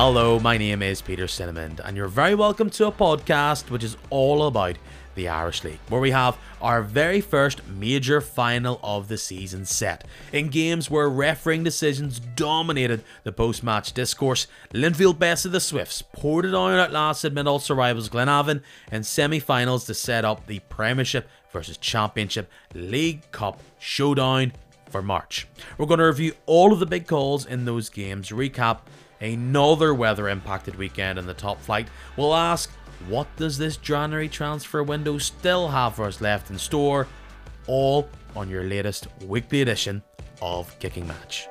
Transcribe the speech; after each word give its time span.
Hello, 0.00 0.38
my 0.38 0.56
name 0.56 0.80
is 0.80 1.02
Peter 1.02 1.26
Cinnamon, 1.26 1.80
and 1.84 1.96
you're 1.96 2.06
very 2.06 2.36
welcome 2.36 2.70
to 2.70 2.86
a 2.86 2.92
podcast 2.92 3.68
which 3.68 3.82
is 3.82 3.96
all 4.10 4.46
about 4.46 4.78
the 5.16 5.26
Irish 5.26 5.64
League, 5.64 5.80
where 5.88 6.00
we 6.00 6.12
have 6.12 6.38
our 6.62 6.82
very 6.82 7.20
first 7.20 7.66
major 7.66 8.20
final 8.20 8.78
of 8.84 9.08
the 9.08 9.18
season 9.18 9.64
set. 9.64 10.06
In 10.32 10.50
games 10.50 10.88
where 10.88 11.08
refereeing 11.08 11.64
decisions 11.64 12.20
dominated 12.20 13.02
the 13.24 13.32
post 13.32 13.64
match 13.64 13.92
discourse, 13.92 14.46
Linfield 14.72 15.18
bested 15.18 15.50
the 15.50 15.58
Swifts, 15.58 16.04
Portadown 16.16 16.78
outlasted 16.78 17.34
mid 17.34 17.48
Ulster 17.48 17.74
rivals 17.74 18.08
Glenavon 18.08 18.62
in 18.92 19.02
semi 19.02 19.40
finals 19.40 19.84
to 19.86 19.94
set 19.94 20.24
up 20.24 20.46
the 20.46 20.60
Premiership 20.68 21.28
versus 21.50 21.76
Championship 21.76 22.48
League 22.72 23.28
Cup 23.32 23.60
showdown 23.80 24.52
for 24.90 25.02
March. 25.02 25.48
We're 25.76 25.86
going 25.86 25.98
to 25.98 26.06
review 26.06 26.34
all 26.46 26.72
of 26.72 26.78
the 26.78 26.86
big 26.86 27.08
calls 27.08 27.44
in 27.44 27.64
those 27.64 27.88
games, 27.88 28.28
recap 28.28 28.78
another 29.20 29.94
weather 29.94 30.28
impacted 30.28 30.76
weekend 30.76 31.18
in 31.18 31.26
the 31.26 31.34
top 31.34 31.60
flight. 31.60 31.88
We'll 32.16 32.34
ask 32.34 32.70
what 33.08 33.28
does 33.36 33.58
this 33.58 33.76
January 33.76 34.28
transfer 34.28 34.82
window 34.82 35.18
still 35.18 35.68
have 35.68 35.94
for 35.94 36.04
us 36.04 36.20
left 36.20 36.50
in 36.50 36.58
store? 36.58 37.06
All 37.66 38.08
on 38.34 38.48
your 38.48 38.64
latest 38.64 39.06
weekly 39.24 39.62
edition 39.62 40.02
of 40.42 40.76
Kicking 40.78 41.06
Match. 41.06 41.48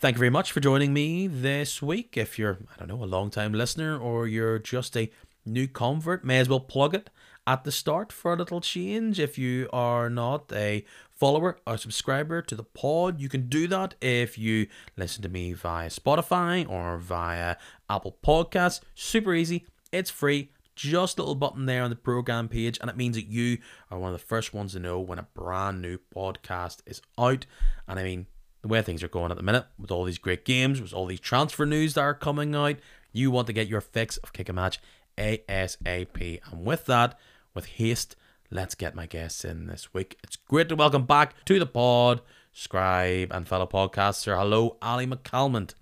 Thank 0.00 0.14
you 0.14 0.18
very 0.18 0.30
much 0.30 0.52
for 0.52 0.60
joining 0.60 0.92
me 0.92 1.26
this 1.26 1.82
week. 1.82 2.16
If 2.16 2.38
you're, 2.38 2.58
I 2.72 2.78
don't 2.78 2.88
know, 2.88 3.02
a 3.02 3.06
long 3.06 3.30
time 3.30 3.52
listener 3.52 3.98
or 3.98 4.28
you're 4.28 4.58
just 4.58 4.96
a 4.96 5.10
new 5.44 5.66
convert, 5.66 6.24
may 6.24 6.38
as 6.38 6.48
well 6.48 6.60
plug 6.60 6.94
it 6.94 7.10
at 7.48 7.64
the 7.64 7.72
start 7.72 8.12
for 8.12 8.34
a 8.34 8.36
little 8.36 8.60
change. 8.60 9.18
If 9.18 9.38
you 9.38 9.68
are 9.72 10.08
not 10.08 10.52
a 10.52 10.84
follower 11.18 11.58
or 11.66 11.76
subscriber 11.76 12.40
to 12.42 12.54
the 12.54 12.64
pod, 12.64 13.20
you 13.20 13.28
can 13.28 13.48
do 13.48 13.66
that 13.68 13.94
if 14.00 14.38
you 14.38 14.68
listen 14.96 15.22
to 15.22 15.28
me 15.28 15.52
via 15.52 15.88
Spotify 15.88 16.68
or 16.68 16.96
via 16.98 17.56
Apple 17.90 18.16
Podcasts. 18.24 18.80
Super 18.94 19.34
easy, 19.34 19.66
it's 19.92 20.10
free. 20.10 20.52
Just 20.76 21.18
a 21.18 21.22
little 21.22 21.34
button 21.34 21.66
there 21.66 21.82
on 21.82 21.90
the 21.90 21.96
program 21.96 22.48
page, 22.48 22.78
and 22.80 22.88
it 22.88 22.96
means 22.96 23.16
that 23.16 23.26
you 23.26 23.58
are 23.90 23.98
one 23.98 24.14
of 24.14 24.20
the 24.20 24.24
first 24.24 24.54
ones 24.54 24.74
to 24.74 24.78
know 24.78 25.00
when 25.00 25.18
a 25.18 25.26
brand 25.34 25.82
new 25.82 25.98
podcast 26.14 26.82
is 26.86 27.02
out. 27.18 27.46
And 27.88 27.98
I 27.98 28.04
mean, 28.04 28.26
the 28.62 28.68
way 28.68 28.80
things 28.82 29.02
are 29.02 29.08
going 29.08 29.32
at 29.32 29.36
the 29.36 29.42
minute, 29.42 29.66
with 29.76 29.90
all 29.90 30.04
these 30.04 30.18
great 30.18 30.44
games, 30.44 30.80
with 30.80 30.94
all 30.94 31.06
these 31.06 31.18
transfer 31.18 31.66
news 31.66 31.94
that 31.94 32.02
are 32.02 32.14
coming 32.14 32.54
out, 32.54 32.76
you 33.12 33.32
want 33.32 33.48
to 33.48 33.52
get 33.52 33.66
your 33.66 33.80
fix 33.80 34.18
of 34.18 34.32
Kicking 34.32 34.54
Match 34.54 34.78
ASAP. 35.16 36.40
And 36.52 36.64
with 36.64 36.86
that, 36.86 37.18
with 37.54 37.66
haste, 37.66 38.14
let's 38.50 38.74
get 38.74 38.94
my 38.94 39.06
guests 39.06 39.44
in 39.44 39.66
this 39.66 39.92
week. 39.92 40.18
It's 40.24 40.36
great 40.36 40.68
to 40.70 40.76
welcome 40.76 41.04
back 41.04 41.44
to 41.46 41.58
the 41.58 41.66
pod, 41.66 42.20
scribe 42.52 43.30
and 43.32 43.46
fellow 43.46 43.66
podcaster. 43.66 44.36
Hello, 44.36 44.76
Ally 44.80 45.06
McCalmont. 45.06 45.74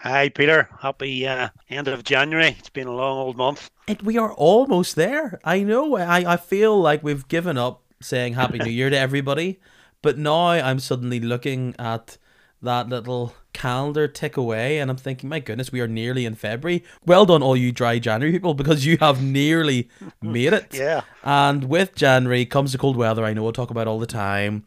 Hi, 0.00 0.28
Peter. 0.28 0.68
Happy 0.80 1.26
uh, 1.26 1.48
end 1.70 1.88
of 1.88 2.04
January. 2.04 2.54
It's 2.58 2.68
been 2.68 2.86
a 2.86 2.94
long 2.94 3.18
old 3.18 3.36
month. 3.36 3.70
And 3.88 4.00
we 4.02 4.18
are 4.18 4.32
almost 4.34 4.94
there. 4.94 5.40
I 5.42 5.62
know. 5.62 5.96
I, 5.96 6.34
I 6.34 6.36
feel 6.36 6.78
like 6.80 7.02
we've 7.02 7.26
given 7.28 7.56
up 7.56 7.82
saying 8.00 8.34
Happy 8.34 8.58
New 8.58 8.70
Year 8.70 8.90
to 8.90 8.98
everybody, 8.98 9.58
but 10.02 10.18
now 10.18 10.48
I'm 10.48 10.78
suddenly 10.78 11.18
looking 11.18 11.74
at 11.78 12.18
that 12.62 12.88
little 12.88 13.34
calendar 13.52 14.06
tick 14.06 14.36
away 14.36 14.78
and 14.78 14.90
I'm 14.90 14.96
thinking, 14.96 15.28
my 15.28 15.40
goodness, 15.40 15.72
we 15.72 15.80
are 15.80 15.88
nearly 15.88 16.26
in 16.26 16.34
February. 16.34 16.84
Well 17.04 17.26
done, 17.26 17.42
all 17.42 17.56
you 17.56 17.72
dry 17.72 17.98
January 17.98 18.32
people, 18.32 18.54
because 18.54 18.84
you 18.84 18.98
have 18.98 19.22
nearly 19.22 19.88
made 20.22 20.52
it. 20.52 20.74
Yeah. 20.74 21.02
And 21.22 21.64
with 21.64 21.94
January 21.94 22.44
comes 22.44 22.72
the 22.72 22.78
cold 22.78 22.96
weather, 22.96 23.24
I 23.24 23.32
know 23.32 23.42
we'll 23.42 23.52
talk 23.52 23.70
about 23.70 23.86
all 23.86 23.98
the 23.98 24.06
time. 24.06 24.64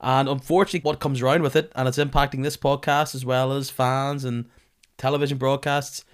And 0.00 0.28
unfortunately, 0.28 0.80
what 0.80 1.00
comes 1.00 1.20
around 1.20 1.42
with 1.42 1.54
it, 1.56 1.70
and 1.74 1.86
it's 1.86 1.98
impacting 1.98 2.42
this 2.42 2.56
podcast 2.56 3.14
as 3.14 3.24
well 3.24 3.52
as 3.52 3.68
fans 3.68 4.24
and 4.24 4.48
television 4.96 5.36
broadcasts, 5.36 6.04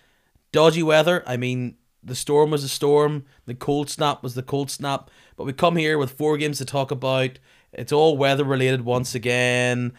dodgy 0.51 0.83
weather. 0.83 1.23
I 1.27 1.37
mean, 1.37 1.77
the 2.03 2.17
storm 2.17 2.51
was 2.51 2.65
a 2.65 2.69
storm, 2.69 3.25
the 3.47 3.55
cold 3.55 3.89
snap 3.89 4.23
was 4.25 4.35
the 4.35 4.43
cold 4.43 4.71
snap. 4.71 5.11
But 5.37 5.45
we 5.45 5.53
come 5.53 5.77
here 5.77 5.99
with 5.99 6.13
four 6.13 6.37
games 6.37 6.59
to 6.59 6.65
talk 6.65 6.91
about. 6.91 7.39
It's 7.73 7.93
all 7.93 8.17
weather 8.17 8.45
related 8.45 8.85
once 8.85 9.15
again. 9.15 9.93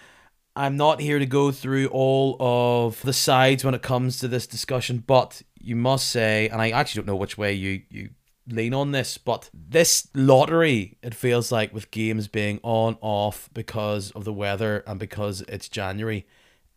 I'm 0.58 0.76
not 0.76 1.00
here 1.00 1.20
to 1.20 1.26
go 1.28 1.52
through 1.52 1.88
all 1.90 2.36
of 2.40 3.00
the 3.04 3.14
sides 3.14 3.64
when 3.64 3.76
it 3.76 3.84
comes 3.84 4.18
to 4.20 4.28
this 4.28 4.48
discussion, 4.48 5.04
but 5.06 5.44
you 5.60 5.76
must 5.76 6.10
say, 6.10 6.50
and 6.50 6.60
I 6.60 6.72
actually 6.72 7.02
don't 7.02 7.14
know 7.14 7.16
which 7.16 7.38
way 7.38 7.54
you, 7.54 7.84
you 7.92 8.10
lean 8.48 8.74
on 8.74 8.92
this, 8.92 9.20
but 9.20 9.52
this 9.54 10.08
lottery, 10.16 10.98
it 11.04 11.14
feels 11.14 11.52
like 11.52 11.76
with 11.76 11.92
games 11.92 12.28
being 12.28 12.60
on, 12.64 12.98
off 13.02 13.52
because 13.54 14.10
of 14.12 14.26
the 14.26 14.34
weather 14.34 14.84
and 14.88 15.00
because 15.00 15.42
it's 15.42 15.70
January, 15.70 16.26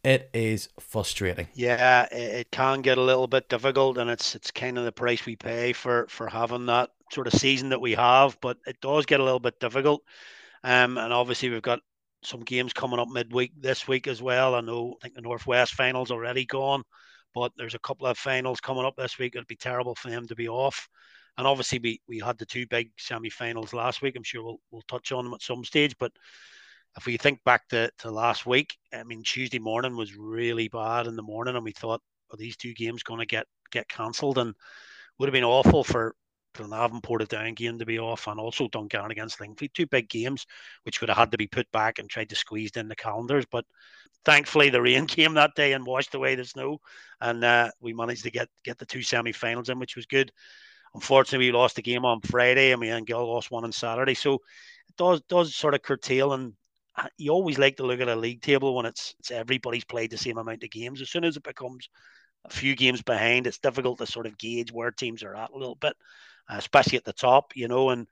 it 0.05 0.29
is 0.35 0.69
frustrating. 0.79 1.49
Yeah, 1.55 2.07
it, 2.13 2.51
can 2.51 2.83
get 2.83 2.99
a 2.99 3.03
little 3.03 3.29
bit 3.29 3.49
difficult, 3.49 3.97
and 3.97 4.11
it's 4.11 4.35
it's 4.35 4.51
kind 4.51 4.77
of 4.77 4.85
the 4.85 4.93
price 4.93 5.25
we 5.25 5.37
pay 5.37 5.73
for 5.73 6.07
for 6.09 6.27
having 6.27 6.67
that 6.67 6.91
sort 7.13 7.27
of 7.27 7.33
season 7.33 7.71
that 7.71 7.81
we 7.81 7.93
have. 7.93 8.39
But 8.43 8.59
it 8.67 8.81
does 8.83 9.07
get 9.07 9.21
a 9.21 9.25
little 9.25 9.41
bit 9.41 9.61
difficult, 9.61 10.03
um, 10.65 10.97
and 10.99 11.13
obviously 11.13 11.49
we've 11.49 11.61
got 11.61 11.81
some 12.23 12.41
games 12.41 12.73
coming 12.73 12.99
up 12.99 13.09
midweek 13.09 13.53
this 13.59 13.89
week 13.89 14.07
as 14.07 14.23
well. 14.23 14.55
I 14.55 14.61
know 14.61 14.95
I 15.01 15.03
think 15.03 15.15
the 15.15 15.23
Northwest 15.23 15.75
finals 15.75 16.11
already 16.11 16.45
gone, 16.45 16.83
but 17.35 17.53
there's 17.57 17.75
a 17.75 17.81
couple 17.81 18.07
of 18.07 18.19
finals 18.19 18.61
coming 18.61 18.85
up 18.85 18.97
this 18.97 19.19
week. 19.19 19.35
It'd 19.35 19.47
be 19.47 19.57
terrible 19.57 19.95
for 19.95 20.11
them 20.11 20.27
to 20.29 20.35
be 20.35 20.49
off. 20.49 20.89
And 21.39 21.47
obviously 21.47 21.79
we, 21.79 22.01
we 22.09 22.19
had 22.19 22.39
the 22.39 22.47
two 22.47 22.67
big 22.67 22.91
semi-finals 22.99 23.73
last 23.73 24.03
week. 24.03 24.17
I'm 24.17 24.23
sure 24.23 24.43
we'll 24.43 24.61
we'll 24.71 24.83
touch 24.83 25.13
on 25.13 25.25
them 25.25 25.35
at 25.35 25.43
some 25.43 25.65
stage. 25.65 25.95
But 25.99 26.13
if 26.97 27.07
we 27.07 27.17
think 27.17 27.43
back 27.45 27.69
to, 27.69 27.91
to 27.99 28.11
last 28.11 28.47
week, 28.47 28.77
I 28.93 29.03
mean 29.05 29.23
Tuesday 29.23 29.59
morning 29.59 29.97
was 29.97 30.17
really 30.17 30.69
bad 30.69 31.07
in 31.07 31.17
the 31.17 31.23
morning 31.23 31.57
and 31.57 31.65
we 31.65 31.73
thought, 31.73 32.03
are 32.31 32.37
these 32.37 32.57
two 32.57 32.75
games 32.75 33.03
gonna 33.03 33.27
get 33.27 33.47
get 33.71 33.89
cancelled? 33.89 34.39
And 34.39 34.55
would 35.19 35.29
have 35.29 35.33
been 35.33 35.45
awful 35.45 35.85
for 35.85 36.15
Glenavon 36.55 37.03
Portadown 37.03 37.55
game 37.55 37.79
to 37.79 37.87
be 37.87 37.99
off, 37.99 38.27
and 38.27 38.41
also 38.41 38.69
Dungannon 38.69 39.11
against 39.11 39.39
Linfield. 39.39 39.73
Two 39.73 39.87
big 39.87 40.09
games, 40.09 40.47
which 40.85 41.01
would 41.01 41.11
have 41.11 41.19
had 41.19 41.31
to 41.33 41.39
be 41.39 41.47
put 41.47 41.71
back 41.73 41.99
and 41.99 42.09
tried 42.09 42.29
to 42.31 42.37
squeeze 42.37 42.73
in 42.73 42.89
the 42.89 42.97
calendars. 42.97 43.47
But 43.51 43.65
thankfully, 44.25 44.71
the 44.71 44.83
rain 44.83 45.07
came 45.07 45.35
that 45.35 45.55
day 45.55 45.73
and 45.73 45.87
washed 45.87 46.15
away 46.15 46.35
the 46.35 46.45
snow, 46.45 46.81
and 47.21 47.45
uh, 47.45 47.71
we 47.81 47.93
managed 47.93 48.25
to 48.25 48.31
get 48.31 48.49
get 48.65 48.79
the 48.79 48.87
two 48.87 49.03
semi-finals 49.03 49.69
in, 49.69 49.79
which 49.79 49.97
was 49.97 50.07
good. 50.07 50.33
Unfortunately, 50.95 51.47
we 51.47 51.53
lost 51.53 51.77
the 51.77 51.83
game 51.83 52.05
on 52.05 52.21
Friday, 52.23 52.73
and 52.73 52.81
we 52.81 52.89
and 52.89 53.07
Gill 53.07 53.27
lost 53.27 53.51
one 53.51 53.65
on 53.65 53.73
Saturday. 53.73 54.15
So 54.15 54.35
it 54.35 54.97
does 54.97 55.21
does 55.29 55.55
sort 55.55 55.75
of 55.75 55.83
curtail, 55.83 56.33
and 56.33 56.55
uh, 56.97 57.09
you 57.17 57.31
always 57.31 57.59
like 57.59 57.77
to 57.77 57.87
look 57.87 58.01
at 58.01 58.09
a 58.09 58.17
league 58.17 58.43
table 58.43 58.75
when 58.75 58.87
it's 58.87 59.15
it's 59.21 59.31
everybody's 59.31 59.85
played 59.85 60.11
the 60.11 60.19
same 60.19 60.39
amount 60.39 60.65
of 60.65 60.71
games. 60.71 61.01
As 61.01 61.11
soon 61.11 61.25
as 61.25 61.37
it 61.37 61.45
becomes 61.45 61.89
a 62.45 62.51
few 62.51 62.75
games 62.75 63.03
behind, 63.03 63.47
it's 63.47 63.59
difficult 63.59 63.99
to 63.99 64.07
sort 64.07 64.27
of 64.27 64.39
gauge 64.39 64.73
where 64.73 64.91
teams 64.91 65.23
are 65.23 65.37
at 65.37 65.51
a 65.51 65.57
little 65.57 65.77
bit 65.77 65.95
Uh, 66.51 66.57
especially 66.57 66.99
at 66.99 67.05
the 67.05 67.13
top, 67.13 67.53
you 67.55 67.69
know. 67.69 67.91
And 67.91 68.07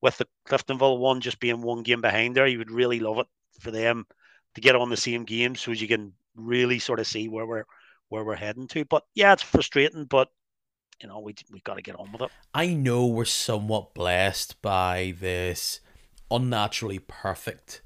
with 0.00 0.16
the 0.18 0.26
Cliftonville 0.48 0.98
one 0.98 1.20
just 1.20 1.40
being 1.40 1.62
one 1.62 1.82
game 1.82 2.00
behind 2.00 2.36
there, 2.36 2.46
you 2.46 2.58
would 2.58 2.70
really 2.70 3.00
love 3.00 3.18
it 3.18 3.26
for 3.60 3.70
them 3.70 4.06
to 4.54 4.60
get 4.60 4.76
on 4.76 4.90
the 4.90 4.96
same 4.96 5.24
game 5.24 5.54
so 5.54 5.72
you 5.72 5.88
can 5.88 6.12
really 6.34 6.78
sort 6.78 7.00
of 7.00 7.06
see 7.06 7.28
where 7.28 7.46
we're 7.46 7.64
where 8.08 8.24
we're 8.24 8.34
heading 8.36 8.68
to. 8.68 8.84
But 8.84 9.04
yeah, 9.14 9.32
it's 9.32 9.42
frustrating, 9.42 10.04
but 10.04 10.28
you 11.02 11.08
know, 11.08 11.20
we 11.20 11.34
we 11.50 11.60
got 11.60 11.74
to 11.74 11.82
get 11.82 11.98
on 11.98 12.12
with 12.12 12.22
it. 12.22 12.30
I 12.54 12.68
know 12.68 13.06
we're 13.06 13.24
somewhat 13.24 13.94
blessed 13.94 14.60
by 14.62 15.14
this 15.20 15.80
unnaturally 16.30 16.98
perfect 16.98 17.82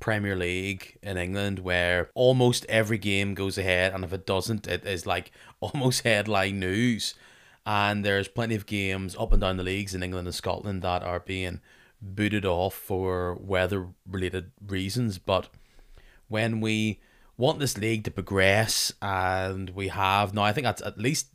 Premier 0.00 0.36
League 0.36 0.98
in 1.02 1.16
England 1.16 1.60
where 1.60 2.10
almost 2.14 2.66
every 2.68 2.98
game 2.98 3.34
goes 3.34 3.56
ahead 3.56 3.94
and 3.94 4.04
if 4.04 4.12
it 4.12 4.26
doesn't 4.26 4.66
it 4.66 4.84
is 4.84 5.06
like 5.06 5.32
almost 5.60 6.02
headline 6.02 6.60
news 6.60 7.14
and 7.66 8.04
there's 8.04 8.28
plenty 8.28 8.54
of 8.54 8.64
games 8.64 9.16
up 9.18 9.32
and 9.32 9.40
down 9.40 9.56
the 9.56 9.64
leagues 9.64 9.94
in 9.94 10.02
England 10.02 10.28
and 10.28 10.34
Scotland 10.34 10.82
that 10.82 11.02
are 11.02 11.18
being 11.18 11.60
booted 12.00 12.46
off 12.46 12.74
for 12.74 13.34
weather 13.34 13.88
related 14.08 14.52
reasons. 14.64 15.18
But 15.18 15.48
when 16.28 16.60
we 16.60 17.00
want 17.36 17.58
this 17.58 17.76
league 17.76 18.04
to 18.04 18.10
progress, 18.12 18.92
and 19.02 19.70
we 19.70 19.88
have 19.88 20.32
now, 20.32 20.42
I 20.42 20.52
think 20.52 20.64
that's 20.64 20.82
at 20.82 20.96
least 20.96 21.26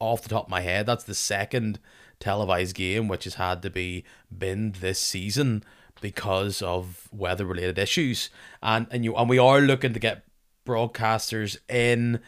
off 0.00 0.22
the 0.22 0.28
top 0.28 0.46
of 0.46 0.50
my 0.50 0.62
head, 0.62 0.86
that's 0.86 1.04
the 1.04 1.14
second 1.14 1.78
televised 2.18 2.74
game 2.74 3.08
which 3.08 3.24
has 3.24 3.34
had 3.34 3.62
to 3.62 3.70
be 3.70 4.04
binned 4.36 4.76
this 4.76 4.98
season 4.98 5.62
because 6.00 6.60
of 6.62 7.08
weather 7.12 7.46
related 7.46 7.78
issues. 7.78 8.28
And 8.60 8.88
and 8.90 9.04
you 9.04 9.14
and 9.14 9.28
we 9.28 9.38
are 9.38 9.60
looking 9.60 9.92
to 9.92 10.00
get 10.00 10.24
broadcasters 10.66 11.58
in 11.68 12.20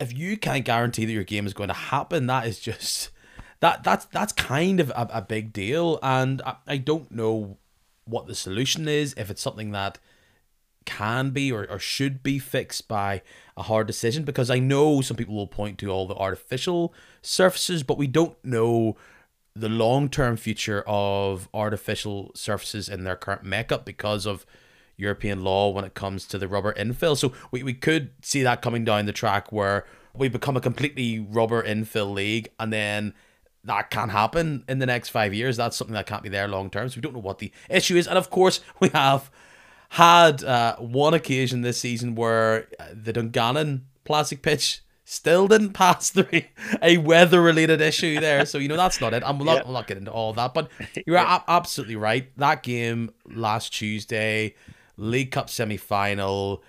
if 0.00 0.16
you 0.16 0.36
can't 0.36 0.64
guarantee 0.64 1.04
that 1.04 1.12
your 1.12 1.24
game 1.24 1.46
is 1.46 1.54
going 1.54 1.68
to 1.68 1.74
happen, 1.74 2.26
that 2.26 2.46
is 2.46 2.60
just 2.60 3.10
that 3.60 3.82
that's 3.82 4.04
that's 4.06 4.32
kind 4.32 4.80
of 4.80 4.90
a, 4.90 5.08
a 5.14 5.22
big 5.22 5.52
deal. 5.52 5.98
And 6.02 6.42
I, 6.42 6.56
I 6.66 6.76
don't 6.76 7.10
know 7.10 7.58
what 8.04 8.26
the 8.26 8.34
solution 8.34 8.88
is, 8.88 9.14
if 9.16 9.30
it's 9.30 9.42
something 9.42 9.72
that 9.72 9.98
can 10.84 11.30
be 11.30 11.52
or, 11.52 11.66
or 11.68 11.78
should 11.78 12.22
be 12.22 12.38
fixed 12.38 12.88
by 12.88 13.20
a 13.58 13.64
hard 13.64 13.86
decision 13.86 14.24
because 14.24 14.48
I 14.48 14.58
know 14.58 15.02
some 15.02 15.18
people 15.18 15.34
will 15.34 15.46
point 15.46 15.76
to 15.78 15.90
all 15.90 16.06
the 16.06 16.14
artificial 16.14 16.94
surfaces, 17.20 17.82
but 17.82 17.98
we 17.98 18.06
don't 18.06 18.42
know 18.42 18.96
the 19.54 19.68
long 19.68 20.08
term 20.08 20.36
future 20.38 20.82
of 20.86 21.48
artificial 21.52 22.30
surfaces 22.34 22.88
in 22.88 23.04
their 23.04 23.16
current 23.16 23.44
makeup 23.44 23.84
because 23.84 24.24
of 24.24 24.46
European 24.98 25.42
law 25.42 25.70
when 25.70 25.84
it 25.84 25.94
comes 25.94 26.26
to 26.26 26.38
the 26.38 26.46
rubber 26.48 26.74
infill. 26.74 27.16
So 27.16 27.32
we, 27.50 27.62
we 27.62 27.72
could 27.72 28.10
see 28.20 28.42
that 28.42 28.60
coming 28.60 28.84
down 28.84 29.06
the 29.06 29.12
track 29.12 29.50
where 29.50 29.86
we 30.14 30.28
become 30.28 30.56
a 30.56 30.60
completely 30.60 31.20
rubber 31.20 31.62
infill 31.62 32.12
league 32.12 32.50
and 32.58 32.72
then 32.72 33.14
that 33.64 33.90
can't 33.90 34.10
happen 34.10 34.64
in 34.68 34.78
the 34.78 34.86
next 34.86 35.10
five 35.10 35.32
years. 35.32 35.56
That's 35.56 35.76
something 35.76 35.94
that 35.94 36.06
can't 36.06 36.22
be 36.22 36.28
there 36.28 36.48
long 36.48 36.68
term. 36.70 36.88
So 36.88 36.96
we 36.96 37.02
don't 37.02 37.14
know 37.14 37.20
what 37.20 37.38
the 37.38 37.52
issue 37.70 37.96
is. 37.96 38.06
And 38.06 38.18
of 38.18 38.30
course, 38.30 38.60
we 38.80 38.88
have 38.90 39.30
had 39.90 40.42
uh, 40.44 40.76
one 40.76 41.14
occasion 41.14 41.62
this 41.62 41.78
season 41.78 42.14
where 42.14 42.68
uh, 42.78 42.86
the 42.92 43.12
Dungannon 43.12 43.86
plastic 44.04 44.42
pitch 44.42 44.82
still 45.04 45.48
didn't 45.48 45.72
pass 45.72 46.10
through 46.10 46.42
a 46.82 46.98
weather 46.98 47.40
related 47.40 47.80
issue 47.80 48.20
there. 48.20 48.44
So, 48.44 48.58
you 48.58 48.68
know, 48.68 48.76
that's 48.76 49.00
not 49.00 49.14
it. 49.14 49.22
I'm 49.24 49.38
not, 49.38 49.66
I'm 49.66 49.72
not 49.72 49.86
getting 49.86 50.02
into 50.02 50.12
all 50.12 50.32
that. 50.34 50.54
But 50.54 50.70
you're 51.06 51.16
a- 51.16 51.44
absolutely 51.48 51.96
right. 51.96 52.30
That 52.36 52.62
game 52.62 53.10
last 53.26 53.72
Tuesday, 53.72 54.54
League 54.98 55.30
Cup 55.30 55.48
semi 55.48 55.76
final 55.76 56.62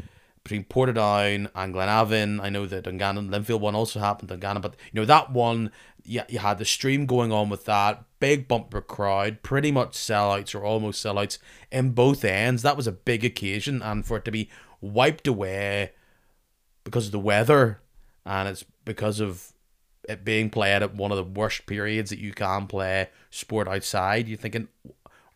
between 0.43 0.63
Portadown 0.63 1.49
and 1.53 1.73
Glenavon. 1.73 2.39
I 2.41 2.49
know 2.49 2.65
that 2.65 2.85
Dungannon, 2.85 3.29
Linfield 3.29 3.59
one 3.59 3.75
also 3.75 3.99
happened, 3.99 4.29
Dungannon, 4.29 4.61
but 4.61 4.75
you 4.91 5.01
know, 5.01 5.05
that 5.05 5.31
one 5.31 5.71
you, 6.03 6.21
you 6.29 6.39
had 6.39 6.57
the 6.57 6.65
stream 6.65 7.05
going 7.05 7.31
on 7.31 7.49
with 7.49 7.65
that 7.65 8.03
big 8.19 8.47
bumper 8.47 8.81
crowd, 8.81 9.43
pretty 9.43 9.71
much 9.71 9.91
sellouts 9.91 10.55
or 10.55 10.63
almost 10.63 11.03
sellouts 11.03 11.37
in 11.71 11.91
both 11.91 12.23
ends. 12.25 12.61
That 12.63 12.77
was 12.77 12.87
a 12.87 12.91
big 12.91 13.23
occasion, 13.23 13.81
and 13.81 14.05
for 14.05 14.17
it 14.17 14.25
to 14.25 14.31
be 14.31 14.49
wiped 14.81 15.27
away 15.27 15.91
because 16.83 17.07
of 17.07 17.11
the 17.11 17.19
weather, 17.19 17.81
and 18.25 18.49
it's 18.49 18.65
because 18.85 19.19
of 19.19 19.53
it 20.07 20.25
being 20.25 20.49
played 20.49 20.81
at 20.81 20.95
one 20.95 21.11
of 21.11 21.17
the 21.17 21.23
worst 21.23 21.67
periods 21.67 22.09
that 22.09 22.19
you 22.19 22.33
can 22.33 22.65
play 22.65 23.09
sport 23.29 23.67
outside. 23.67 24.27
You're 24.27 24.37
thinking, 24.37 24.67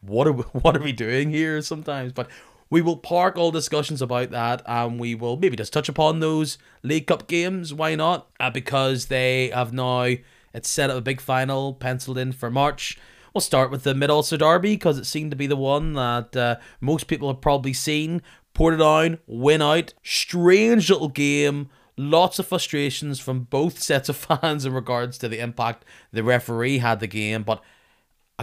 what 0.01 0.27
are 0.27 0.31
we, 0.31 0.43
what 0.53 0.75
are 0.75 0.83
we 0.83 0.91
doing 0.91 1.29
here? 1.29 1.61
Sometimes, 1.61 2.11
but 2.13 2.29
we 2.73 2.81
will 2.81 2.97
park 2.97 3.37
all 3.37 3.51
discussions 3.51 4.01
about 4.01 4.31
that 4.31 4.59
and 4.65 4.99
we 4.99 5.13
will 5.13 5.37
maybe 5.37 5.55
just 5.55 5.71
touch 5.71 5.87
upon 5.87 6.19
those 6.19 6.57
League 6.81 7.05
Cup 7.05 7.27
games. 7.27 7.71
Why 7.71 7.93
not? 7.93 8.31
Uh, 8.39 8.49
because 8.49 9.05
they 9.05 9.49
have 9.49 9.71
now 9.71 10.15
it's 10.55 10.69
set 10.69 10.89
up 10.89 10.97
a 10.97 11.01
big 11.01 11.21
final 11.21 11.75
penciled 11.75 12.17
in 12.17 12.31
for 12.31 12.49
March. 12.49 12.97
We'll 13.31 13.41
start 13.41 13.69
with 13.69 13.83
the 13.83 13.93
Mid 13.93 14.09
Ulster 14.09 14.37
Derby 14.37 14.73
because 14.73 14.97
it 14.97 15.05
seemed 15.05 15.29
to 15.29 15.37
be 15.37 15.45
the 15.45 15.55
one 15.55 15.93
that 15.93 16.35
uh, 16.35 16.55
most 16.81 17.05
people 17.05 17.27
have 17.27 17.41
probably 17.41 17.73
seen. 17.73 18.23
Portadown, 18.55 19.19
win 19.27 19.61
out. 19.61 19.93
Strange 20.01 20.89
little 20.89 21.09
game. 21.09 21.69
Lots 21.95 22.39
of 22.39 22.47
frustrations 22.47 23.19
from 23.19 23.41
both 23.41 23.77
sets 23.83 24.09
of 24.09 24.15
fans 24.15 24.65
in 24.65 24.73
regards 24.73 25.19
to 25.19 25.29
the 25.29 25.37
impact 25.37 25.85
the 26.11 26.23
referee 26.23 26.79
had 26.79 27.01
the 27.01 27.05
game, 27.05 27.43
but 27.43 27.61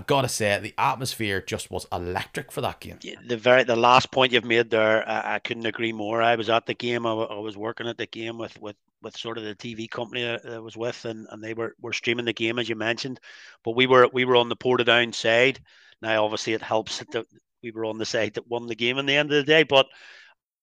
I 0.00 0.02
gotta 0.04 0.28
say, 0.28 0.58
the 0.58 0.72
atmosphere 0.78 1.42
just 1.42 1.70
was 1.70 1.86
electric 1.92 2.50
for 2.50 2.62
that 2.62 2.80
game. 2.80 2.98
The 3.26 3.36
very 3.36 3.64
the 3.64 3.76
last 3.76 4.10
point 4.10 4.32
you've 4.32 4.46
made 4.46 4.70
there, 4.70 5.06
I, 5.06 5.34
I 5.34 5.38
couldn't 5.40 5.66
agree 5.66 5.92
more. 5.92 6.22
I 6.22 6.36
was 6.36 6.48
at 6.48 6.64
the 6.64 6.72
game. 6.72 7.04
I, 7.04 7.12
I, 7.12 7.38
was 7.38 7.58
working 7.58 7.86
at 7.86 7.98
the 7.98 8.06
game 8.06 8.38
with 8.38 8.58
with 8.62 8.76
with 9.02 9.14
sort 9.14 9.36
of 9.36 9.44
the 9.44 9.54
TV 9.54 9.90
company 9.90 10.24
I 10.24 10.58
was 10.58 10.74
with, 10.74 11.04
and, 11.04 11.26
and 11.30 11.44
they 11.44 11.52
were, 11.52 11.74
were 11.82 11.92
streaming 11.92 12.24
the 12.24 12.32
game 12.32 12.58
as 12.58 12.66
you 12.66 12.76
mentioned. 12.76 13.20
But 13.62 13.76
we 13.76 13.86
were 13.86 14.08
we 14.10 14.24
were 14.24 14.36
on 14.36 14.48
the 14.48 14.56
Portadown 14.56 15.14
side. 15.14 15.60
Now, 16.00 16.24
obviously, 16.24 16.54
it 16.54 16.62
helps 16.62 17.04
that 17.12 17.26
we 17.62 17.70
were 17.70 17.84
on 17.84 17.98
the 17.98 18.06
side 18.06 18.34
that 18.34 18.48
won 18.48 18.68
the 18.68 18.74
game 18.74 18.96
in 18.96 19.04
the 19.04 19.16
end 19.16 19.30
of 19.30 19.36
the 19.36 19.52
day. 19.52 19.64
But 19.64 19.86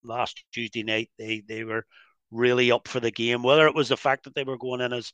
last 0.03 0.43
Tuesday 0.51 0.81
night, 0.81 1.11
they 1.19 1.43
they 1.47 1.63
were 1.63 1.85
really 2.31 2.71
up 2.71 2.87
for 2.87 2.99
the 2.99 3.11
game. 3.11 3.43
Whether 3.43 3.67
it 3.67 3.75
was 3.75 3.89
the 3.89 3.97
fact 3.97 4.23
that 4.23 4.33
they 4.33 4.45
were 4.45 4.57
going 4.57 4.81
in 4.81 4.93
as 4.93 5.13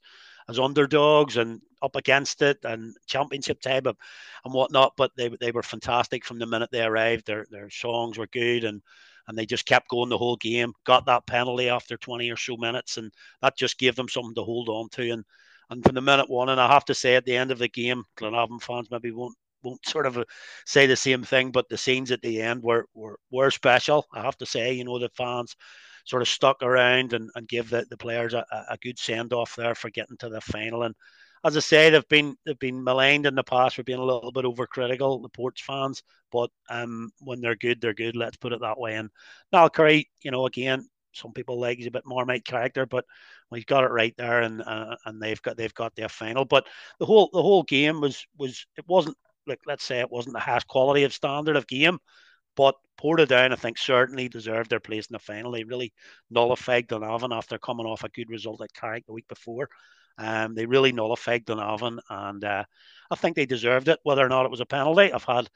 as 0.49 0.59
underdogs 0.59 1.37
and 1.37 1.61
up 1.81 1.95
against 1.95 2.41
it 2.41 2.57
and 2.63 2.95
championship 3.07 3.61
type 3.61 3.85
of, 3.85 3.97
and 4.45 4.53
whatnot. 4.53 4.93
But 4.97 5.11
they 5.15 5.29
they 5.39 5.51
were 5.51 5.63
fantastic 5.63 6.25
from 6.25 6.39
the 6.39 6.45
minute 6.45 6.69
they 6.71 6.83
arrived. 6.83 7.25
Their 7.25 7.45
their 7.49 7.69
songs 7.69 8.17
were 8.17 8.27
good 8.27 8.63
and 8.63 8.81
and 9.27 9.37
they 9.37 9.45
just 9.45 9.65
kept 9.65 9.89
going 9.89 10.09
the 10.09 10.17
whole 10.17 10.35
game. 10.37 10.73
Got 10.85 11.05
that 11.05 11.25
penalty 11.27 11.69
after 11.69 11.97
20 11.97 12.29
or 12.29 12.37
so 12.37 12.57
minutes, 12.57 12.97
and 12.97 13.11
that 13.41 13.57
just 13.57 13.77
gave 13.77 13.95
them 13.95 14.09
something 14.09 14.35
to 14.35 14.43
hold 14.43 14.69
on 14.69 14.89
to. 14.89 15.11
And 15.11 15.23
and 15.69 15.83
from 15.83 15.95
the 15.95 16.01
minute 16.01 16.29
one, 16.29 16.49
and 16.49 16.59
I 16.59 16.71
have 16.71 16.85
to 16.85 16.95
say 16.95 17.15
at 17.15 17.25
the 17.25 17.35
end 17.35 17.51
of 17.51 17.59
the 17.59 17.69
game, 17.69 18.03
Glenavon 18.17 18.61
fans 18.61 18.89
maybe 18.91 19.11
won't 19.11 19.35
won't 19.63 19.85
sort 19.87 20.05
of 20.05 20.17
uh, 20.17 20.25
say 20.65 20.85
the 20.85 20.95
same 20.95 21.23
thing, 21.23 21.51
but 21.51 21.69
the 21.69 21.77
scenes 21.77 22.11
at 22.11 22.21
the 22.21 22.41
end 22.41 22.61
were 22.63 22.87
were, 22.93 23.19
were 23.31 23.51
special. 23.51 24.05
I 24.13 24.21
have 24.21 24.37
to 24.37 24.45
say, 24.45 24.73
you 24.73 24.83
know, 24.83 24.99
the 24.99 25.09
fans 25.09 25.55
sort 26.03 26.21
of 26.21 26.27
stuck 26.27 26.61
around 26.61 27.13
and, 27.13 27.29
and 27.35 27.47
give 27.47 27.69
the, 27.69 27.85
the 27.89 27.97
players 27.97 28.33
a, 28.33 28.45
a 28.69 28.77
good 28.81 28.99
send 28.99 29.33
off 29.33 29.55
there 29.55 29.75
for 29.75 29.89
getting 29.89 30.17
to 30.17 30.29
the 30.29 30.41
final. 30.41 30.83
And 30.83 30.95
as 31.45 31.57
I 31.57 31.59
say, 31.59 31.89
they've 31.89 32.07
been 32.07 32.35
they've 32.45 32.59
been 32.59 32.83
maligned 32.83 33.25
in 33.25 33.35
the 33.35 33.43
past 33.43 33.75
for 33.75 33.83
being 33.83 33.99
a 33.99 34.03
little 34.03 34.31
bit 34.31 34.45
overcritical, 34.45 35.21
the 35.21 35.29
Ports 35.29 35.61
fans. 35.61 36.03
But 36.31 36.49
um, 36.69 37.11
when 37.19 37.41
they're 37.41 37.55
good, 37.55 37.81
they're 37.81 37.93
good. 37.93 38.15
Let's 38.15 38.37
put 38.37 38.53
it 38.53 38.61
that 38.61 38.79
way. 38.79 38.95
And 38.95 39.09
Niall 39.51 39.69
Currie, 39.69 40.09
you 40.21 40.31
know, 40.31 40.45
again, 40.45 40.87
some 41.13 41.33
people 41.33 41.59
like 41.59 41.77
he's 41.77 41.87
a 41.87 41.91
bit 41.91 42.05
more 42.05 42.25
Marmite 42.25 42.45
character, 42.45 42.85
but 42.85 43.05
he's 43.53 43.65
got 43.65 43.83
it 43.83 43.91
right 43.91 44.13
there, 44.17 44.41
and 44.41 44.61
uh, 44.61 44.95
and 45.05 45.21
they've 45.21 45.41
got 45.41 45.57
they've 45.57 45.73
got 45.73 45.95
their 45.95 46.09
final. 46.09 46.45
But 46.45 46.65
the 46.99 47.05
whole 47.05 47.29
the 47.31 47.41
whole 47.41 47.63
game 47.63 48.01
was 48.01 48.25
was 48.37 48.65
it 48.77 48.85
wasn't 48.87 49.17
like 49.47 49.59
let's 49.65 49.83
say 49.83 49.99
it 49.99 50.11
wasn't 50.11 50.33
the 50.33 50.39
highest 50.39 50.67
quality 50.67 51.03
of 51.03 51.13
standard 51.13 51.55
of 51.55 51.67
game, 51.67 51.99
but 52.55 52.75
Portadown, 52.99 53.51
I 53.51 53.55
think, 53.55 53.77
certainly 53.77 54.29
deserved 54.29 54.69
their 54.69 54.79
place 54.79 55.07
in 55.07 55.13
the 55.13 55.19
final. 55.19 55.51
They 55.51 55.63
really 55.63 55.93
nullified 56.29 56.87
Glenavon 56.87 57.35
after 57.35 57.57
coming 57.57 57.85
off 57.85 58.03
a 58.03 58.09
good 58.09 58.29
result 58.29 58.61
at 58.61 58.73
Carrick 58.73 59.05
the 59.05 59.13
week 59.13 59.27
before. 59.27 59.69
Um, 60.17 60.53
they 60.53 60.65
really 60.65 60.91
nullified 60.91 61.45
Glenavon, 61.45 61.99
and 62.09 62.43
uh, 62.43 62.63
I 63.09 63.15
think 63.15 63.35
they 63.35 63.45
deserved 63.45 63.87
it. 63.87 63.99
Whether 64.03 64.25
or 64.25 64.29
not 64.29 64.45
it 64.45 64.51
was 64.51 64.61
a 64.61 64.65
penalty, 64.65 65.11
I've 65.11 65.23
had 65.23 65.49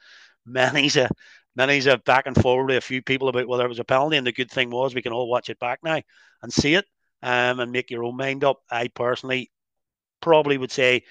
many's 0.44 0.96
a 0.96 1.08
many's 1.54 1.86
a 1.86 1.98
back 1.98 2.26
and 2.26 2.40
forward 2.40 2.66
with 2.68 2.78
a 2.78 2.86
few 2.86 3.02
people 3.02 3.28
about 3.28 3.46
whether 3.46 3.64
it 3.64 3.68
was 3.68 3.78
a 3.78 3.84
penalty. 3.84 4.16
And 4.16 4.26
the 4.26 4.32
good 4.32 4.50
thing 4.50 4.70
was 4.70 4.94
we 4.94 5.02
can 5.02 5.12
all 5.12 5.28
watch 5.28 5.50
it 5.50 5.58
back 5.58 5.80
now 5.82 6.00
and 6.42 6.52
see 6.52 6.74
it 6.74 6.86
um, 7.22 7.60
and 7.60 7.72
make 7.72 7.90
your 7.90 8.04
own 8.04 8.16
mind 8.16 8.44
up. 8.44 8.60
I 8.70 8.88
personally 8.88 9.50
probably 10.20 10.58
would 10.58 10.72
say 10.72 11.04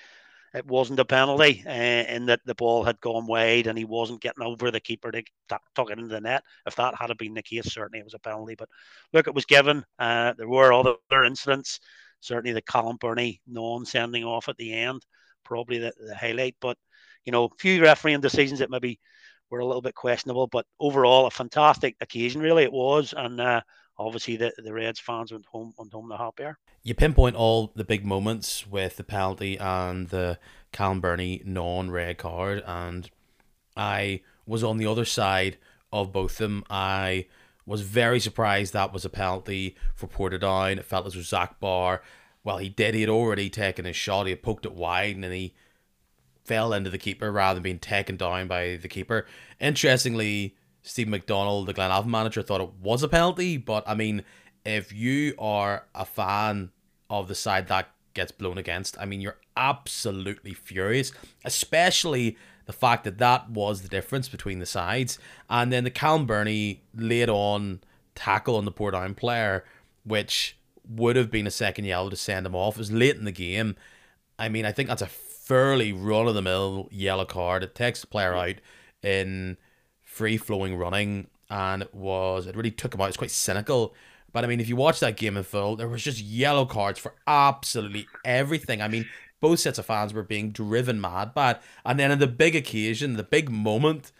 it 0.58 0.66
wasn't 0.66 1.00
a 1.00 1.06
penalty 1.06 1.64
uh, 1.66 1.72
in 1.72 2.26
that 2.26 2.42
the 2.46 2.56
ball 2.56 2.84
had 2.84 3.00
gone 3.00 3.28
wide 3.28 3.68
and 3.68 3.78
he 3.78 3.86
wasn't 3.86 4.22
getting 4.22 4.44
over 4.44 4.72
the 4.72 4.80
keeper 4.80 5.12
to 5.12 5.24
tuck 5.48 5.90
it 5.90 5.98
into 5.98 6.08
the 6.08 6.22
net. 6.22 6.44
If 6.66 6.76
that 6.76 6.96
had 6.96 7.16
been 7.18 7.34
the 7.34 7.42
case, 7.42 7.72
certainly 7.72 8.00
it 8.00 8.06
was 8.06 8.14
a 8.14 8.20
penalty. 8.20 8.56
But 8.56 8.70
look, 9.14 9.28
it 9.28 9.36
was 9.36 9.46
given. 9.46 9.84
Uh, 10.00 10.34
there 10.38 10.48
were 10.48 10.74
other 10.74 10.96
incidents. 11.26 11.80
Certainly 12.20 12.54
the 12.54 12.62
Callum 12.62 12.98
Birney 12.98 13.42
non-sending 13.48 14.24
off 14.24 14.50
at 14.50 14.58
the 14.58 14.74
end, 14.74 15.06
probably 15.46 15.78
the, 15.78 15.94
the 16.00 16.16
highlight. 16.16 16.56
But 16.60 16.78
you 17.26 17.32
know, 17.32 17.46
a 17.46 17.50
few 17.60 17.82
refereeing 17.82 18.22
decisions 18.22 18.60
that 18.60 18.72
maybe 18.72 19.00
were 19.50 19.60
a 19.60 19.66
little 19.66 19.82
bit 19.82 19.96
questionable. 19.96 20.48
But 20.48 20.66
overall, 20.80 21.28
a 21.28 21.32
fantastic 21.32 21.96
occasion, 22.02 22.42
really 22.42 22.64
it 22.64 22.74
was. 22.74 23.14
And 23.16 23.40
uh, 23.40 23.62
obviously 24.00 24.36
the, 24.38 24.54
the 24.58 24.74
Reds 24.74 25.00
fans 25.00 25.32
went 25.32 25.46
home 25.46 25.74
went 25.78 25.94
home 25.94 26.10
the 26.10 26.18
happier. 26.18 26.58
You 26.84 26.94
pinpoint 26.94 27.36
all 27.36 27.72
the 27.76 27.84
big 27.84 28.06
moments 28.06 28.66
with 28.68 28.98
the 28.98 29.04
penalty 29.04 29.58
and 29.58 30.10
the 30.10 30.40
Callum 30.72 31.02
Birney 31.02 31.42
non-red 31.46 32.18
card, 32.18 32.64
and 32.66 33.10
I 33.76 34.22
was 34.46 34.64
on 34.64 34.78
the 34.78 34.86
other 34.86 35.06
side 35.06 35.58
of 35.92 36.12
both 36.12 36.38
them. 36.38 36.64
I 36.70 37.28
was 37.66 37.82
very 37.82 38.20
surprised 38.20 38.74
that 38.74 38.94
was 38.94 39.04
a 39.04 39.10
penalty 39.10 39.76
for 39.94 40.08
Portadown. 40.08 40.78
It 40.78 40.86
felt 40.86 41.06
as 41.06 41.14
though 41.14 41.22
Zach 41.22 41.60
Barr, 41.60 42.02
well, 42.44 42.58
he 42.58 42.70
did. 42.70 42.96
He 42.96 43.02
had 43.02 43.10
already 43.10 43.50
taken 43.50 43.86
his 43.86 43.96
shot. 43.96 44.26
He 44.26 44.32
had 44.32 44.42
poked 44.44 44.66
it 44.66 44.74
wide, 44.74 45.16
and 45.16 45.24
then 45.24 45.34
he 45.34 45.54
fell 46.46 46.72
into 46.72 46.90
the 46.90 46.98
keeper 46.98 47.30
rather 47.30 47.56
than 47.56 47.64
being 47.64 47.80
taken 47.80 48.16
down 48.16 48.48
by 48.48 48.78
the 48.78 48.88
keeper. 48.88 49.26
Interestingly, 49.60 50.56
Steve 50.88 51.08
McDonnell, 51.08 51.66
the 51.66 51.74
Glenavon 51.74 52.08
manager, 52.08 52.42
thought 52.42 52.62
it 52.62 52.74
was 52.82 53.04
a 53.04 53.08
penalty. 53.08 53.58
But 53.58 53.84
I 53.88 53.94
mean, 53.94 54.24
if 54.66 54.94
you 54.94 55.34
are 55.38 55.86
a 55.94 56.06
fan 56.06 56.72
of 57.10 57.28
the 57.28 57.36
side 57.36 57.68
that 57.68 57.90
gets 58.14 58.32
blown 58.32 58.58
against, 58.58 58.98
I 59.00 59.06
mean, 59.06 59.22
you're 59.22 59.38
absolutely 59.56 60.54
furious, 60.54 61.12
especially 61.46 62.38
the 62.66 62.74
fact 62.74 63.04
that 63.06 63.18
that 63.18 63.50
was 63.50 63.82
the 63.82 63.88
difference 63.88 64.30
between 64.30 64.60
the 64.60 64.66
sides. 64.66 65.20
And 65.50 65.72
then 65.72 65.84
the 65.84 65.90
Callum 65.90 66.26
Birney 66.26 66.84
laid 66.96 67.30
on 67.30 67.82
tackle 68.16 68.56
on 68.56 68.66
the 68.66 68.72
Portadown 68.72 69.16
player, 69.16 69.64
which 70.04 70.58
would 70.88 71.16
have 71.16 71.30
been 71.30 71.48
a 71.48 71.52
second 71.52 71.86
yellow 71.86 72.10
to 72.10 72.16
send 72.16 72.46
him 72.46 72.56
off. 72.56 72.76
It 72.76 72.80
was 72.80 72.92
late 72.92 73.16
in 73.16 73.26
the 73.26 73.32
game. 73.32 73.76
I 74.40 74.50
mean, 74.50 74.66
I 74.66 74.72
think 74.72 74.90
that's 74.90 75.02
a 75.02 75.08
fairly 75.08 75.94
run 75.94 76.28
of 76.28 76.36
the 76.36 76.42
mill 76.42 76.90
yellow 76.92 77.26
card. 77.26 77.64
It 77.64 77.76
takes 77.76 78.02
the 78.02 78.08
player 78.08 78.36
out 78.36 78.56
in 79.02 79.58
free 80.18 80.38
flowing 80.38 80.76
running, 80.76 81.28
and 81.50 81.88
was 81.94 82.48
it 82.48 82.56
really 82.56 82.72
took 82.72 82.94
him 82.94 83.02
out. 83.02 83.10
It's 83.10 83.18
quite 83.18 83.32
cynical. 83.32 83.94
But 84.34 84.44
I 84.44 84.48
mean, 84.48 84.60
if 84.60 84.68
you 84.68 84.76
watch 84.76 85.00
that 85.00 85.16
game 85.16 85.38
in 85.38 85.44
full, 85.44 85.76
there 85.76 85.88
was 85.88 86.04
just 86.04 86.20
yellow 86.20 86.66
cards 86.66 87.00
for 87.00 87.14
absolutely 87.26 88.08
everything. 88.26 88.82
I 88.82 88.88
mean, 88.88 89.06
both 89.40 89.60
sets 89.60 89.80
of 89.80 89.86
fans 89.86 90.14
were 90.14 90.24
being 90.24 90.52
driven 90.52 91.00
mad 91.00 91.34
by 91.34 91.52
it. 91.52 91.62
And 91.86 92.00
then 92.00 92.12
in 92.12 92.20
the 92.20 92.28
big 92.28 92.56
occasion, 92.56 93.16
the 93.16 93.24
big 93.24 93.50
moment, 93.50 94.12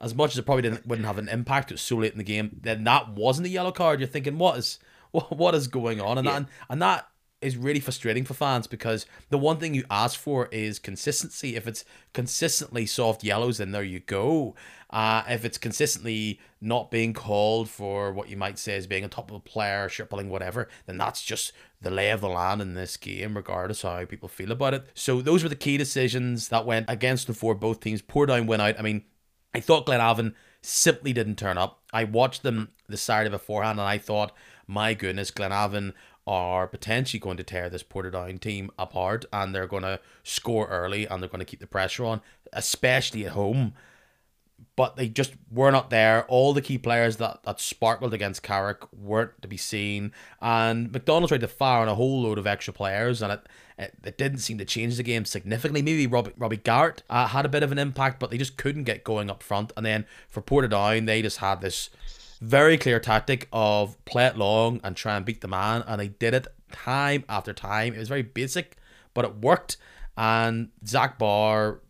as 0.00 0.14
much 0.14 0.32
as 0.32 0.38
it 0.38 0.46
probably 0.46 0.62
didn't 0.62 0.86
wouldn't 0.86 1.06
have 1.06 1.18
an 1.18 1.28
impact, 1.28 1.70
it 1.70 1.74
was 1.74 1.82
so 1.82 1.96
late 1.96 2.12
in 2.12 2.18
the 2.18 2.24
game. 2.24 2.58
Then 2.60 2.84
that 2.84 3.10
wasn't 3.10 3.46
a 3.46 3.50
yellow 3.50 3.72
card. 3.72 4.00
You're 4.00 4.08
thinking, 4.08 4.38
what 4.38 4.58
is 4.58 4.78
what, 5.12 5.36
what 5.36 5.54
is 5.54 5.68
going 5.68 6.00
on? 6.00 6.18
And 6.18 6.26
yeah. 6.26 6.40
that 6.40 6.48
and 6.68 6.82
that 6.82 7.08
is 7.42 7.56
really 7.56 7.80
frustrating 7.80 8.24
for 8.24 8.34
fans 8.34 8.66
because 8.66 9.06
the 9.30 9.38
one 9.38 9.58
thing 9.58 9.74
you 9.74 9.84
ask 9.90 10.18
for 10.18 10.48
is 10.52 10.78
consistency. 10.78 11.56
If 11.56 11.66
it's 11.66 11.84
consistently 12.12 12.86
soft 12.86 13.24
yellows, 13.24 13.58
then 13.58 13.72
there 13.72 13.82
you 13.82 14.00
go. 14.00 14.54
Uh, 14.90 15.22
if 15.28 15.44
it's 15.44 15.58
consistently 15.58 16.38
not 16.60 16.90
being 16.90 17.12
called 17.12 17.68
for 17.68 18.12
what 18.12 18.28
you 18.28 18.36
might 18.36 18.58
say 18.58 18.76
is 18.76 18.86
being 18.86 19.04
a 19.04 19.08
top 19.08 19.30
of 19.30 19.36
a 19.36 19.40
player, 19.40 19.88
shippling, 19.88 20.28
whatever, 20.28 20.68
then 20.86 20.98
that's 20.98 21.22
just 21.22 21.52
the 21.80 21.90
lay 21.90 22.10
of 22.10 22.20
the 22.20 22.28
land 22.28 22.60
in 22.60 22.74
this 22.74 22.96
game, 22.96 23.36
regardless 23.36 23.82
how 23.82 24.04
people 24.04 24.28
feel 24.28 24.52
about 24.52 24.74
it. 24.74 24.86
So 24.94 25.22
those 25.22 25.42
were 25.42 25.48
the 25.48 25.56
key 25.56 25.78
decisions 25.78 26.48
that 26.48 26.66
went 26.66 26.86
against 26.88 27.28
and 27.28 27.36
for 27.36 27.54
both 27.54 27.80
teams. 27.80 28.02
Portadown 28.02 28.46
went 28.46 28.62
out. 28.62 28.78
I 28.78 28.82
mean, 28.82 29.04
I 29.54 29.60
thought 29.60 29.86
Glenavon 29.86 30.34
simply 30.60 31.12
didn't 31.12 31.36
turn 31.36 31.58
up. 31.58 31.82
I 31.92 32.04
watched 32.04 32.42
them 32.42 32.70
the 32.88 32.96
Saturday 32.96 33.30
beforehand 33.30 33.80
and 33.80 33.88
I 33.88 33.98
thought, 33.98 34.32
my 34.66 34.94
goodness, 34.94 35.30
Glenavon 35.30 35.92
are 36.26 36.66
potentially 36.66 37.20
going 37.20 37.36
to 37.36 37.42
tear 37.42 37.68
this 37.68 37.82
Portadown 37.82 38.40
team 38.40 38.70
apart 38.78 39.24
and 39.32 39.54
they're 39.54 39.66
going 39.66 39.82
to 39.82 40.00
score 40.22 40.66
early 40.68 41.06
and 41.06 41.20
they're 41.20 41.28
going 41.28 41.40
to 41.40 41.44
keep 41.44 41.60
the 41.60 41.66
pressure 41.66 42.04
on, 42.04 42.20
especially 42.52 43.26
at 43.26 43.32
home 43.32 43.74
but 44.76 44.96
they 44.96 45.08
just 45.08 45.34
were 45.50 45.70
not 45.70 45.90
there. 45.90 46.24
All 46.26 46.52
the 46.52 46.62
key 46.62 46.78
players 46.78 47.16
that, 47.16 47.42
that 47.44 47.60
sparkled 47.60 48.14
against 48.14 48.42
Carrick 48.42 48.80
weren't 48.92 49.40
to 49.42 49.48
be 49.48 49.56
seen. 49.56 50.12
And 50.40 50.90
McDonnell 50.90 51.28
tried 51.28 51.40
to 51.40 51.48
fire 51.48 51.82
on 51.82 51.88
a 51.88 51.94
whole 51.94 52.22
load 52.22 52.38
of 52.38 52.46
extra 52.46 52.72
players, 52.72 53.22
and 53.22 53.32
it, 53.32 53.48
it, 53.78 53.94
it 54.04 54.18
didn't 54.18 54.38
seem 54.38 54.58
to 54.58 54.64
change 54.64 54.96
the 54.96 55.02
game 55.02 55.24
significantly. 55.24 55.82
Maybe 55.82 56.06
Robbie, 56.06 56.32
Robbie 56.36 56.56
Garrett 56.58 57.02
uh, 57.10 57.28
had 57.28 57.44
a 57.44 57.50
bit 57.50 57.62
of 57.62 57.72
an 57.72 57.78
impact, 57.78 58.18
but 58.20 58.30
they 58.30 58.38
just 58.38 58.56
couldn't 58.56 58.84
get 58.84 59.04
going 59.04 59.30
up 59.30 59.42
front. 59.42 59.72
And 59.76 59.84
then 59.84 60.06
for 60.28 60.42
Portadown, 60.42 61.06
they 61.06 61.22
just 61.22 61.38
had 61.38 61.60
this 61.60 61.90
very 62.42 62.76
clear 62.76 62.98
tactic 62.98 63.48
of 63.52 64.04
play 64.04 64.26
it 64.26 64.36
long 64.36 64.80
and 64.82 64.96
try 64.96 65.16
and 65.16 65.24
beat 65.24 65.40
the 65.40 65.48
man, 65.48 65.84
and 65.86 66.00
they 66.00 66.08
did 66.08 66.34
it 66.34 66.48
time 66.72 67.24
after 67.28 67.52
time. 67.52 67.94
It 67.94 67.98
was 67.98 68.08
very 68.08 68.22
basic, 68.22 68.76
but 69.14 69.24
it 69.24 69.36
worked. 69.36 69.76
And 70.16 70.70
Zach 70.84 71.18
Barr 71.18 71.80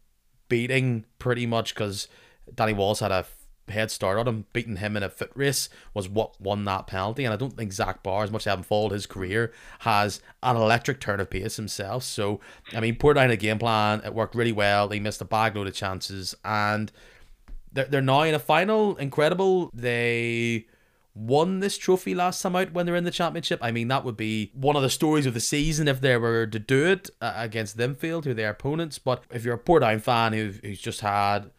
beating 0.49 1.07
pretty 1.19 1.47
much 1.47 1.75
because 1.75 2.07
Danny 2.55 2.75
Walls 2.75 3.01
had 3.01 3.11
a 3.11 3.25
head 3.69 3.91
start 3.91 4.19
on 4.19 4.29
him, 4.29 4.45
beating 4.53 4.77
him 4.77 4.95
in 4.95 5.03
a 5.03 5.09
foot 5.09 5.31
race 5.35 5.71
was 5.95 6.07
what 6.07 6.39
won 6.39 6.67
that 6.67 6.87
penalty. 6.87 7.25
And 7.25 7.33
I 7.33 7.39
don't 7.39 7.57
think 7.57 7.73
Zach 7.73 8.03
Barr, 8.03 8.25
as 8.25 8.31
much 8.31 8.43
as 8.43 8.49
I 8.49 8.51
haven't 8.51 8.65
followed 8.65 8.93
his 8.93 9.07
career, 9.07 9.53
has 9.81 10.21
an 10.43 10.57
electric 10.57 11.01
turn 11.01 11.19
of 11.19 11.31
pace 11.31 11.57
himself. 11.57 12.03
So, 12.03 12.41
I 12.75 12.81
mean, 12.81 12.97
Portadown 12.97 13.31
a 13.31 13.37
game 13.39 13.59
plan. 13.59 14.03
It 14.05 14.13
worked 14.15 14.35
really 14.35 14.53
well. 14.53 14.87
They 14.87 15.01
missed 15.01 15.23
a 15.23 15.25
bag 15.25 15.57
load 15.57 15.67
of 15.67 15.75
chances. 15.75 16.35
And 16.45 16.93
they're, 17.73 17.87
they're 17.87 18.01
now 18.03 18.23
in 18.23 18.35
a 18.35 18.39
final. 18.39 18.97
Incredible. 18.97 19.71
They 19.75 20.67
won 21.15 21.61
this 21.61 21.77
trophy 21.77 22.15
last 22.15 22.41
time 22.41 22.57
out 22.57 22.73
when 22.73 22.87
they're 22.87 22.97
in 22.97 23.05
the 23.05 23.11
championship. 23.11 23.59
I 23.63 23.71
mean, 23.71 23.89
that 23.89 24.05
would 24.05 24.17
be 24.17 24.51
one 24.55 24.77
of 24.77 24.83
the 24.83 24.91
stories 24.91 25.27
of 25.27 25.35
the 25.35 25.41
season 25.41 25.89
if 25.89 26.01
they 26.01 26.17
were 26.17 26.47
to 26.47 26.59
do 26.59 26.87
it 26.87 27.11
uh, 27.21 27.35
against 27.37 27.77
Linfield, 27.77 28.25
who 28.25 28.31
are 28.31 28.35
their 28.35 28.51
opponents. 28.51 28.99
But 28.99 29.25
if 29.31 29.45
you're 29.45 29.55
a 29.55 29.59
Portadown 29.59 30.01
fan 30.01 30.33
who, 30.33 30.53
who's 30.63 30.81
just 30.81 31.01
had 31.01 31.51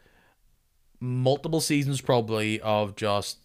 multiple 1.00 1.60
seasons 1.60 2.00
probably 2.00 2.62
of 2.62 2.96
just 2.96 3.40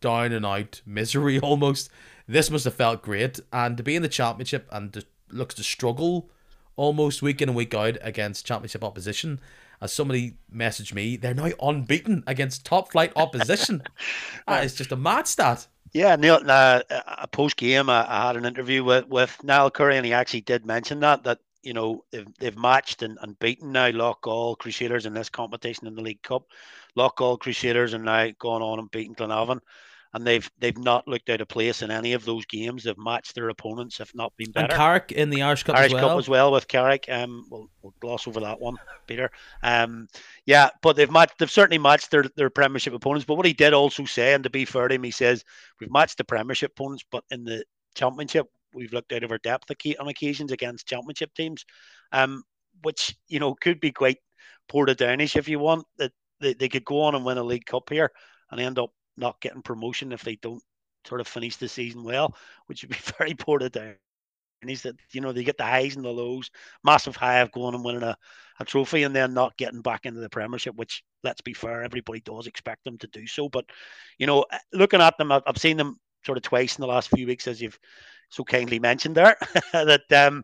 down 0.00 0.32
and 0.32 0.44
out 0.44 0.82
misery 0.84 1.38
almost. 1.40 1.90
This 2.28 2.50
must 2.50 2.64
have 2.64 2.74
felt 2.74 3.02
great, 3.02 3.38
and 3.52 3.76
to 3.76 3.82
be 3.82 3.94
in 3.94 4.02
the 4.02 4.08
championship 4.08 4.68
and 4.72 4.92
to, 4.92 5.04
looks 5.30 5.54
to 5.54 5.62
struggle 5.62 6.28
almost 6.74 7.22
week 7.22 7.40
in 7.40 7.48
and 7.48 7.56
week 7.56 7.72
out 7.72 7.96
against 8.02 8.44
championship 8.44 8.82
opposition. 8.82 9.40
As 9.80 9.92
somebody 9.92 10.34
messaged 10.52 10.94
me, 10.94 11.16
they're 11.16 11.34
now 11.34 11.50
unbeaten 11.60 12.24
against 12.26 12.64
top 12.64 12.92
flight 12.92 13.12
opposition. 13.16 13.82
that 14.48 14.64
is 14.64 14.74
just 14.74 14.92
a 14.92 14.96
mad 14.96 15.26
stat. 15.26 15.66
Yeah, 15.92 16.16
Neil. 16.16 16.40
Uh, 16.46 16.82
a 16.90 17.28
post 17.28 17.56
game, 17.56 17.88
I, 17.88 18.06
I, 18.08 18.26
had 18.26 18.36
an 18.36 18.44
interview 18.44 18.84
with 18.84 19.06
with 19.08 19.42
Niall 19.42 19.70
Currie, 19.70 19.96
and 19.96 20.04
he 20.04 20.12
actually 20.12 20.42
did 20.42 20.66
mention 20.66 21.00
that 21.00 21.24
that 21.24 21.38
you 21.62 21.72
know 21.72 22.04
they've, 22.10 22.26
they've 22.38 22.58
matched 22.58 23.02
and, 23.02 23.18
and 23.22 23.38
beaten 23.38 23.72
now 23.72 23.90
Loughgall 23.90 24.58
Crusaders 24.58 25.06
in 25.06 25.14
this 25.14 25.28
competition 25.28 25.86
in 25.86 25.94
the 25.94 26.02
League 26.02 26.22
Cup. 26.22 26.44
Loughgall 26.96 27.38
Crusaders 27.38 27.94
are 27.94 27.98
now 27.98 28.28
gone 28.38 28.62
on 28.62 28.78
and 28.78 28.90
beaten 28.90 29.14
Glenavon, 29.14 29.60
and 30.16 30.26
they've 30.26 30.50
they've 30.58 30.78
not 30.78 31.06
looked 31.06 31.28
out 31.28 31.42
of 31.42 31.48
place 31.48 31.82
in 31.82 31.90
any 31.90 32.14
of 32.14 32.24
those 32.24 32.46
games. 32.46 32.84
They've 32.84 32.96
matched 32.96 33.34
their 33.34 33.50
opponents, 33.50 34.00
if 34.00 34.14
not 34.14 34.34
been 34.38 34.50
better. 34.50 34.64
And 34.64 34.74
Carrick 34.74 35.12
in 35.12 35.28
the 35.28 35.42
Irish 35.42 35.62
Cup 35.62 35.76
Irish 35.76 35.92
as 35.92 35.92
well. 35.92 36.08
Cup 36.08 36.18
as 36.18 36.28
well 36.28 36.52
with 36.52 36.68
Carrick. 36.68 37.04
Um, 37.10 37.46
we'll, 37.50 37.68
we'll 37.82 37.92
gloss 38.00 38.26
over 38.26 38.40
that 38.40 38.58
one, 38.58 38.78
Peter. 39.06 39.30
Um, 39.62 40.08
yeah, 40.46 40.70
but 40.80 40.96
they've 40.96 41.10
matched. 41.10 41.38
They've 41.38 41.50
certainly 41.50 41.76
matched 41.76 42.10
their 42.10 42.24
their 42.34 42.48
Premiership 42.48 42.94
opponents. 42.94 43.26
But 43.26 43.36
what 43.36 43.44
he 43.44 43.52
did 43.52 43.74
also 43.74 44.06
say, 44.06 44.32
and 44.32 44.42
to 44.42 44.48
be 44.48 44.64
fair 44.64 44.88
to 44.88 44.94
him, 44.94 45.02
he 45.02 45.10
says 45.10 45.44
we've 45.80 45.92
matched 45.92 46.16
the 46.16 46.24
Premiership 46.24 46.72
opponents, 46.72 47.04
but 47.10 47.22
in 47.30 47.44
the 47.44 47.62
Championship 47.94 48.46
we've 48.72 48.94
looked 48.94 49.12
out 49.12 49.22
of 49.22 49.30
our 49.30 49.38
depth 49.38 49.70
on 50.00 50.08
occasions 50.08 50.50
against 50.50 50.86
championship 50.86 51.34
teams, 51.34 51.66
um, 52.12 52.42
which 52.84 53.14
you 53.28 53.38
know 53.38 53.54
could 53.54 53.80
be 53.80 53.92
quite 53.92 54.18
Portadownish 54.72 55.36
if 55.36 55.46
you 55.46 55.58
want. 55.58 55.84
That 55.98 56.12
they, 56.40 56.54
they 56.54 56.70
could 56.70 56.86
go 56.86 57.02
on 57.02 57.14
and 57.14 57.24
win 57.24 57.36
a 57.36 57.44
League 57.44 57.66
Cup 57.66 57.90
here 57.90 58.10
and 58.50 58.58
end 58.58 58.78
up 58.78 58.90
not 59.16 59.40
getting 59.40 59.62
promotion 59.62 60.12
if 60.12 60.22
they 60.22 60.36
don't 60.36 60.62
sort 61.06 61.20
of 61.20 61.28
finish 61.28 61.56
the 61.56 61.68
season 61.68 62.04
well, 62.04 62.36
which 62.66 62.82
would 62.82 62.90
be 62.90 62.96
very 63.18 63.34
poor 63.34 63.58
Portadown. 63.58 63.96
And 64.62 64.70
he's 64.70 64.82
that 64.82 64.96
you 65.12 65.20
know 65.20 65.32
they 65.32 65.44
get 65.44 65.58
the 65.58 65.64
highs 65.64 65.96
and 65.96 66.04
the 66.04 66.10
lows, 66.10 66.50
massive 66.82 67.14
high 67.14 67.40
of 67.40 67.52
going 67.52 67.74
and 67.74 67.84
winning 67.84 68.02
a, 68.02 68.16
a 68.58 68.64
trophy 68.64 69.02
and 69.02 69.14
then 69.14 69.34
not 69.34 69.56
getting 69.58 69.82
back 69.82 70.06
into 70.06 70.20
the 70.20 70.30
Premiership, 70.30 70.74
which 70.76 71.04
let's 71.22 71.42
be 71.42 71.52
fair, 71.52 71.82
everybody 71.82 72.20
does 72.20 72.46
expect 72.46 72.82
them 72.84 72.96
to 72.98 73.06
do 73.08 73.26
so. 73.26 73.50
But 73.50 73.66
you 74.18 74.26
know, 74.26 74.46
looking 74.72 75.02
at 75.02 75.18
them, 75.18 75.30
I've, 75.30 75.42
I've 75.46 75.58
seen 75.58 75.76
them 75.76 76.00
sort 76.24 76.38
of 76.38 76.42
twice 76.42 76.76
in 76.76 76.80
the 76.80 76.88
last 76.88 77.10
few 77.10 77.26
weeks, 77.26 77.46
as 77.46 77.60
you've 77.60 77.78
so 78.30 78.44
kindly 78.44 78.78
mentioned 78.78 79.14
there 79.14 79.36
that 79.72 80.10
um, 80.12 80.42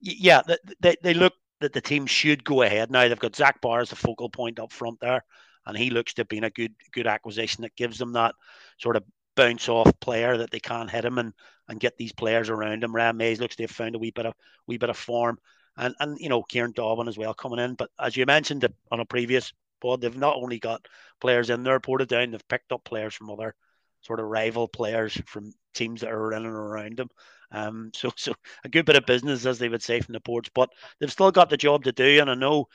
yeah, 0.00 0.42
they, 0.80 0.96
they 1.02 1.14
look 1.14 1.34
that 1.60 1.72
the 1.72 1.80
team 1.80 2.06
should 2.06 2.44
go 2.44 2.62
ahead 2.62 2.90
now. 2.90 3.08
They've 3.08 3.18
got 3.18 3.36
Zach 3.36 3.60
Barr 3.60 3.80
as 3.80 3.90
the 3.90 3.96
focal 3.96 4.28
point 4.28 4.58
up 4.58 4.72
front 4.72 5.00
there, 5.00 5.24
and 5.66 5.76
he 5.76 5.90
looks 5.90 6.14
to 6.14 6.20
have 6.20 6.28
been 6.28 6.44
a 6.44 6.50
good 6.50 6.74
good 6.92 7.06
acquisition 7.06 7.62
that 7.62 7.76
gives 7.76 7.98
them 7.98 8.12
that 8.12 8.34
sort 8.78 8.96
of 8.96 9.04
bounce 9.34 9.68
off 9.68 9.90
player 10.00 10.36
that 10.38 10.50
they 10.50 10.60
can't 10.60 10.90
hit 10.90 11.04
him 11.04 11.18
and 11.18 11.32
and 11.68 11.80
get 11.80 11.96
these 11.96 12.12
players 12.12 12.50
around 12.50 12.84
him. 12.84 12.94
Ryan 12.94 13.16
Mayse 13.16 13.40
looks 13.40 13.56
to 13.56 13.62
have 13.62 13.70
found 13.70 13.94
a 13.94 13.98
wee 13.98 14.10
bit 14.10 14.26
of 14.26 14.34
wee 14.66 14.78
bit 14.78 14.90
of 14.90 14.96
form, 14.96 15.38
and 15.76 15.94
and 16.00 16.18
you 16.18 16.28
know 16.28 16.42
Kieran 16.42 16.72
Dobbin 16.72 17.08
as 17.08 17.18
well 17.18 17.34
coming 17.34 17.58
in. 17.58 17.74
But 17.74 17.90
as 17.98 18.16
you 18.16 18.26
mentioned 18.26 18.66
on 18.90 19.00
a 19.00 19.04
previous 19.04 19.52
pod, 19.80 20.00
they've 20.00 20.16
not 20.16 20.36
only 20.36 20.58
got 20.58 20.86
players 21.20 21.50
in 21.50 21.62
there 21.62 21.80
Portadown, 21.80 22.32
they've 22.32 22.48
picked 22.48 22.72
up 22.72 22.84
players 22.84 23.14
from 23.14 23.30
other 23.30 23.54
sort 24.02 24.20
of 24.20 24.26
rival 24.26 24.68
players 24.68 25.20
from 25.26 25.52
teams 25.74 26.00
that 26.00 26.10
are 26.10 26.32
in 26.32 26.44
and 26.44 26.54
around 26.54 26.96
them. 26.96 27.08
Um, 27.50 27.90
so, 27.94 28.10
so 28.16 28.34
a 28.64 28.68
good 28.68 28.86
bit 28.86 28.96
of 28.96 29.06
business, 29.06 29.46
as 29.46 29.58
they 29.58 29.68
would 29.68 29.82
say 29.82 30.00
from 30.00 30.12
the 30.12 30.20
ports, 30.20 30.50
but 30.54 30.70
they've 30.98 31.12
still 31.12 31.30
got 31.30 31.50
the 31.50 31.56
job 31.56 31.84
to 31.84 31.92
do. 31.92 32.20
And 32.20 32.30
I 32.30 32.34
know 32.34 32.66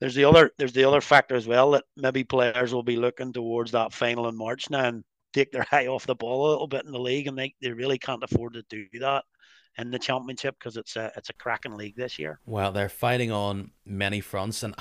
there's 0.00 0.14
the 0.14 0.24
other 0.24 0.50
there's 0.58 0.72
the 0.72 0.84
other 0.84 1.00
factor 1.00 1.34
as 1.34 1.46
well 1.46 1.72
that 1.72 1.84
maybe 1.96 2.24
players 2.24 2.72
will 2.72 2.82
be 2.82 2.96
looking 2.96 3.32
towards 3.32 3.72
that 3.72 3.92
final 3.92 4.28
in 4.28 4.36
March 4.36 4.70
now 4.70 4.84
and 4.84 5.04
take 5.32 5.52
their 5.52 5.66
eye 5.72 5.86
off 5.86 6.06
the 6.06 6.14
ball 6.14 6.48
a 6.48 6.50
little 6.50 6.66
bit 6.66 6.84
in 6.84 6.92
the 6.92 7.00
league, 7.00 7.26
and 7.26 7.38
they, 7.38 7.54
they 7.60 7.72
really 7.72 7.98
can't 7.98 8.22
afford 8.22 8.54
to 8.54 8.62
do 8.68 8.86
that 9.00 9.24
in 9.76 9.90
the 9.92 9.98
championship 9.98 10.56
because 10.58 10.76
it's 10.76 10.96
a 10.96 11.12
it's 11.16 11.30
a 11.30 11.34
cracking 11.34 11.76
league 11.76 11.96
this 11.96 12.18
year. 12.18 12.40
Well, 12.46 12.72
they're 12.72 12.88
fighting 12.88 13.30
on 13.30 13.70
many 13.84 14.20
fronts, 14.20 14.62
and 14.62 14.74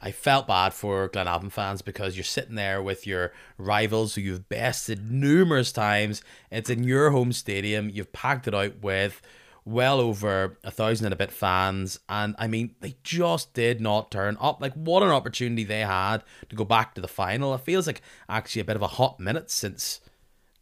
I 0.00 0.12
felt 0.12 0.46
bad 0.46 0.72
for 0.72 1.08
Glenavon 1.08 1.50
fans 1.50 1.82
because 1.82 2.16
you're 2.16 2.24
sitting 2.24 2.54
there 2.54 2.82
with 2.82 3.06
your 3.06 3.32
rivals 3.58 4.14
who 4.14 4.20
you've 4.20 4.48
bested 4.48 5.10
numerous 5.10 5.72
times. 5.72 6.22
It's 6.50 6.70
in 6.70 6.84
your 6.84 7.10
home 7.10 7.32
stadium. 7.32 7.90
You've 7.90 8.12
packed 8.12 8.46
it 8.46 8.54
out 8.54 8.80
with 8.82 9.20
well 9.66 10.00
over 10.00 10.56
a 10.62 10.70
thousand 10.70 11.06
and 11.06 11.12
a 11.12 11.16
bit 11.16 11.32
fans, 11.32 11.98
and 12.08 12.34
I 12.38 12.46
mean 12.46 12.76
they 12.80 12.96
just 13.02 13.52
did 13.52 13.80
not 13.80 14.10
turn 14.10 14.38
up. 14.40 14.62
Like 14.62 14.72
what 14.74 15.02
an 15.02 15.10
opportunity 15.10 15.64
they 15.64 15.80
had 15.80 16.18
to 16.48 16.56
go 16.56 16.64
back 16.64 16.94
to 16.94 17.00
the 17.00 17.08
final. 17.08 17.52
It 17.54 17.60
feels 17.62 17.86
like 17.86 18.00
actually 18.28 18.62
a 18.62 18.64
bit 18.64 18.76
of 18.76 18.82
a 18.82 18.86
hot 18.86 19.20
minute 19.20 19.50
since 19.50 20.00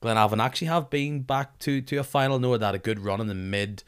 Glenavon 0.03 0.43
actually 0.43 0.69
have 0.69 0.91
been 0.91 1.21
back 1.21 1.59
to, 1.61 1.81
to 1.83 1.97
a 1.99 2.03
final. 2.03 2.39
No, 2.39 2.57
that 2.57 2.75
a 2.75 2.79
good 2.79 2.99
run 2.99 3.21
in 3.21 3.27
the 3.27 3.35
mid 3.35 3.85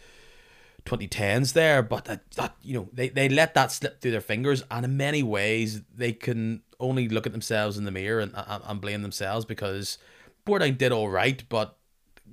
2010s 0.84 1.54
there, 1.54 1.82
but 1.82 2.04
that, 2.04 2.30
that 2.32 2.54
you 2.62 2.74
know 2.74 2.88
they, 2.92 3.08
they 3.08 3.28
let 3.28 3.54
that 3.54 3.72
slip 3.72 4.00
through 4.00 4.12
their 4.12 4.20
fingers, 4.20 4.62
and 4.70 4.84
in 4.84 4.96
many 4.96 5.22
ways 5.22 5.82
they 5.94 6.12
can 6.12 6.62
only 6.78 7.08
look 7.08 7.26
at 7.26 7.32
themselves 7.32 7.78
in 7.78 7.84
the 7.84 7.90
mirror 7.90 8.20
and, 8.20 8.32
and, 8.34 8.62
and 8.64 8.80
blame 8.80 9.02
themselves 9.02 9.46
because 9.46 9.98
Portadown 10.46 10.76
did 10.76 10.92
all 10.92 11.08
right, 11.08 11.42
but 11.48 11.76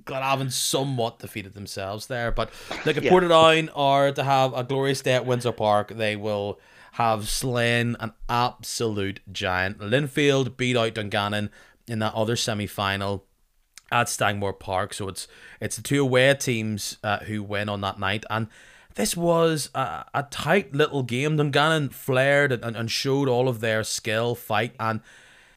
Glenavon 0.04 0.52
somewhat 0.52 1.18
defeated 1.18 1.54
themselves 1.54 2.06
there. 2.06 2.30
But 2.30 2.50
like 2.84 2.96
if 2.96 3.04
yeah. 3.04 3.10
Portadown 3.10 3.70
are 3.74 4.12
to 4.12 4.24
have 4.24 4.52
a 4.54 4.64
glorious 4.64 5.00
day 5.00 5.14
at 5.14 5.26
Windsor 5.26 5.52
Park, 5.52 5.88
they 5.96 6.16
will 6.16 6.58
have 6.92 7.28
slain 7.28 7.96
an 8.00 8.12
absolute 8.28 9.20
giant. 9.32 9.78
Linfield 9.78 10.56
beat 10.56 10.76
out 10.76 10.94
Dungannon 10.94 11.50
in 11.86 11.98
that 11.98 12.14
other 12.14 12.36
semi 12.36 12.66
final 12.66 13.24
at 13.90 14.06
Stangmore 14.06 14.58
Park. 14.58 14.94
So 14.94 15.08
it's 15.08 15.26
it's 15.60 15.76
the 15.76 15.82
two 15.82 16.02
away 16.02 16.34
teams 16.34 16.98
uh, 17.02 17.18
who 17.20 17.42
win 17.42 17.68
on 17.68 17.80
that 17.82 17.98
night, 17.98 18.24
and 18.30 18.48
this 18.94 19.16
was 19.16 19.70
a, 19.74 20.04
a 20.14 20.24
tight 20.30 20.74
little 20.74 21.02
game. 21.02 21.36
Dungannon 21.36 21.88
flared 21.90 22.52
and, 22.52 22.76
and 22.76 22.90
showed 22.90 23.28
all 23.28 23.48
of 23.48 23.60
their 23.60 23.82
skill, 23.84 24.34
fight, 24.34 24.74
and 24.78 25.00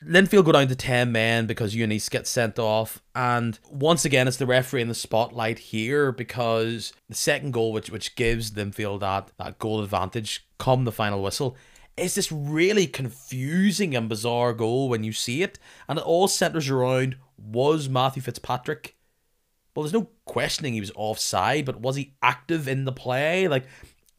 Linfield 0.04 0.46
go 0.46 0.51
down 0.51 0.68
to 0.68 0.75
10 0.75 1.12
men 1.12 1.48
because 1.48 1.75
Eunice 1.75 2.10
gets 2.10 2.30
sent 2.30 2.60
off. 2.60 3.01
And 3.16 3.58
once 3.70 4.06
again, 4.06 4.27
it's 4.27 4.38
the 4.38 4.46
referee 4.46 4.82
in 4.82 4.88
the 4.88 4.96
spotlight 4.96 5.60
here 5.60 6.12
because 6.12 6.94
the 7.10 7.16
second 7.16 7.54
goal, 7.54 7.72
which, 7.72 7.89
which 7.89 8.16
gives 8.16 8.51
Linfield 8.51 9.00
that, 9.00 9.32
that 9.38 9.60
goal 9.60 9.82
advantage 9.82 10.48
come 10.58 10.86
the 10.86 10.92
final 10.92 11.24
whistle, 11.24 11.58
is 11.96 12.13
this 12.13 12.32
really 12.32 12.86
confusing 12.86 13.96
and 13.96 14.08
bizarre 14.08 14.54
goal 14.54 14.88
when 14.88 15.04
you 15.04 15.12
see 15.12 15.42
it. 15.42 15.58
And 15.89 15.98
it 15.98 16.06
all 16.06 16.27
centres 16.27 16.70
around 16.70 17.18
was 17.38 17.89
Matthew 17.89 18.22
Fitzpatrick. 18.22 18.96
Well, 19.74 19.84
there's 19.84 19.94
no 19.94 20.10
questioning 20.25 20.74
he 20.74 20.80
was 20.80 20.92
offside, 20.96 21.66
but 21.66 21.82
was 21.82 21.96
he 21.96 22.13
active 22.22 22.68
in 22.68 22.86
the 22.86 22.92
play? 22.92 23.48
Like, 23.48 23.66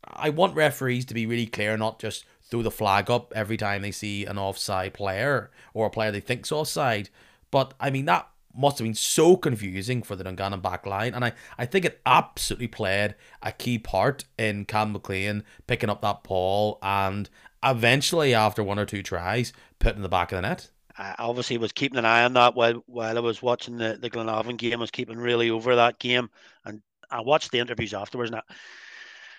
I 0.04 0.30
want 0.30 0.56
referees 0.56 1.04
to 1.06 1.14
be 1.14 1.26
really 1.26 1.46
clear, 1.46 1.76
not 1.76 2.00
just 2.00 2.24
throw 2.48 2.62
the 2.62 2.70
flag 2.70 3.10
up 3.10 3.32
every 3.34 3.56
time 3.56 3.82
they 3.82 3.90
see 3.90 4.24
an 4.24 4.38
offside 4.38 4.94
player 4.94 5.50
or 5.74 5.86
a 5.86 5.90
player 5.90 6.10
they 6.10 6.20
think's 6.20 6.52
offside. 6.52 7.10
But 7.50 7.74
I 7.80 7.90
mean 7.90 8.06
that 8.06 8.28
must 8.56 8.78
have 8.78 8.84
been 8.86 8.94
so 8.94 9.36
confusing 9.36 10.02
for 10.02 10.16
the 10.16 10.24
Dungannon 10.24 10.60
back 10.60 10.84
line, 10.84 11.14
and 11.14 11.24
I, 11.24 11.32
I 11.56 11.66
think 11.66 11.84
it 11.84 12.00
absolutely 12.04 12.66
played 12.66 13.14
a 13.42 13.52
key 13.52 13.78
part 13.78 14.24
in 14.36 14.64
Cam 14.64 14.92
McLean 14.92 15.44
picking 15.66 15.90
up 15.90 16.02
that 16.02 16.24
ball 16.24 16.78
and 16.82 17.30
eventually 17.62 18.34
after 18.34 18.62
one 18.62 18.78
or 18.78 18.86
two 18.86 19.02
tries 19.02 19.52
putting 19.78 20.02
the 20.02 20.08
back 20.08 20.32
of 20.32 20.36
the 20.36 20.42
net. 20.42 20.70
I 20.96 21.14
obviously 21.18 21.58
was 21.58 21.72
keeping 21.72 21.98
an 21.98 22.04
eye 22.04 22.24
on 22.24 22.32
that 22.32 22.56
while 22.56 22.82
while 22.86 23.16
I 23.16 23.20
was 23.20 23.40
watching 23.40 23.76
the, 23.76 23.96
the 24.00 24.10
Glenavon 24.10 24.56
game. 24.56 24.74
I 24.74 24.76
was 24.76 24.90
keeping 24.90 25.16
really 25.16 25.50
over 25.50 25.76
that 25.76 26.00
game 26.00 26.28
and 26.64 26.82
I 27.10 27.20
watched 27.20 27.52
the 27.52 27.60
interviews 27.60 27.94
afterwards. 27.94 28.32
And 28.32 28.42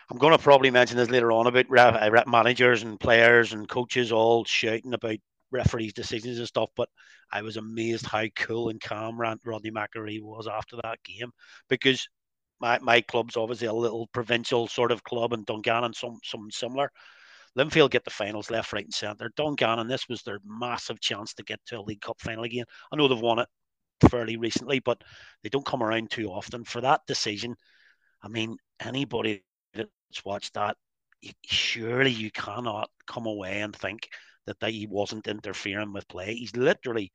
I'm 0.10 0.18
going 0.18 0.36
to 0.36 0.44
probably 0.44 0.72
mention 0.72 0.98
this 0.98 1.10
later 1.10 1.32
on 1.32 1.46
about 1.46 1.70
rep, 1.70 1.96
uh, 1.96 2.30
managers 2.30 2.82
and 2.82 3.00
players 3.00 3.54
and 3.54 3.70
coaches 3.70 4.12
all 4.12 4.44
shouting 4.44 4.94
about 4.94 5.18
referees' 5.52 5.94
decisions 5.94 6.40
and 6.40 6.48
stuff. 6.48 6.70
But 6.76 6.90
I 7.32 7.44
was 7.44 7.58
amazed 7.58 8.08
how 8.08 8.26
cool 8.36 8.70
and 8.70 8.82
calm 8.82 9.20
Rodney 9.20 9.72
McAree 9.72 10.22
was 10.22 10.48
after 10.48 10.78
that 10.78 11.04
game 11.04 11.32
because 11.70 12.08
my, 12.60 12.80
my 12.80 13.02
club's 13.02 13.38
obviously 13.38 13.68
a 13.68 13.74
little 13.74 14.08
provincial 14.08 14.68
sort 14.68 14.92
of 14.92 15.04
club 15.04 15.34
and 15.34 15.46
Dungannon 15.46 15.94
some 15.94 16.18
some 16.24 16.50
similar. 16.52 16.92
Linfield 17.58 17.92
get 17.92 18.04
the 18.04 18.12
finals 18.12 18.52
left, 18.52 18.74
right, 18.74 18.86
and 18.86 18.94
centre. 18.94 19.32
Dungannon, 19.36 19.88
this 19.88 20.08
was 20.08 20.22
their 20.24 20.40
massive 20.46 21.00
chance 21.00 21.34
to 21.36 21.44
get 21.44 21.60
to 21.66 21.80
a 21.80 21.82
League 21.82 22.02
Cup 22.02 22.20
final 22.20 22.44
again. 22.44 22.66
I 22.92 22.96
know 22.96 23.08
they've 23.08 23.20
won 23.20 23.40
it 23.40 23.48
fairly 24.10 24.38
recently, 24.38 24.80
but 24.80 25.04
they 25.44 25.50
don't 25.50 25.66
come 25.66 25.84
around 25.84 26.12
too 26.12 26.28
often. 26.28 26.64
For 26.64 26.82
that 26.82 27.02
decision, 27.08 27.56
I 28.22 28.28
mean, 28.28 28.58
anybody 28.80 29.44
watched 30.26 30.54
that, 30.54 30.78
surely 31.46 32.12
you 32.12 32.32
cannot 32.32 32.90
come 33.08 33.26
away 33.26 33.62
and 33.62 33.76
think 33.76 34.10
that, 34.46 34.60
that 34.60 34.72
he 34.72 34.88
wasn't 34.88 35.28
interfering 35.28 35.94
with 35.94 36.08
play. 36.08 36.34
He's 36.36 36.56
literally 36.56 37.12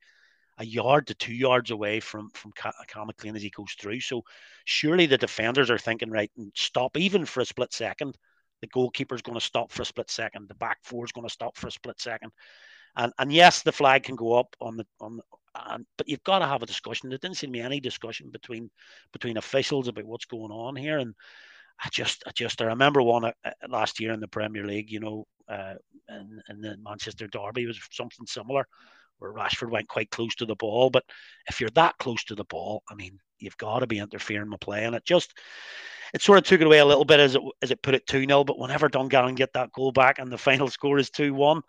a 0.57 0.65
yard 0.65 1.07
to 1.07 1.15
two 1.15 1.33
yards 1.33 1.71
away 1.71 1.99
from 1.99 2.29
from 2.33 2.53
McLean 3.05 3.35
as 3.35 3.41
he 3.41 3.49
goes 3.49 3.73
through. 3.79 3.99
So 3.99 4.23
surely 4.63 5.05
the 5.05 5.17
defenders 5.17 5.69
are 5.69 5.77
thinking, 5.77 6.09
right, 6.09 6.31
and 6.37 6.51
stop 6.55 6.97
even 6.97 7.25
for 7.25 7.41
a 7.41 7.45
split 7.45 7.73
second. 7.73 8.17
The 8.61 8.67
goalkeeper's 8.67 9.21
going 9.21 9.37
to 9.37 9.45
stop 9.45 9.71
for 9.71 9.81
a 9.81 9.85
split 9.85 10.09
second. 10.09 10.47
The 10.47 10.55
back 10.55 10.77
four 10.83 11.03
is 11.03 11.11
going 11.11 11.27
to 11.27 11.33
stop 11.33 11.57
for 11.57 11.67
a 11.67 11.71
split 11.71 11.99
second. 11.99 12.31
And 12.95 13.11
and 13.19 13.33
yes, 13.33 13.63
the 13.63 13.73
flag 13.73 14.03
can 14.03 14.15
go 14.15 14.33
up 14.33 14.55
on 14.61 14.77
the 14.77 14.85
on, 15.01 15.19
and 15.55 15.85
but 15.97 16.07
you've 16.07 16.23
got 16.23 16.39
to 16.39 16.47
have 16.47 16.63
a 16.63 16.67
discussion. 16.67 17.09
There 17.09 17.17
didn't 17.17 17.37
seem 17.37 17.49
to 17.49 17.59
be 17.59 17.61
any 17.61 17.81
discussion 17.81 18.29
between 18.29 18.69
between 19.11 19.37
officials 19.37 19.89
about 19.89 20.05
what's 20.05 20.25
going 20.25 20.51
on 20.51 20.77
here. 20.77 20.99
And 20.99 21.13
I 21.83 21.89
just, 21.91 22.23
I 22.25 22.31
just, 22.31 22.61
I 22.61 22.65
remember 22.65 23.01
one 23.01 23.25
uh, 23.25 23.31
uh, 23.43 23.51
last 23.67 23.99
year 23.99 24.11
in 24.11 24.19
the 24.19 24.27
Premier 24.27 24.65
League, 24.65 24.91
you 24.91 24.99
know, 24.99 25.25
uh, 25.49 25.75
in, 26.09 26.41
in 26.49 26.61
the 26.61 26.77
Manchester 26.81 27.27
Derby 27.27 27.65
was 27.65 27.79
something 27.91 28.25
similar, 28.25 28.65
where 29.19 29.33
Rashford 29.33 29.69
went 29.69 29.87
quite 29.87 30.09
close 30.09 30.35
to 30.35 30.45
the 30.45 30.55
ball. 30.55 30.89
But 30.89 31.03
if 31.47 31.59
you're 31.59 31.69
that 31.71 31.97
close 31.97 32.23
to 32.25 32.35
the 32.35 32.45
ball, 32.45 32.83
I 32.89 32.95
mean, 32.95 33.19
you've 33.39 33.57
got 33.57 33.79
to 33.79 33.87
be 33.87 33.99
interfering 33.99 34.49
with 34.49 34.61
play, 34.61 34.85
and 34.85 34.95
it 34.95 35.05
just, 35.05 35.33
it 36.13 36.21
sort 36.21 36.37
of 36.37 36.45
took 36.45 36.61
it 36.61 36.67
away 36.67 36.79
a 36.79 36.85
little 36.85 37.05
bit 37.05 37.19
as 37.19 37.35
it 37.35 37.41
as 37.61 37.71
it 37.71 37.81
put 37.81 37.95
it 37.95 38.07
two 38.07 38.25
0 38.25 38.43
But 38.45 38.59
whenever 38.59 38.87
Dungannon 38.87 39.35
get 39.35 39.53
that 39.53 39.71
goal 39.73 39.91
back 39.91 40.19
and 40.19 40.31
the 40.31 40.37
final 40.37 40.69
score 40.69 40.97
is 40.97 41.09
two 41.09 41.33
one, 41.33 41.61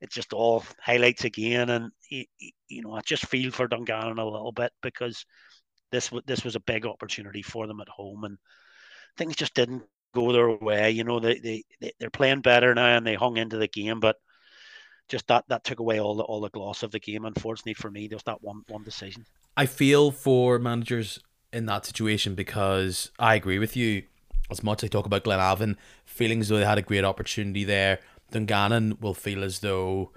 it 0.00 0.10
just 0.10 0.32
all 0.32 0.64
highlights 0.80 1.24
again, 1.24 1.70
and 1.70 1.90
you, 2.08 2.24
you 2.68 2.82
know, 2.82 2.94
I 2.94 3.02
just 3.02 3.26
feel 3.26 3.50
for 3.50 3.68
Dungannon 3.68 4.18
a 4.18 4.24
little 4.24 4.52
bit 4.52 4.72
because 4.82 5.24
this 5.92 6.10
this 6.26 6.44
was 6.44 6.56
a 6.56 6.60
big 6.60 6.86
opportunity 6.86 7.42
for 7.42 7.66
them 7.66 7.80
at 7.80 7.88
home. 7.88 8.24
And 8.24 8.38
things 9.16 9.36
just 9.36 9.54
didn't 9.54 9.82
go 10.14 10.32
their 10.32 10.50
way. 10.50 10.90
You 10.90 11.04
know, 11.04 11.20
they, 11.20 11.38
they, 11.38 11.64
they 11.80 11.92
they're 11.98 12.10
playing 12.10 12.40
better 12.40 12.74
now 12.74 12.96
and 12.96 13.06
they 13.06 13.14
hung 13.14 13.36
into 13.36 13.58
the 13.58 13.68
game, 13.68 14.00
but 14.00 14.16
just 15.08 15.26
that 15.28 15.44
that 15.48 15.64
took 15.64 15.80
away 15.80 16.00
all 16.00 16.14
the 16.14 16.22
all 16.22 16.40
the 16.40 16.50
gloss 16.50 16.82
of 16.82 16.90
the 16.90 17.00
game. 17.00 17.24
Unfortunately 17.24 17.74
for 17.74 17.90
me, 17.90 18.08
just 18.08 18.26
that 18.26 18.42
one 18.42 18.62
one 18.68 18.82
decision. 18.82 19.26
I 19.56 19.66
feel 19.66 20.10
for 20.10 20.58
managers 20.58 21.20
in 21.52 21.66
that 21.66 21.84
situation 21.84 22.34
because 22.34 23.10
I 23.18 23.34
agree 23.34 23.58
with 23.58 23.76
you. 23.76 24.04
As 24.50 24.64
much 24.64 24.82
as 24.82 24.88
I 24.88 24.90
talk 24.90 25.06
about 25.06 25.22
Glenavon, 25.22 25.76
feeling 26.04 26.40
as 26.40 26.48
though 26.48 26.58
they 26.58 26.64
had 26.64 26.78
a 26.78 26.82
great 26.82 27.04
opportunity 27.04 27.62
there, 27.62 28.00
Dungannon 28.32 28.98
will 29.00 29.14
feel 29.14 29.44
as 29.44 29.60
though 29.60 30.10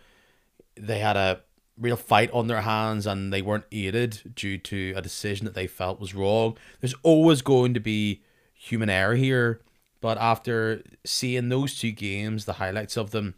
they 0.75 0.99
had 0.99 1.15
a 1.15 1.41
real 1.77 1.95
fight 1.95 2.31
on 2.31 2.47
their 2.47 2.61
hands 2.61 3.05
and 3.05 3.31
they 3.31 3.41
weren't 3.41 3.65
aided 3.71 4.33
due 4.35 4.57
to 4.57 4.93
a 4.95 5.01
decision 5.01 5.45
that 5.45 5.53
they 5.53 5.67
felt 5.67 5.99
was 5.99 6.15
wrong. 6.15 6.57
There's 6.79 6.95
always 7.03 7.43
going 7.43 7.75
to 7.75 7.79
be 7.79 8.23
human 8.63 8.89
error 8.89 9.15
here. 9.15 9.59
But 10.01 10.17
after 10.17 10.83
seeing 11.05 11.49
those 11.49 11.77
two 11.77 11.91
games, 11.91 12.45
the 12.45 12.53
highlights 12.53 12.97
of 12.97 13.11
them, 13.11 13.35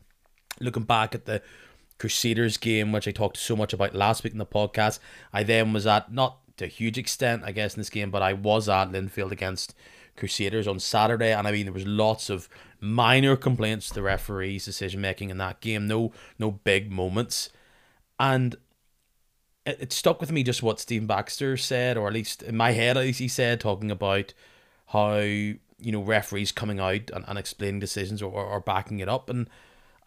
looking 0.60 0.84
back 0.84 1.14
at 1.14 1.26
the 1.26 1.42
Crusaders 1.98 2.58
game, 2.58 2.92
which 2.92 3.08
I 3.08 3.12
talked 3.12 3.38
so 3.38 3.56
much 3.56 3.74
about 3.74 3.96
last 3.96 4.24
week 4.24 4.34
in 4.34 4.40
the 4.40 4.46
podcast, 4.46 5.00
I 5.34 5.44
then 5.44 5.74
was 5.74 5.88
at 5.88 6.12
not 6.12 6.40
to 6.58 6.66
a 6.66 6.70
huge 6.70 6.98
extent, 6.98 7.44
I 7.46 7.52
guess, 7.52 7.76
in 7.76 7.82
this 7.82 7.90
game, 7.90 8.12
but 8.12 8.22
I 8.22 8.34
was 8.34 8.70
at 8.70 8.92
Linfield 8.92 9.32
against 9.32 9.76
Crusaders 10.16 10.68
on 10.68 10.80
Saturday, 10.80 11.34
and 11.34 11.48
I 11.48 11.52
mean 11.52 11.66
there 11.66 11.74
was 11.74 11.86
lots 11.86 12.30
of 12.30 12.48
minor 12.80 13.36
complaints 13.36 13.90
to 13.90 13.96
the 13.96 14.02
referee's 14.02 14.66
decision 14.66 15.02
making 15.02 15.30
in 15.30 15.38
that 15.40 15.60
game. 15.60 15.88
No, 15.88 16.14
no 16.40 16.52
big 16.52 16.92
moments, 16.92 17.50
and 18.20 18.56
it, 19.66 19.78
it 19.82 19.94
stuck 19.94 20.22
with 20.22 20.32
me 20.32 20.44
just 20.44 20.64
what 20.64 20.80
Stephen 20.80 21.08
Baxter 21.08 21.58
said, 21.58 21.98
or 21.98 22.08
at 22.08 22.14
least 22.14 22.44
in 22.44 22.56
my 22.56 22.72
head, 22.72 22.96
at 22.96 23.04
least 23.04 23.20
he 23.20 23.28
said, 23.28 23.60
talking 23.60 23.92
about 23.92 24.34
how 24.88 25.18
you 25.18 25.92
know 25.92 26.02
referees 26.02 26.52
coming 26.52 26.80
out 26.80 27.10
and, 27.14 27.26
and 27.28 27.38
explaining 27.38 27.80
decisions 27.80 28.22
or, 28.22 28.32
or, 28.32 28.46
or 28.46 28.60
backing 28.60 29.00
it 29.00 29.10
up. 29.10 29.30
And 29.30 29.50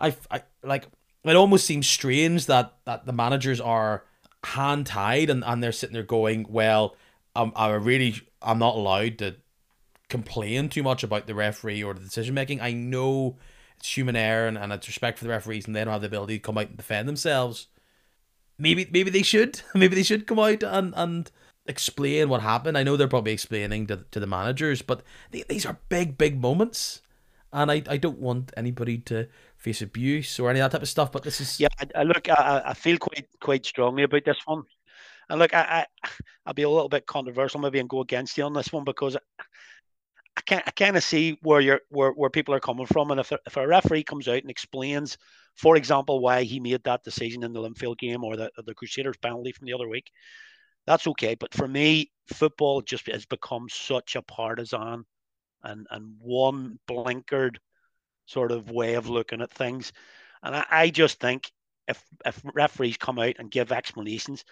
I, 0.01 0.15
I 0.31 0.43
like 0.63 0.89
it 1.25 1.37
almost 1.37 1.67
seems 1.67 1.89
strange 1.89 2.47
that 2.47 2.75
that 2.85 3.07
the 3.07 3.13
managers 3.13 3.61
are 3.61 4.05
hand 4.45 4.87
tied 4.87 5.31
and, 5.31 5.45
and 5.45 5.63
they're 5.63 5.73
sitting 5.73 5.95
there 5.95 6.03
going 6.03 6.47
well 6.49 6.97
I'm, 7.35 7.53
I 7.57 7.71
really 7.73 8.21
I'm 8.41 8.59
not 8.59 8.77
allowed 8.77 9.19
to 9.19 9.37
complain 10.09 10.69
too 10.69 10.83
much 10.83 11.03
about 11.03 11.27
the 11.27 11.35
referee 11.35 11.83
or 11.83 11.93
the 11.93 12.01
decision 12.01 12.35
making 12.35 12.61
I 12.61 12.73
know 12.73 13.37
it's 13.79 13.97
human 13.97 14.17
error 14.17 14.47
and, 14.49 14.59
and 14.59 14.73
it's 14.73 14.89
respect 14.89 15.19
for 15.19 15.25
the 15.25 15.31
referees 15.31 15.67
and 15.67 15.75
they 15.75 15.85
don't 15.85 15.93
have 15.93 16.01
the 16.01 16.09
ability 16.09 16.39
to 16.39 16.43
come 16.43 16.59
out 16.59 16.69
and 16.69 16.77
defend 16.77 17.09
themselves. 17.09 17.69
Maybe 18.59 18.89
maybe 18.91 19.11
they 19.11 19.23
should. 19.23 19.61
Maybe 19.75 19.95
they 19.95 20.03
should 20.03 20.27
come 20.27 20.41
out 20.41 20.65
and 20.65 20.93
and 20.97 21.31
explain 21.69 22.29
what 22.29 22.41
happened. 22.41 22.77
I 22.77 22.83
know 22.83 22.97
they're 22.97 23.09
probably 23.09 23.33
explaining 23.33 23.87
to, 23.89 24.05
to 24.11 24.21
the 24.21 24.27
managers, 24.27 24.83
but 24.83 25.03
these 25.31 25.67
are 25.67 25.79
big, 25.89 26.19
big 26.19 26.41
moments. 26.41 27.03
And 27.53 27.71
I, 27.71 27.83
I 27.89 27.97
don't 27.97 28.19
want 28.19 28.53
anybody 28.57 28.99
to 28.99 29.29
face 29.57 29.81
abuse 29.81 30.39
or 30.39 30.51
any 30.51 30.61
of 30.61 30.71
that 30.71 30.77
type 30.77 30.83
of 30.83 30.89
stuff. 30.89 31.13
But 31.13 31.23
this 31.23 31.41
is 31.41 31.59
yeah. 31.61 31.69
I, 31.81 32.01
I 32.01 32.03
look, 32.03 32.29
I, 32.29 32.63
I 32.67 32.75
feel 32.75 32.99
quite 32.99 33.27
quite 33.41 33.65
strongly 33.65 34.03
about 34.03 34.25
this 34.25 34.39
one. 34.45 34.65
And 35.31 35.39
look, 35.39 35.55
I, 35.55 35.87
I 36.05 36.09
I'll 36.47 36.55
be 36.55 36.63
a 36.63 36.69
little 36.69 36.89
bit 36.89 37.07
controversial 37.07 37.61
maybe 37.61 37.79
and 37.79 37.89
go 37.89 38.01
against 38.01 38.37
you 38.37 38.45
on 38.45 38.53
this 38.53 38.73
one 38.73 38.85
because 38.85 39.17
I 39.17 40.41
can't 40.43 40.65
I 40.67 40.71
kind 40.71 40.97
of 40.97 41.03
see 41.03 41.39
where 41.43 41.61
you're 41.61 41.81
where, 41.89 42.13
where 42.13 42.31
people 42.31 42.55
are 42.55 42.61
coming 42.61 42.87
from. 42.87 43.11
And 43.11 43.21
if 43.21 43.33
if 43.47 43.57
a 43.57 43.67
referee 43.67 44.05
comes 44.05 44.29
out 44.29 44.43
and 44.43 44.51
explains, 44.51 45.17
for 45.55 45.77
example, 45.77 46.21
why 46.21 46.45
he 46.45 46.61
made 46.61 46.85
that 46.85 47.03
decision 47.03 47.45
in 47.45 47.53
the 47.53 47.61
Linfield 47.61 47.99
game 47.99 48.25
or 48.25 48.37
the 48.37 48.51
the 48.65 48.75
Crusaders 48.75 49.17
penalty 49.17 49.53
from 49.53 49.67
the 49.67 49.73
other 49.73 49.89
week, 49.89 50.11
that's 50.89 51.07
okay. 51.07 51.35
But 51.35 51.53
for 51.53 51.69
me, 51.69 52.11
football 52.29 52.81
just 52.81 53.07
has 53.09 53.27
become 53.27 53.69
such 53.71 54.17
a 54.17 54.23
partisan 54.23 55.05
and 55.63 55.87
and 55.91 56.15
one 56.19 56.79
blinkered 56.89 57.57
sort 58.25 58.53
of 58.53 58.71
way 58.71 58.95
of 58.95 59.09
looking 59.09 59.43
at 59.43 59.51
things. 59.51 59.93
And 60.43 60.57
I, 60.57 60.65
I 60.71 60.91
just 60.91 61.21
think 61.21 61.53
if 61.89 62.03
if 62.25 62.41
referees 62.55 62.97
come 62.97 63.19
out 63.19 63.35
and 63.39 63.51
give 63.51 63.71
explanations, 63.71 64.45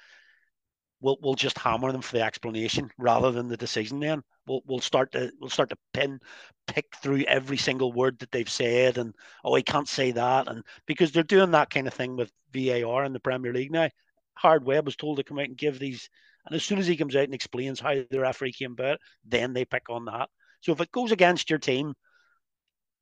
we'll 1.01 1.16
we'll 1.22 1.35
just 1.37 1.59
hammer 1.59 1.90
them 1.90 2.03
for 2.03 2.18
the 2.18 2.22
explanation 2.22 2.90
rather 2.99 3.31
than 3.33 3.49
the 3.49 3.57
decision. 3.57 4.01
Then 4.01 4.22
we'll 4.46 4.61
we'll 4.66 4.81
start 4.81 5.12
to 5.12 5.33
we'll 5.40 5.49
start 5.49 5.70
to 5.70 5.79
pin 5.94 6.20
pick 6.66 6.87
through 6.96 7.22
every 7.22 7.57
single 7.57 7.92
word 7.92 8.18
that 8.18 8.31
they've 8.31 8.51
said 8.51 8.99
and 8.99 9.14
oh 9.44 9.55
he 9.55 9.62
can't 9.62 9.88
say 9.88 10.11
that 10.11 10.49
and 10.49 10.64
because 10.85 11.12
they're 11.12 11.22
doing 11.22 11.53
that 11.53 11.70
kind 11.70 11.87
of 11.87 11.94
thing 11.94 12.16
with 12.16 12.31
VAR 12.53 13.05
in 13.05 13.12
the 13.14 13.20
Premier 13.20 13.55
League 13.55 13.72
now. 13.72 13.88
Howard 14.35 14.64
Webb 14.64 14.85
was 14.85 14.96
told 14.96 15.16
to 15.16 15.25
come 15.25 15.38
out 15.38 15.46
and 15.46 15.57
give 15.57 15.79
these 15.79 16.11
and 16.47 16.55
as 16.55 16.65
soon 16.65 16.79
as 16.79 16.87
he 16.87 16.97
comes 16.97 17.17
out 17.17 17.25
and 17.25 17.35
explains 17.35 17.81
how 17.81 17.95
the 18.11 18.21
referee 18.21 18.53
came 18.53 18.73
about, 18.73 18.99
then 19.25 19.53
they 19.53 19.65
pick 19.65 19.91
on 19.91 20.05
that. 20.07 20.29
So 20.61 20.73
if 20.73 20.81
it 20.81 20.93
goes 20.93 21.13
against 21.13 21.51
your 21.51 21.59
team, 21.59 21.95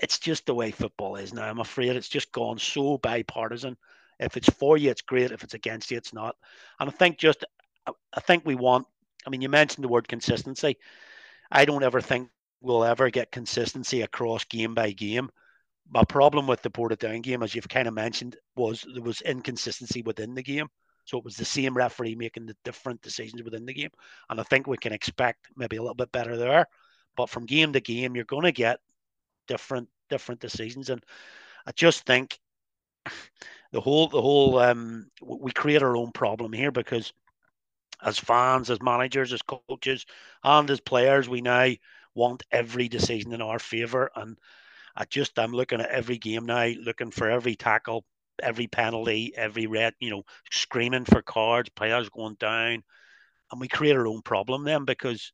it's 0.00 0.18
just 0.18 0.46
the 0.46 0.54
way 0.54 0.70
football 0.70 1.16
is 1.16 1.33
now. 1.33 1.48
I'm 1.48 1.61
afraid 1.61 1.94
it's 1.94 2.09
just 2.09 2.33
gone 2.33 2.59
so 2.59 2.98
bipartisan. 2.98 3.76
If 4.18 4.37
it's 4.37 4.48
for 4.48 4.76
you, 4.76 4.90
it's 4.90 5.02
great. 5.02 5.30
If 5.30 5.44
it's 5.44 5.54
against 5.54 5.90
you, 5.90 5.96
it's 5.96 6.12
not. 6.12 6.37
And 6.80 6.88
I 6.88 6.92
think 6.92 7.18
just, 7.18 7.44
I 7.87 8.20
think 8.20 8.44
we 8.44 8.54
want. 8.54 8.87
I 9.26 9.30
mean, 9.30 9.40
you 9.40 9.48
mentioned 9.48 9.85
the 9.85 9.88
word 9.88 10.09
consistency. 10.09 10.76
I 11.50 11.64
don't 11.64 11.85
ever 11.85 12.00
think 12.00 12.28
we'll 12.61 12.85
ever 12.85 13.11
get 13.11 13.33
consistency 13.33 14.02
across 14.02 14.44
game 14.44 14.74
by 14.74 14.92
game. 14.92 15.30
My 15.88 16.04
problem 16.04 16.46
with 16.46 16.62
the 16.62 16.70
Portadown 16.70 17.22
game, 17.22 17.42
as 17.42 17.54
you've 17.54 17.68
kind 17.68 17.87
of 17.87 17.94
mentioned, 17.94 18.37
was 18.57 18.85
there 18.92 19.02
was 19.02 19.20
inconsistency 19.20 20.02
within 20.02 20.35
the 20.35 20.42
game. 20.42 20.68
So 21.04 21.18
it 21.18 21.24
was 21.24 21.36
the 21.36 21.44
same 21.44 21.74
referee 21.74 22.14
making 22.14 22.46
the 22.46 22.56
different 22.64 23.02
decisions 23.02 23.42
within 23.42 23.66
the 23.66 23.74
game. 23.74 23.90
And 24.30 24.40
I 24.40 24.42
think 24.44 24.66
we 24.66 24.76
can 24.76 24.92
expect 24.92 25.46
maybe 25.56 25.76
a 25.76 25.82
little 25.82 25.94
bit 25.94 26.12
better 26.12 26.36
there. 26.36 26.66
But 27.16 27.30
from 27.30 27.46
game 27.46 27.72
to 27.72 27.80
game, 27.80 28.16
you're 28.16 28.24
going 28.24 28.44
to 28.44 28.52
get 28.52 28.80
different 29.46 29.88
different 30.10 30.40
decisions. 30.40 30.90
And 30.90 31.02
I 31.66 31.72
just 31.72 32.04
think 32.06 32.38
the 33.72 33.80
whole 33.80 34.08
the 34.08 34.22
whole 34.22 34.58
um, 34.58 35.08
we 35.22 35.52
create 35.52 35.82
our 35.82 35.96
own 35.96 36.12
problem 36.12 36.52
here 36.52 36.70
because 36.70 37.12
as 38.02 38.18
fans, 38.18 38.70
as 38.70 38.82
managers, 38.82 39.32
as 39.32 39.42
coaches, 39.42 40.04
and 40.42 40.70
as 40.70 40.80
players, 40.80 41.28
we 41.28 41.40
now 41.40 41.70
want 42.14 42.42
every 42.50 42.88
decision 42.88 43.32
in 43.32 43.42
our 43.42 43.58
favour. 43.58 44.10
And 44.14 44.38
I 44.96 45.04
just 45.04 45.38
I'm 45.38 45.52
looking 45.52 45.80
at 45.80 45.90
every 45.90 46.18
game 46.18 46.46
now, 46.46 46.66
looking 46.66 47.10
for 47.10 47.30
every 47.30 47.56
tackle, 47.56 48.04
every 48.42 48.66
penalty, 48.66 49.32
every 49.36 49.66
red, 49.66 49.94
you 50.00 50.10
know, 50.10 50.22
screaming 50.50 51.04
for 51.04 51.22
cards, 51.22 51.70
players 51.70 52.08
going 52.08 52.36
down, 52.38 52.82
and 53.50 53.60
we 53.60 53.68
create 53.68 53.96
our 53.96 54.06
own 54.06 54.22
problem 54.22 54.64
then 54.64 54.84
because 54.84 55.32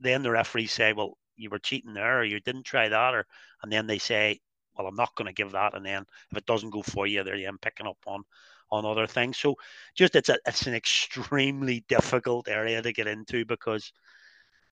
then 0.00 0.22
the 0.22 0.30
referees 0.30 0.72
say, 0.72 0.92
well, 0.92 1.16
you 1.36 1.50
were 1.50 1.58
cheating 1.58 1.94
there, 1.94 2.20
or 2.20 2.24
you 2.24 2.40
didn't 2.40 2.64
try 2.64 2.88
that, 2.88 3.14
or 3.14 3.26
and 3.62 3.72
then 3.72 3.86
they 3.86 3.98
say, 3.98 4.40
well, 4.76 4.86
I'm 4.86 4.96
not 4.96 5.14
going 5.14 5.26
to 5.26 5.34
give 5.34 5.52
that, 5.52 5.74
and 5.74 5.84
then 5.84 6.04
if 6.30 6.38
it 6.38 6.46
doesn't 6.46 6.70
go 6.70 6.82
for 6.82 7.06
you, 7.06 7.22
they're 7.22 7.38
then 7.38 7.58
picking 7.60 7.86
up 7.86 7.98
on 8.06 8.24
on 8.70 8.84
other 8.84 9.06
things. 9.06 9.38
So 9.38 9.54
just 9.94 10.16
it's 10.16 10.28
a 10.28 10.38
it's 10.46 10.66
an 10.66 10.74
extremely 10.74 11.84
difficult 11.88 12.48
area 12.48 12.82
to 12.82 12.92
get 12.92 13.06
into 13.06 13.44
because 13.44 13.92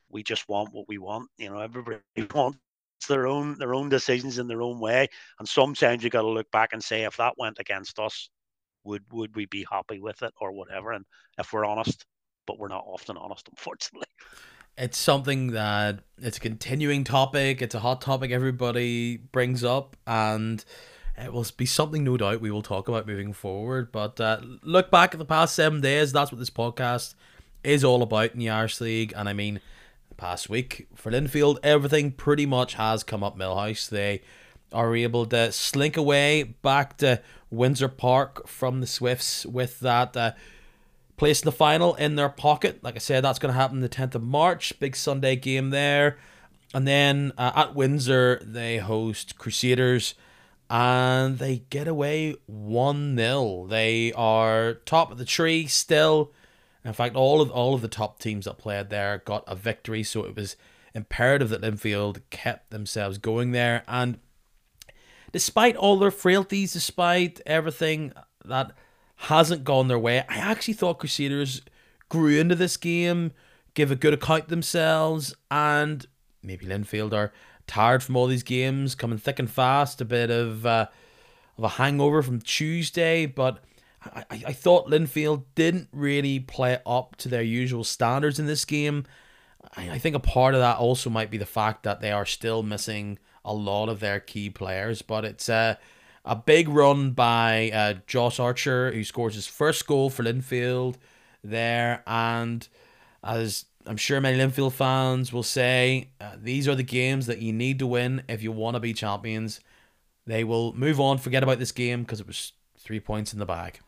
we 0.08 0.22
just 0.22 0.48
want 0.48 0.72
what 0.72 0.88
we 0.88 0.98
want. 0.98 1.28
You 1.38 1.50
know, 1.50 1.60
everybody 1.60 1.98
wants 2.34 2.58
their 3.06 3.26
own 3.26 3.58
their 3.58 3.74
own 3.74 3.88
decisions 3.88 4.38
in 4.38 4.46
their 4.46 4.62
own 4.62 4.78
way, 4.80 5.08
and 5.38 5.48
sometimes 5.48 6.02
you 6.02 6.10
got 6.10 6.22
to 6.22 6.28
look 6.28 6.50
back 6.50 6.72
and 6.72 6.82
say 6.82 7.04
if 7.04 7.16
that 7.16 7.34
went 7.38 7.58
against 7.58 7.98
us, 7.98 8.30
would 8.84 9.02
would 9.12 9.34
we 9.34 9.46
be 9.46 9.66
happy 9.70 9.98
with 9.98 10.22
it 10.22 10.32
or 10.40 10.52
whatever? 10.52 10.92
And 10.92 11.04
if 11.38 11.52
we're 11.52 11.64
honest, 11.64 12.04
but 12.46 12.58
we're 12.58 12.68
not 12.68 12.84
often 12.86 13.16
honest, 13.16 13.48
unfortunately. 13.48 14.08
It's 14.76 14.98
something 14.98 15.52
that 15.52 16.00
it's 16.20 16.38
a 16.38 16.40
continuing 16.40 17.04
topic. 17.04 17.62
It's 17.62 17.74
a 17.74 17.80
hot 17.80 18.00
topic 18.00 18.32
everybody 18.32 19.16
brings 19.16 19.62
up, 19.62 19.96
and 20.06 20.64
it 21.16 21.32
will 21.32 21.46
be 21.56 21.66
something 21.66 22.02
no 22.02 22.16
doubt 22.16 22.40
we 22.40 22.50
will 22.50 22.62
talk 22.62 22.88
about 22.88 23.06
moving 23.06 23.32
forward. 23.32 23.92
But 23.92 24.20
uh, 24.20 24.40
look 24.62 24.90
back 24.90 25.14
at 25.14 25.18
the 25.18 25.24
past 25.24 25.54
seven 25.54 25.80
days. 25.80 26.12
That's 26.12 26.32
what 26.32 26.40
this 26.40 26.50
podcast 26.50 27.14
is 27.62 27.84
all 27.84 28.02
about 28.02 28.32
in 28.32 28.40
the 28.40 28.50
Irish 28.50 28.80
League, 28.80 29.12
and 29.16 29.28
I 29.28 29.32
mean 29.32 29.60
past 30.16 30.48
week 30.48 30.88
for 30.94 31.10
Linfield, 31.10 31.58
everything 31.62 32.12
pretty 32.12 32.46
much 32.46 32.74
has 32.74 33.02
come 33.02 33.22
up 33.22 33.38
Milhouse. 33.38 33.88
They 33.88 34.22
are 34.72 34.94
able 34.94 35.26
to 35.26 35.52
slink 35.52 35.96
away 35.96 36.42
back 36.42 36.96
to 36.98 37.22
Windsor 37.50 37.88
Park 37.88 38.48
from 38.48 38.80
the 38.80 38.86
Swifts 38.86 39.46
with 39.46 39.80
that 39.80 40.16
uh, 40.16 40.32
place 41.16 41.42
in 41.42 41.46
the 41.46 41.52
final 41.52 41.94
in 41.94 42.16
their 42.16 42.28
pocket. 42.28 42.82
Like 42.82 42.96
I 42.96 42.98
said, 42.98 43.24
that's 43.24 43.38
going 43.38 43.52
to 43.52 43.58
happen 43.58 43.80
the 43.80 43.88
10th 43.88 44.16
of 44.16 44.22
March. 44.22 44.78
Big 44.80 44.96
Sunday 44.96 45.36
game 45.36 45.70
there. 45.70 46.18
And 46.72 46.88
then 46.88 47.32
uh, 47.38 47.52
at 47.54 47.74
Windsor, 47.74 48.40
they 48.42 48.78
host 48.78 49.38
Crusaders 49.38 50.14
and 50.68 51.38
they 51.38 51.58
get 51.70 51.86
away 51.86 52.34
1 52.46 53.16
0. 53.16 53.66
They 53.68 54.12
are 54.14 54.74
top 54.84 55.12
of 55.12 55.18
the 55.18 55.24
tree 55.24 55.66
still. 55.66 56.32
In 56.84 56.92
fact, 56.92 57.16
all 57.16 57.40
of 57.40 57.50
all 57.50 57.74
of 57.74 57.80
the 57.80 57.88
top 57.88 58.18
teams 58.18 58.44
that 58.44 58.58
played 58.58 58.90
there 58.90 59.22
got 59.24 59.44
a 59.46 59.56
victory, 59.56 60.02
so 60.02 60.24
it 60.24 60.36
was 60.36 60.56
imperative 60.94 61.48
that 61.48 61.62
Linfield 61.62 62.20
kept 62.30 62.70
themselves 62.70 63.18
going 63.18 63.52
there. 63.52 63.82
And 63.88 64.18
despite 65.32 65.76
all 65.76 65.98
their 65.98 66.10
frailties, 66.10 66.74
despite 66.74 67.40
everything 67.46 68.12
that 68.44 68.72
hasn't 69.16 69.64
gone 69.64 69.88
their 69.88 69.98
way, 69.98 70.24
I 70.28 70.36
actually 70.36 70.74
thought 70.74 70.98
Crusaders 70.98 71.62
grew 72.08 72.38
into 72.38 72.54
this 72.54 72.76
game, 72.76 73.32
give 73.72 73.90
a 73.90 73.96
good 73.96 74.14
account 74.14 74.48
themselves, 74.48 75.34
and 75.50 76.06
maybe 76.42 76.66
Linfield 76.66 77.14
are 77.14 77.32
tired 77.66 78.02
from 78.02 78.16
all 78.16 78.26
these 78.26 78.42
games, 78.42 78.94
coming 78.94 79.18
thick 79.18 79.38
and 79.38 79.50
fast, 79.50 80.00
a 80.00 80.04
bit 80.04 80.30
of 80.30 80.66
uh, 80.66 80.86
of 81.56 81.64
a 81.64 81.68
hangover 81.70 82.22
from 82.22 82.40
Tuesday, 82.40 83.26
but 83.26 83.64
I, 84.12 84.24
I 84.30 84.52
thought 84.52 84.88
Linfield 84.88 85.44
didn't 85.54 85.88
really 85.92 86.40
play 86.40 86.78
up 86.86 87.16
to 87.16 87.28
their 87.28 87.42
usual 87.42 87.84
standards 87.84 88.38
in 88.38 88.46
this 88.46 88.64
game. 88.64 89.04
I, 89.76 89.92
I 89.92 89.98
think 89.98 90.16
a 90.16 90.20
part 90.20 90.54
of 90.54 90.60
that 90.60 90.78
also 90.78 91.10
might 91.10 91.30
be 91.30 91.38
the 91.38 91.46
fact 91.46 91.82
that 91.84 92.00
they 92.00 92.12
are 92.12 92.26
still 92.26 92.62
missing 92.62 93.18
a 93.44 93.54
lot 93.54 93.88
of 93.88 94.00
their 94.00 94.20
key 94.20 94.50
players, 94.50 95.02
but 95.02 95.24
it's 95.24 95.48
a, 95.48 95.78
a 96.24 96.36
big 96.36 96.68
run 96.68 97.12
by 97.12 97.70
uh, 97.70 97.94
Josh 98.06 98.40
Archer, 98.40 98.92
who 98.92 99.04
scores 99.04 99.34
his 99.34 99.46
first 99.46 99.86
goal 99.86 100.10
for 100.10 100.22
Linfield 100.22 100.96
there. 101.42 102.02
And 102.06 102.66
as 103.22 103.66
I'm 103.86 103.96
sure 103.96 104.20
many 104.20 104.38
Linfield 104.38 104.72
fans 104.72 105.32
will 105.32 105.42
say, 105.42 106.08
uh, 106.20 106.36
these 106.40 106.68
are 106.68 106.74
the 106.74 106.82
games 106.82 107.26
that 107.26 107.40
you 107.40 107.52
need 107.52 107.78
to 107.80 107.86
win 107.86 108.22
if 108.28 108.42
you 108.42 108.52
want 108.52 108.74
to 108.76 108.80
be 108.80 108.94
champions. 108.94 109.60
They 110.26 110.42
will 110.42 110.72
move 110.74 111.00
on, 111.00 111.18
forget 111.18 111.42
about 111.42 111.58
this 111.58 111.72
game 111.72 112.02
because 112.02 112.20
it 112.20 112.26
was 112.26 112.52
three 112.78 113.00
points 113.00 113.34
in 113.34 113.38
the 113.38 113.46
bag 113.46 113.80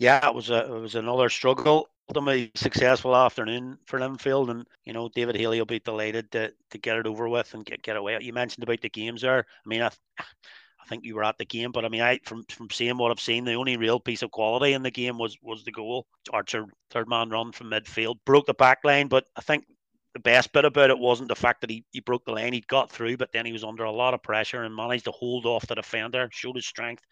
yeah, 0.00 0.26
it 0.26 0.34
was 0.34 0.48
a 0.48 0.64
it 0.64 0.80
was 0.80 0.94
another 0.94 1.28
struggle. 1.28 1.86
Ultimately 2.08 2.50
successful 2.56 3.14
afternoon 3.14 3.78
for 3.84 4.00
Linfield, 4.00 4.50
and 4.50 4.66
you 4.84 4.94
know 4.94 5.10
David 5.10 5.36
Healy 5.36 5.58
will 5.58 5.66
be 5.66 5.78
delighted 5.78 6.32
to, 6.32 6.50
to 6.70 6.78
get 6.78 6.96
it 6.96 7.06
over 7.06 7.28
with 7.28 7.52
and 7.52 7.66
get 7.66 7.82
get 7.82 7.98
away. 7.98 8.18
You 8.20 8.32
mentioned 8.32 8.64
about 8.64 8.80
the 8.80 8.88
games 8.88 9.20
there. 9.20 9.40
I 9.40 9.68
mean, 9.68 9.82
I, 9.82 9.90
I 10.18 10.86
think 10.88 11.04
you 11.04 11.14
were 11.16 11.22
at 11.22 11.36
the 11.36 11.44
game, 11.44 11.70
but 11.70 11.84
I 11.84 11.90
mean, 11.90 12.00
I 12.00 12.18
from 12.24 12.44
from 12.44 12.70
seeing 12.70 12.96
what 12.96 13.10
I've 13.10 13.20
seen, 13.20 13.44
the 13.44 13.52
only 13.52 13.76
real 13.76 14.00
piece 14.00 14.22
of 14.22 14.30
quality 14.30 14.72
in 14.72 14.82
the 14.82 14.90
game 14.90 15.18
was 15.18 15.36
was 15.42 15.64
the 15.64 15.70
goal. 15.70 16.06
Archer 16.32 16.64
third 16.90 17.06
man 17.06 17.28
run 17.28 17.52
from 17.52 17.70
midfield 17.70 18.16
broke 18.24 18.46
the 18.46 18.54
back 18.54 18.78
line, 18.84 19.06
but 19.08 19.26
I 19.36 19.42
think 19.42 19.66
the 20.14 20.20
best 20.20 20.50
bit 20.54 20.64
about 20.64 20.88
it 20.88 20.98
wasn't 20.98 21.28
the 21.28 21.36
fact 21.36 21.60
that 21.60 21.70
he, 21.70 21.84
he 21.92 22.00
broke 22.00 22.24
the 22.24 22.32
line, 22.32 22.54
he 22.54 22.64
got 22.68 22.90
through, 22.90 23.18
but 23.18 23.32
then 23.32 23.44
he 23.44 23.52
was 23.52 23.64
under 23.64 23.84
a 23.84 23.92
lot 23.92 24.14
of 24.14 24.22
pressure 24.22 24.62
and 24.62 24.74
managed 24.74 25.04
to 25.04 25.12
hold 25.12 25.44
off 25.44 25.66
the 25.66 25.74
defender, 25.74 26.26
showed 26.32 26.56
his 26.56 26.66
strength. 26.66 27.04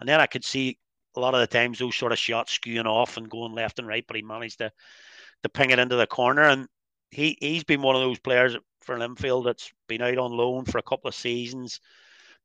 And 0.00 0.08
then 0.08 0.20
I 0.20 0.26
could 0.26 0.44
see 0.44 0.78
a 1.18 1.20
lot 1.20 1.34
of 1.34 1.40
the 1.40 1.46
times 1.46 1.78
those 1.78 1.96
sort 1.96 2.12
of 2.12 2.18
shots 2.18 2.56
skewing 2.56 2.86
off 2.86 3.16
and 3.16 3.28
going 3.28 3.52
left 3.52 3.78
and 3.78 3.88
right, 3.88 4.04
but 4.06 4.16
he 4.16 4.22
managed 4.22 4.58
to 4.58 4.70
to 5.42 5.48
ping 5.48 5.70
it 5.70 5.78
into 5.78 5.96
the 5.96 6.06
corner. 6.06 6.42
And 6.42 6.66
he 7.10 7.36
he's 7.40 7.64
been 7.64 7.82
one 7.82 7.96
of 7.96 8.02
those 8.02 8.18
players 8.18 8.56
for 8.82 8.96
Linfield 8.96 9.44
that's 9.44 9.70
been 9.88 10.02
out 10.02 10.18
on 10.18 10.32
loan 10.32 10.64
for 10.64 10.78
a 10.78 10.82
couple 10.82 11.08
of 11.08 11.14
seasons, 11.14 11.80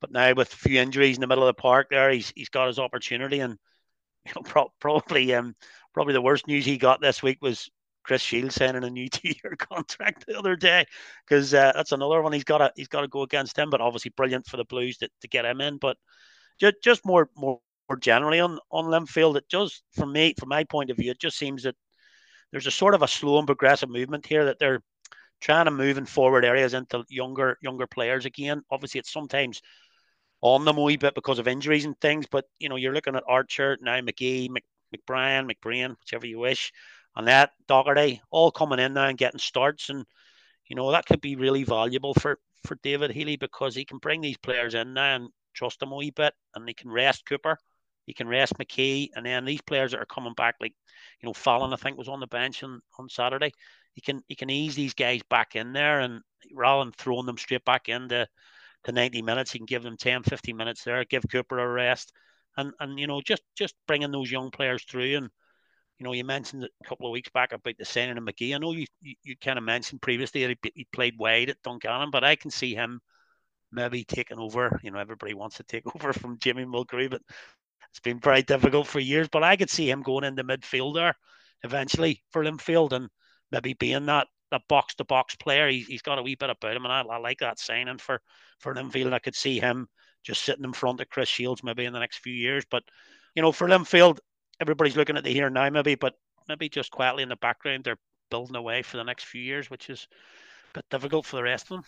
but 0.01 0.11
now 0.11 0.33
with 0.33 0.51
a 0.51 0.57
few 0.57 0.81
injuries 0.81 1.17
in 1.17 1.21
the 1.21 1.27
middle 1.27 1.47
of 1.47 1.55
the 1.55 1.61
park, 1.61 1.87
there 1.89 2.11
he's 2.11 2.33
he's 2.35 2.49
got 2.49 2.67
his 2.67 2.79
opportunity. 2.79 3.39
And 3.39 3.57
you 4.25 4.31
know, 4.35 4.41
pro- 4.43 4.73
probably 4.79 5.33
um 5.33 5.55
probably 5.93 6.13
the 6.13 6.21
worst 6.21 6.47
news 6.47 6.65
he 6.65 6.77
got 6.77 7.01
this 7.01 7.21
week 7.23 7.37
was 7.41 7.69
Chris 8.03 8.21
Shields 8.21 8.55
signing 8.55 8.83
a 8.83 8.89
new 8.89 9.07
two-year 9.09 9.55
contract 9.57 10.25
the 10.27 10.37
other 10.37 10.55
day, 10.55 10.85
because 11.25 11.53
uh, 11.53 11.71
that's 11.75 11.91
another 11.91 12.21
one 12.21 12.33
he's 12.33 12.43
got 12.43 12.59
to 12.59 12.71
he's 12.75 12.87
got 12.87 13.01
to 13.01 13.07
go 13.07 13.21
against 13.21 13.57
him. 13.57 13.69
But 13.69 13.81
obviously, 13.81 14.11
brilliant 14.15 14.45
for 14.47 14.57
the 14.57 14.65
Blues 14.65 14.97
to, 14.97 15.09
to 15.21 15.27
get 15.27 15.45
him 15.45 15.61
in. 15.61 15.77
But 15.77 15.97
just 16.59 16.75
just 16.83 17.05
more 17.05 17.29
more 17.35 17.59
more 17.89 17.97
generally 17.97 18.39
on 18.39 18.59
on 18.71 18.85
Linfield, 18.85 19.35
it 19.35 19.49
just 19.49 19.83
from 19.91 20.11
me 20.13 20.33
from 20.39 20.49
my 20.49 20.63
point 20.63 20.89
of 20.89 20.97
view, 20.97 21.11
it 21.11 21.19
just 21.19 21.37
seems 21.37 21.63
that 21.63 21.75
there's 22.51 22.67
a 22.67 22.71
sort 22.71 22.93
of 22.93 23.01
a 23.01 23.07
slow 23.07 23.39
and 23.39 23.47
progressive 23.47 23.89
movement 23.89 24.25
here 24.25 24.45
that 24.45 24.59
they're 24.59 24.81
trying 25.41 25.65
to 25.65 25.71
move 25.71 25.97
in 25.97 26.05
forward 26.05 26.45
areas 26.45 26.73
into 26.73 27.03
younger 27.09 27.57
younger 27.61 27.87
players 27.87 28.25
again. 28.25 28.61
Obviously, 28.71 28.99
it's 28.99 29.11
sometimes 29.11 29.61
on 30.41 30.65
them 30.65 30.77
a 30.77 30.81
wee 30.81 30.97
bit 30.97 31.15
because 31.15 31.39
of 31.39 31.47
injuries 31.47 31.85
and 31.85 31.99
things, 31.99 32.25
but 32.29 32.45
you 32.59 32.69
know 32.69 32.75
you're 32.75 32.93
looking 32.93 33.15
at 33.15 33.23
Archer 33.27 33.77
now, 33.81 33.99
McGee, 33.99 34.49
Mc, 34.49 34.63
McBrien, 34.95 35.51
McBrain, 35.51 35.95
whichever 35.99 36.25
you 36.25 36.39
wish, 36.39 36.71
and 37.15 37.27
that 37.27 37.51
Doherty 37.67 38.21
all 38.31 38.51
coming 38.51 38.79
in 38.79 38.93
now 38.93 39.07
and 39.07 39.17
getting 39.17 39.39
starts, 39.39 39.89
and 39.89 40.05
you 40.67 40.75
know 40.75 40.91
that 40.91 41.05
could 41.05 41.21
be 41.21 41.35
really 41.35 41.63
valuable 41.63 42.13
for 42.13 42.39
for 42.65 42.77
David 42.83 43.11
Healy 43.11 43.35
because 43.35 43.75
he 43.75 43.83
can 43.83 43.97
bring 43.97 44.21
these 44.21 44.37
players 44.37 44.73
in 44.73 44.93
now 44.93 45.15
and 45.15 45.29
trust 45.53 45.79
them 45.79 45.91
a 45.91 45.95
wee 45.95 46.11
bit, 46.11 46.33
and 46.55 46.67
he 46.67 46.73
can 46.73 46.91
rest 46.91 47.25
Cooper 47.25 47.57
you 48.05 48.13
can 48.13 48.27
rest 48.27 48.57
McKee, 48.57 49.09
and 49.15 49.25
then 49.25 49.45
these 49.45 49.61
players 49.61 49.91
that 49.91 50.01
are 50.01 50.05
coming 50.05 50.33
back, 50.33 50.55
like 50.59 50.73
you 51.21 51.27
know, 51.27 51.33
Fallon, 51.33 51.73
I 51.73 51.77
think 51.77 51.97
was 51.97 52.09
on 52.09 52.19
the 52.19 52.27
bench 52.27 52.63
on, 52.63 52.81
on 52.99 53.09
Saturday. 53.09 53.51
You 53.95 54.01
can 54.01 54.21
you 54.27 54.35
can 54.35 54.49
ease 54.49 54.75
these 54.75 54.93
guys 54.93 55.21
back 55.29 55.55
in 55.55 55.73
there, 55.73 56.01
and 56.01 56.21
rather 56.53 56.83
than 56.83 56.93
throwing 56.93 57.25
them 57.25 57.37
straight 57.37 57.65
back 57.65 57.89
into 57.89 58.27
to 58.85 58.91
90 58.91 59.21
minutes, 59.21 59.53
you 59.53 59.59
can 59.59 59.65
give 59.65 59.83
them 59.83 59.97
10, 59.97 60.23
15 60.23 60.57
minutes 60.57 60.83
there, 60.83 61.05
give 61.05 61.23
Cooper 61.31 61.59
a 61.59 61.67
rest, 61.67 62.11
and 62.57 62.73
and 62.79 62.99
you 62.99 63.07
know 63.07 63.21
just 63.21 63.43
just 63.55 63.75
bringing 63.87 64.11
those 64.11 64.31
young 64.31 64.51
players 64.51 64.83
through. 64.83 65.17
And 65.17 65.29
you 65.99 66.03
know, 66.05 66.13
you 66.13 66.25
mentioned 66.25 66.63
a 66.63 66.87
couple 66.87 67.05
of 67.07 67.11
weeks 67.13 67.29
back 67.29 67.53
about 67.53 67.77
the 67.77 67.85
signing 67.85 68.17
of 68.17 68.23
McGee. 68.23 68.55
I 68.55 68.57
know 68.57 68.73
you 68.73 68.85
you, 69.01 69.15
you 69.23 69.35
kind 69.37 69.57
of 69.57 69.63
mentioned 69.63 70.01
previously 70.01 70.45
that 70.45 70.57
he, 70.63 70.71
he 70.75 70.87
played 70.91 71.17
wide 71.17 71.49
at 71.49 71.61
Dungannon, 71.63 72.11
but 72.11 72.23
I 72.23 72.35
can 72.35 72.51
see 72.51 72.73
him 72.73 72.99
maybe 73.71 74.03
taking 74.03 74.39
over. 74.39 74.79
You 74.83 74.91
know, 74.91 74.99
everybody 74.99 75.33
wants 75.33 75.57
to 75.57 75.63
take 75.63 75.83
over 75.95 76.13
from 76.13 76.39
Jamie 76.39 76.65
Mulgrew, 76.65 77.09
but 77.09 77.21
it's 77.93 77.99
been 77.99 78.19
very 78.19 78.41
difficult 78.41 78.87
for 78.87 78.99
years. 78.99 79.27
But 79.31 79.43
I 79.43 79.55
could 79.55 79.69
see 79.69 79.87
him 79.87 80.01
going 80.01 80.23
into 80.23 80.43
midfield 80.43 80.95
there 80.95 81.15
eventually 81.61 82.23
for 82.31 82.43
Linfield 82.43 82.91
and 82.91 83.07
maybe 83.51 83.73
being 83.73 84.07
that 84.07 84.27
that 84.49 84.67
box 84.67 84.95
to 84.95 85.03
box 85.03 85.35
player. 85.35 85.69
He, 85.69 85.85
has 85.91 86.01
got 86.01 86.17
a 86.17 86.23
wee 86.23 86.33
bit 86.33 86.49
about 86.49 86.75
him, 86.75 86.85
and 86.85 86.91
I, 86.91 87.01
I 87.01 87.17
like 87.17 87.37
that 87.39 87.59
signing 87.59 87.99
for 87.99 88.19
for 88.57 88.73
Linfield. 88.73 89.13
I 89.13 89.19
could 89.19 89.35
see 89.35 89.59
him 89.59 89.87
just 90.23 90.43
sitting 90.43 90.63
in 90.63 90.73
front 90.73 91.01
of 91.01 91.09
Chris 91.09 91.29
Shields 91.29 91.63
maybe 91.63 91.85
in 91.85 91.93
the 91.93 91.99
next 91.99 92.17
few 92.17 92.33
years. 92.33 92.65
But 92.69 92.81
you 93.35 93.43
know, 93.43 93.51
for 93.51 93.67
Linfield, 93.67 94.17
everybody's 94.59 94.97
looking 94.97 95.17
at 95.17 95.23
the 95.23 95.31
here 95.31 95.51
now 95.51 95.69
maybe, 95.69 95.93
but 95.93 96.15
maybe 96.49 96.69
just 96.69 96.89
quietly 96.89 97.21
in 97.21 97.29
the 97.29 97.35
background 97.35 97.83
they're 97.83 97.99
building 98.31 98.55
away 98.55 98.81
for 98.81 98.97
the 98.97 99.03
next 99.03 99.25
few 99.25 99.41
years, 99.41 99.69
which 99.69 99.91
is 99.91 100.07
a 100.71 100.79
bit 100.79 100.85
difficult 100.89 101.27
for 101.27 101.35
the 101.35 101.43
rest 101.43 101.65
of 101.65 101.69
them. 101.69 101.83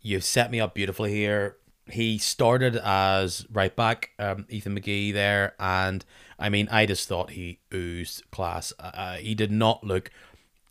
You've 0.00 0.24
set 0.24 0.52
me 0.52 0.60
up 0.60 0.74
beautifully 0.74 1.12
here. 1.12 1.56
He 1.90 2.18
started 2.18 2.76
as 2.76 3.46
right 3.52 3.74
back, 3.74 4.10
um, 4.18 4.46
Ethan 4.48 4.78
McGee 4.78 5.12
there, 5.12 5.54
and 5.58 6.04
I 6.38 6.48
mean, 6.48 6.68
I 6.70 6.86
just 6.86 7.08
thought 7.08 7.30
he 7.30 7.58
oozed 7.74 8.30
class. 8.30 8.72
Uh, 8.78 8.90
uh, 8.94 9.14
he 9.14 9.34
did 9.34 9.50
not 9.50 9.82
look 9.82 10.10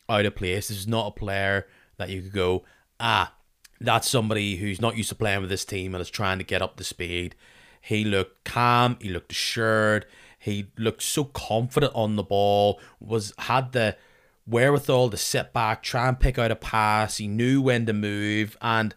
out 0.09 0.25
of 0.25 0.35
place. 0.35 0.69
This 0.69 0.77
is 0.77 0.87
not 0.87 1.07
a 1.07 1.19
player 1.19 1.67
that 1.97 2.09
you 2.09 2.21
could 2.21 2.33
go, 2.33 2.63
ah, 2.99 3.33
that's 3.79 4.09
somebody 4.09 4.57
who's 4.57 4.79
not 4.79 4.95
used 4.95 5.09
to 5.09 5.15
playing 5.15 5.41
with 5.41 5.49
this 5.49 5.65
team 5.65 5.93
and 5.93 6.01
is 6.01 6.09
trying 6.09 6.37
to 6.37 6.43
get 6.43 6.61
up 6.61 6.77
to 6.77 6.83
speed. 6.83 7.35
He 7.81 8.05
looked 8.05 8.43
calm. 8.43 8.97
He 9.01 9.09
looked 9.09 9.31
assured. 9.31 10.05
He 10.37 10.67
looked 10.77 11.01
so 11.01 11.25
confident 11.25 11.93
on 11.95 12.15
the 12.15 12.23
ball. 12.23 12.79
Was 12.99 13.33
had 13.39 13.71
the 13.71 13.97
wherewithal 14.45 15.09
to 15.09 15.17
sit 15.17 15.53
back, 15.53 15.83
try 15.83 16.07
and 16.07 16.19
pick 16.19 16.37
out 16.37 16.51
a 16.51 16.55
pass. 16.55 17.17
He 17.17 17.27
knew 17.27 17.61
when 17.61 17.85
to 17.85 17.93
move, 17.93 18.55
and 18.61 18.93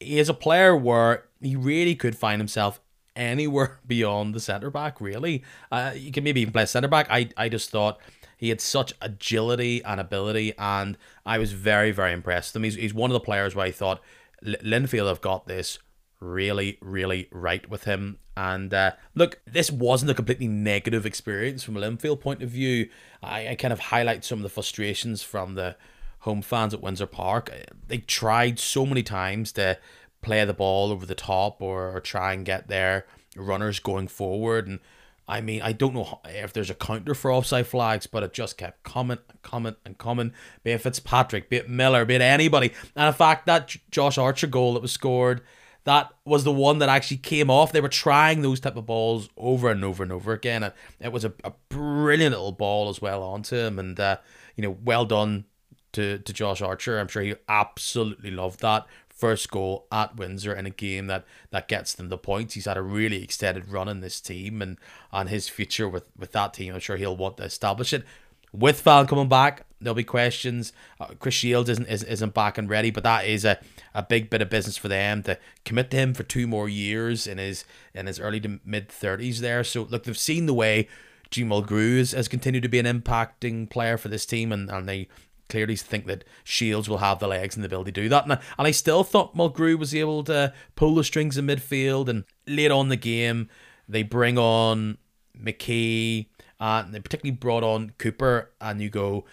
he 0.00 0.18
is 0.18 0.28
a 0.28 0.34
player 0.34 0.76
where 0.76 1.26
he 1.40 1.56
really 1.56 1.94
could 1.94 2.16
find 2.16 2.40
himself 2.40 2.80
anywhere 3.16 3.80
beyond 3.86 4.34
the 4.34 4.40
centre 4.40 4.70
back. 4.70 5.00
Really, 5.00 5.42
uh, 5.70 5.92
you 5.94 6.12
can 6.12 6.24
maybe 6.24 6.40
even 6.40 6.52
play 6.52 6.66
centre 6.66 6.88
back. 6.88 7.06
I 7.10 7.30
I 7.36 7.48
just 7.48 7.70
thought 7.70 7.98
he 8.36 8.48
had 8.48 8.60
such 8.60 8.92
agility 9.00 9.82
and 9.84 10.00
ability, 10.00 10.52
and 10.58 10.98
I 11.24 11.38
was 11.38 11.52
very, 11.52 11.92
very 11.92 12.12
impressed 12.12 12.54
with 12.54 12.60
him. 12.60 12.64
He's, 12.64 12.74
he's 12.74 12.94
one 12.94 13.10
of 13.10 13.14
the 13.14 13.20
players 13.20 13.54
where 13.54 13.66
I 13.66 13.70
thought 13.70 14.02
Linfield 14.44 15.08
have 15.08 15.20
got 15.20 15.46
this 15.46 15.78
really, 16.20 16.78
really 16.80 17.28
right 17.30 17.68
with 17.68 17.84
him. 17.84 18.18
And 18.36 18.74
uh, 18.74 18.92
look, 19.14 19.40
this 19.46 19.70
wasn't 19.70 20.10
a 20.10 20.14
completely 20.14 20.48
negative 20.48 21.06
experience 21.06 21.62
from 21.62 21.76
a 21.76 21.80
Linfield 21.80 22.20
point 22.20 22.42
of 22.42 22.50
view. 22.50 22.88
I, 23.22 23.48
I 23.48 23.54
kind 23.54 23.72
of 23.72 23.78
highlight 23.78 24.24
some 24.24 24.40
of 24.40 24.42
the 24.42 24.48
frustrations 24.48 25.22
from 25.22 25.54
the 25.54 25.76
home 26.24 26.42
fans 26.42 26.74
at 26.74 26.80
Windsor 26.80 27.06
Park. 27.06 27.50
They 27.86 27.98
tried 27.98 28.58
so 28.58 28.84
many 28.84 29.02
times 29.02 29.52
to 29.52 29.78
play 30.22 30.44
the 30.44 30.54
ball 30.54 30.90
over 30.90 31.04
the 31.04 31.14
top 31.14 31.60
or, 31.60 31.94
or 31.94 32.00
try 32.00 32.32
and 32.32 32.46
get 32.46 32.68
their 32.68 33.06
runners 33.36 33.78
going 33.78 34.08
forward 34.08 34.66
and 34.66 34.80
I 35.26 35.40
mean, 35.40 35.62
I 35.62 35.72
don't 35.72 35.94
know 35.94 36.20
if 36.26 36.52
there's 36.52 36.68
a 36.68 36.74
counter 36.74 37.14
for 37.14 37.32
offside 37.32 37.66
flags, 37.66 38.06
but 38.06 38.22
it 38.22 38.34
just 38.34 38.58
kept 38.58 38.82
coming 38.82 39.18
and 39.28 39.40
coming 39.42 39.74
and 39.84 39.96
coming. 39.96 40.32
Be 40.62 40.72
it 40.72 40.82
Fitzpatrick, 40.82 41.48
be 41.48 41.56
it 41.56 41.70
Miller, 41.70 42.04
be 42.04 42.16
it 42.16 42.20
anybody. 42.20 42.72
And 42.94 43.06
in 43.06 43.14
fact, 43.14 43.46
that 43.46 43.74
Josh 43.90 44.18
Archer 44.18 44.46
goal 44.46 44.74
that 44.74 44.82
was 44.82 44.92
scored, 44.92 45.40
that 45.84 46.12
was 46.26 46.44
the 46.44 46.52
one 46.52 46.78
that 46.78 46.90
actually 46.90 47.18
came 47.18 47.50
off. 47.50 47.72
They 47.72 47.80
were 47.80 47.88
trying 47.88 48.42
those 48.42 48.60
type 48.60 48.76
of 48.76 48.84
balls 48.84 49.30
over 49.38 49.70
and 49.70 49.82
over 49.82 50.02
and 50.02 50.12
over 50.12 50.32
again. 50.32 50.62
And 50.62 50.74
it 51.00 51.10
was 51.10 51.24
a, 51.24 51.32
a 51.42 51.52
brilliant 51.70 52.32
little 52.32 52.52
ball 52.52 52.90
as 52.90 53.00
well 53.00 53.22
onto 53.22 53.56
him. 53.56 53.78
And, 53.78 53.98
uh, 53.98 54.18
you 54.56 54.62
know, 54.62 54.76
well 54.84 55.06
done 55.06 55.46
to, 55.94 56.18
to 56.18 56.32
Josh 56.32 56.62
Archer. 56.62 56.98
I'm 56.98 57.08
sure 57.08 57.22
he 57.22 57.34
absolutely 57.48 58.30
loved 58.30 58.60
that 58.60 58.86
first 59.08 59.50
goal 59.50 59.86
at 59.92 60.16
Windsor 60.16 60.52
in 60.52 60.66
a 60.66 60.70
game 60.70 61.06
that, 61.06 61.24
that 61.50 61.68
gets 61.68 61.94
them 61.94 62.08
the 62.08 62.18
points. 62.18 62.54
He's 62.54 62.66
had 62.66 62.76
a 62.76 62.82
really 62.82 63.22
extended 63.22 63.70
run 63.70 63.88
in 63.88 64.00
this 64.00 64.20
team 64.20 64.60
and 64.60 64.76
on 65.12 65.28
his 65.28 65.48
future 65.48 65.88
with, 65.88 66.04
with 66.18 66.32
that 66.32 66.52
team. 66.52 66.74
I'm 66.74 66.80
sure 66.80 66.96
he'll 66.96 67.16
want 67.16 67.36
to 67.38 67.44
establish 67.44 67.92
it. 67.92 68.04
With 68.52 68.82
Val 68.82 69.06
coming 69.06 69.28
back, 69.28 69.66
there'll 69.80 69.94
be 69.94 70.04
questions. 70.04 70.72
Uh, 71.00 71.08
Chris 71.18 71.34
Shields 71.34 71.68
isn't 71.68 71.88
isn't 71.88 72.34
back 72.34 72.56
and 72.56 72.70
ready, 72.70 72.92
but 72.92 73.02
that 73.02 73.26
is 73.26 73.44
a, 73.44 73.58
a 73.94 74.02
big 74.02 74.30
bit 74.30 74.42
of 74.42 74.48
business 74.48 74.76
for 74.76 74.86
them 74.86 75.24
to 75.24 75.36
commit 75.64 75.90
to 75.90 75.96
him 75.96 76.14
for 76.14 76.22
two 76.22 76.46
more 76.46 76.68
years 76.68 77.26
in 77.26 77.38
his 77.38 77.64
in 77.94 78.06
his 78.06 78.20
early 78.20 78.38
to 78.40 78.60
mid 78.64 78.88
thirties 78.88 79.40
there. 79.40 79.64
So 79.64 79.82
look, 79.82 80.04
they've 80.04 80.16
seen 80.16 80.46
the 80.46 80.54
way 80.54 80.86
G 81.30 81.42
Mulgrew 81.42 81.98
has, 81.98 82.12
has 82.12 82.28
continued 82.28 82.62
to 82.62 82.68
be 82.68 82.78
an 82.78 82.86
impacting 82.86 83.68
player 83.68 83.96
for 83.98 84.06
this 84.06 84.24
team, 84.24 84.52
and, 84.52 84.70
and 84.70 84.88
they 84.88 85.08
clearly 85.48 85.76
think 85.76 86.06
that 86.06 86.24
Shields 86.42 86.88
will 86.88 86.98
have 86.98 87.18
the 87.18 87.28
legs 87.28 87.54
and 87.54 87.62
the 87.62 87.66
ability 87.66 87.92
to 87.92 88.02
do 88.02 88.08
that. 88.08 88.24
And 88.24 88.34
I, 88.34 88.40
and 88.58 88.66
I 88.66 88.70
still 88.70 89.04
thought 89.04 89.36
Mulgrew 89.36 89.78
was 89.78 89.94
able 89.94 90.24
to 90.24 90.52
pull 90.76 90.94
the 90.94 91.04
strings 91.04 91.36
in 91.36 91.46
midfield. 91.46 92.08
And 92.08 92.24
late 92.46 92.70
on 92.70 92.88
the 92.88 92.96
game, 92.96 93.48
they 93.88 94.02
bring 94.02 94.38
on 94.38 94.98
McKee, 95.38 96.26
and 96.58 96.94
they 96.94 97.00
particularly 97.00 97.36
brought 97.36 97.62
on 97.62 97.92
Cooper. 97.98 98.50
And 98.60 98.80
you 98.80 98.88
go, 98.88 99.24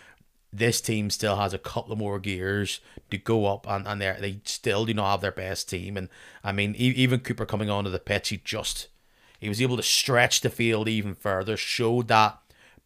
this 0.53 0.81
team 0.81 1.09
still 1.09 1.37
has 1.37 1.53
a 1.53 1.57
couple 1.57 1.93
of 1.93 1.99
more 1.99 2.19
gears 2.19 2.81
to 3.09 3.17
go 3.17 3.45
up, 3.45 3.65
and, 3.69 3.87
and 3.87 4.01
they 4.01 4.41
still 4.43 4.85
do 4.85 4.93
not 4.93 5.11
have 5.11 5.21
their 5.21 5.31
best 5.31 5.69
team. 5.69 5.95
And 5.95 6.09
I 6.43 6.51
mean, 6.51 6.75
even 6.75 7.21
Cooper 7.21 7.45
coming 7.45 7.69
onto 7.69 7.89
the 7.89 7.99
pitch, 7.99 8.29
he 8.29 8.37
just 8.43 8.89
he 9.39 9.49
was 9.49 9.61
able 9.61 9.77
to 9.77 9.83
stretch 9.83 10.41
the 10.41 10.49
field 10.49 10.87
even 10.87 11.15
further, 11.15 11.57
showed 11.57 12.09
that 12.09 12.37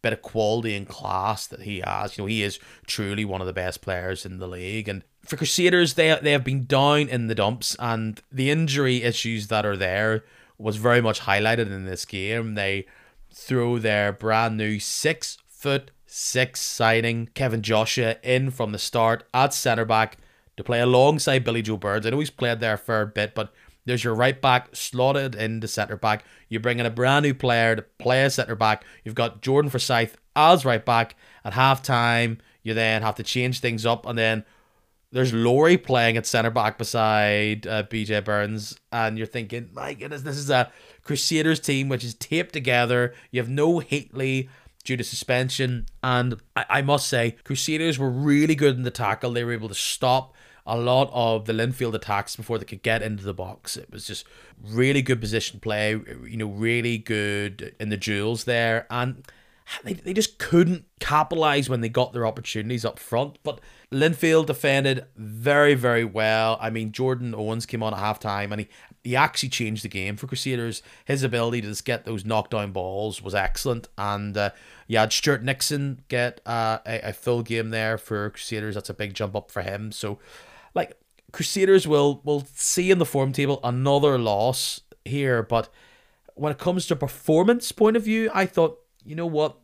bit 0.06 0.12
of 0.12 0.22
quality 0.22 0.76
and 0.76 0.86
class 0.86 1.48
that 1.48 1.62
he 1.62 1.82
has. 1.84 2.16
You 2.16 2.22
know, 2.22 2.28
he 2.28 2.44
is 2.44 2.60
truly 2.86 3.24
one 3.24 3.40
of 3.40 3.48
the 3.48 3.52
best 3.52 3.80
players 3.80 4.24
in 4.24 4.38
the 4.38 4.46
league. 4.46 4.88
And 4.88 5.02
for 5.24 5.36
Crusaders, 5.36 5.94
they 5.94 6.16
they 6.22 6.30
have 6.30 6.44
been 6.44 6.66
down 6.66 7.08
in 7.08 7.26
the 7.26 7.34
dumps, 7.34 7.76
and 7.80 8.20
the 8.30 8.50
injury 8.50 9.02
issues 9.02 9.48
that 9.48 9.66
are 9.66 9.76
there 9.76 10.24
was 10.58 10.76
very 10.76 11.00
much 11.00 11.22
highlighted 11.22 11.66
in 11.66 11.86
this 11.86 12.04
game. 12.04 12.54
They 12.54 12.86
threw 13.32 13.80
their 13.80 14.12
brand 14.12 14.56
new 14.56 14.78
six 14.78 15.38
foot 15.48 15.90
six 16.06 16.60
signing 16.60 17.28
Kevin 17.34 17.62
Joshua 17.62 18.16
in 18.22 18.50
from 18.50 18.70
the 18.70 18.78
start 18.78 19.24
at 19.34 19.52
centre 19.52 19.84
back 19.84 20.18
to 20.56 20.64
play 20.64 20.80
alongside 20.80 21.44
Billy 21.44 21.62
Joe 21.62 21.76
Burns. 21.76 22.06
I 22.06 22.10
know 22.10 22.20
he's 22.20 22.30
played 22.30 22.60
there 22.60 22.80
a 22.88 23.06
bit, 23.06 23.34
but 23.34 23.52
there's 23.86 24.04
your 24.04 24.14
right 24.14 24.40
back 24.40 24.74
slotted 24.76 25.34
in 25.34 25.60
the 25.60 25.68
centre 25.68 25.96
back. 25.96 26.24
You 26.48 26.60
bring 26.60 26.78
in 26.78 26.86
a 26.86 26.90
brand 26.90 27.24
new 27.24 27.34
player 27.34 27.76
to 27.76 27.82
play 27.82 28.24
a 28.24 28.30
centre 28.30 28.56
back. 28.56 28.84
You've 29.04 29.14
got 29.14 29.40
Jordan 29.40 29.70
Forsyth 29.70 30.16
as 30.34 30.64
right 30.64 30.84
back. 30.84 31.16
At 31.44 31.54
half 31.54 31.82
time, 31.82 32.38
you 32.62 32.74
then 32.74 33.02
have 33.02 33.14
to 33.14 33.22
change 33.22 33.60
things 33.60 33.86
up, 33.86 34.04
and 34.04 34.18
then 34.18 34.44
there's 35.12 35.32
Laurie 35.32 35.78
playing 35.78 36.16
at 36.16 36.26
centre 36.26 36.50
back 36.50 36.78
beside 36.78 37.66
uh, 37.66 37.84
BJ 37.84 38.24
Burns, 38.24 38.78
and 38.90 39.16
you're 39.16 39.26
thinking, 39.26 39.70
my 39.72 39.94
goodness, 39.94 40.22
this 40.22 40.36
is 40.36 40.50
a 40.50 40.70
Crusaders 41.02 41.60
team 41.60 41.88
which 41.88 42.04
is 42.04 42.14
taped 42.14 42.52
together. 42.52 43.14
You 43.30 43.40
have 43.40 43.48
no 43.48 43.80
Heatley 43.80 44.48
due 44.84 44.96
to 44.96 45.04
suspension, 45.04 45.86
and 46.02 46.40
I, 46.56 46.66
I 46.68 46.82
must 46.82 47.08
say, 47.08 47.36
Crusaders 47.44 47.98
were 47.98 48.10
really 48.10 48.56
good 48.56 48.76
in 48.76 48.82
the 48.82 48.90
tackle. 48.90 49.32
They 49.32 49.44
were 49.44 49.52
able 49.52 49.68
to 49.68 49.74
stop 49.74 50.34
a 50.66 50.76
lot 50.76 51.10
of 51.12 51.44
the 51.46 51.52
Linfield 51.52 51.94
attacks 51.94 52.36
before 52.36 52.58
they 52.58 52.64
could 52.64 52.82
get 52.82 53.02
into 53.02 53.24
the 53.24 53.34
box. 53.34 53.76
It 53.76 53.90
was 53.90 54.06
just 54.06 54.26
really 54.62 55.02
good 55.02 55.20
position 55.20 55.60
play, 55.60 55.90
you 55.90 56.36
know, 56.36 56.46
really 56.46 56.98
good 56.98 57.74
in 57.78 57.88
the 57.88 57.96
duels 57.96 58.44
there. 58.44 58.86
And 58.90 59.22
they, 59.84 59.94
they 59.94 60.12
just 60.12 60.38
couldn't 60.38 60.84
capitalize 61.00 61.68
when 61.68 61.80
they 61.80 61.88
got 61.88 62.12
their 62.12 62.26
opportunities 62.26 62.84
up 62.84 62.98
front. 62.98 63.38
But 63.42 63.60
Linfield 63.92 64.46
defended 64.46 65.06
very, 65.16 65.74
very 65.74 66.04
well. 66.04 66.58
I 66.60 66.70
mean, 66.70 66.92
Jordan 66.92 67.34
Owens 67.34 67.66
came 67.66 67.82
on 67.82 67.94
at 67.94 68.00
halftime 68.00 68.50
and 68.52 68.60
he, 68.60 68.68
he 69.02 69.16
actually 69.16 69.48
changed 69.48 69.84
the 69.84 69.88
game 69.88 70.16
for 70.16 70.26
Crusaders. 70.26 70.82
His 71.04 71.22
ability 71.22 71.62
to 71.62 71.68
just 71.68 71.84
get 71.84 72.04
those 72.04 72.24
knockdown 72.24 72.72
balls 72.72 73.22
was 73.22 73.34
excellent. 73.34 73.88
And 73.98 74.36
uh, 74.36 74.50
you 74.86 74.98
had 74.98 75.12
Stuart 75.12 75.42
Nixon 75.42 76.02
get 76.08 76.40
uh, 76.46 76.78
a, 76.86 77.10
a 77.10 77.12
full 77.12 77.42
game 77.42 77.70
there 77.70 77.98
for 77.98 78.30
Crusaders. 78.30 78.74
That's 78.74 78.90
a 78.90 78.94
big 78.94 79.14
jump 79.14 79.34
up 79.36 79.50
for 79.50 79.62
him. 79.62 79.92
So 79.92 80.18
Crusaders 81.32 81.86
will 81.86 82.20
will 82.24 82.46
see 82.54 82.90
in 82.90 82.98
the 82.98 83.04
form 83.04 83.32
table 83.32 83.60
another 83.62 84.18
loss 84.18 84.80
here, 85.04 85.42
but 85.42 85.68
when 86.34 86.52
it 86.52 86.58
comes 86.58 86.86
to 86.86 86.96
performance 86.96 87.72
point 87.72 87.96
of 87.96 88.04
view, 88.04 88.30
I 88.32 88.46
thought 88.46 88.78
you 89.04 89.14
know 89.14 89.26
what 89.26 89.56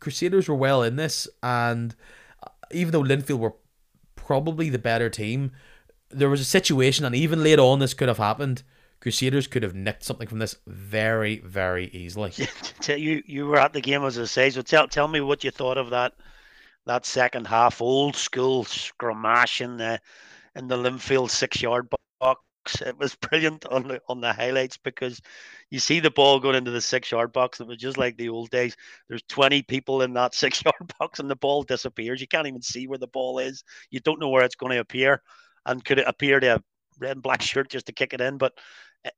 Crusaders 0.00 0.48
were 0.48 0.54
well 0.54 0.82
in 0.82 0.96
this, 0.96 1.28
and 1.42 1.94
uh, 2.42 2.48
even 2.70 2.92
though 2.92 3.02
Linfield 3.02 3.38
were 3.38 3.54
probably 4.16 4.68
the 4.68 4.78
better 4.78 5.08
team, 5.08 5.52
there 6.10 6.28
was 6.28 6.40
a 6.40 6.44
situation, 6.44 7.04
and 7.04 7.14
even 7.14 7.42
late 7.42 7.58
on, 7.58 7.78
this 7.78 7.94
could 7.94 8.08
have 8.08 8.18
happened. 8.18 8.62
Crusaders 9.00 9.46
could 9.46 9.62
have 9.62 9.74
nicked 9.74 10.02
something 10.02 10.26
from 10.26 10.40
this 10.40 10.56
very, 10.66 11.38
very 11.38 11.86
easily. 11.88 12.32
you 12.86 13.22
you 13.26 13.46
were 13.46 13.58
at 13.58 13.72
the 13.72 13.80
game 13.80 14.04
as 14.04 14.18
I 14.18 14.24
say, 14.24 14.50
so 14.50 14.62
tell 14.62 14.88
tell 14.88 15.08
me 15.08 15.20
what 15.20 15.44
you 15.44 15.50
thought 15.50 15.78
of 15.78 15.90
that 15.90 16.14
that 16.86 17.06
second 17.06 17.46
half, 17.46 17.80
old 17.80 18.16
school 18.16 18.64
scrumash 18.64 19.60
in 19.60 19.76
the 19.76 20.00
in 20.58 20.68
the 20.68 20.76
Linfield 20.76 21.30
six 21.30 21.62
yard 21.62 21.88
box. 22.20 22.82
It 22.84 22.98
was 22.98 23.14
brilliant 23.20 23.64
on 23.66 23.88
the 23.88 24.00
on 24.08 24.20
the 24.20 24.32
highlights 24.32 24.76
because 24.76 25.22
you 25.70 25.78
see 25.78 26.00
the 26.00 26.10
ball 26.10 26.40
going 26.40 26.56
into 26.56 26.70
the 26.70 26.80
six 26.80 27.10
yard 27.10 27.32
box. 27.32 27.60
It 27.60 27.66
was 27.66 27.78
just 27.78 27.96
like 27.96 28.16
the 28.16 28.28
old 28.28 28.50
days. 28.50 28.76
There's 29.08 29.22
20 29.28 29.62
people 29.62 30.02
in 30.02 30.12
that 30.14 30.34
six 30.42 30.62
yard 30.64 30.92
box 30.98 31.20
and 31.20 31.30
the 31.30 31.36
ball 31.36 31.62
disappears. 31.62 32.20
You 32.20 32.28
can't 32.28 32.48
even 32.48 32.62
see 32.62 32.86
where 32.86 32.98
the 32.98 33.06
ball 33.06 33.38
is. 33.38 33.64
You 33.90 34.00
don't 34.00 34.20
know 34.20 34.28
where 34.28 34.44
it's 34.44 34.56
going 34.56 34.72
to 34.72 34.80
appear. 34.80 35.22
And 35.64 35.84
could 35.84 35.98
it 35.98 36.08
appear 36.08 36.40
to 36.40 36.56
a 36.56 36.62
red 36.98 37.12
and 37.12 37.22
black 37.22 37.42
shirt 37.42 37.70
just 37.70 37.86
to 37.86 37.92
kick 37.92 38.12
it 38.12 38.20
in? 38.20 38.38
But 38.38 38.54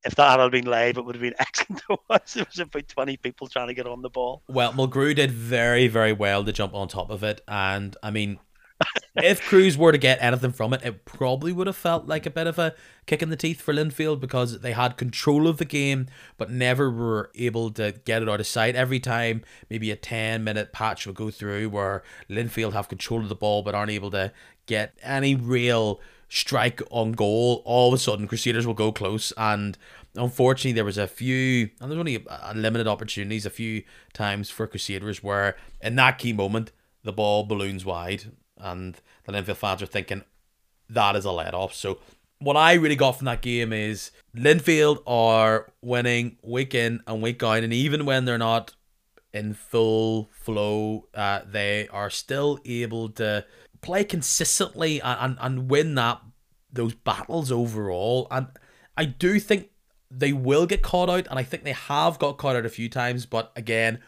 if 0.05 0.15
that 0.17 0.39
had 0.39 0.51
been 0.51 0.67
live, 0.67 0.99
it 0.99 1.05
would 1.05 1.15
have 1.15 1.23
been 1.23 1.35
excellent 1.39 1.83
to 1.89 1.97
watch. 2.09 2.35
There 2.35 2.47
was 2.49 2.59
about 2.59 2.89
20 2.89 3.17
people 3.19 3.49
trying 3.49 3.69
to 3.69 3.75
get 3.75 3.87
on 3.87 4.03
the 4.03 4.11
ball. 4.11 4.43
Well, 4.49 4.73
Mulgrew 4.73 5.15
did 5.15 5.31
very, 5.31 5.89
very 5.89 6.13
well 6.13 6.45
to 6.45 6.53
jump 6.53 6.75
on 6.75 6.89
top 6.89 7.11
of 7.11 7.23
it. 7.23 7.41
And 7.49 7.97
I 8.03 8.11
mean, 8.11 8.39
if 9.17 9.41
Crues 9.43 9.77
were 9.77 9.93
to 9.93 9.99
get 9.99 10.23
anything 10.23 10.53
from 10.53 10.73
it, 10.73 10.83
it 10.85 11.05
probably 11.05 11.53
would 11.53 11.67
have 11.67 11.77
felt 11.77 12.07
like 12.07 12.27
a 12.27 12.31
bit 12.31 12.47
of 12.47 12.59
a 12.59 12.75
kick 13.07 13.23
in 13.23 13.31
the 13.31 13.37
teeth 13.37 13.61
for 13.61 13.75
Linfield 13.75 14.21
because 14.21 14.61
they 14.61 14.73
had 14.73 14.97
control 14.97 15.47
of 15.47 15.59
the 15.59 15.65
game, 15.65 16.07
but 16.39 16.51
never 16.51 16.91
were 16.91 17.31
able 17.35 17.71
to 17.73 17.93
get 18.05 18.23
it 18.23 18.29
out 18.29 18.41
of 18.41 18.47
sight. 18.47 18.77
Every 18.77 19.01
time, 19.01 19.43
maybe 19.69 19.91
a 19.91 19.97
10 19.97 20.45
minute 20.45 20.73
patch 20.73 21.07
would 21.07 21.17
go 21.17 21.31
through 21.31 21.69
where 21.71 22.03
Linfield 22.29 22.73
have 22.73 22.89
control 22.89 23.21
of 23.21 23.29
the 23.29 23.35
ball 23.35 23.63
but 23.63 23.75
aren't 23.75 23.91
able 23.91 24.11
to 24.13 24.33
get 24.67 24.97
any 25.03 25.35
real 25.35 26.01
strike 26.29 26.81
on 26.91 27.13
goal. 27.13 27.63
All 27.65 27.89
of 27.89 27.95
a 27.95 27.99
sudden, 27.99 28.29
Crusaders 28.29 28.67
will 28.67 28.75
go 28.75 28.93
close 28.93 29.33
and 29.37 29.77
unfortunately 30.17 30.73
there 30.73 30.85
was 30.85 30.99
a 30.99 31.07
few 31.07 31.71
and 31.81 31.91
there's 31.91 31.99
only 31.99 32.25
limited 32.55 32.87
opportunities 32.87 33.47
a 33.47 33.51
few 33.51 33.83
times 34.13 34.51
for 34.51 34.67
crusaders 34.67 35.23
where 35.23 35.57
in 35.81 35.95
that 35.97 36.19
key 36.19 36.33
moment 36.33 36.73
the 37.05 37.13
ball 37.13 37.45
balloons 37.45 37.85
wide 37.85 38.33
and 38.63 39.01
the 39.25 39.33
Linfield 39.33 39.57
fans 39.57 39.83
are 39.83 39.87
thinking 39.87 40.23
that 40.89 41.17
is 41.17 41.25
a 41.25 41.33
let 41.33 41.55
off. 41.55 41.75
So 41.75 41.99
what 42.39 42.57
I 42.57 42.75
really 42.75 42.97
got 42.97 43.13
from 43.13 43.27
that 43.27 43.43
game 43.43 43.73
is 43.73 44.11
Linfield 44.35 45.03
are 45.07 45.71
winning 45.83 46.39
week 46.43 46.75
in 46.75 47.03
and 47.07 47.23
week 47.23 47.43
out, 47.43 47.63
and 47.63 47.73
even 47.73 48.07
when 48.07 48.25
they're 48.25 48.39
not 48.39 48.75
in 49.33 49.55
full 49.55 50.31
flow, 50.33 51.07
uh, 51.15 51.41
they 51.47 51.87
are 51.89 52.11
still 52.11 52.59
able 52.65 53.09
to 53.11 53.45
play 53.81 54.05
consistently 54.05 55.01
and, 55.01 55.19
and, 55.21 55.39
and 55.41 55.71
win 55.71 55.95
that 55.95 56.21
those 56.73 56.95
battles 56.95 57.53
overall. 57.53 58.27
And 58.31 58.49
I 58.97 59.05
do 59.05 59.39
think 59.39 59.71
they 60.11 60.33
will 60.33 60.67
get 60.67 60.83
caught 60.83 61.09
out, 61.09 61.27
and 61.29 61.39
I 61.39 61.43
think 61.43 61.63
they 61.63 61.73
have 61.73 62.19
got 62.19 62.39
caught 62.39 62.57
out 62.57 62.67
a 62.67 62.71
few 62.71 62.89
times, 62.89 63.27
but 63.27 63.53
again, 63.55 64.01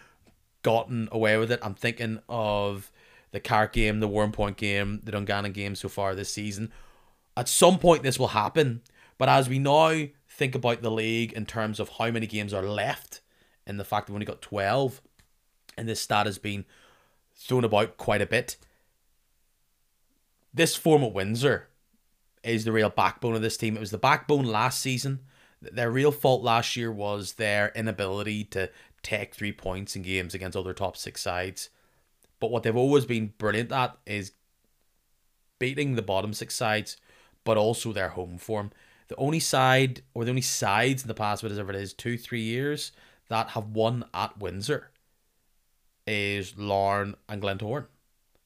gotten 0.62 1.08
away 1.12 1.36
with 1.36 1.52
it. 1.52 1.60
I'm 1.62 1.74
thinking 1.74 2.20
of 2.28 2.90
the 3.32 3.40
Carrick 3.40 3.72
game, 3.72 4.00
the 4.00 4.08
Warrenpoint 4.08 4.56
game, 4.56 5.00
the 5.02 5.12
Dungannon 5.12 5.52
game 5.52 5.74
so 5.74 5.88
far 5.88 6.14
this 6.14 6.32
season. 6.32 6.70
At 7.36 7.48
some 7.48 7.78
point, 7.78 8.02
this 8.02 8.18
will 8.18 8.28
happen. 8.28 8.82
But 9.18 9.28
as 9.28 9.48
we 9.48 9.58
now 9.58 10.06
think 10.28 10.54
about 10.54 10.82
the 10.82 10.90
league 10.90 11.32
in 11.32 11.46
terms 11.46 11.80
of 11.80 11.88
how 11.90 12.10
many 12.10 12.26
games 12.26 12.52
are 12.52 12.62
left, 12.62 13.20
and 13.66 13.78
the 13.78 13.84
fact 13.84 14.06
that 14.06 14.12
we 14.12 14.16
only 14.16 14.26
got 14.26 14.42
12, 14.42 15.00
and 15.76 15.88
this 15.88 16.00
stat 16.00 16.26
has 16.26 16.38
been 16.38 16.64
thrown 17.34 17.64
about 17.64 17.96
quite 17.96 18.22
a 18.22 18.26
bit, 18.26 18.56
this 20.52 20.76
form 20.76 21.02
at 21.02 21.14
Windsor 21.14 21.68
is 22.42 22.64
the 22.64 22.72
real 22.72 22.90
backbone 22.90 23.34
of 23.34 23.42
this 23.42 23.56
team. 23.56 23.76
It 23.76 23.80
was 23.80 23.90
the 23.90 23.98
backbone 23.98 24.44
last 24.44 24.80
season. 24.80 25.20
Their 25.60 25.90
real 25.90 26.10
fault 26.10 26.42
last 26.42 26.76
year 26.76 26.90
was 26.92 27.34
their 27.34 27.72
inability 27.74 28.44
to 28.44 28.68
take 29.02 29.34
three 29.34 29.52
points 29.52 29.96
in 29.96 30.02
games 30.02 30.34
against 30.34 30.56
other 30.56 30.74
top 30.74 30.96
six 30.96 31.20
sides. 31.20 31.70
But 32.42 32.50
what 32.50 32.64
they've 32.64 32.74
always 32.74 33.04
been 33.04 33.34
brilliant 33.38 33.70
at 33.70 33.96
is 34.04 34.32
beating 35.60 35.94
the 35.94 36.02
bottom 36.02 36.32
six 36.32 36.56
sides, 36.56 36.96
but 37.44 37.56
also 37.56 37.92
their 37.92 38.08
home 38.08 38.36
form. 38.36 38.72
The 39.06 39.14
only 39.14 39.38
side, 39.38 40.02
or 40.12 40.24
the 40.24 40.30
only 40.30 40.42
sides 40.42 41.02
in 41.02 41.08
the 41.08 41.14
past, 41.14 41.44
whatever 41.44 41.70
it 41.70 41.76
is, 41.76 41.92
two, 41.92 42.18
three 42.18 42.42
years, 42.42 42.90
that 43.28 43.50
have 43.50 43.68
won 43.68 44.06
at 44.12 44.38
Windsor 44.38 44.90
is 46.04 46.58
Larne 46.58 47.14
and 47.28 47.40
Glentoran. 47.40 47.86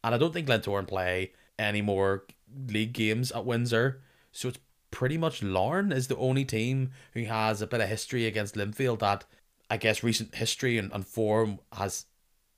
And 0.04 0.14
I 0.14 0.18
don't 0.18 0.34
think 0.34 0.46
Glentoran 0.46 0.86
play 0.86 1.32
any 1.58 1.80
more 1.80 2.24
league 2.68 2.92
games 2.92 3.32
at 3.32 3.46
Windsor. 3.46 4.02
So 4.30 4.48
it's 4.48 4.58
pretty 4.90 5.16
much 5.16 5.42
Larne 5.42 5.90
is 5.90 6.08
the 6.08 6.18
only 6.18 6.44
team 6.44 6.90
who 7.14 7.24
has 7.24 7.62
a 7.62 7.66
bit 7.66 7.80
of 7.80 7.88
history 7.88 8.26
against 8.26 8.56
Linfield 8.56 8.98
that 8.98 9.24
I 9.70 9.78
guess 9.78 10.02
recent 10.02 10.34
history 10.34 10.76
and, 10.76 10.92
and 10.92 11.06
form 11.06 11.60
has 11.72 12.04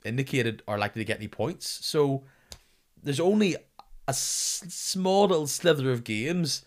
indicated 0.05 0.63
are 0.69 0.79
likely 0.79 1.01
to 1.01 1.07
get 1.07 1.19
any 1.19 1.29
points. 1.29 1.85
So 1.87 2.25
there's 3.03 3.21
only 3.21 3.57
a 4.07 4.15
small 4.15 5.27
little 5.27 5.47
slither 5.47 5.91
of 5.91 6.05
games 6.05 6.65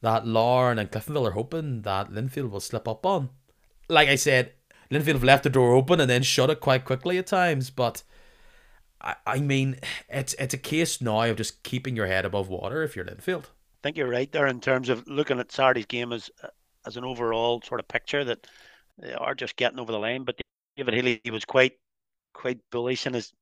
that 0.00 0.26
Larne 0.26 0.78
and 0.78 0.90
Cliftonville 0.90 1.28
are 1.28 1.32
hoping 1.32 1.82
that 1.82 2.10
Linfield 2.10 2.50
will 2.50 2.60
slip 2.60 2.86
up 2.86 3.04
on. 3.04 3.30
Like 3.88 4.08
I 4.08 4.14
said, 4.14 4.52
Linfield 4.90 5.14
have 5.14 5.24
left 5.24 5.42
the 5.42 5.50
door 5.50 5.72
open 5.72 6.00
and 6.00 6.08
then 6.08 6.22
shut 6.22 6.50
it 6.50 6.60
quite 6.60 6.84
quickly 6.84 7.18
at 7.18 7.26
times, 7.26 7.70
but 7.70 8.02
I, 9.00 9.16
I 9.26 9.40
mean, 9.40 9.76
it's 10.08 10.34
it's 10.34 10.54
a 10.54 10.58
case 10.58 11.00
now 11.00 11.22
of 11.22 11.36
just 11.36 11.62
keeping 11.62 11.96
your 11.96 12.06
head 12.06 12.24
above 12.24 12.48
water 12.48 12.82
if 12.82 12.96
you're 12.96 13.04
Linfield. 13.04 13.44
I 13.44 13.82
think 13.82 13.96
you're 13.96 14.08
right 14.08 14.30
there 14.32 14.46
in 14.46 14.60
terms 14.60 14.88
of 14.88 15.06
looking 15.06 15.38
at 15.38 15.52
Saturday's 15.52 15.86
game 15.86 16.12
as 16.12 16.30
as 16.86 16.96
an 16.96 17.04
overall 17.04 17.60
sort 17.62 17.80
of 17.80 17.88
picture 17.88 18.24
that 18.24 18.46
they 18.98 19.12
are 19.12 19.34
just 19.34 19.56
getting 19.56 19.78
over 19.78 19.92
the 19.92 19.98
line. 19.98 20.24
But 20.24 20.40
David 20.76 20.94
Healy 20.94 21.20
was 21.30 21.44
quite 21.44 21.78
quite 22.38 22.60
bullish 22.70 23.06
in 23.06 23.14
his 23.14 23.32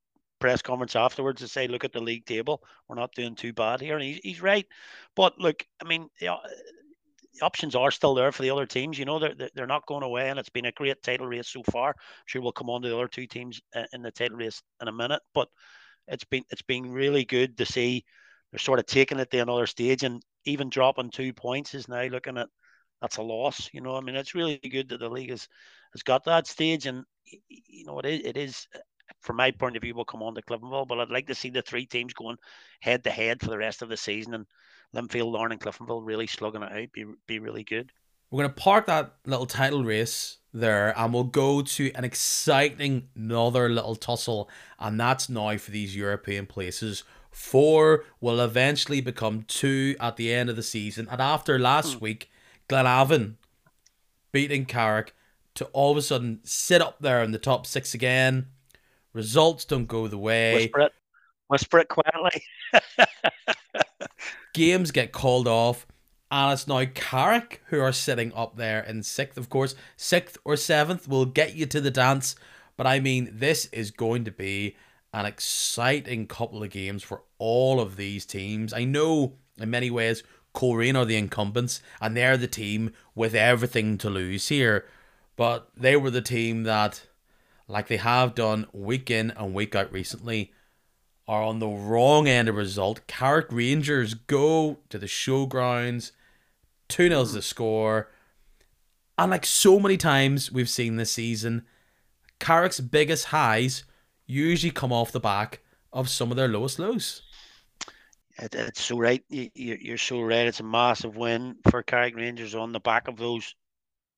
press 0.41 0.63
conference 0.63 0.97
afterwards 0.97 1.41
to 1.43 1.49
say, 1.49 1.69
look 1.69 1.85
at 1.85 1.93
the 1.93 2.01
league 2.01 2.25
table. 2.25 2.63
We're 2.89 2.97
not 2.97 3.15
doing 3.15 3.35
too 3.35 3.53
bad 3.53 3.81
here. 3.81 3.95
And 3.95 4.05
he's, 4.05 4.21
he's 4.23 4.43
right. 4.43 4.67
But 5.15 5.39
look, 5.39 5.65
I 5.83 5.87
mean, 5.87 6.09
the, 6.19 6.31
the 7.35 7.45
options 7.45 7.75
are 7.75 7.91
still 7.91 8.15
there 8.15 8.33
for 8.33 8.43
the 8.43 8.51
other 8.51 8.67
teams. 8.67 8.99
You 8.99 9.05
know, 9.05 9.19
they're, 9.19 9.35
they're 9.55 9.67
not 9.67 9.87
going 9.87 10.03
away. 10.03 10.31
And 10.31 10.39
it's 10.39 10.49
been 10.49 10.67
a 10.67 10.73
great 10.73 11.03
title 11.03 11.27
race 11.27 11.49
so 11.49 11.63
far. 11.71 11.91
I'm 11.91 12.25
sure 12.25 12.43
we'll 12.43 12.53
come 12.53 12.71
on 12.71 12.83
to 12.83 12.89
the 12.89 12.97
other 12.97 13.09
two 13.09 13.27
teams 13.27 13.61
in 13.93 14.03
the 14.03 14.11
title 14.11 14.39
race 14.39 14.63
in 14.81 14.89
a 14.89 14.93
minute. 14.93 15.23
But 15.35 15.49
it's 16.09 16.25
been 16.25 16.45
it's 16.51 16.63
been 16.63 16.91
really 16.91 17.25
good 17.25 17.59
to 17.59 17.67
see 17.67 18.05
they're 18.51 18.59
sort 18.59 18.79
of 18.79 18.87
taking 18.87 19.19
it 19.19 19.31
to 19.31 19.39
another 19.39 19.67
stage 19.67 20.05
and 20.05 20.23
even 20.45 20.71
dropping 20.71 21.11
two 21.11 21.33
points 21.33 21.75
is 21.75 21.89
now 21.89 22.05
looking 22.05 22.39
at 22.39 22.49
that's 23.01 23.17
a 23.19 23.23
loss. 23.23 23.69
You 23.73 23.81
know, 23.81 23.97
I 23.97 24.01
mean, 24.01 24.17
it's 24.17 24.35
really 24.35 24.59
good 24.59 24.89
that 24.91 25.01
the 25.01 25.09
league 25.09 25.31
has 25.31 25.49
has 25.93 26.03
got 26.03 26.25
that 26.25 26.47
stage, 26.47 26.87
and 26.87 27.05
you 27.49 27.85
know, 27.85 27.99
it 27.99 28.07
is, 28.07 28.21
it 28.25 28.37
is 28.37 28.69
from 29.21 29.37
my 29.37 29.51
point 29.51 29.77
of 29.77 29.83
view, 29.83 29.95
will 29.95 30.05
come 30.05 30.23
on 30.23 30.35
to 30.35 30.43
Cliftonville, 30.43 30.87
but 30.87 31.01
I'd 31.01 31.11
like 31.11 31.27
to 31.27 31.35
see 31.35 31.51
the 31.51 31.63
three 31.63 31.87
teams 31.87 32.15
going 32.15 32.37
head 32.81 33.05
to 33.05 33.11
head 33.11 33.41
for 33.41 33.51
the 33.51 33.59
rest 33.59 33.83
of 33.83 33.89
the 33.89 33.97
season, 33.97 34.35
and 34.35 34.47
Linfield, 34.95 35.33
Larne, 35.33 35.53
and 35.53 35.61
Cliftonville 35.61 36.05
really 36.05 36.27
slugging 36.27 36.63
it 36.63 36.73
out. 36.73 36.93
Be 36.93 37.05
be 37.27 37.39
really 37.39 37.65
good. 37.65 37.93
We're 38.31 38.43
gonna 38.43 38.55
park 38.55 38.87
that 38.87 39.15
little 39.25 39.47
title 39.47 39.85
race 39.85 40.39
there, 40.53 40.99
and 40.99 41.13
we'll 41.13 41.25
go 41.25 41.63
to 41.63 41.93
an 41.95 42.05
exciting 42.05 43.09
another 43.15 43.69
little 43.69 43.97
tussle, 43.97 44.51
and 44.79 44.99
that's 44.99 45.29
now 45.29 45.57
for 45.59 45.71
these 45.71 45.97
European 45.97 46.47
places. 46.47 47.05
Four 47.31 48.05
will 48.21 48.41
eventually 48.41 49.03
become 49.03 49.45
two 49.47 49.95
at 50.01 50.17
the 50.17 50.33
end 50.33 50.49
of 50.49 50.57
the 50.57 50.63
season, 50.63 51.07
and 51.11 51.21
after 51.21 51.59
last 51.59 51.95
hmm. 51.95 52.01
week, 52.01 52.31
Glenavon 52.69 53.35
beating 54.33 54.65
Carrick 54.67 55.15
to 55.55 55.65
all 55.67 55.93
of 55.93 55.97
a 55.97 56.03
sudden 56.03 56.41
sit 56.45 56.83
up 56.83 56.99
there 57.01 57.23
in 57.23 57.33
the 57.33 57.39
top 57.39 57.67
six 57.67 57.95
again. 57.95 58.47
Results 59.13 59.65
don't 59.65 59.87
go 59.87 60.09
the 60.09 60.19
way. 60.19 60.55
Whisper 60.55 60.81
it, 60.81 60.93
Whisper 61.49 61.79
it 61.79 61.89
quietly. 61.89 62.43
Games 64.55 64.91
get 64.91 65.13
called 65.13 65.49
off. 65.49 65.87
And 66.31 66.53
it's 66.53 66.67
now 66.67 66.85
Carrick 66.95 67.63
who 67.67 67.81
are 67.81 67.93
sitting 67.93 68.33
up 68.35 68.57
there 68.57 68.81
in 68.83 69.03
sixth. 69.03 69.39
Of 69.39 69.49
course, 69.49 69.75
sixth 69.97 70.37
or 70.45 70.57
seventh 70.57 71.09
will 71.09 71.25
get 71.25 71.55
you 71.55 71.67
to 71.67 71.81
the 71.81 71.91
dance. 71.91 72.35
But 72.77 72.87
I 72.87 73.01
mean, 73.01 73.31
this 73.33 73.67
is 73.67 73.91
going 73.91 74.25
to 74.25 74.33
be 74.33 74.77
an 75.15 75.25
exciting 75.25 76.27
couple 76.27 76.63
of 76.63 76.71
games 76.71 77.03
for 77.03 77.23
all 77.39 77.81
of 77.81 77.97
these 77.97 78.27
teams. 78.27 78.75
I 78.75 78.85
know 78.85 79.35
in 79.59 79.71
many 79.71 79.89
ways 79.89 80.23
Coleraine 80.57 80.97
are 80.97 81.05
the 81.05 81.17
incumbents 81.17 81.83
and 82.01 82.17
they're 82.17 82.37
the 82.37 82.49
team 82.49 82.93
with 83.15 83.35
everything 83.35 83.99
to 83.99 84.11
lose 84.11 84.49
here. 84.49 84.87
But 85.37 85.69
they 85.77 85.97
were 85.97 86.11
the 86.11 86.23
team 86.23 86.63
that, 86.63 87.03
like 87.69 87.89
they 87.89 87.99
have 87.99 88.35
done 88.35 88.67
week 88.73 89.11
in 89.11 89.31
and 89.33 89.55
week 89.55 89.75
out 89.75 89.93
recently, 89.93 90.53
are 91.29 91.43
on 91.43 91.59
the 91.59 91.69
wrong 91.69 92.27
end 92.27 92.49
of 92.49 92.57
result. 92.57 93.07
Carrick 93.07 93.49
Rangers 93.51 94.15
go 94.15 94.79
to 94.89 94.99
the 94.99 95.07
showgrounds, 95.07 96.13
2 96.89 97.09
0 97.09 97.25
the 97.25 97.43
score. 97.43 98.11
And 99.19 99.31
like 99.31 99.45
so 99.45 99.79
many 99.79 99.99
times 99.99 100.51
we've 100.51 100.69
seen 100.71 100.97
this 100.97 101.13
season, 101.13 101.67
Carrick's 102.39 102.81
biggest 102.81 103.27
highs 103.27 103.85
usually 104.27 104.71
come 104.71 104.93
off 104.93 105.13
the 105.13 105.21
back 105.21 105.61
of 105.93 106.09
some 106.09 106.31
of 106.31 106.37
their 106.37 106.49
lowest 106.49 106.79
lows. 106.79 107.23
It, 108.39 108.55
it's 108.55 108.83
so 108.83 108.99
right. 108.99 109.25
You, 109.29 109.51
you're 109.55 109.99
so 109.99 110.21
right. 110.21 110.47
It's 110.47 110.61
a 110.61 110.65
massive 110.65 111.17
win 111.17 111.57
for 111.71 111.83
Carrick 111.83 112.17
Rangers 112.17 112.55
on 112.55 112.73
the 112.73 112.81
back 112.81 113.09
of 113.09 113.17
those 113.17 113.55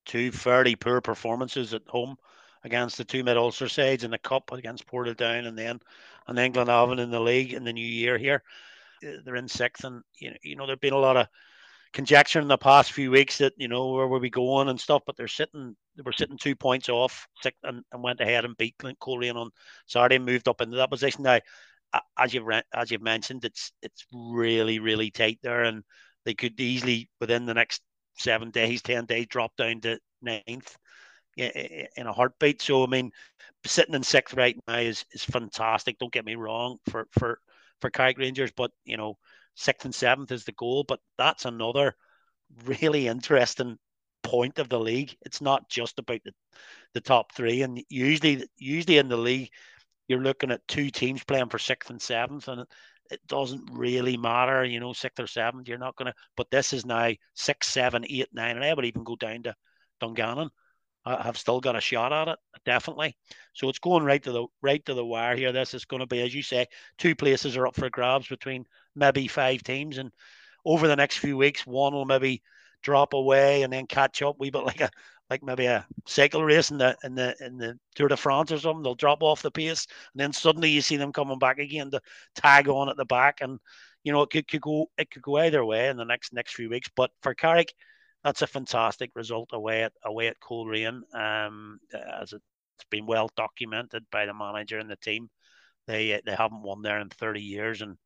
two 0.07 0.33
fairly 0.33 0.75
poor 0.75 1.01
performances 1.01 1.75
at 1.75 1.83
home 1.87 2.17
against 2.65 2.97
the 2.99 3.05
two 3.05 3.23
mid 3.23 3.37
Ulster 3.37 3.69
sides 3.69 4.05
in 4.05 4.11
the 4.11 4.19
cup 4.19 4.51
against 4.53 4.87
Portadown 4.87 5.47
and 5.47 5.57
then 5.57 5.81
then 6.29 6.53
Glenavon 6.53 6.99
in 6.99 7.11
the 7.11 7.21
league 7.21 7.55
in 7.55 7.65
the 7.65 7.73
new 7.73 7.87
year 7.87 8.19
here. 8.19 8.43
Uh, 9.07 9.13
they're 9.25 9.37
in 9.37 9.49
sixth, 9.49 9.85
and 9.85 10.03
you 10.19 10.31
know, 10.31 10.37
you 10.43 10.57
know 10.57 10.67
there've 10.67 10.81
been 10.81 10.93
a 10.93 10.99
lot 10.99 11.17
of 11.17 11.29
conjecture 11.93 12.41
in 12.41 12.49
the 12.49 12.59
past 12.59 12.93
few 12.93 13.11
weeks 13.11 13.39
that 13.39 13.55
you 13.57 13.69
know 13.69 13.93
where 13.93 14.07
were 14.07 14.19
we 14.19 14.29
going 14.29 14.69
and 14.69 14.81
stuff, 14.81 15.03
but 15.07 15.17
they're 15.17 15.29
sitting 15.29 15.75
they 15.97 16.03
were 16.03 16.13
sitting 16.13 16.37
two 16.37 16.55
points 16.55 16.89
off 16.89 17.27
and, 17.63 17.83
and 17.93 18.03
went 18.03 18.21
ahead 18.21 18.45
and 18.45 18.57
beat 18.57 18.77
Clint 18.79 18.99
Coleraine 18.99 19.37
on 19.37 19.51
Saturday 19.87 20.17
and 20.17 20.27
moved 20.27 20.49
up 20.49 20.61
into 20.61 20.77
that 20.77 20.91
position. 20.91 21.23
Now, 21.23 21.41
as 22.19 22.35
you've 22.35 22.49
as 22.75 22.91
you've 22.91 23.03
mentioned, 23.03 23.45
it's 23.45 23.73
it's 23.83 24.05
really 24.13 24.79
really 24.79 25.11
tight 25.11 25.39
there, 25.43 25.65
and 25.65 25.83
they 26.25 26.35
could 26.35 26.61
easily 26.61 27.11
within 27.21 27.47
the 27.47 27.55
next 27.55 27.83
seven 28.17 28.51
days, 28.51 28.83
ten 28.83 29.07
days, 29.07 29.27
drop 29.29 29.57
down 29.57 29.81
to 29.83 29.99
ninth 30.23 30.77
in 31.37 32.07
a 32.07 32.13
heartbeat. 32.13 32.61
So 32.63 32.85
I 32.85 32.87
mean, 32.87 33.11
sitting 33.65 33.95
in 33.95 34.03
sixth 34.03 34.35
right 34.37 34.57
now 34.67 34.79
is 34.79 35.05
is 35.13 35.25
fantastic. 35.25 35.99
Don't 35.99 36.13
get 36.13 36.25
me 36.25 36.35
wrong 36.35 36.79
for 36.91 37.07
for 37.13 37.41
for 37.81 37.91
Carrick 37.91 38.19
Rangers, 38.19 38.53
but 38.57 38.71
you 38.85 38.97
know, 38.97 39.19
sixth 39.55 39.85
and 39.85 39.95
seventh 39.95 40.33
is 40.33 40.45
the 40.45 40.53
goal. 40.53 40.85
But 40.87 41.01
that's 41.17 41.45
another 41.45 41.95
really 42.65 43.09
interesting 43.09 43.79
point 44.23 44.59
of 44.59 44.69
the 44.69 44.81
league. 44.81 45.17
It's 45.23 45.41
not 45.41 45.69
just 45.69 45.99
about 45.99 46.21
the, 46.25 46.33
the 46.95 47.01
top 47.01 47.35
three, 47.35 47.63
and 47.63 47.83
usually 47.89 48.47
usually 48.57 48.99
in 48.99 49.09
the 49.09 49.17
league, 49.17 49.51
you're 50.09 50.23
looking 50.23 50.51
at 50.51 50.67
two 50.67 50.91
teams 50.91 51.23
playing 51.25 51.49
for 51.49 51.59
sixth 51.59 51.91
and 51.91 52.03
seventh, 52.03 52.49
and 52.49 52.65
it, 53.11 53.21
doesn't 53.27 53.71
really 53.73 54.17
matter, 54.17 54.65
you 54.65 54.81
know, 54.81 54.93
sixth 54.93 55.21
or 55.21 55.27
seventh. 55.27 55.69
You're 55.69 55.79
not 55.79 55.97
gonna. 55.97 56.15
But 56.37 56.51
this 56.51 56.73
is 56.73 56.85
now 56.85 57.13
six, 57.35 57.69
seven, 57.69 58.05
eight, 58.09 58.29
nine, 58.33 58.57
and 58.57 58.65
I 58.65 58.75
would 58.75 58.85
even 58.85 59.05
go 59.05 59.17
down 59.17 59.45
to 59.45 59.55
Dungannon 60.01 60.51
I, 61.09 61.23
have 61.23 61.39
still 61.39 61.61
got 61.61 61.77
a 61.77 61.81
shot 61.81 62.13
at 62.13 62.29
it, 62.29 62.39
definitely. 62.65 63.17
So 63.55 63.69
it's 63.69 63.79
going 63.79 64.05
right 64.05 64.23
to 64.23 64.33
the 64.33 64.47
right 64.63 64.85
to 64.87 64.95
the 64.95 65.05
wire 65.05 65.37
here. 65.37 65.53
This 65.53 65.75
is 65.75 65.85
going 65.85 66.01
to 66.01 66.07
be, 66.07 66.21
as 66.21 66.35
you 66.35 66.43
say, 66.43 66.67
two 66.99 67.15
places 67.15 67.57
are 67.57 67.67
up 67.67 67.75
for 67.75 67.91
grabs 67.91 68.29
between 68.29 68.67
maybe 68.95 69.27
five 69.27 69.63
teams, 69.63 69.99
and 69.99 70.11
over 70.65 70.87
the 70.89 70.97
next 70.97 71.19
few 71.19 71.37
weeks, 71.37 71.67
one 71.67 71.95
will 71.95 72.05
maybe 72.05 72.43
drop 72.83 73.15
away 73.15 73.63
and 73.63 73.73
then 73.73 73.87
catch 73.87 74.23
up. 74.23 74.37
We 74.39 74.51
but 74.51 74.67
like 74.67 74.81
a 74.81 74.91
like 75.31 75.43
maybe 75.43 75.67
a 75.67 75.87
cycle 76.07 76.45
race 76.45 76.71
in 76.71 76.79
the 76.79 76.97
in 77.05 77.15
the 77.15 77.35
in 77.41 77.59
the 77.59 77.79
Tour 77.95 78.09
de 78.09 78.17
France 78.17 78.53
or 78.53 78.59
something. 78.59 78.83
They'll 78.83 78.95
drop 78.95 79.23
off 79.23 79.43
the 79.43 79.51
pace, 79.51 79.87
and 80.15 80.21
then 80.21 80.33
suddenly 80.33 80.71
you 80.71 80.81
see 80.81 80.97
them 80.97 81.13
coming 81.13 81.39
back 81.39 81.59
again 81.59 81.91
to 81.91 82.01
tag 82.35 82.69
on 82.69 82.89
at 82.89 82.97
the 82.97 83.05
back, 83.05 83.39
and 83.41 83.59
you 84.05 84.13
know 84.13 84.23
it 84.23 84.31
could, 84.31 84.49
could 84.49 84.63
go 84.63 84.91
it 84.97 85.11
could 85.11 85.23
go 85.23 85.39
either 85.39 85.65
way 85.65 85.89
in 85.89 85.97
the 85.97 86.05
next 86.05 86.33
next 86.33 86.55
few 86.55 86.71
weeks. 86.71 86.89
But 86.95 87.11
for 87.23 87.35
Carrick 87.35 87.73
that's 88.25 88.43
a 88.43 88.47
fantastic 88.47 89.11
result 89.15 89.51
away 89.53 89.85
at 89.85 89.93
away 90.05 90.29
at 90.29 90.41
Coleraine. 90.41 91.03
Um, 91.15 91.79
as 91.93 92.33
it's 92.33 92.45
been 92.91 93.07
well 93.07 93.31
documented 93.37 94.05
by 94.11 94.27
the 94.27 94.35
manager 94.35 94.79
and 94.79 94.91
the 94.91 94.97
team, 94.97 95.31
they 95.87 96.21
they 96.25 96.35
haven't 96.35 96.63
won 96.63 96.83
there 96.83 97.01
in 97.01 97.09
30 97.09 97.41
years, 97.41 97.83
and 97.83 97.97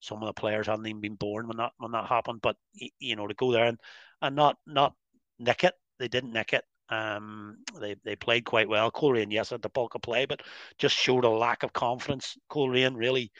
some 0.00 0.22
of 0.22 0.26
the 0.26 0.32
players 0.40 0.66
hadn't 0.66 0.86
even 0.86 1.00
been 1.00 1.16
born 1.16 1.48
when 1.48 1.56
that 1.58 1.72
when 1.78 1.92
that 1.92 2.06
happened. 2.06 2.40
But 2.42 2.56
you 2.98 3.16
know 3.16 3.26
to 3.26 3.34
go 3.34 3.52
there 3.52 3.66
and 3.66 3.78
and 4.22 4.36
not 4.36 4.56
not 4.66 4.94
nick 5.38 5.64
it, 5.64 5.74
they 5.98 6.08
didn't 6.08 6.32
nick 6.32 6.52
it. 6.52 6.64
Um, 6.88 7.58
they 7.80 7.96
they 8.04 8.16
played 8.16 8.44
quite 8.44 8.68
well. 8.68 8.90
Coleraine, 8.90 9.30
yes, 9.30 9.50
had 9.50 9.62
the 9.62 9.68
bulk 9.68 9.94
of 9.94 10.02
play, 10.02 10.24
but 10.24 10.42
just 10.78 10.96
showed 10.96 11.24
a 11.24 11.30
lack 11.30 11.62
of 11.62 11.72
confidence. 11.72 12.36
Coleraine 12.48 12.94
really 12.94 13.32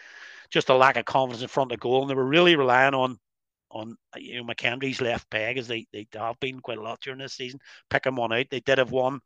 just 0.50 0.68
a 0.68 0.74
lack 0.74 0.96
of 0.96 1.04
confidence 1.04 1.42
in 1.42 1.48
front 1.48 1.72
of 1.72 1.80
goal, 1.80 2.02
and 2.02 2.10
they 2.10 2.14
were 2.14 2.26
really 2.26 2.56
relying 2.56 2.94
on 2.94 3.18
on 3.70 3.96
you 4.16 4.36
know 4.36 4.44
McKendry's 4.44 5.00
left 5.00 5.28
peg 5.30 5.58
as 5.58 5.68
they, 5.68 5.86
they 5.92 6.06
have 6.14 6.38
been 6.40 6.60
quite 6.60 6.78
a 6.78 6.82
lot 6.82 7.00
during 7.00 7.18
this 7.18 7.34
season, 7.34 7.60
picking 7.90 8.16
one 8.16 8.32
out. 8.32 8.46
They 8.50 8.60
did 8.60 8.78
have 8.78 8.90
one 8.90 9.20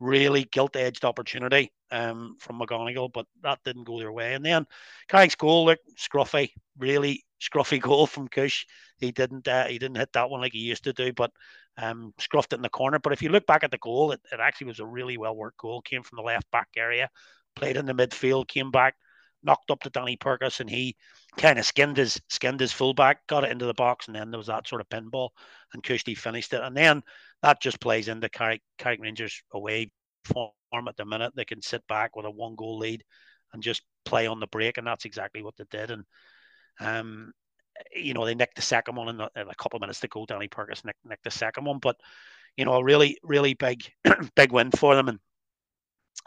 really 0.00 0.44
gilt 0.44 0.76
edged 0.76 1.04
opportunity 1.04 1.72
um, 1.90 2.36
from 2.40 2.58
McGonigle, 2.58 3.12
but 3.12 3.26
that 3.42 3.60
didn't 3.64 3.84
go 3.84 3.98
their 3.98 4.12
way. 4.12 4.34
And 4.34 4.44
then 4.44 4.66
Carrick's 5.08 5.34
goal 5.34 5.66
looked 5.66 5.88
scruffy, 5.96 6.50
really 6.78 7.24
scruffy 7.40 7.80
goal 7.80 8.06
from 8.06 8.28
Kush. 8.28 8.66
He 8.98 9.12
didn't 9.12 9.46
uh, 9.48 9.66
he 9.66 9.78
didn't 9.78 9.98
hit 9.98 10.12
that 10.12 10.30
one 10.30 10.40
like 10.40 10.52
he 10.52 10.60
used 10.60 10.84
to 10.84 10.92
do, 10.92 11.12
but 11.12 11.30
um, 11.78 12.14
scruffed 12.18 12.52
it 12.52 12.56
in 12.56 12.62
the 12.62 12.68
corner. 12.68 12.98
But 12.98 13.12
if 13.12 13.22
you 13.22 13.28
look 13.28 13.46
back 13.46 13.64
at 13.64 13.70
the 13.70 13.78
goal, 13.78 14.12
it, 14.12 14.20
it 14.32 14.40
actually 14.40 14.68
was 14.68 14.80
a 14.80 14.86
really 14.86 15.16
well 15.16 15.36
worked 15.36 15.58
goal. 15.58 15.80
Came 15.82 16.02
from 16.02 16.16
the 16.16 16.22
left 16.22 16.50
back 16.50 16.68
area, 16.76 17.08
played 17.56 17.76
in 17.76 17.86
the 17.86 17.94
midfield, 17.94 18.48
came 18.48 18.70
back, 18.70 18.94
knocked 19.42 19.70
up 19.70 19.80
to 19.82 19.90
Danny 19.90 20.16
Purkis, 20.16 20.60
and 20.60 20.70
he 20.70 20.96
kind 21.36 21.58
of 21.58 21.66
skinned 21.66 21.96
his 21.96 22.20
skinned 22.28 22.60
his 22.60 22.72
fullback, 22.72 23.26
got 23.26 23.44
it 23.44 23.50
into 23.50 23.66
the 23.66 23.74
box, 23.74 24.06
and 24.06 24.16
then 24.16 24.30
there 24.30 24.38
was 24.38 24.46
that 24.46 24.68
sort 24.68 24.80
of 24.80 24.88
pinball, 24.88 25.30
and 25.72 25.82
Kushti 25.82 26.16
finished 26.16 26.52
it. 26.52 26.62
And 26.62 26.76
then 26.76 27.02
that 27.42 27.60
just 27.60 27.80
plays 27.80 28.08
into 28.08 28.28
Carrick, 28.28 28.62
Carrick 28.78 29.00
Rangers 29.00 29.42
away 29.52 29.90
form 30.24 30.88
at 30.88 30.96
the 30.96 31.04
minute. 31.04 31.32
They 31.36 31.44
can 31.44 31.62
sit 31.62 31.86
back 31.88 32.16
with 32.16 32.26
a 32.26 32.30
one 32.30 32.54
goal 32.56 32.78
lead 32.78 33.02
and 33.52 33.62
just 33.62 33.82
play 34.04 34.26
on 34.26 34.40
the 34.40 34.46
break, 34.46 34.78
and 34.78 34.86
that's 34.86 35.04
exactly 35.04 35.42
what 35.42 35.54
they 35.56 35.64
did. 35.70 35.90
And 35.90 36.04
um, 36.80 37.32
you 37.94 38.14
know, 38.14 38.24
they 38.24 38.34
nicked 38.34 38.56
the 38.56 38.62
second 38.62 38.96
one 38.96 39.08
in, 39.08 39.16
the, 39.16 39.30
in 39.36 39.48
a 39.48 39.54
couple 39.54 39.76
of 39.76 39.80
minutes 39.80 40.00
to 40.00 40.08
go. 40.08 40.26
Danny 40.26 40.48
Purkis 40.48 40.84
nicked, 40.84 41.04
nicked 41.04 41.24
the 41.24 41.30
second 41.30 41.64
one, 41.64 41.78
but 41.78 41.96
you 42.56 42.64
know, 42.64 42.74
a 42.74 42.84
really, 42.84 43.18
really 43.22 43.54
big, 43.54 43.82
big 44.36 44.52
win 44.52 44.70
for 44.70 44.94
them. 44.94 45.08
And 45.08 45.18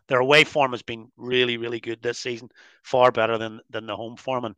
their 0.08 0.20
away 0.20 0.44
form 0.44 0.72
has 0.72 0.82
been 0.82 1.12
really, 1.18 1.58
really 1.58 1.80
good 1.80 2.02
this 2.02 2.20
season, 2.20 2.50
far 2.84 3.12
better 3.12 3.38
than 3.38 3.60
than 3.70 3.86
the 3.86 3.96
home 3.96 4.18
form. 4.18 4.46
And 4.46 4.56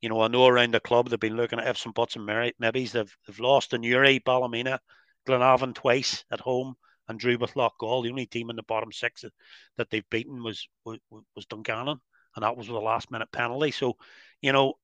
you 0.00 0.08
know, 0.08 0.20
I 0.22 0.28
know 0.28 0.46
around 0.46 0.72
the 0.72 0.80
club 0.80 1.08
they've 1.08 1.20
been 1.20 1.36
looking 1.36 1.58
at 1.58 1.68
ifs 1.68 1.84
and 1.84 1.94
buts 1.94 2.16
and 2.16 2.26
maybes. 2.26 2.92
They've 2.92 3.16
they've 3.26 3.40
lost 3.40 3.70
to 3.70 3.78
Newry, 3.78 4.20
Ballymena, 4.20 4.80
Glenavon 5.26 5.74
twice 5.74 6.24
at 6.30 6.40
home, 6.40 6.74
and 7.08 7.18
drew 7.18 7.38
with 7.38 7.56
Lock 7.56 7.74
Loughgall. 7.80 8.04
The 8.04 8.10
only 8.10 8.26
team 8.26 8.50
in 8.50 8.56
the 8.56 8.62
bottom 8.62 8.92
six 8.92 9.22
that, 9.22 9.32
that 9.76 9.90
they've 9.90 10.08
beaten 10.10 10.42
was 10.42 10.68
was, 10.84 10.98
was 11.10 11.46
Dungannon, 11.46 12.00
and 12.36 12.42
that 12.42 12.56
was 12.56 12.68
with 12.68 12.76
a 12.76 12.84
last 12.84 13.10
minute 13.10 13.30
penalty. 13.32 13.70
So, 13.72 13.96
you 14.40 14.52
know, 14.52 14.74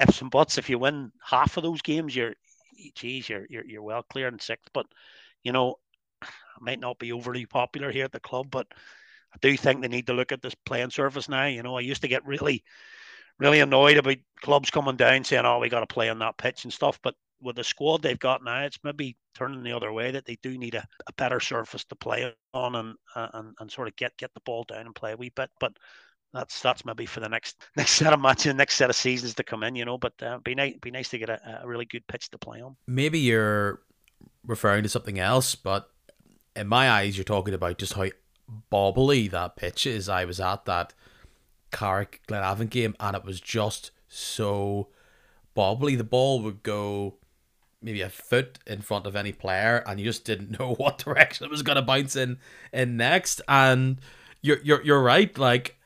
ifs 0.00 0.20
and 0.20 0.30
buts. 0.30 0.58
If 0.58 0.68
you 0.68 0.78
win 0.78 1.12
half 1.22 1.56
of 1.56 1.62
those 1.62 1.82
games, 1.82 2.14
you're 2.14 2.34
geez, 2.94 3.28
you're 3.28 3.46
you're, 3.48 3.64
you're 3.64 3.82
well 3.82 4.02
clear 4.02 4.28
in 4.28 4.38
sixth. 4.38 4.70
But 4.72 4.86
you 5.42 5.52
know, 5.52 5.76
I 6.22 6.28
might 6.60 6.80
not 6.80 6.98
be 6.98 7.12
overly 7.12 7.46
popular 7.46 7.90
here 7.90 8.04
at 8.04 8.12
the 8.12 8.20
club, 8.20 8.48
but 8.50 8.66
I 9.34 9.38
do 9.40 9.56
think 9.56 9.80
they 9.80 9.88
need 9.88 10.06
to 10.06 10.14
look 10.14 10.32
at 10.32 10.42
this 10.42 10.54
playing 10.54 10.90
surface 10.90 11.28
now. 11.28 11.46
You 11.46 11.62
know, 11.62 11.76
I 11.76 11.80
used 11.80 12.02
to 12.02 12.08
get 12.08 12.26
really, 12.26 12.64
really 13.38 13.60
annoyed 13.60 13.96
about 13.96 14.16
clubs 14.40 14.70
coming 14.70 14.96
down 14.96 15.24
saying, 15.24 15.44
"Oh, 15.46 15.58
we 15.58 15.68
got 15.68 15.80
to 15.80 15.86
play 15.86 16.08
on 16.08 16.18
that 16.20 16.38
pitch 16.38 16.64
and 16.64 16.72
stuff." 16.72 16.98
But 17.02 17.14
with 17.40 17.56
the 17.56 17.64
squad 17.64 18.02
they've 18.02 18.18
got 18.18 18.42
now, 18.44 18.62
it's 18.62 18.78
maybe 18.82 19.16
turning 19.34 19.62
the 19.62 19.72
other 19.72 19.92
way 19.92 20.10
that 20.12 20.24
they 20.24 20.38
do 20.42 20.56
need 20.56 20.74
a, 20.74 20.86
a 21.06 21.12
better 21.14 21.40
surface 21.40 21.84
to 21.84 21.96
play 21.96 22.32
on 22.52 22.74
and, 22.76 22.96
and 23.14 23.54
and 23.58 23.70
sort 23.70 23.88
of 23.88 23.96
get 23.96 24.16
get 24.16 24.32
the 24.34 24.40
ball 24.40 24.64
down 24.64 24.86
and 24.86 24.94
play 24.94 25.12
a 25.12 25.16
wee 25.16 25.32
bit. 25.34 25.50
But 25.60 25.76
that's 26.34 26.60
that's 26.60 26.84
maybe 26.84 27.06
for 27.06 27.20
the 27.20 27.28
next 27.28 27.56
next 27.76 27.92
set 27.92 28.12
of 28.12 28.20
matches, 28.20 28.44
the 28.44 28.54
next 28.54 28.76
set 28.76 28.90
of 28.90 28.96
seasons 28.96 29.34
to 29.34 29.44
come 29.44 29.62
in, 29.62 29.74
you 29.76 29.84
know. 29.84 29.98
But 29.98 30.14
uh, 30.22 30.38
be 30.38 30.54
nice, 30.54 30.74
be 30.80 30.90
nice 30.90 31.08
to 31.10 31.18
get 31.18 31.30
a, 31.30 31.60
a 31.62 31.66
really 31.66 31.84
good 31.84 32.06
pitch 32.06 32.30
to 32.30 32.38
play 32.38 32.60
on. 32.60 32.76
Maybe 32.86 33.18
you're 33.18 33.80
referring 34.46 34.82
to 34.82 34.88
something 34.88 35.18
else, 35.18 35.54
but 35.54 35.90
in 36.56 36.66
my 36.66 36.90
eyes, 36.90 37.16
you're 37.16 37.24
talking 37.24 37.54
about 37.54 37.78
just 37.78 37.94
how 37.94 38.08
bobbly 38.70 39.30
that 39.30 39.56
pitch 39.56 39.86
is. 39.86 40.08
I 40.08 40.24
was 40.24 40.40
at 40.40 40.64
that 40.66 40.92
Carrick 41.70 42.20
Glenavon 42.28 42.70
game 42.70 42.94
and 43.00 43.16
it 43.16 43.24
was 43.24 43.40
just 43.40 43.90
so 44.08 44.88
bobbly. 45.56 45.96
The 45.96 46.04
ball 46.04 46.40
would 46.42 46.62
go 46.62 47.16
maybe 47.82 48.00
a 48.00 48.08
foot 48.08 48.58
in 48.66 48.80
front 48.80 49.06
of 49.06 49.14
any 49.14 49.32
player 49.32 49.82
and 49.86 50.00
you 50.00 50.06
just 50.06 50.24
didn't 50.24 50.58
know 50.58 50.74
what 50.74 50.98
direction 50.98 51.44
it 51.44 51.50
was 51.50 51.62
going 51.62 51.76
to 51.76 51.82
bounce 51.82 52.16
in 52.16 52.38
in 52.72 52.96
next 52.96 53.40
and 53.46 54.00
you're 54.40 54.58
you're 54.62 54.82
you're 54.82 55.02
right 55.02 55.36
like 55.36 55.76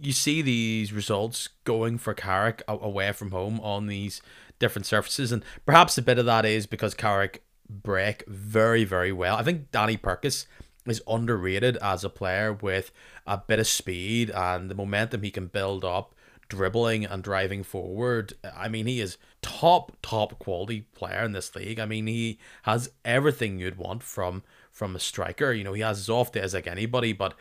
you 0.00 0.12
see 0.12 0.42
these 0.42 0.92
results 0.92 1.48
going 1.64 1.98
for 1.98 2.14
Carrick 2.14 2.62
away 2.68 3.12
from 3.12 3.30
home 3.30 3.60
on 3.60 3.86
these 3.86 4.22
different 4.58 4.86
surfaces 4.86 5.32
and 5.32 5.44
perhaps 5.64 5.96
a 5.96 6.02
bit 6.02 6.18
of 6.18 6.26
that 6.26 6.44
is 6.44 6.66
because 6.66 6.94
Carrick 6.94 7.42
break 7.68 8.24
very 8.28 8.84
very 8.84 9.12
well. 9.12 9.36
I 9.36 9.42
think 9.42 9.70
Danny 9.70 9.96
Purkis 9.96 10.46
is 10.86 11.02
underrated 11.08 11.76
as 11.78 12.04
a 12.04 12.10
player 12.10 12.52
with 12.52 12.90
a 13.26 13.38
bit 13.38 13.58
of 13.58 13.66
speed 13.66 14.30
and 14.30 14.70
the 14.70 14.74
momentum 14.74 15.22
he 15.22 15.30
can 15.30 15.46
build 15.46 15.84
up 15.84 16.14
dribbling 16.50 17.04
and 17.06 17.22
driving 17.22 17.62
forward. 17.62 18.34
I 18.54 18.68
mean, 18.68 18.86
he 18.86 19.00
is 19.00 19.16
top 19.40 19.96
top 20.02 20.38
quality 20.38 20.82
player 20.94 21.24
in 21.24 21.32
this 21.32 21.54
league. 21.54 21.80
I 21.80 21.86
mean, 21.86 22.06
he 22.06 22.38
has 22.64 22.90
everything 23.04 23.58
you'd 23.58 23.78
want 23.78 24.02
from 24.02 24.42
from 24.70 24.96
a 24.96 25.00
striker. 25.00 25.52
You 25.52 25.64
know, 25.64 25.72
he 25.72 25.82
has 25.82 25.98
his 25.98 26.08
off 26.08 26.32
days 26.32 26.54
like 26.54 26.66
anybody, 26.66 27.12
but 27.12 27.34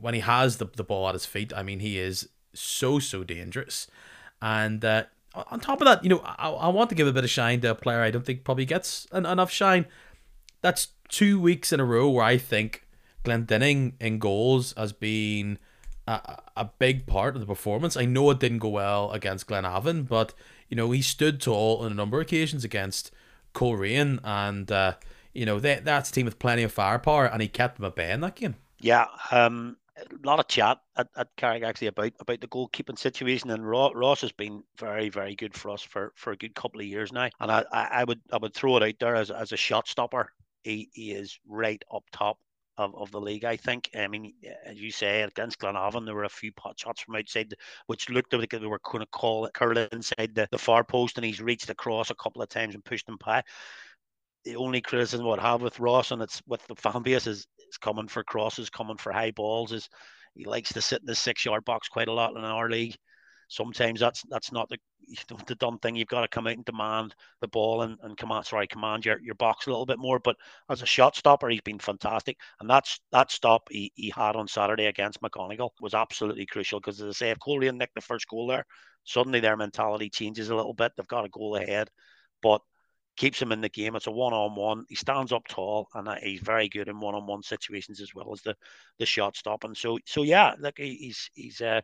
when 0.00 0.14
he 0.14 0.20
has 0.20 0.56
the, 0.56 0.66
the 0.76 0.84
ball 0.84 1.08
at 1.08 1.14
his 1.14 1.26
feet, 1.26 1.52
I 1.54 1.62
mean, 1.62 1.80
he 1.80 1.98
is 1.98 2.28
so 2.54 2.98
so 2.98 3.24
dangerous. 3.24 3.86
And 4.40 4.84
uh, 4.84 5.04
on 5.34 5.60
top 5.60 5.80
of 5.80 5.86
that, 5.86 6.02
you 6.02 6.10
know, 6.10 6.20
I, 6.24 6.50
I 6.50 6.68
want 6.68 6.90
to 6.90 6.96
give 6.96 7.06
a 7.06 7.12
bit 7.12 7.24
of 7.24 7.30
shine 7.30 7.60
to 7.60 7.70
a 7.70 7.74
player 7.74 8.00
I 8.00 8.10
don't 8.10 8.24
think 8.24 8.44
probably 8.44 8.64
gets 8.64 9.06
an, 9.12 9.26
enough 9.26 9.50
shine. 9.50 9.86
That's 10.60 10.88
two 11.08 11.40
weeks 11.40 11.72
in 11.72 11.80
a 11.80 11.84
row 11.84 12.08
where 12.08 12.24
I 12.24 12.38
think 12.38 12.86
Glendinning 13.24 13.92
in 14.00 14.18
goals 14.18 14.74
has 14.76 14.92
been 14.92 15.58
a, 16.06 16.38
a 16.56 16.64
big 16.78 17.06
part 17.06 17.34
of 17.34 17.40
the 17.40 17.46
performance. 17.46 17.96
I 17.96 18.04
know 18.04 18.30
it 18.30 18.40
didn't 18.40 18.58
go 18.58 18.68
well 18.68 19.12
against 19.12 19.46
Glenavon, 19.46 20.08
but 20.08 20.34
you 20.68 20.76
know 20.76 20.90
he 20.90 21.02
stood 21.02 21.40
tall 21.40 21.78
on 21.78 21.92
a 21.92 21.94
number 21.94 22.20
of 22.20 22.26
occasions 22.26 22.64
against 22.64 23.10
Coleraine, 23.54 24.18
and 24.24 24.70
uh, 24.72 24.94
you 25.32 25.46
know 25.46 25.60
they, 25.60 25.80
that's 25.82 26.10
a 26.10 26.12
team 26.12 26.26
with 26.26 26.38
plenty 26.38 26.62
of 26.62 26.72
firepower, 26.72 27.26
and 27.26 27.42
he 27.42 27.48
kept 27.48 27.76
them 27.76 27.86
at 27.86 27.96
bay 27.96 28.10
in 28.12 28.20
that 28.20 28.36
game. 28.36 28.56
Yeah, 28.80 29.06
um, 29.30 29.76
a 29.96 30.26
lot 30.26 30.40
of 30.40 30.48
chat 30.48 30.78
at, 30.96 31.08
at 31.16 31.28
Carrick 31.36 31.62
actually 31.62 31.88
about 31.88 32.12
about 32.20 32.40
the 32.40 32.48
goalkeeping 32.48 32.98
situation, 32.98 33.50
and 33.50 33.68
Ross 33.68 34.20
has 34.20 34.32
been 34.32 34.62
very 34.78 35.08
very 35.08 35.34
good 35.34 35.54
for 35.54 35.70
us 35.70 35.82
for, 35.82 36.12
for 36.16 36.32
a 36.32 36.36
good 36.36 36.54
couple 36.54 36.80
of 36.80 36.86
years 36.86 37.12
now, 37.12 37.28
and 37.40 37.50
I, 37.50 37.64
I 37.72 38.04
would 38.04 38.20
I 38.32 38.38
would 38.38 38.54
throw 38.54 38.76
it 38.76 38.82
out 38.82 38.94
there 39.00 39.16
as, 39.16 39.30
as 39.30 39.52
a 39.52 39.56
shot 39.56 39.88
stopper 39.88 40.32
he, 40.62 40.88
he 40.92 41.12
is 41.12 41.38
right 41.46 41.82
up 41.92 42.04
top 42.12 42.38
of, 42.78 42.94
of 42.94 43.10
the 43.10 43.20
league, 43.20 43.44
I 43.44 43.56
think. 43.56 43.90
I 43.94 44.08
mean, 44.08 44.34
as 44.64 44.80
you 44.80 44.90
say, 44.90 45.22
against 45.22 45.58
Glenavon, 45.58 46.04
there 46.04 46.14
were 46.14 46.24
a 46.24 46.28
few 46.28 46.52
pot 46.52 46.78
shots 46.78 47.02
from 47.02 47.16
outside, 47.16 47.54
which 47.86 48.08
looked 48.08 48.32
like 48.32 48.50
they 48.50 48.58
were 48.58 48.80
going 48.82 49.04
to 49.04 49.10
call 49.10 49.44
it 49.44 49.54
curl 49.54 49.76
inside 49.92 50.34
the, 50.34 50.48
the 50.50 50.58
far 50.58 50.84
post, 50.84 51.18
and 51.18 51.24
he's 51.24 51.40
reached 51.40 51.70
across 51.70 52.10
a 52.10 52.14
couple 52.14 52.42
of 52.42 52.48
times 52.48 52.74
and 52.74 52.84
pushed 52.84 53.06
them 53.06 53.18
by. 53.24 53.42
The 54.44 54.56
only 54.56 54.80
criticism 54.80 55.26
I 55.26 55.30
would 55.30 55.38
have 55.38 55.62
with 55.62 55.80
Ross 55.80 56.10
and 56.10 56.22
it's 56.22 56.42
with 56.46 56.66
the 56.66 56.74
fan 56.74 57.02
base 57.02 57.26
is, 57.26 57.46
is 57.68 57.78
coming 57.80 58.08
for 58.08 58.24
crosses, 58.24 58.70
coming 58.70 58.96
for 58.96 59.12
high 59.12 59.30
balls. 59.30 59.72
Is 59.72 59.88
he 60.34 60.44
likes 60.44 60.72
to 60.72 60.82
sit 60.82 61.00
in 61.00 61.06
the 61.06 61.14
six 61.14 61.44
yard 61.44 61.64
box 61.64 61.88
quite 61.88 62.08
a 62.08 62.12
lot 62.12 62.36
in 62.36 62.44
our 62.44 62.68
league. 62.70 62.96
Sometimes 63.48 64.00
that's 64.00 64.22
that's 64.30 64.50
not 64.50 64.68
the 64.70 64.78
the 65.46 65.54
dumb 65.56 65.78
thing. 65.78 65.94
You've 65.94 66.08
got 66.08 66.22
to 66.22 66.28
come 66.28 66.46
out 66.46 66.54
and 66.54 66.64
demand 66.64 67.14
the 67.40 67.48
ball 67.48 67.82
and, 67.82 67.98
and 68.02 68.16
command 68.16 68.46
sorry 68.46 68.66
command 68.66 69.04
your, 69.04 69.20
your 69.20 69.34
box 69.34 69.66
a 69.66 69.70
little 69.70 69.86
bit 69.86 69.98
more. 69.98 70.18
But 70.18 70.36
as 70.70 70.82
a 70.82 70.86
shot 70.86 71.16
stopper, 71.16 71.48
he's 71.48 71.60
been 71.60 71.78
fantastic. 71.78 72.38
And 72.60 72.70
that's 72.70 73.00
that 73.12 73.30
stop 73.30 73.68
he, 73.70 73.92
he 73.94 74.10
had 74.10 74.36
on 74.36 74.48
Saturday 74.48 74.86
against 74.86 75.20
McGonigle 75.20 75.70
was 75.80 75.94
absolutely 75.94 76.46
crucial 76.46 76.80
because 76.80 77.00
as 77.00 77.08
I 77.08 77.12
say, 77.12 77.30
if 77.30 77.38
Coleraine 77.40 77.76
nicked 77.76 77.94
the 77.94 78.00
first 78.00 78.26
goal 78.28 78.46
there, 78.46 78.64
suddenly 79.04 79.40
their 79.40 79.56
mentality 79.56 80.08
changes 80.08 80.48
a 80.48 80.56
little 80.56 80.74
bit. 80.74 80.92
They've 80.96 81.06
got 81.06 81.26
a 81.26 81.30
goal 81.30 81.56
ahead, 81.56 81.90
but 82.42 82.62
keeps 83.16 83.40
him 83.40 83.52
in 83.52 83.60
the 83.60 83.68
game. 83.68 83.94
It's 83.94 84.06
a 84.06 84.10
one-on-one. 84.10 84.84
He 84.88 84.94
stands 84.94 85.32
up 85.32 85.46
tall, 85.48 85.88
and 85.94 86.08
he's 86.22 86.40
very 86.40 86.68
good 86.68 86.88
in 86.88 87.00
one-on-one 87.00 87.42
situations 87.42 88.00
as 88.00 88.14
well 88.14 88.32
as 88.32 88.42
the 88.42 88.56
the 88.98 89.06
shot 89.06 89.36
stopping. 89.36 89.74
So 89.74 89.98
so 90.06 90.22
yeah, 90.22 90.54
look, 90.58 90.78
he's 90.78 91.30
he's. 91.34 91.60
Uh, 91.60 91.80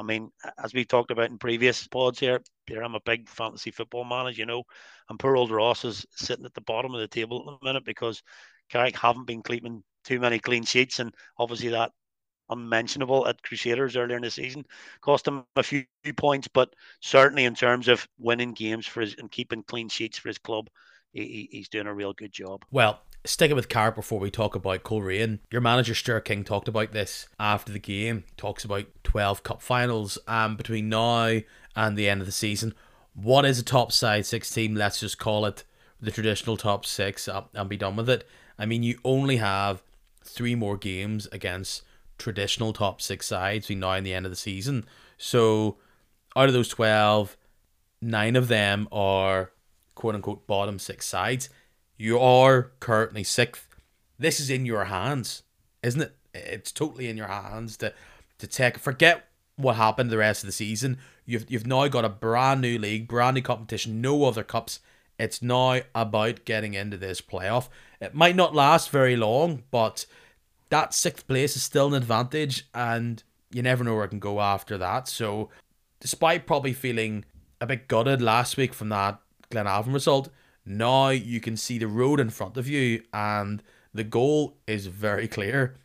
I 0.00 0.04
mean, 0.04 0.30
as 0.62 0.72
we 0.72 0.84
talked 0.84 1.10
about 1.10 1.30
in 1.30 1.38
previous 1.38 1.88
pods 1.88 2.20
here, 2.20 2.40
Peter, 2.66 2.84
I'm 2.84 2.94
a 2.94 3.00
big 3.04 3.28
fantasy 3.28 3.72
football 3.72 4.04
man, 4.04 4.28
as 4.28 4.38
you 4.38 4.46
know, 4.46 4.62
and 5.08 5.18
poor 5.18 5.36
old 5.36 5.50
Ross 5.50 5.84
is 5.84 6.06
sitting 6.14 6.44
at 6.44 6.54
the 6.54 6.60
bottom 6.60 6.94
of 6.94 7.00
the 7.00 7.08
table 7.08 7.40
at 7.40 7.58
the 7.60 7.66
minute 7.66 7.84
because 7.84 8.22
Carrick 8.70 8.96
haven't 8.96 9.26
been 9.26 9.42
keeping 9.42 9.82
too 10.04 10.20
many 10.20 10.38
clean 10.38 10.64
sheets, 10.64 11.00
and 11.00 11.12
obviously 11.36 11.70
that 11.70 11.90
unmentionable 12.50 13.26
at 13.26 13.42
Crusaders 13.42 13.96
earlier 13.96 14.16
in 14.16 14.22
the 14.22 14.30
season. 14.30 14.66
Cost 15.00 15.26
him 15.26 15.44
a 15.56 15.62
few 15.62 15.84
points, 16.16 16.48
but 16.48 16.74
certainly 17.00 17.44
in 17.44 17.54
terms 17.54 17.88
of 17.88 18.08
winning 18.18 18.52
games 18.52 18.86
for 18.86 19.00
his 19.00 19.14
and 19.18 19.30
keeping 19.30 19.62
clean 19.62 19.88
sheets 19.88 20.18
for 20.18 20.28
his 20.28 20.38
club, 20.38 20.68
he, 21.12 21.48
he's 21.50 21.68
doing 21.68 21.86
a 21.86 21.94
real 21.94 22.12
good 22.12 22.32
job. 22.32 22.64
Well, 22.70 23.00
sticking 23.24 23.56
with 23.56 23.68
Carrick 23.68 23.94
before 23.94 24.20
we 24.20 24.30
talk 24.30 24.54
about 24.54 24.82
Coleraine, 24.82 25.40
your 25.50 25.60
manager 25.60 25.94
Stuart 25.94 26.24
King 26.24 26.44
talked 26.44 26.68
about 26.68 26.92
this 26.92 27.28
after 27.38 27.72
the 27.72 27.78
game. 27.78 28.24
Talks 28.36 28.64
about 28.64 28.86
12 29.04 29.42
cup 29.42 29.62
finals 29.62 30.18
um, 30.26 30.56
between 30.56 30.88
now 30.88 31.40
and 31.76 31.96
the 31.96 32.08
end 32.08 32.20
of 32.20 32.26
the 32.26 32.32
season. 32.32 32.74
What 33.14 33.44
is 33.44 33.58
a 33.58 33.64
top 33.64 33.92
side 33.92 34.26
six 34.26 34.50
team? 34.50 34.74
Let's 34.74 35.00
just 35.00 35.18
call 35.18 35.46
it 35.46 35.64
the 36.00 36.10
traditional 36.10 36.56
top 36.56 36.86
six 36.86 37.28
uh, 37.28 37.42
and 37.54 37.68
be 37.68 37.76
done 37.76 37.96
with 37.96 38.08
it. 38.08 38.26
I 38.58 38.66
mean, 38.66 38.82
you 38.82 38.98
only 39.04 39.36
have 39.36 39.82
three 40.24 40.54
more 40.54 40.76
games 40.76 41.26
against 41.32 41.82
traditional 42.18 42.72
top 42.72 43.00
six 43.00 43.26
sides 43.26 43.66
between 43.66 43.80
now 43.80 43.92
and 43.92 44.04
the 44.06 44.14
end 44.14 44.26
of 44.26 44.32
the 44.32 44.36
season. 44.36 44.84
So 45.16 45.78
out 46.36 46.48
of 46.48 46.52
those 46.52 46.68
12, 46.68 47.36
nine 48.00 48.36
of 48.36 48.48
them 48.48 48.88
are 48.92 49.52
quote 49.94 50.14
unquote 50.14 50.46
bottom 50.46 50.78
six 50.78 51.06
sides. 51.06 51.48
You 51.96 52.18
are 52.18 52.72
currently 52.80 53.24
sixth. 53.24 53.66
This 54.18 54.40
is 54.40 54.50
in 54.50 54.66
your 54.66 54.84
hands, 54.84 55.42
isn't 55.82 56.00
it? 56.00 56.16
It's 56.34 56.72
totally 56.72 57.08
in 57.08 57.16
your 57.16 57.26
hands 57.26 57.76
to 57.78 57.92
to 58.38 58.46
take 58.46 58.78
forget 58.78 59.28
what 59.56 59.74
happened 59.74 60.10
the 60.10 60.18
rest 60.18 60.44
of 60.44 60.46
the 60.46 60.52
season. 60.52 60.98
You've 61.26 61.50
you've 61.50 61.66
now 61.66 61.88
got 61.88 62.04
a 62.04 62.08
brand 62.08 62.60
new 62.60 62.78
league, 62.78 63.08
brand 63.08 63.34
new 63.34 63.42
competition, 63.42 64.00
no 64.00 64.24
other 64.24 64.44
cups. 64.44 64.80
It's 65.18 65.42
now 65.42 65.80
about 65.94 66.44
getting 66.44 66.74
into 66.74 66.96
this 66.96 67.20
playoff. 67.20 67.68
It 68.00 68.14
might 68.14 68.36
not 68.36 68.54
last 68.54 68.90
very 68.90 69.16
long, 69.16 69.64
but 69.72 70.06
that 70.70 70.94
sixth 70.94 71.26
place 71.26 71.56
is 71.56 71.62
still 71.62 71.88
an 71.88 71.94
advantage, 71.94 72.68
and 72.74 73.22
you 73.50 73.62
never 73.62 73.84
know 73.84 73.94
where 73.94 74.04
it 74.04 74.08
can 74.08 74.18
go 74.18 74.40
after 74.40 74.78
that. 74.78 75.08
So, 75.08 75.50
despite 76.00 76.46
probably 76.46 76.72
feeling 76.72 77.24
a 77.60 77.66
bit 77.66 77.88
gutted 77.88 78.22
last 78.22 78.56
week 78.56 78.74
from 78.74 78.88
that 78.90 79.20
Glenavon 79.50 79.92
result, 79.94 80.28
now 80.64 81.08
you 81.08 81.40
can 81.40 81.56
see 81.56 81.78
the 81.78 81.88
road 81.88 82.20
in 82.20 82.30
front 82.30 82.56
of 82.56 82.68
you, 82.68 83.02
and 83.12 83.62
the 83.94 84.04
goal 84.04 84.58
is 84.66 84.86
very 84.86 85.28
clear: 85.28 85.76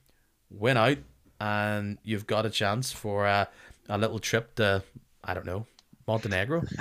win 0.49 0.77
out, 0.77 0.97
and 1.39 1.97
you've 2.03 2.27
got 2.27 2.45
a 2.45 2.49
chance 2.49 2.91
for 2.91 3.25
a, 3.25 3.47
a 3.89 3.97
little 3.97 4.19
trip 4.19 4.55
to 4.55 4.83
I 5.23 5.33
don't 5.33 5.45
know 5.45 5.65
Montenegro. 6.07 6.63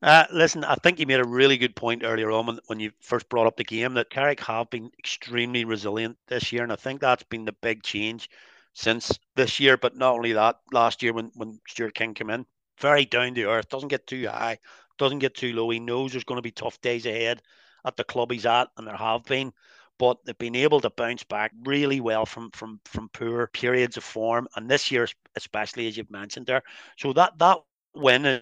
Uh, 0.00 0.24
listen, 0.32 0.62
I 0.62 0.76
think 0.76 1.00
you 1.00 1.06
made 1.06 1.18
a 1.18 1.26
really 1.26 1.56
good 1.56 1.74
point 1.74 2.04
earlier 2.04 2.30
on 2.30 2.46
when, 2.46 2.58
when 2.66 2.78
you 2.78 2.92
first 3.00 3.28
brought 3.28 3.48
up 3.48 3.56
the 3.56 3.64
game 3.64 3.94
that 3.94 4.10
Carrick 4.10 4.38
have 4.40 4.70
been 4.70 4.90
extremely 4.96 5.64
resilient 5.64 6.16
this 6.28 6.52
year, 6.52 6.62
and 6.62 6.72
I 6.72 6.76
think 6.76 7.00
that's 7.00 7.24
been 7.24 7.44
the 7.44 7.56
big 7.60 7.82
change 7.82 8.30
since 8.74 9.18
this 9.34 9.58
year. 9.58 9.76
But 9.76 9.96
not 9.96 10.14
only 10.14 10.34
that, 10.34 10.60
last 10.72 11.02
year 11.02 11.12
when 11.12 11.32
when 11.34 11.58
Stuart 11.66 11.94
King 11.94 12.14
came 12.14 12.30
in, 12.30 12.46
very 12.80 13.06
down 13.06 13.34
to 13.34 13.44
earth, 13.46 13.68
doesn't 13.70 13.88
get 13.88 14.06
too 14.06 14.28
high, 14.28 14.58
doesn't 14.98 15.18
get 15.18 15.34
too 15.34 15.52
low. 15.52 15.68
He 15.70 15.80
knows 15.80 16.12
there's 16.12 16.22
going 16.22 16.38
to 16.38 16.42
be 16.42 16.52
tough 16.52 16.80
days 16.80 17.04
ahead 17.04 17.42
at 17.84 17.96
the 17.96 18.04
club 18.04 18.30
he's 18.30 18.46
at, 18.46 18.68
and 18.76 18.86
there 18.86 18.96
have 18.96 19.24
been. 19.24 19.52
But 19.98 20.24
they've 20.24 20.38
been 20.38 20.54
able 20.54 20.80
to 20.82 20.90
bounce 20.90 21.24
back 21.24 21.50
really 21.64 22.00
well 22.00 22.24
from 22.24 22.52
from 22.52 22.80
from 22.84 23.08
poor 23.08 23.48
periods 23.48 23.96
of 23.96 24.04
form, 24.04 24.46
and 24.54 24.70
this 24.70 24.92
year 24.92 25.08
especially 25.34 25.88
as 25.88 25.96
you've 25.96 26.10
mentioned 26.10 26.46
there. 26.46 26.62
So 26.98 27.12
that 27.14 27.36
that 27.38 27.58
win 27.94 28.26
uh, 28.26 28.40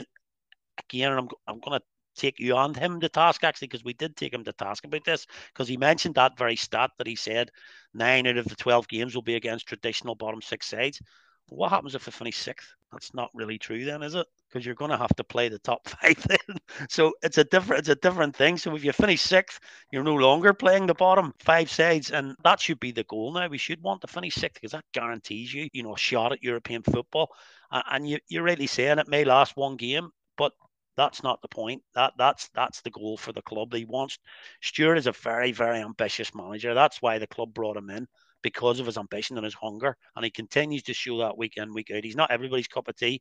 again, 0.79 1.13
I'm 1.13 1.29
I'm 1.47 1.61
going 1.61 1.79
to 1.81 1.87
take 2.17 2.41
you 2.41 2.57
on 2.57 2.75
him 2.75 3.01
to 3.01 3.09
task 3.09 3.45
actually 3.45 3.69
because 3.69 3.85
we 3.85 3.93
did 3.93 4.17
take 4.17 4.33
him 4.33 4.45
to 4.45 4.53
task 4.53 4.85
about 4.85 5.05
this 5.05 5.27
because 5.53 5.69
he 5.69 5.77
mentioned 5.77 6.15
that 6.15 6.39
very 6.39 6.57
stat 6.57 6.91
that 6.99 7.07
he 7.07 7.15
said 7.15 7.51
nine 7.93 8.27
out 8.27 8.39
of 8.39 8.47
the 8.47 8.57
12 8.57 8.89
games 8.89 9.15
will 9.15 9.23
be 9.23 9.35
against 9.37 9.67
traditional 9.67 10.15
bottom 10.15 10.41
six 10.41 10.67
sides. 10.67 11.01
What 11.49 11.71
happens 11.71 11.95
if 11.95 12.05
they 12.05 12.11
finish 12.11 12.39
sixth? 12.39 12.75
That's 12.91 13.15
not 13.15 13.31
really 13.35 13.59
true 13.59 13.85
then 13.85 14.03
is 14.03 14.15
it? 14.15 14.27
Because 14.49 14.65
you're 14.65 14.75
going 14.75 14.91
to 14.91 14.97
have 14.97 15.15
to 15.17 15.25
play 15.25 15.49
the 15.49 15.59
top 15.59 15.87
five 15.89 16.17
then. 16.27 16.57
So 16.89 17.13
it's 17.23 17.39
a 17.39 17.45
different 17.45 17.81
it's 17.81 17.89
a 17.91 17.95
different 17.97 18.35
thing. 18.35 18.57
So 18.57 18.75
if 18.75 18.85
you 18.85 18.93
finish 18.93 19.21
sixth 19.21 19.61
you're 19.93 20.03
no 20.03 20.15
longer 20.15 20.55
playing 20.55 20.87
the 20.87 20.95
bottom 20.95 21.35
five 21.41 21.71
sides 21.71 22.11
and 22.11 22.35
that 22.45 22.61
should 22.61 22.81
be 22.81 22.93
the 22.93 23.05
goal 23.05 23.33
now. 23.35 23.47
We 23.49 23.59
should 23.59 23.83
want 23.83 24.01
to 24.01 24.07
finish 24.07 24.35
sixth 24.35 24.55
because 24.61 24.73
that 24.73 24.85
guarantees 24.93 25.53
you 25.53 25.69
you 25.73 25.83
know 25.83 25.95
a 25.95 25.99
shot 25.99 26.33
at 26.33 26.43
european 26.43 26.83
football 26.83 27.31
and 27.71 28.09
you, 28.09 28.19
you're 28.29 28.43
really 28.43 28.67
saying 28.67 28.99
it 28.99 29.09
may 29.09 29.25
last 29.25 29.57
one 29.57 29.77
game 29.77 30.11
but 30.37 30.53
that's 30.97 31.23
not 31.23 31.41
the 31.43 31.49
point. 31.49 31.83
That 31.95 32.15
that's 32.17 32.49
that's 32.55 32.81
the 32.81 32.91
goal 32.91 33.17
for 33.17 33.33
the 33.33 33.43
club. 33.43 33.73
He 33.75 33.85
wants 33.85 34.19
Stuart 34.63 34.97
is 34.97 35.07
a 35.07 35.13
very 35.13 35.53
very 35.53 35.81
ambitious 35.81 36.35
manager. 36.35 36.75
That's 36.75 37.03
why 37.03 37.19
the 37.19 37.27
club 37.27 37.53
brought 37.55 37.77
him 37.77 37.91
in 37.91 38.07
because 38.43 38.81
of 38.81 38.87
his 38.87 38.99
ambition 38.99 39.37
and 39.37 39.45
his 39.45 39.55
hunger, 39.55 39.97
and 40.15 40.25
he 40.25 40.31
continues 40.31 40.83
to 40.85 40.95
show 40.95 41.19
that 41.19 41.37
week 41.37 41.55
in 41.57 41.75
week 41.75 41.91
out. 41.95 42.05
He's 42.05 42.17
not 42.17 42.31
everybody's 42.31 42.69
cup 42.69 42.89
of 42.89 42.97
tea, 42.97 43.21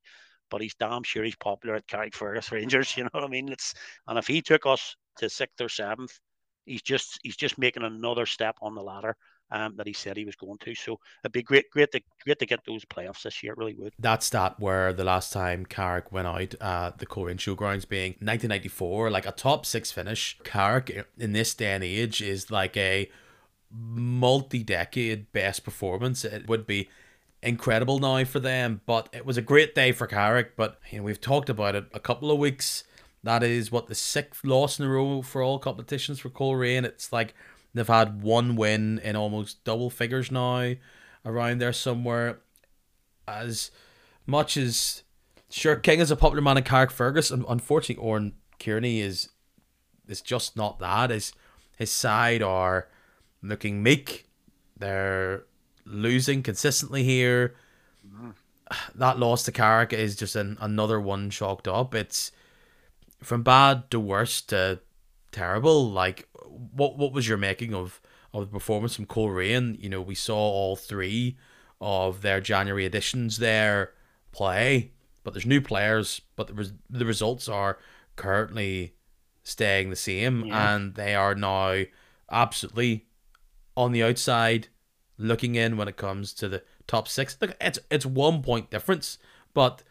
but 0.50 0.62
he's 0.62 0.76
damn 0.76 1.04
sure 1.04 1.24
he's 1.24 1.36
popular 1.36 1.76
at 1.76 1.88
Carrickfergus 1.88 2.52
Rangers. 2.52 2.96
You 2.96 3.04
know 3.04 3.10
what 3.12 3.24
I 3.24 3.28
mean? 3.28 3.50
It's 3.50 3.74
and 4.08 4.18
if 4.18 4.28
he 4.28 4.42
took 4.42 4.66
us 4.66 4.96
to 5.18 5.30
sixth 5.30 5.60
or 5.62 5.70
seventh, 5.70 6.18
he's 6.66 6.82
just 6.82 7.20
he's 7.24 7.38
just 7.38 7.58
making 7.58 7.84
another 7.84 8.26
step 8.26 8.56
on 8.62 8.76
the 8.76 8.84
ladder 8.84 9.16
um, 9.52 9.76
that 9.78 9.88
he 9.88 9.94
said 9.94 10.18
he 10.18 10.26
was 10.26 10.36
going 10.36 10.58
to. 10.60 10.76
So 10.76 11.00
it'd 11.24 11.32
be 11.32 11.44
great, 11.44 11.70
great 11.70 11.92
to 11.92 12.02
great 12.24 12.40
to 12.40 12.46
get 12.46 12.62
those 12.66 12.86
playoffs 12.86 13.24
this 13.24 13.44
year. 13.44 13.54
It 13.54 13.58
really 13.58 13.76
would. 13.76 13.94
That's 14.00 14.30
that 14.32 14.60
where 14.60 14.94
the 14.94 15.04
last 15.04 15.32
time 15.32 15.66
Carrick 15.66 16.12
went 16.12 16.28
out 16.28 16.56
at 16.62 16.98
the 16.98 17.06
Coleraine 17.06 17.38
Showgrounds 17.38 17.88
being 17.88 18.12
1994, 18.14 19.10
like 19.10 19.26
a 19.26 19.32
top 19.32 19.66
six 19.66 19.92
finish. 19.92 20.38
Carrick 20.44 21.06
in 21.18 21.34
this 21.34 21.54
day 21.54 21.74
and 21.74 21.84
age 21.84 22.22
is 22.22 22.52
like 22.52 22.76
a 22.78 23.10
multi-decade 23.72 25.32
best 25.32 25.64
performance. 25.64 26.24
It 26.24 26.48
would 26.48 26.66
be 26.66 26.90
incredible 27.42 28.00
now 28.00 28.24
for 28.24 28.40
them, 28.40 28.82
but 28.86 29.10
it 29.14 29.26
was 29.26 29.38
a 29.38 29.42
great 29.42 29.76
day 29.76 29.92
for 29.92 30.08
Carrick. 30.08 30.56
But 30.56 30.80
you 30.92 31.00
know 31.00 31.04
we've 31.04 31.22
talked 31.22 31.50
about 31.50 31.76
it 31.76 31.86
a 31.94 32.00
couple 32.00 32.32
of 32.32 32.40
weeks. 32.40 32.84
That 33.24 33.42
is 33.42 33.72
what 33.72 33.88
the 33.88 33.96
sixth 33.96 34.44
loss 34.44 34.80
in 34.80 34.86
a 34.86 34.90
row 34.90 35.24
for 35.24 35.42
all 35.42 35.58
competitions 35.58 36.20
for 36.20 36.30
Coleraine. 36.30 36.86
It's 36.86 37.12
like 37.12 37.34
They've 37.76 37.86
had 37.86 38.24
one 38.24 38.56
win 38.56 39.00
in 39.04 39.18
almost 39.18 39.64
double 39.66 39.90
figures 39.90 40.32
now, 40.32 40.76
around 41.26 41.60
there 41.60 41.74
somewhere. 41.74 42.40
As 43.28 43.70
much 44.26 44.56
as 44.56 45.04
sure 45.50 45.76
King 45.76 46.00
is 46.00 46.10
a 46.10 46.16
popular 46.16 46.42
man 46.42 46.58
in 46.58 46.64
Carrickfergus, 46.64 47.32
unfortunately 47.32 48.02
Oran 48.02 48.34
Kearney 48.60 49.02
is 49.02 49.30
is 50.08 50.22
just 50.22 50.56
not 50.56 50.80
that. 50.80 51.10
His 51.10 51.34
his 51.78 51.92
side 51.92 52.42
are 52.42 52.88
looking 53.42 53.84
meek. 53.84 54.30
They're 54.78 55.44
losing 55.86 56.42
consistently 56.44 57.04
here. 57.04 57.56
That 58.96 59.20
loss 59.20 59.44
to 59.44 59.52
Carrick 59.52 59.94
is 59.94 60.16
just 60.16 60.36
an, 60.36 60.58
another 60.60 61.00
one 61.00 61.30
chalked 61.30 61.68
up. 61.68 61.94
It's 61.94 62.32
from 63.22 63.44
bad 63.44 63.92
to 63.92 64.00
worse 64.00 64.42
to 64.42 64.80
terrible. 65.32 65.92
Like 65.92 66.28
what 66.50 66.98
what 66.98 67.14
was 67.14 67.28
your 67.28 67.38
making 67.38 67.74
of 67.74 68.02
of 68.34 68.42
the 68.48 68.52
performance 68.52 68.96
from 68.96 69.06
Coleraine? 69.06 69.78
You 69.80 69.90
know, 69.90 70.02
we 70.02 70.16
saw 70.16 70.38
all 70.38 70.76
three 70.76 71.38
of 71.82 72.22
their 72.22 72.42
January 72.42 72.86
editions 72.86 73.38
there 73.38 73.94
play, 74.32 74.92
but 75.24 75.34
there's 75.34 75.46
new 75.46 75.62
players, 75.62 76.22
but 76.36 76.48
the 76.48 76.54
res- 76.54 76.74
the 76.90 77.06
results 77.06 77.48
are 77.48 77.78
currently 78.16 78.96
staying 79.44 79.90
the 79.90 79.96
same, 79.96 80.46
yeah. 80.46 80.76
and 80.76 80.96
they 80.96 81.16
are 81.16 81.36
now 81.36 81.84
absolutely 82.32 83.06
on 83.78 83.92
the 83.92 84.04
outside 84.04 84.68
looking 85.18 85.56
in 85.56 85.78
when 85.78 85.88
it 85.88 85.98
comes 85.98 86.34
to 86.34 86.50
the 86.50 86.64
top 86.88 87.08
six. 87.08 87.38
Look, 87.42 87.56
it's 87.62 87.80
it's 87.90 88.06
one 88.06 88.42
point 88.42 88.70
difference, 88.70 89.18
but 89.54 89.84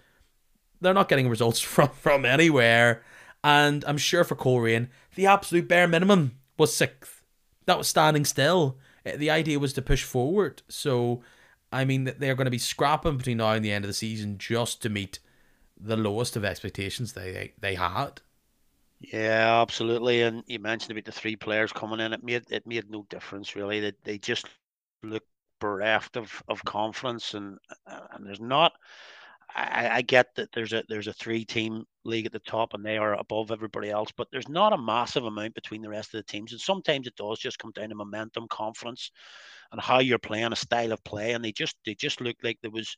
they're 0.81 0.95
not 0.95 1.09
getting 1.09 1.29
results 1.29 1.61
from 1.75 1.89
from 1.91 2.25
anywhere, 2.25 3.03
And 3.43 3.85
I'm 3.87 3.99
sure 3.99 4.25
for 4.25 4.37
Coleraine, 4.37 4.89
the 5.15 5.27
absolute 5.27 5.69
bare 5.69 5.89
minimum 5.89 6.39
was 6.57 6.75
sixth. 6.75 7.23
That 7.67 7.79
was 7.79 7.89
standing 7.89 8.25
still. 8.25 8.79
Eh, 9.05 9.17
the 9.17 9.31
idea 9.31 9.59
was 9.59 9.73
to 9.75 9.83
push 9.83 10.03
forward. 10.03 10.63
So, 10.69 11.23
I 11.73 11.85
mean, 11.85 12.05
they're 12.05 12.35
going 12.35 12.47
to 12.47 12.51
be 12.51 12.59
scrapping 12.59 13.17
between 13.17 13.39
now 13.39 13.53
and 13.53 13.65
the 13.65 13.73
end 13.73 13.85
of 13.85 13.89
the 13.89 13.95
season 13.95 14.39
just 14.39 14.83
to 14.83 14.89
meet 14.89 15.19
the 15.81 15.97
lowest 15.97 16.37
of 16.37 16.45
expectations 16.45 17.13
they 17.13 17.53
they 17.61 17.75
had. 17.75 18.21
Yeah, 19.01 19.61
absolutely. 19.61 20.23
And 20.23 20.43
you 20.47 20.59
mentioned 20.59 20.93
about 20.93 21.05
the 21.05 21.13
three 21.13 21.37
players 21.37 21.73
coming 21.73 22.01
in. 22.01 22.13
It 22.13 22.23
made 22.23 22.45
it 22.51 22.67
made 22.67 22.91
no 22.91 23.07
difference 23.11 23.55
really. 23.55 23.81
They 23.81 23.93
they 24.03 24.19
just 24.19 24.47
looked 25.03 25.29
bereft 25.61 26.17
of, 26.17 26.43
of 26.49 26.65
confidence, 26.65 27.35
and 27.35 27.59
and 27.87 28.27
there's 28.27 28.41
not. 28.41 28.73
I, 29.55 29.89
I 29.97 30.03
get 30.03 30.35
that 30.35 30.51
there's 30.53 30.73
a 30.73 30.83
there's 30.89 31.07
a 31.07 31.13
three 31.13 31.45
team 31.45 31.85
league 32.05 32.27
at 32.27 32.33
the 32.33 32.41
top 32.41 32.75
and 32.75 32.85
they 32.85 32.99
are 32.99 33.15
above 33.15 33.51
everybody 33.53 33.91
else, 33.91 34.11
but 34.17 34.27
there's 34.33 34.49
not 34.49 34.73
a 34.73 34.79
massive 34.79 35.25
amount 35.25 35.55
between 35.55 35.81
the 35.81 35.89
rest 35.89 36.13
of 36.15 36.19
the 36.19 36.33
teams. 36.33 36.53
And 36.53 36.61
sometimes 36.61 37.07
it 37.07 37.17
does 37.17 37.39
just 37.39 37.59
come 37.59 37.71
down 37.73 37.91
to 37.91 37.95
momentum, 37.95 38.47
confidence, 38.49 39.11
and 39.71 39.81
how 39.81 40.01
you're 40.01 40.19
playing 40.19 40.53
a 40.53 40.57
style 40.57 40.93
of 40.93 41.05
play. 41.05 41.33
And 41.33 41.45
they 41.45 41.53
just 41.53 41.77
they 41.87 41.95
just 41.95 42.21
looked 42.21 42.43
like 42.43 42.59
there 42.63 42.71
was 42.71 42.97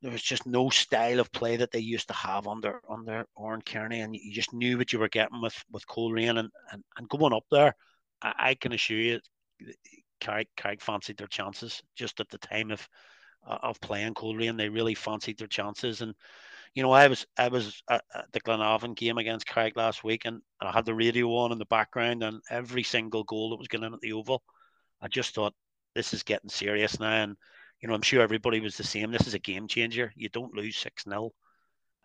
there 0.00 0.12
was 0.12 0.22
just 0.22 0.46
no 0.46 0.70
style 0.70 1.20
of 1.20 1.32
play 1.32 1.56
that 1.56 1.70
they 1.72 1.80
used 1.80 2.08
to 2.08 2.14
have 2.14 2.46
under 2.46 2.80
under 2.88 3.26
Oran 3.36 3.62
Kearney, 3.62 4.00
and 4.00 4.14
you 4.14 4.32
just 4.32 4.52
knew 4.54 4.78
what 4.78 4.92
you 4.92 4.98
were 4.98 5.08
getting 5.08 5.42
with 5.42 5.56
with 5.70 5.86
Coleraine 5.86 6.38
and, 6.38 6.50
and, 6.72 6.82
and 6.96 7.08
going 7.08 7.32
up 7.32 7.44
there. 7.50 7.74
I, 8.22 8.34
I 8.38 8.54
can 8.54 8.72
assure 8.72 8.98
you, 8.98 9.20
Carrick, 10.20 10.48
Carrick 10.56 10.80
fancied 10.80 11.18
their 11.18 11.26
chances 11.26 11.82
just 11.96 12.20
at 12.20 12.28
the 12.30 12.38
time 12.38 12.70
of 12.70 12.88
of 13.48 13.80
playing 13.80 14.14
Coleraine. 14.14 14.56
They 14.56 14.68
really 14.68 14.94
fancied 14.94 15.38
their 15.38 15.48
chances. 15.48 16.00
And 16.00 16.14
you 16.74 16.82
know, 16.82 16.92
I 16.92 17.08
was 17.08 17.26
I 17.36 17.48
was 17.48 17.82
at, 17.90 18.04
the 18.32 18.40
Glenavon 18.40 18.94
game 18.94 19.18
against 19.18 19.48
Craig 19.48 19.76
last 19.76 20.04
week, 20.04 20.24
and 20.24 20.42
I 20.60 20.70
had 20.70 20.84
the 20.84 20.94
radio 20.94 21.28
on 21.36 21.52
in 21.52 21.58
the 21.58 21.64
background, 21.66 22.22
and 22.22 22.40
every 22.50 22.82
single 22.82 23.24
goal 23.24 23.50
that 23.50 23.58
was 23.58 23.68
going 23.68 23.84
in 23.84 23.94
at 23.94 24.00
the 24.00 24.12
Oval, 24.12 24.42
I 25.00 25.08
just 25.08 25.34
thought 25.34 25.54
this 25.94 26.12
is 26.12 26.22
getting 26.22 26.50
serious 26.50 27.00
now. 27.00 27.22
And 27.22 27.36
you 27.80 27.88
know, 27.88 27.94
I'm 27.94 28.02
sure 28.02 28.22
everybody 28.22 28.60
was 28.60 28.76
the 28.76 28.84
same. 28.84 29.10
This 29.10 29.26
is 29.26 29.34
a 29.34 29.38
game 29.38 29.68
changer. 29.68 30.12
You 30.16 30.28
don't 30.28 30.54
lose 30.54 30.76
six 30.76 31.04
0 31.04 31.32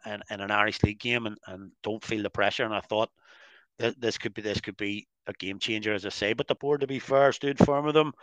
in, 0.05 0.21
in 0.29 0.39
an 0.39 0.51
Irish 0.51 0.81
League 0.83 0.99
game 0.99 1.25
and, 1.25 1.37
and 1.47 1.71
don't 1.81 2.03
feel 2.03 2.23
the 2.23 2.29
pressure. 2.29 2.63
And 2.63 2.73
I 2.73 2.81
thought 2.81 3.09
this 3.77 4.17
could 4.17 4.33
be 4.33 4.41
this 4.41 4.61
could 4.61 4.77
be 4.77 5.07
a 5.27 5.33
game 5.33 5.59
changer, 5.59 5.93
as 5.93 6.05
I 6.05 6.09
say. 6.09 6.33
But 6.33 6.47
the 6.47 6.55
board, 6.55 6.81
to 6.81 6.87
be 6.87 6.99
fair, 6.99 7.31
stood 7.31 7.57
firm 7.59 7.85
with 7.85 7.95
them 7.95 8.13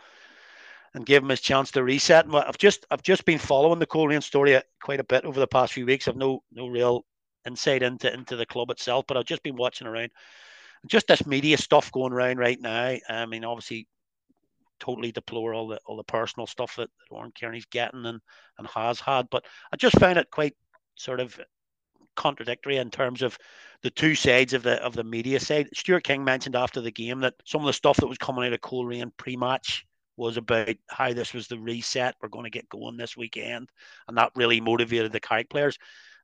and 0.93 1.05
give 1.05 1.23
him 1.23 1.29
his 1.29 1.41
chance 1.41 1.71
to 1.71 1.83
reset. 1.83 2.25
And 2.25 2.35
I've 2.35 2.57
just 2.57 2.85
I've 2.91 3.03
just 3.03 3.25
been 3.25 3.39
following 3.39 3.79
the 3.79 3.85
Coleraine 3.85 4.21
story 4.21 4.59
quite 4.81 4.99
a 4.99 5.05
bit 5.05 5.25
over 5.25 5.39
the 5.39 5.47
past 5.47 5.73
few 5.73 5.85
weeks. 5.85 6.07
I've 6.07 6.15
no 6.15 6.43
no 6.51 6.67
real 6.67 7.05
insight 7.45 7.83
into 7.83 8.13
into 8.13 8.35
the 8.35 8.45
club 8.45 8.69
itself, 8.69 9.05
but 9.07 9.17
I've 9.17 9.25
just 9.25 9.43
been 9.43 9.55
watching 9.55 9.87
around. 9.87 10.11
Just 10.87 11.07
this 11.07 11.27
media 11.27 11.57
stuff 11.57 11.91
going 11.91 12.11
around 12.11 12.37
right 12.37 12.59
now. 12.59 12.97
I 13.07 13.25
mean, 13.27 13.45
obviously, 13.45 13.87
totally 14.79 15.11
deplore 15.11 15.53
all 15.53 15.67
the 15.67 15.79
all 15.85 15.95
the 15.95 16.03
personal 16.03 16.47
stuff 16.47 16.75
that, 16.75 16.89
that 16.89 17.15
Oran 17.15 17.31
Kearney's 17.39 17.65
getting 17.65 18.05
and 18.05 18.19
and 18.57 18.67
has 18.67 18.99
had, 18.99 19.27
but 19.29 19.45
I 19.71 19.77
just 19.77 19.99
found 19.99 20.17
it 20.17 20.31
quite 20.31 20.55
sort 20.95 21.19
of 21.19 21.39
contradictory 22.15 22.77
in 22.77 22.89
terms 22.91 23.21
of 23.21 23.37
the 23.83 23.89
two 23.89 24.15
sides 24.15 24.53
of 24.53 24.63
the 24.63 24.83
of 24.83 24.93
the 24.95 25.03
media 25.03 25.39
side. 25.39 25.69
Stuart 25.73 26.03
King 26.03 26.23
mentioned 26.23 26.55
after 26.55 26.81
the 26.81 26.91
game 26.91 27.19
that 27.19 27.35
some 27.45 27.61
of 27.61 27.67
the 27.67 27.73
stuff 27.73 27.97
that 27.97 28.07
was 28.07 28.17
coming 28.17 28.45
out 28.45 28.53
of 28.53 28.61
Coleraine 28.61 29.11
pre-match 29.17 29.85
was 30.17 30.37
about 30.37 30.75
how 30.89 31.13
this 31.13 31.33
was 31.33 31.47
the 31.47 31.59
reset. 31.59 32.15
We're 32.21 32.29
going 32.29 32.45
to 32.45 32.49
get 32.49 32.69
going 32.69 32.97
this 32.97 33.17
weekend, 33.17 33.69
and 34.07 34.17
that 34.17 34.31
really 34.35 34.61
motivated 34.61 35.11
the 35.11 35.19
Carrick 35.19 35.49
players. 35.49 35.77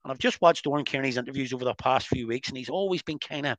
And 0.03 0.11
I've 0.11 0.19
just 0.19 0.41
watched 0.41 0.67
Oran 0.67 0.85
Kearney's 0.85 1.17
interviews 1.17 1.53
over 1.53 1.65
the 1.65 1.73
past 1.73 2.07
few 2.07 2.27
weeks, 2.27 2.49
and 2.49 2.57
he's 2.57 2.69
always 2.69 3.01
been 3.01 3.19
kind 3.19 3.45
of 3.45 3.57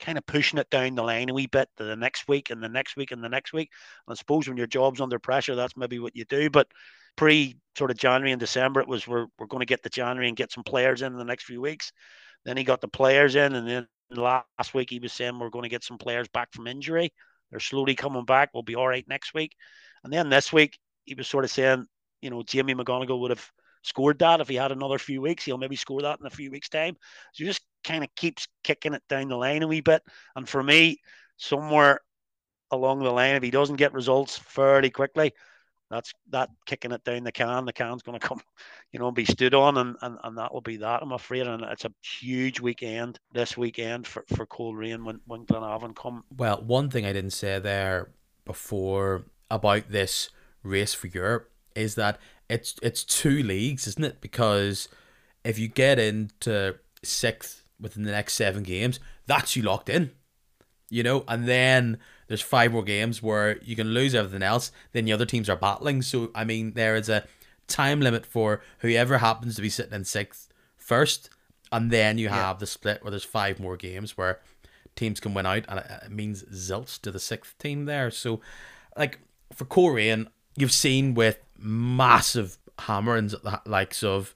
kind 0.00 0.18
of 0.18 0.26
pushing 0.26 0.58
it 0.58 0.68
down 0.70 0.94
the 0.94 1.02
line 1.02 1.30
a 1.30 1.34
wee 1.34 1.46
bit 1.46 1.68
to 1.76 1.84
the 1.84 1.94
next 1.96 2.26
week 2.26 2.50
and 2.50 2.62
the 2.62 2.68
next 2.68 2.96
week 2.96 3.12
and 3.12 3.22
the 3.22 3.28
next 3.28 3.52
week. 3.52 3.70
And 4.06 4.12
I 4.12 4.16
suppose 4.16 4.48
when 4.48 4.56
your 4.56 4.66
job's 4.66 5.00
under 5.00 5.18
pressure, 5.18 5.54
that's 5.54 5.76
maybe 5.76 5.98
what 5.98 6.16
you 6.16 6.24
do. 6.24 6.50
But 6.50 6.66
pre 7.16 7.56
sort 7.78 7.90
of 7.90 7.96
January 7.96 8.32
and 8.32 8.40
December, 8.40 8.80
it 8.80 8.88
was 8.88 9.06
we're, 9.06 9.26
we're 9.38 9.46
going 9.46 9.60
to 9.60 9.66
get 9.66 9.82
the 9.82 9.88
January 9.88 10.28
and 10.28 10.36
get 10.36 10.52
some 10.52 10.64
players 10.64 11.02
in, 11.02 11.12
in 11.12 11.18
the 11.18 11.24
next 11.24 11.44
few 11.44 11.60
weeks. 11.60 11.92
Then 12.44 12.56
he 12.56 12.64
got 12.64 12.80
the 12.80 12.88
players 12.88 13.36
in, 13.36 13.54
and 13.54 13.68
then 13.68 13.86
last 14.10 14.74
week 14.74 14.90
he 14.90 14.98
was 14.98 15.12
saying 15.12 15.38
we're 15.38 15.50
going 15.50 15.62
to 15.62 15.68
get 15.68 15.84
some 15.84 15.98
players 15.98 16.28
back 16.28 16.48
from 16.52 16.66
injury. 16.66 17.12
They're 17.52 17.60
slowly 17.60 17.94
coming 17.94 18.24
back. 18.24 18.50
We'll 18.52 18.64
be 18.64 18.74
all 18.74 18.88
right 18.88 19.06
next 19.06 19.34
week. 19.34 19.54
And 20.02 20.12
then 20.12 20.28
this 20.28 20.52
week, 20.52 20.78
he 21.04 21.14
was 21.14 21.28
sort 21.28 21.44
of 21.44 21.50
saying, 21.50 21.86
you 22.20 22.30
know, 22.30 22.42
Jamie 22.42 22.74
McGonigle 22.74 23.20
would 23.20 23.30
have 23.30 23.52
scored 23.82 24.18
that 24.20 24.40
if 24.40 24.48
he 24.48 24.54
had 24.54 24.72
another 24.72 24.98
few 24.98 25.20
weeks. 25.20 25.44
He'll 25.44 25.58
maybe 25.58 25.76
score 25.76 26.02
that 26.02 26.18
in 26.18 26.26
a 26.26 26.30
few 26.30 26.50
weeks' 26.50 26.70
time. 26.70 26.96
So 27.32 27.44
he 27.44 27.44
just 27.44 27.62
kind 27.84 28.02
of 28.02 28.14
keeps 28.16 28.48
kicking 28.64 28.94
it 28.94 29.02
down 29.08 29.28
the 29.28 29.36
line 29.36 29.62
a 29.62 29.68
wee 29.68 29.80
bit. 29.80 30.02
And 30.34 30.48
for 30.48 30.62
me, 30.62 30.98
somewhere 31.36 32.00
along 32.70 33.00
the 33.02 33.10
line, 33.10 33.34
if 33.34 33.42
he 33.42 33.50
doesn't 33.50 33.76
get 33.76 33.92
results 33.92 34.38
fairly 34.38 34.90
quickly, 34.90 35.32
that's 35.92 36.12
that 36.30 36.50
kicking 36.66 36.92
it 36.92 37.04
down 37.04 37.24
the 37.24 37.32
can. 37.32 37.64
The 37.64 37.72
can's 37.72 38.02
going 38.02 38.18
to 38.18 38.26
come, 38.26 38.40
you 38.92 38.98
know, 38.98 39.10
be 39.10 39.24
stood 39.24 39.54
on, 39.54 39.76
and, 39.76 39.96
and, 40.02 40.18
and 40.24 40.38
that 40.38 40.52
will 40.52 40.60
be 40.60 40.78
that. 40.78 41.02
I'm 41.02 41.12
afraid, 41.12 41.46
and 41.46 41.62
it's 41.64 41.84
a 41.84 41.92
huge 42.02 42.60
weekend 42.60 43.18
this 43.32 43.56
weekend 43.56 44.06
for 44.06 44.24
for 44.34 44.46
Coleraine 44.46 45.04
when 45.04 45.20
when 45.26 45.46
Glenavon 45.46 45.94
come. 45.94 46.24
Well, 46.36 46.62
one 46.62 46.90
thing 46.90 47.04
I 47.04 47.12
didn't 47.12 47.30
say 47.30 47.58
there 47.58 48.10
before 48.44 49.24
about 49.50 49.90
this 49.90 50.30
race 50.62 50.94
for 50.94 51.08
Europe 51.08 51.50
is 51.74 51.94
that 51.96 52.18
it's 52.48 52.76
it's 52.82 53.04
two 53.04 53.42
leagues, 53.42 53.86
isn't 53.86 54.04
it? 54.04 54.20
Because 54.20 54.88
if 55.44 55.58
you 55.58 55.68
get 55.68 55.98
into 55.98 56.76
sixth 57.02 57.64
within 57.80 58.04
the 58.04 58.12
next 58.12 58.34
seven 58.34 58.62
games, 58.62 59.00
that's 59.26 59.56
you 59.56 59.62
locked 59.62 59.88
in. 59.88 60.12
You 60.92 61.02
know, 61.02 61.24
and 61.26 61.48
then 61.48 61.98
there's 62.28 62.42
five 62.42 62.70
more 62.70 62.82
games 62.82 63.22
where 63.22 63.58
you 63.62 63.74
can 63.74 63.88
lose 63.94 64.14
everything 64.14 64.42
else. 64.42 64.70
Then 64.92 65.06
the 65.06 65.12
other 65.14 65.24
teams 65.24 65.48
are 65.48 65.56
battling. 65.56 66.02
So 66.02 66.30
I 66.34 66.44
mean, 66.44 66.74
there 66.74 66.96
is 66.96 67.08
a 67.08 67.24
time 67.66 68.00
limit 68.00 68.26
for 68.26 68.62
whoever 68.80 69.16
happens 69.16 69.56
to 69.56 69.62
be 69.62 69.70
sitting 69.70 69.94
in 69.94 70.04
sixth 70.04 70.52
first, 70.76 71.30
and 71.72 71.90
then 71.90 72.18
you 72.18 72.28
have 72.28 72.56
yeah. 72.56 72.60
the 72.60 72.66
split 72.66 73.02
where 73.02 73.10
there's 73.10 73.24
five 73.24 73.58
more 73.58 73.78
games 73.78 74.18
where 74.18 74.40
teams 74.94 75.18
can 75.18 75.32
win 75.32 75.46
out, 75.46 75.64
and 75.66 75.78
it 75.78 76.10
means 76.10 76.42
zilch 76.52 77.00
to 77.00 77.10
the 77.10 77.18
sixth 77.18 77.56
team 77.56 77.86
there. 77.86 78.10
So, 78.10 78.42
like 78.94 79.20
for 79.54 79.64
Coleraine, 79.64 80.28
you've 80.56 80.72
seen 80.72 81.14
with 81.14 81.38
massive 81.58 82.58
hammerings 82.80 83.32
at 83.32 83.44
the 83.44 83.62
likes 83.64 84.02
of 84.02 84.34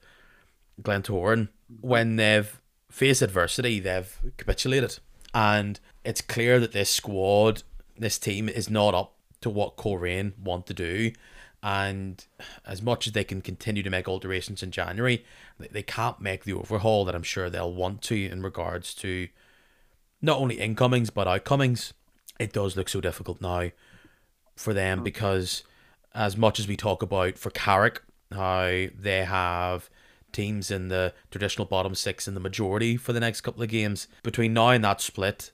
Glentoran 0.81 1.49
when 1.81 2.15
they've 2.15 2.59
faced 2.89 3.21
adversity, 3.21 3.79
they've 3.79 4.19
capitulated, 4.37 4.97
and 5.33 5.79
it's 6.03 6.21
clear 6.21 6.59
that 6.59 6.71
this 6.71 6.89
squad 6.89 7.63
this 7.97 8.17
team 8.17 8.47
is 8.47 8.69
not 8.69 8.93
up 8.93 9.13
to 9.41 9.49
what 9.49 9.75
Coleraine 9.75 10.33
want 10.41 10.65
to 10.67 10.73
do. 10.73 11.11
And 11.63 12.23
as 12.65 12.81
much 12.81 13.07
as 13.07 13.13
they 13.13 13.23
can 13.23 13.41
continue 13.41 13.83
to 13.83 13.89
make 13.89 14.07
alterations 14.07 14.61
in 14.61 14.71
January, 14.71 15.25
they 15.59 15.83
can't 15.83 16.21
make 16.21 16.43
the 16.43 16.53
overhaul 16.53 17.03
that 17.05 17.15
I'm 17.15 17.23
sure 17.23 17.49
they'll 17.49 17.73
want 17.73 18.01
to 18.03 18.25
in 18.25 18.43
regards 18.43 18.93
to 18.95 19.27
not 20.21 20.39
only 20.39 20.59
incomings 20.59 21.09
but 21.09 21.27
outcomings. 21.27 21.93
It 22.39 22.53
does 22.53 22.77
look 22.77 22.89
so 22.89 23.01
difficult 23.01 23.41
now 23.41 23.71
for 24.55 24.73
them 24.73 25.01
mm. 25.01 25.03
because, 25.03 25.63
as 26.13 26.37
much 26.37 26.59
as 26.59 26.67
we 26.67 26.77
talk 26.77 27.01
about 27.01 27.37
for 27.37 27.49
Carrick, 27.49 28.01
how 28.31 28.85
they 28.97 29.25
have 29.25 29.89
teams 30.31 30.69
in 30.71 30.87
the 30.89 31.13
traditional 31.31 31.65
bottom 31.65 31.95
six 31.95 32.27
in 32.27 32.33
the 32.33 32.39
majority 32.39 32.97
for 32.97 33.13
the 33.13 33.19
next 33.19 33.41
couple 33.41 33.63
of 33.63 33.69
games, 33.69 34.07
between 34.23 34.53
now 34.53 34.69
and 34.69 34.83
that 34.83 35.01
split, 35.01 35.51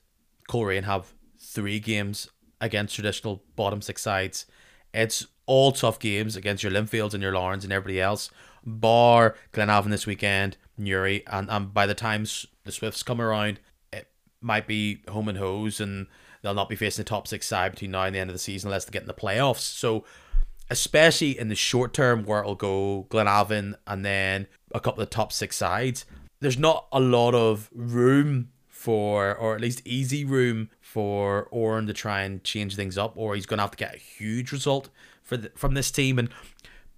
Coleraine 0.48 0.84
have 0.84 1.14
three 1.38 1.80
games 1.80 2.28
against 2.60 2.94
traditional 2.94 3.42
bottom 3.56 3.82
six 3.82 4.02
sides. 4.02 4.46
It's 4.92 5.26
all 5.46 5.72
tough 5.72 5.98
games 5.98 6.36
against 6.36 6.62
your 6.62 6.72
Linfields 6.72 7.14
and 7.14 7.22
your 7.22 7.32
Larnes 7.32 7.64
and 7.64 7.72
everybody 7.72 8.00
else, 8.00 8.30
bar 8.64 9.36
Glenavon 9.52 9.90
this 9.90 10.06
weekend, 10.06 10.56
Newry, 10.78 11.22
and, 11.26 11.50
and 11.50 11.72
by 11.74 11.86
the 11.86 11.94
time 11.94 12.26
the 12.64 12.72
Swifts 12.72 13.02
come 13.02 13.20
around, 13.20 13.60
it 13.92 14.08
might 14.40 14.66
be 14.66 15.02
home 15.08 15.28
and 15.28 15.38
hose, 15.38 15.80
and 15.80 16.06
they'll 16.42 16.54
not 16.54 16.68
be 16.68 16.76
facing 16.76 17.02
the 17.02 17.08
top 17.08 17.28
six 17.28 17.46
side 17.46 17.72
between 17.72 17.90
now 17.90 18.04
and 18.04 18.14
the 18.14 18.18
end 18.18 18.30
of 18.30 18.34
the 18.34 18.38
season 18.38 18.68
unless 18.68 18.84
they 18.84 18.92
get 18.92 19.02
in 19.02 19.08
the 19.08 19.14
playoffs. 19.14 19.60
So, 19.60 20.04
especially 20.74 21.38
in 21.38 21.46
the 21.46 21.54
short 21.54 21.94
term, 21.94 22.24
where 22.24 22.40
it'll 22.40 22.56
go 22.56 23.06
Glenavon 23.08 23.76
and 23.86 24.04
then 24.04 24.48
a 24.72 24.80
couple 24.80 25.04
of 25.04 25.08
top 25.08 25.32
six 25.32 25.54
sides, 25.54 26.04
there's 26.40 26.58
not 26.58 26.88
a 26.90 26.98
lot 26.98 27.32
of 27.32 27.70
room 27.72 28.48
for, 28.66 29.36
or 29.36 29.54
at 29.54 29.60
least 29.60 29.82
easy 29.84 30.24
room 30.24 30.68
for 30.80 31.46
Oran 31.52 31.86
to 31.86 31.92
try 31.92 32.22
and 32.22 32.42
change 32.42 32.74
things 32.74 32.98
up, 32.98 33.12
or 33.14 33.36
he's 33.36 33.46
going 33.46 33.58
to 33.58 33.62
have 33.62 33.70
to 33.70 33.76
get 33.76 33.94
a 33.94 33.98
huge 33.98 34.50
result 34.50 34.88
for 35.22 35.36
the, 35.36 35.52
from 35.54 35.74
this 35.74 35.92
team. 35.92 36.18
And 36.18 36.28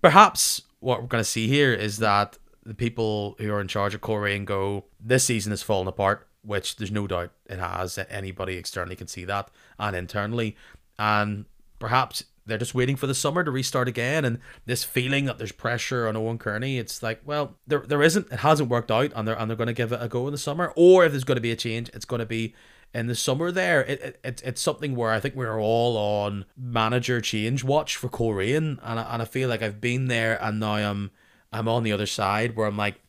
perhaps 0.00 0.62
what 0.80 1.02
we're 1.02 1.08
going 1.08 1.22
to 1.22 1.30
see 1.36 1.46
here 1.46 1.74
is 1.74 1.98
that 1.98 2.38
the 2.64 2.72
people 2.72 3.36
who 3.38 3.52
are 3.52 3.60
in 3.60 3.68
charge 3.68 3.94
of 3.94 4.00
Coleraine 4.00 4.46
go, 4.46 4.86
this 4.98 5.24
season 5.24 5.52
has 5.52 5.62
fallen 5.62 5.86
apart, 5.86 6.26
which 6.42 6.76
there's 6.76 6.90
no 6.90 7.06
doubt 7.06 7.30
it 7.44 7.58
has. 7.58 7.98
Anybody 8.08 8.56
externally 8.56 8.96
can 8.96 9.06
see 9.06 9.26
that, 9.26 9.50
and 9.78 9.94
internally. 9.94 10.56
And 10.98 11.44
perhaps 11.78 12.24
they're 12.46 12.58
just 12.58 12.74
waiting 12.74 12.96
for 12.96 13.06
the 13.06 13.14
summer 13.14 13.42
to 13.44 13.50
restart 13.50 13.88
again. 13.88 14.24
And 14.24 14.38
this 14.64 14.84
feeling 14.84 15.24
that 15.26 15.38
there's 15.38 15.52
pressure 15.52 16.06
on 16.06 16.16
Oran 16.16 16.38
Kearney, 16.38 16.78
it's 16.78 17.02
like, 17.02 17.20
well, 17.24 17.56
there 17.66 17.80
there 17.80 18.02
isn't. 18.02 18.32
It 18.32 18.40
hasn't 18.40 18.70
worked 18.70 18.90
out, 18.90 19.12
and 19.14 19.26
they're 19.26 19.38
and 19.38 19.50
they're 19.50 19.56
going 19.56 19.66
to 19.66 19.72
give 19.72 19.92
it 19.92 20.02
a 20.02 20.08
go 20.08 20.26
in 20.26 20.32
the 20.32 20.38
summer. 20.38 20.72
Or 20.76 21.04
if 21.04 21.12
there's 21.12 21.24
going 21.24 21.36
to 21.36 21.42
be 21.42 21.52
a 21.52 21.56
change, 21.56 21.90
it's 21.92 22.04
going 22.04 22.20
to 22.20 22.26
be 22.26 22.54
in 22.94 23.08
the 23.08 23.14
summer. 23.14 23.50
There, 23.50 23.82
it, 23.82 24.20
it, 24.24 24.42
it's 24.44 24.60
something 24.60 24.94
where 24.94 25.10
I 25.10 25.20
think 25.20 25.34
we're 25.34 25.60
all 25.60 25.96
on 25.96 26.44
manager 26.56 27.20
change 27.20 27.64
watch 27.64 27.96
for 27.96 28.08
Coleraine, 28.08 28.78
and 28.82 29.00
I, 29.00 29.12
and 29.12 29.22
I 29.22 29.24
feel 29.24 29.48
like 29.48 29.62
I've 29.62 29.80
been 29.80 30.06
there, 30.06 30.42
and 30.42 30.60
now 30.60 30.74
I'm 30.74 31.10
I'm 31.52 31.68
on 31.68 31.82
the 31.82 31.92
other 31.92 32.06
side 32.06 32.56
where 32.56 32.66
I'm 32.66 32.76
like, 32.76 33.00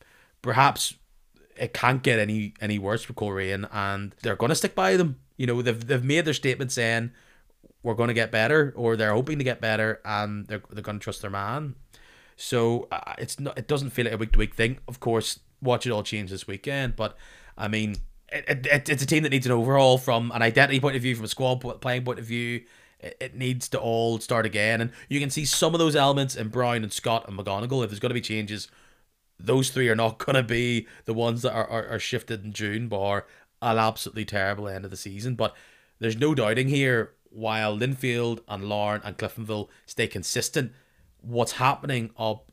perhaps 0.42 0.96
it 1.56 1.74
can't 1.74 2.04
get 2.04 2.20
any 2.20 2.54
any 2.60 2.80
worse 2.80 3.04
for 3.04 3.14
Coleraine, 3.14 3.68
and 3.72 4.16
they're 4.24 4.36
going 4.36 4.50
to 4.50 4.56
stick 4.56 4.76
by 4.76 4.98
them. 4.98 5.20
You 5.38 5.48
know, 5.48 5.62
they've 5.62 5.86
they've 5.86 6.04
made 6.04 6.26
their 6.26 6.34
statement 6.34 6.72
saying 6.72 7.12
we're 7.88 7.96
going 7.96 8.10
to 8.10 8.14
get 8.14 8.32
better, 8.32 8.74
or 8.76 8.98
they're 8.98 9.14
hoping 9.14 9.38
to 9.38 9.44
get 9.44 9.62
better, 9.62 10.02
and 10.04 10.46
they're 10.48 10.62
they're 10.70 10.84
going 10.84 11.00
to 11.00 11.04
trust 11.04 11.22
their 11.22 11.32
man. 11.32 11.76
So 12.36 12.88
uh, 12.92 13.14
it's 13.18 13.40
not. 13.40 13.58
It 13.58 13.68
doesn't 13.68 13.92
feel 13.92 14.06
like 14.06 14.14
a 14.14 14.18
week 14.18 14.34
to 14.34 14.40
week 14.40 14.54
thing. 14.54 14.80
Of 14.88 15.00
course, 15.00 15.40
watch 15.62 15.88
it 15.88 15.92
all 15.92 16.04
change 16.04 16.30
this 16.30 16.46
weekend, 16.46 16.96
but 16.96 17.16
I 17.58 17.68
mean, 17.68 17.96
it, 18.30 18.68
it, 18.68 18.90
it's 18.90 19.02
a 19.02 19.06
team 19.06 19.24
that 19.24 19.30
needs 19.30 19.46
an 19.46 19.54
overhaul 19.54 19.98
from 19.98 20.32
an 20.32 20.42
identity 20.42 20.80
point 20.80 20.98
of 20.98 21.02
view, 21.02 21.16
from 21.16 21.26
a 21.26 21.30
squad 21.30 21.62
playing 21.82 22.04
point 22.04 22.20
of 22.20 22.26
view. 22.26 22.64
It, 23.00 23.36
needs 23.36 23.70
to 23.70 23.80
all 23.80 24.20
start 24.20 24.48
again, 24.48 24.82
and 24.82 24.92
you 25.08 25.20
can 25.20 25.30
see 25.30 25.46
some 25.46 25.76
of 25.76 25.80
those 25.80 25.96
elements 25.96 26.36
in 26.36 26.48
Brown 26.48 26.82
and 26.82 26.92
Scott 26.92 27.28
and 27.28 27.38
McGonigle. 27.38 27.84
If 27.84 27.92
there's 27.92 28.00
going 28.00 28.10
to 28.10 28.16
be 28.16 28.22
changes, 28.22 28.70
those 29.40 29.70
three 29.70 29.88
are 29.88 29.96
not 29.96 30.18
going 30.26 30.36
to 30.36 30.42
be 30.42 30.88
the 31.06 31.14
ones 31.14 31.44
that 31.44 31.54
are, 31.54 31.68
are, 31.68 31.88
are 31.90 32.00
shifted 32.00 32.44
in 32.44 32.54
June, 32.54 32.88
bar 32.88 33.28
an 33.62 33.78
absolutely 33.78 34.26
terrible 34.26 34.68
end 34.68 34.84
of 34.84 34.92
the 34.92 34.98
season. 34.98 35.36
But 35.36 35.56
there's 36.00 36.18
no 36.18 36.36
doubting 36.36 36.68
here, 36.68 37.14
while 37.32 37.78
Linfield 37.78 38.42
and 38.48 38.66
Larne 38.66 39.02
and 39.04 39.18
Cliftonville 39.18 39.70
stay 39.86 40.08
consistent, 40.08 40.72
what's 41.22 41.54
happening 41.54 42.12
up 42.18 42.52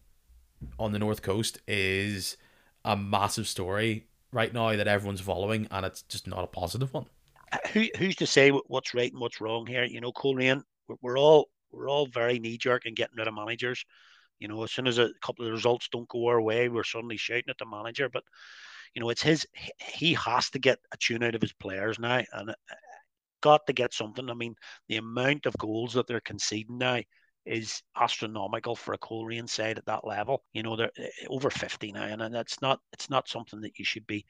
on 0.78 0.92
the 0.92 0.98
North 0.98 1.22
Coast 1.22 1.58
is 1.66 2.36
a 2.84 2.96
massive 2.96 3.46
story 3.46 4.06
right 4.32 4.52
now 4.52 4.74
that 4.76 4.88
everyone's 4.88 5.20
following, 5.20 5.66
and 5.70 5.86
it's 5.86 6.02
just 6.02 6.26
not 6.26 6.44
a 6.44 6.48
positive 6.48 6.92
one. 6.92 7.06
Who, 7.72 7.86
who's 7.98 8.16
to 8.16 8.26
say 8.26 8.50
what's 8.50 8.94
right 8.94 9.12
and 9.12 9.20
what's 9.20 9.40
wrong 9.40 9.66
here? 9.66 9.84
You 9.84 10.00
know, 10.00 10.12
Coleraine, 10.12 10.62
we're 11.00 11.18
all 11.18 11.48
we're 11.70 11.88
all 11.88 12.06
very 12.06 12.38
knee 12.38 12.58
jerk 12.58 12.86
in 12.86 12.94
getting 12.94 13.16
rid 13.16 13.28
of 13.28 13.34
managers. 13.34 13.84
You 14.40 14.48
know, 14.48 14.62
as 14.64 14.72
soon 14.72 14.86
as 14.86 14.98
a 14.98 15.10
couple 15.22 15.46
of 15.46 15.52
results 15.52 15.88
don't 15.90 16.08
go 16.08 16.26
our 16.26 16.40
way, 16.40 16.68
we're 16.68 16.84
suddenly 16.84 17.16
shouting 17.16 17.48
at 17.48 17.58
the 17.58 17.66
manager. 17.66 18.08
But 18.08 18.24
you 18.94 19.00
know, 19.00 19.10
it's 19.10 19.22
his. 19.22 19.46
He 19.78 20.14
has 20.14 20.50
to 20.50 20.58
get 20.58 20.78
a 20.92 20.96
tune 20.96 21.22
out 21.22 21.34
of 21.34 21.42
his 21.42 21.52
players 21.52 21.98
now, 21.98 22.22
and 22.32 22.50
uh, 22.50 22.54
got 23.45 23.66
to 23.66 23.74
get 23.74 23.92
something. 23.92 24.30
I 24.30 24.34
mean, 24.34 24.57
the 24.88 24.97
amount 24.97 25.45
of 25.45 25.55
goals 25.59 25.92
that 25.92 26.07
they're 26.07 26.20
conceding 26.20 26.78
now 26.78 27.01
is 27.45 27.82
astronomical 28.01 28.74
for 28.74 28.95
a 28.95 28.99
Coleraine 28.99 29.47
side 29.47 29.76
at 29.76 29.84
that 29.84 30.07
level. 30.07 30.42
You 30.55 30.62
know, 30.62 30.76
they're 30.76 30.90
eh, 30.97 31.09
over 31.28 31.51
50 31.51 31.92
now, 31.92 32.05
and 32.05 32.34
that's 32.34 32.62
not 32.62 32.80
it's 32.95 33.11
not 33.11 33.28
something 33.28 33.61
that 33.61 33.78
you 33.78 33.84
should 33.84 34.07
be 34.07 34.24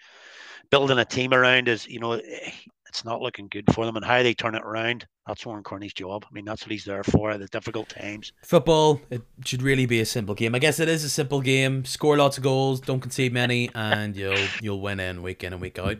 building 0.69 0.99
a 0.99 1.05
team 1.05 1.33
around. 1.33 1.69
Is 1.69 1.87
you 1.87 2.01
know, 2.01 2.15
eh, 2.15 2.51
it's 2.89 3.05
not 3.05 3.21
looking 3.21 3.47
good 3.47 3.73
for 3.73 3.87
them, 3.87 3.95
and 3.95 4.05
how 4.05 4.25
they 4.25 4.35
turn 4.35 4.57
it 4.57 4.65
around. 4.65 5.07
That's 5.29 5.47
Oran 5.47 5.62
Kearney's 5.62 5.95
job. 5.95 6.25
I 6.29 6.35
mean, 6.35 6.45
that's 6.45 6.65
what 6.65 6.73
he's 6.73 6.85
there 6.85 7.05
for. 7.05 7.39
The 7.39 7.47
difficult 7.47 7.89
times. 7.89 8.33
Football, 8.43 9.01
it 9.11 9.23
should 9.45 9.62
really 9.62 9.87
be 9.87 10.01
a 10.01 10.07
simple 10.07 10.35
game. 10.35 10.57
I 10.57 10.59
guess 10.59 10.81
it 10.81 10.89
is 10.89 11.05
a 11.05 11.09
simple 11.09 11.41
game. 11.41 11.85
Score 11.85 12.17
lots 12.17 12.37
of 12.37 12.43
goals, 12.43 12.81
don't 12.81 13.01
concede 13.01 13.33
many, 13.33 13.71
and 13.77 14.17
you'll 14.17 14.49
you'll 14.61 14.81
win 14.81 14.99
in 14.99 15.23
week 15.23 15.45
in 15.45 15.53
and 15.53 15.62
week 15.62 15.79
out. 15.79 15.99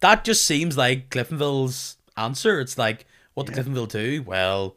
That 0.00 0.24
just 0.24 0.44
seems 0.44 0.76
like 0.76 1.10
Cliftonville's 1.10 1.95
answer. 2.16 2.60
It's 2.60 2.78
like, 2.78 3.06
what 3.34 3.48
yeah. 3.48 3.54
did 3.54 3.66
Cliftonville 3.66 3.88
do? 3.88 4.22
Well 4.22 4.76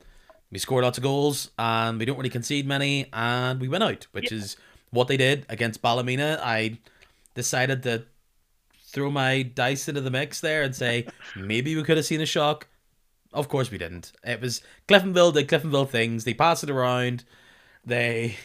we 0.51 0.59
score 0.59 0.81
lots 0.81 0.97
of 0.97 1.03
goals 1.03 1.51
and 1.59 1.99
we 1.99 2.05
don't 2.05 2.17
really 2.17 2.29
concede 2.29 2.65
many 2.67 3.07
and 3.13 3.59
we 3.59 3.67
win 3.67 3.83
out, 3.83 4.07
which 4.11 4.31
is 4.31 4.57
what 4.89 5.07
they 5.07 5.17
did 5.17 5.45
against 5.49 5.81
Ballymena. 5.81 6.39
I 6.43 6.79
decided 7.35 7.83
to 7.83 8.05
throw 8.85 9.11
my 9.11 9.43
dice 9.43 9.87
into 9.87 10.01
the 10.01 10.09
mix 10.09 10.41
there 10.41 10.63
and 10.63 10.75
say 10.75 11.05
maybe 11.35 11.75
we 11.75 11.83
could 11.83 11.97
have 11.97 12.05
seen 12.05 12.21
a 12.21 12.25
shock. 12.25 12.67
Of 13.31 13.47
course 13.47 13.69
we 13.69 13.77
didn't. 13.77 14.11
It 14.23 14.41
was 14.41 14.61
Cliftonville 14.87 15.33
did 15.33 15.47
Cliftonville 15.47 15.89
things. 15.89 16.23
They 16.23 16.33
pass 16.33 16.63
it 16.63 16.69
around. 16.69 17.25
They 17.85 18.37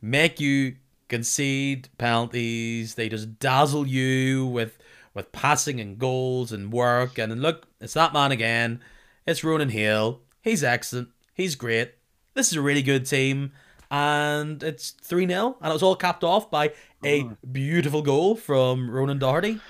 make 0.00 0.40
you 0.40 0.76
concede 1.08 1.88
penalties. 1.98 2.94
They 2.94 3.10
just 3.10 3.38
dazzle 3.38 3.86
you 3.86 4.46
with 4.46 4.78
with 5.14 5.32
passing 5.32 5.80
and 5.80 5.98
goals 5.98 6.52
and 6.52 6.72
work. 6.72 7.18
And 7.18 7.40
look, 7.40 7.66
it's 7.80 7.94
that 7.94 8.12
man 8.12 8.32
again. 8.32 8.80
It's 9.26 9.44
Ronan 9.44 9.70
Hale. 9.70 10.20
He's 10.42 10.64
excellent. 10.64 11.08
He's 11.34 11.54
great. 11.54 11.94
This 12.34 12.48
is 12.50 12.56
a 12.56 12.62
really 12.62 12.82
good 12.82 13.06
team. 13.06 13.52
And 13.90 14.62
it's 14.62 14.90
3 14.90 15.26
0. 15.26 15.56
And 15.60 15.70
it 15.70 15.72
was 15.72 15.82
all 15.82 15.96
capped 15.96 16.22
off 16.22 16.50
by 16.50 16.72
a 17.02 17.24
mm. 17.24 17.36
beautiful 17.50 18.02
goal 18.02 18.36
from 18.36 18.90
Ronan 18.90 19.18
Doherty. 19.18 19.60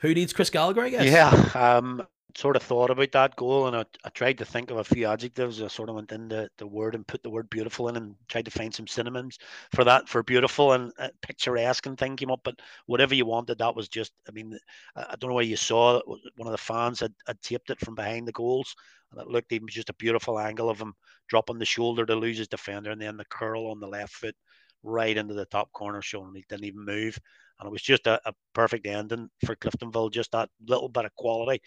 Who 0.00 0.14
needs 0.14 0.32
Chris 0.32 0.48
Gallagher, 0.48 0.82
I 0.82 0.90
guess? 0.90 1.04
Yeah. 1.04 1.76
Um, 1.76 2.06
sort 2.36 2.56
of 2.56 2.62
thought 2.62 2.90
about 2.90 3.10
that 3.12 3.36
goal 3.36 3.66
and 3.66 3.76
I, 3.76 3.84
I 4.04 4.10
tried 4.10 4.38
to 4.38 4.44
think 4.44 4.70
of 4.70 4.76
a 4.76 4.84
few 4.84 5.06
adjectives. 5.06 5.62
I 5.62 5.68
sort 5.68 5.88
of 5.88 5.94
went 5.94 6.12
in 6.12 6.28
the, 6.28 6.48
word 6.66 6.94
and 6.94 7.06
put 7.06 7.22
the 7.22 7.30
word 7.30 7.48
beautiful 7.50 7.88
in 7.88 7.96
and 7.96 8.14
tried 8.28 8.44
to 8.44 8.50
find 8.50 8.72
some 8.72 8.86
synonyms 8.86 9.38
for 9.74 9.84
that, 9.84 10.08
for 10.08 10.22
beautiful 10.22 10.72
and 10.72 10.92
uh, 10.98 11.08
picturesque 11.22 11.86
and 11.86 11.98
thing 11.98 12.16
came 12.16 12.30
up. 12.30 12.40
But 12.44 12.60
whatever 12.86 13.14
you 13.14 13.26
wanted, 13.26 13.58
that 13.58 13.74
was 13.74 13.88
just, 13.88 14.12
I 14.28 14.32
mean, 14.32 14.58
I, 14.94 15.16
don't 15.18 15.30
know 15.30 15.34
where 15.34 15.44
you 15.44 15.56
saw 15.56 16.00
One 16.36 16.46
of 16.46 16.52
the 16.52 16.58
fans 16.58 17.00
had, 17.00 17.14
had 17.26 17.40
taped 17.40 17.70
it 17.70 17.80
from 17.80 17.94
behind 17.94 18.28
the 18.28 18.32
goals 18.32 18.74
and 19.12 19.20
it 19.20 19.28
looked 19.28 19.52
even 19.52 19.68
just 19.68 19.90
a 19.90 19.94
beautiful 19.94 20.38
angle 20.38 20.68
of 20.68 20.78
him 20.78 20.94
dropping 21.28 21.58
the 21.58 21.64
shoulder 21.64 22.04
to 22.06 22.14
lose 22.14 22.38
his 22.38 22.48
defender 22.48 22.90
and 22.90 23.00
then 23.00 23.16
the 23.16 23.24
curl 23.24 23.70
on 23.70 23.80
the 23.80 23.88
left 23.88 24.12
foot 24.12 24.34
right 24.82 25.16
into 25.16 25.34
the 25.34 25.46
top 25.46 25.72
corner, 25.72 26.02
showing 26.02 26.34
he 26.34 26.44
didn't 26.48 26.64
even 26.64 26.84
move. 26.84 27.18
And 27.58 27.66
it 27.66 27.72
was 27.72 27.82
just 27.82 28.06
a, 28.06 28.20
a 28.24 28.32
perfect 28.54 28.86
ending 28.86 29.28
for 29.44 29.56
Cliftonville, 29.56 30.12
just 30.12 30.32
that 30.32 30.48
little 30.66 30.88
bit 30.88 31.04
of 31.04 31.14
quality. 31.16 31.60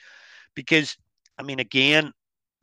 Because, 0.55 0.95
I 1.37 1.43
mean, 1.43 1.59
again, 1.59 2.11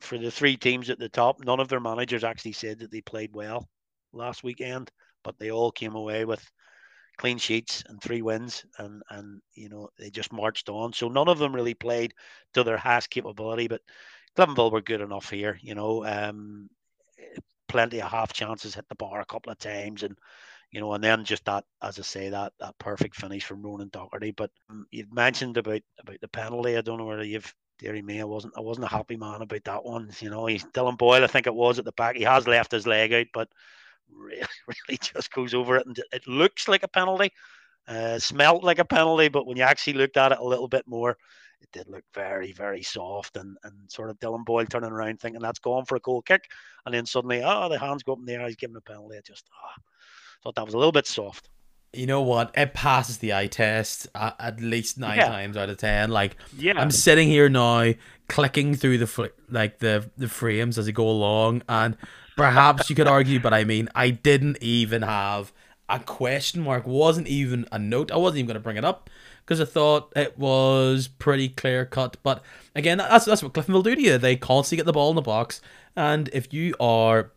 for 0.01 0.17
the 0.17 0.31
three 0.31 0.57
teams 0.57 0.89
at 0.89 0.99
the 0.99 1.09
top, 1.09 1.39
none 1.43 1.59
of 1.59 1.67
their 1.67 1.79
managers 1.79 2.23
actually 2.23 2.53
said 2.53 2.79
that 2.79 2.91
they 2.91 3.01
played 3.01 3.31
well 3.33 3.67
last 4.13 4.43
weekend, 4.43 4.91
but 5.23 5.37
they 5.39 5.51
all 5.51 5.71
came 5.71 5.95
away 5.95 6.25
with 6.25 6.43
clean 7.17 7.37
sheets 7.37 7.83
and 7.89 8.01
three 8.01 8.21
wins 8.21 8.63
and 8.77 9.03
and 9.09 9.41
you 9.53 9.67
know 9.67 9.89
they 9.99 10.09
just 10.09 10.31
marched 10.31 10.69
on 10.69 10.93
so 10.93 11.09
none 11.09 11.27
of 11.27 11.37
them 11.37 11.53
really 11.53 11.73
played 11.73 12.13
to 12.53 12.63
their 12.63 12.77
highest 12.77 13.09
capability 13.09 13.67
but 13.67 13.81
Cliftonville 14.39 14.71
were 14.71 14.81
good 14.81 15.01
enough 15.01 15.29
here, 15.29 15.59
you 15.61 15.75
know. 15.75 16.05
Um, 16.05 16.69
plenty 17.67 18.01
of 18.01 18.09
half 18.09 18.33
chances 18.33 18.75
hit 18.75 18.87
the 18.89 18.95
bar 18.95 19.21
a 19.21 19.25
couple 19.25 19.51
of 19.51 19.59
times, 19.59 20.03
and 20.03 20.17
you 20.71 20.79
know, 20.79 20.93
and 20.93 21.03
then 21.03 21.25
just 21.25 21.45
that, 21.45 21.65
as 21.81 21.99
I 21.99 22.03
say, 22.03 22.29
that 22.29 22.53
that 22.59 22.77
perfect 22.79 23.15
finish 23.15 23.43
from 23.43 23.61
Ronan 23.61 23.89
Doherty. 23.89 24.31
But 24.31 24.51
um, 24.69 24.85
you've 24.91 25.13
mentioned 25.13 25.57
about 25.57 25.81
about 25.99 26.21
the 26.21 26.27
penalty. 26.27 26.77
I 26.77 26.81
don't 26.81 26.97
know 26.97 27.05
whether 27.05 27.23
you've 27.23 27.53
dearie 27.79 28.01
me, 28.01 28.21
I 28.21 28.25
wasn't 28.25 28.53
I 28.55 28.61
wasn't 28.61 28.85
a 28.85 28.89
happy 28.89 29.15
man 29.17 29.41
about 29.41 29.63
that 29.63 29.83
one. 29.83 30.11
You 30.19 30.29
know, 30.29 30.45
he's 30.45 30.65
Dylan 30.65 30.97
Boyle, 30.97 31.23
I 31.23 31.27
think 31.27 31.47
it 31.47 31.55
was 31.55 31.79
at 31.79 31.85
the 31.85 31.91
back. 31.93 32.15
He 32.15 32.23
has 32.23 32.47
left 32.47 32.71
his 32.71 32.85
leg 32.85 33.13
out, 33.13 33.27
but 33.33 33.49
really, 34.13 34.41
really 34.87 34.99
just 35.01 35.31
goes 35.31 35.53
over 35.53 35.77
it, 35.77 35.87
and 35.87 35.99
it 36.11 36.27
looks 36.27 36.67
like 36.67 36.83
a 36.83 36.87
penalty. 36.87 37.31
Uh, 37.87 38.19
smelt 38.19 38.63
like 38.63 38.77
a 38.77 38.85
penalty, 38.85 39.29
but 39.29 39.47
when 39.47 39.57
you 39.57 39.63
actually 39.63 39.93
looked 39.93 40.17
at 40.17 40.31
it 40.31 40.37
a 40.37 40.45
little 40.45 40.67
bit 40.67 40.87
more, 40.87 41.17
it 41.61 41.71
did 41.71 41.89
look 41.89 42.03
very, 42.13 42.51
very 42.51 42.83
soft 42.83 43.35
and, 43.35 43.57
and 43.63 43.73
sort 43.91 44.11
of 44.11 44.19
Dylan 44.19 44.45
Boyle 44.45 44.65
turning 44.65 44.91
around 44.91 45.19
thinking 45.19 45.41
that's 45.41 45.57
gone 45.57 45.85
for 45.85 45.95
a 45.95 45.99
goal 46.01 46.21
kick. 46.21 46.43
And 46.85 46.93
then 46.93 47.07
suddenly, 47.07 47.41
oh, 47.43 47.67
the 47.67 47.79
hands 47.79 48.03
go 48.03 48.13
up 48.13 48.19
in 48.19 48.25
the 48.25 48.33
air, 48.33 48.45
he's 48.45 48.55
giving 48.55 48.75
a 48.75 48.81
penalty. 48.81 49.17
I 49.17 49.21
just 49.25 49.49
oh, 49.51 49.81
thought 50.43 50.55
that 50.55 50.65
was 50.65 50.75
a 50.75 50.77
little 50.77 50.91
bit 50.91 51.07
soft. 51.07 51.49
You 51.93 52.05
know 52.05 52.21
what? 52.21 52.51
It 52.55 52.73
passes 52.73 53.17
the 53.17 53.33
eye 53.33 53.47
test 53.47 54.07
at, 54.13 54.35
at 54.39 54.61
least 54.61 54.97
nine 54.97 55.17
yeah. 55.17 55.27
times 55.27 55.57
out 55.57 55.69
of 55.69 55.77
ten. 55.77 56.11
Like, 56.11 56.35
yeah. 56.57 56.79
I'm 56.79 56.91
sitting 56.91 57.27
here 57.27 57.49
now, 57.49 57.93
clicking 58.27 58.75
through 58.75 58.99
the 58.99 59.07
fl- 59.07 59.25
like 59.49 59.79
the 59.79 60.09
the 60.17 60.27
frames 60.27 60.77
as 60.77 60.87
I 60.87 60.91
go 60.91 61.09
along, 61.09 61.63
and 61.67 61.97
perhaps 62.37 62.89
you 62.89 62.95
could 62.95 63.07
argue, 63.07 63.39
but 63.39 63.53
I 63.53 63.63
mean, 63.63 63.89
I 63.95 64.11
didn't 64.11 64.57
even 64.61 65.01
have 65.01 65.51
a 65.89 65.99
question 65.99 66.61
mark. 66.61 66.87
wasn't 66.87 67.27
even 67.27 67.65
a 67.71 67.79
note. 67.79 68.11
I 68.11 68.17
wasn't 68.17 68.39
even 68.39 68.47
going 68.47 68.55
to 68.55 68.61
bring 68.61 68.77
it 68.77 68.85
up 68.85 69.09
because 69.43 69.59
I 69.59 69.65
thought 69.65 70.13
it 70.15 70.37
was 70.37 71.07
pretty 71.07 71.49
clear 71.49 71.85
cut. 71.85 72.17
But 72.23 72.43
again, 72.75 72.99
that's 72.99 73.25
that's 73.25 73.43
what 73.43 73.53
Cliftonville 73.53 73.83
do 73.83 73.95
to 73.95 74.01
you. 74.01 74.17
They 74.17 74.35
constantly 74.35 74.77
get 74.77 74.85
the 74.85 74.93
ball 74.93 75.09
in 75.09 75.15
the 75.15 75.21
box, 75.21 75.59
and 75.95 76.29
if 76.31 76.53
you 76.53 76.75
are 76.79 77.31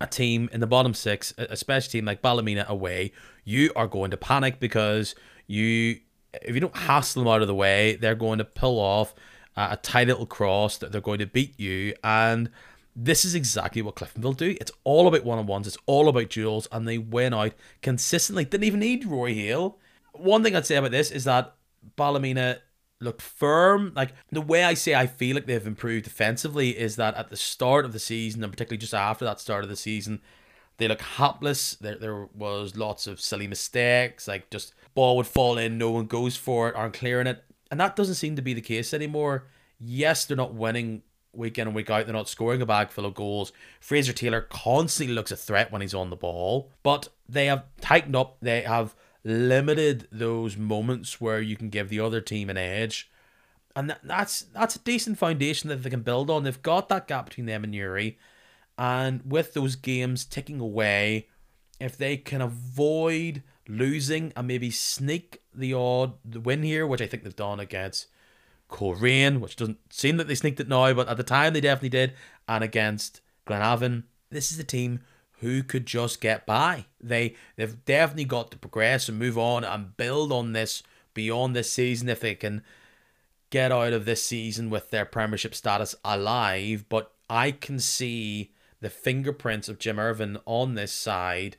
a 0.00 0.06
team 0.06 0.48
in 0.52 0.60
the 0.60 0.66
bottom 0.66 0.94
six, 0.94 1.34
a 1.36 1.56
special 1.56 1.90
team 1.90 2.04
like 2.06 2.22
Ballymena 2.22 2.64
away, 2.68 3.12
you 3.50 3.72
are 3.76 3.86
going 3.86 4.10
to 4.10 4.16
panic 4.16 4.60
because 4.60 5.14
you 5.46 6.00
if 6.42 6.54
you 6.54 6.60
don't 6.60 6.76
hassle 6.76 7.24
them 7.24 7.32
out 7.32 7.42
of 7.42 7.48
the 7.48 7.54
way, 7.54 7.96
they're 7.96 8.14
going 8.14 8.38
to 8.38 8.44
pull 8.44 8.78
off 8.78 9.14
a 9.56 9.76
tight 9.76 10.06
little 10.06 10.26
cross 10.26 10.78
that 10.78 10.92
they're 10.92 11.00
going 11.00 11.18
to 11.18 11.26
beat 11.26 11.58
you 11.58 11.94
and 12.04 12.50
this 12.96 13.24
is 13.24 13.34
exactly 13.34 13.82
what 13.82 13.94
Cliftonville 13.94 14.36
do. 14.36 14.56
It's 14.60 14.72
all 14.84 15.06
about 15.06 15.24
one 15.24 15.38
on 15.38 15.46
ones, 15.46 15.66
it's 15.66 15.78
all 15.86 16.08
about 16.08 16.30
duels, 16.30 16.68
and 16.72 16.86
they 16.86 16.98
win 16.98 17.32
out 17.32 17.52
consistently. 17.82 18.44
Didn't 18.44 18.64
even 18.64 18.80
need 18.80 19.04
Roy 19.04 19.32
Hale 19.32 19.78
one 20.12 20.42
thing 20.42 20.56
I'd 20.56 20.66
say 20.66 20.76
about 20.76 20.90
this 20.90 21.10
is 21.10 21.24
that 21.24 21.54
Ballymena 21.96 22.58
looked 23.00 23.22
firm. 23.22 23.92
Like 23.94 24.12
the 24.30 24.40
way 24.40 24.64
I 24.64 24.74
say 24.74 24.94
I 24.94 25.06
feel 25.06 25.34
like 25.34 25.46
they've 25.46 25.66
improved 25.66 26.04
defensively 26.04 26.78
is 26.78 26.96
that 26.96 27.16
at 27.16 27.28
the 27.28 27.36
start 27.36 27.84
of 27.84 27.92
the 27.92 27.98
season, 27.98 28.42
and 28.42 28.52
particularly 28.52 28.78
just 28.78 28.94
after 28.94 29.24
that 29.24 29.40
start 29.40 29.64
of 29.64 29.70
the 29.70 29.76
season, 29.76 30.20
they 30.80 30.88
look 30.88 31.02
hapless. 31.02 31.74
There, 31.74 31.96
there 31.96 32.24
was 32.34 32.74
lots 32.74 33.06
of 33.06 33.20
silly 33.20 33.46
mistakes, 33.46 34.26
like 34.26 34.48
just 34.50 34.74
ball 34.94 35.18
would 35.18 35.26
fall 35.26 35.58
in, 35.58 35.76
no 35.76 35.90
one 35.90 36.06
goes 36.06 36.36
for 36.36 36.70
it, 36.70 36.74
aren't 36.74 36.94
clearing 36.94 37.26
it, 37.26 37.44
and 37.70 37.78
that 37.78 37.94
doesn't 37.94 38.14
seem 38.14 38.34
to 38.36 38.42
be 38.42 38.54
the 38.54 38.62
case 38.62 38.94
anymore. 38.94 39.44
Yes, 39.78 40.24
they're 40.24 40.38
not 40.38 40.54
winning 40.54 41.02
week 41.34 41.58
in 41.58 41.68
and 41.68 41.76
week 41.76 41.90
out. 41.90 42.06
They're 42.06 42.14
not 42.14 42.30
scoring 42.30 42.62
a 42.62 42.66
bag 42.66 42.90
full 42.90 43.04
of 43.04 43.14
goals. 43.14 43.52
Fraser 43.78 44.14
Taylor 44.14 44.40
constantly 44.40 45.14
looks 45.14 45.30
a 45.30 45.36
threat 45.36 45.70
when 45.70 45.82
he's 45.82 45.94
on 45.94 46.08
the 46.08 46.16
ball, 46.16 46.70
but 46.82 47.08
they 47.28 47.46
have 47.46 47.64
tightened 47.82 48.16
up. 48.16 48.38
They 48.40 48.62
have 48.62 48.94
limited 49.22 50.08
those 50.10 50.56
moments 50.56 51.20
where 51.20 51.42
you 51.42 51.56
can 51.56 51.68
give 51.68 51.90
the 51.90 52.00
other 52.00 52.22
team 52.22 52.48
an 52.48 52.56
edge. 52.56 53.10
And 53.76 53.90
that, 53.90 54.00
that's 54.02 54.40
that's 54.40 54.76
a 54.76 54.80
decent 54.80 55.18
foundation 55.18 55.68
that 55.68 55.82
they 55.82 55.90
can 55.90 56.00
build 56.00 56.30
on. 56.30 56.42
They've 56.42 56.62
got 56.62 56.88
that 56.88 57.06
gap 57.06 57.26
between 57.26 57.46
them 57.46 57.64
and 57.64 57.70
Newry. 57.70 58.18
And 58.80 59.20
with 59.30 59.52
those 59.52 59.76
games 59.76 60.24
ticking 60.24 60.58
away, 60.58 61.28
if 61.78 61.98
they 61.98 62.16
can 62.16 62.40
avoid 62.40 63.42
losing 63.68 64.32
and 64.34 64.48
maybe 64.48 64.70
sneak 64.70 65.42
the 65.54 65.74
odd 65.74 66.46
win 66.46 66.62
here, 66.62 66.86
which 66.86 67.02
I 67.02 67.06
think 67.06 67.22
they've 67.22 67.36
done 67.36 67.60
against 67.60 68.06
Coleraine, 68.70 69.40
which 69.40 69.56
doesn't 69.56 69.92
seem 69.92 70.16
that 70.16 70.28
they 70.28 70.34
sneaked 70.34 70.60
it 70.60 70.68
now, 70.68 70.94
but 70.94 71.10
at 71.10 71.18
the 71.18 71.22
time 71.22 71.52
they 71.52 71.60
definitely 71.60 71.90
did, 71.90 72.14
and 72.48 72.64
against 72.64 73.20
Glenavon, 73.46 74.04
this 74.30 74.50
is 74.50 74.58
a 74.58 74.64
team 74.64 75.00
who 75.40 75.62
could 75.62 75.84
just 75.84 76.22
get 76.22 76.46
by. 76.46 76.86
They 77.02 77.34
they've 77.56 77.84
definitely 77.84 78.24
got 78.24 78.50
to 78.52 78.58
progress 78.58 79.10
and 79.10 79.18
move 79.18 79.36
on 79.36 79.62
and 79.62 79.94
build 79.98 80.32
on 80.32 80.54
this 80.54 80.82
beyond 81.12 81.54
this 81.54 81.70
season 81.70 82.08
if 82.08 82.20
they 82.20 82.34
can 82.34 82.62
get 83.50 83.72
out 83.72 83.92
of 83.92 84.06
this 84.06 84.22
season 84.22 84.70
with 84.70 84.88
their 84.88 85.04
premiership 85.04 85.54
status 85.54 85.94
alive. 86.02 86.86
But 86.88 87.12
I 87.28 87.50
can 87.50 87.78
see 87.78 88.52
the 88.80 88.90
fingerprints 88.90 89.68
of 89.68 89.78
Jim 89.78 89.98
Irvine 89.98 90.38
on 90.46 90.74
this 90.74 90.92
side, 90.92 91.56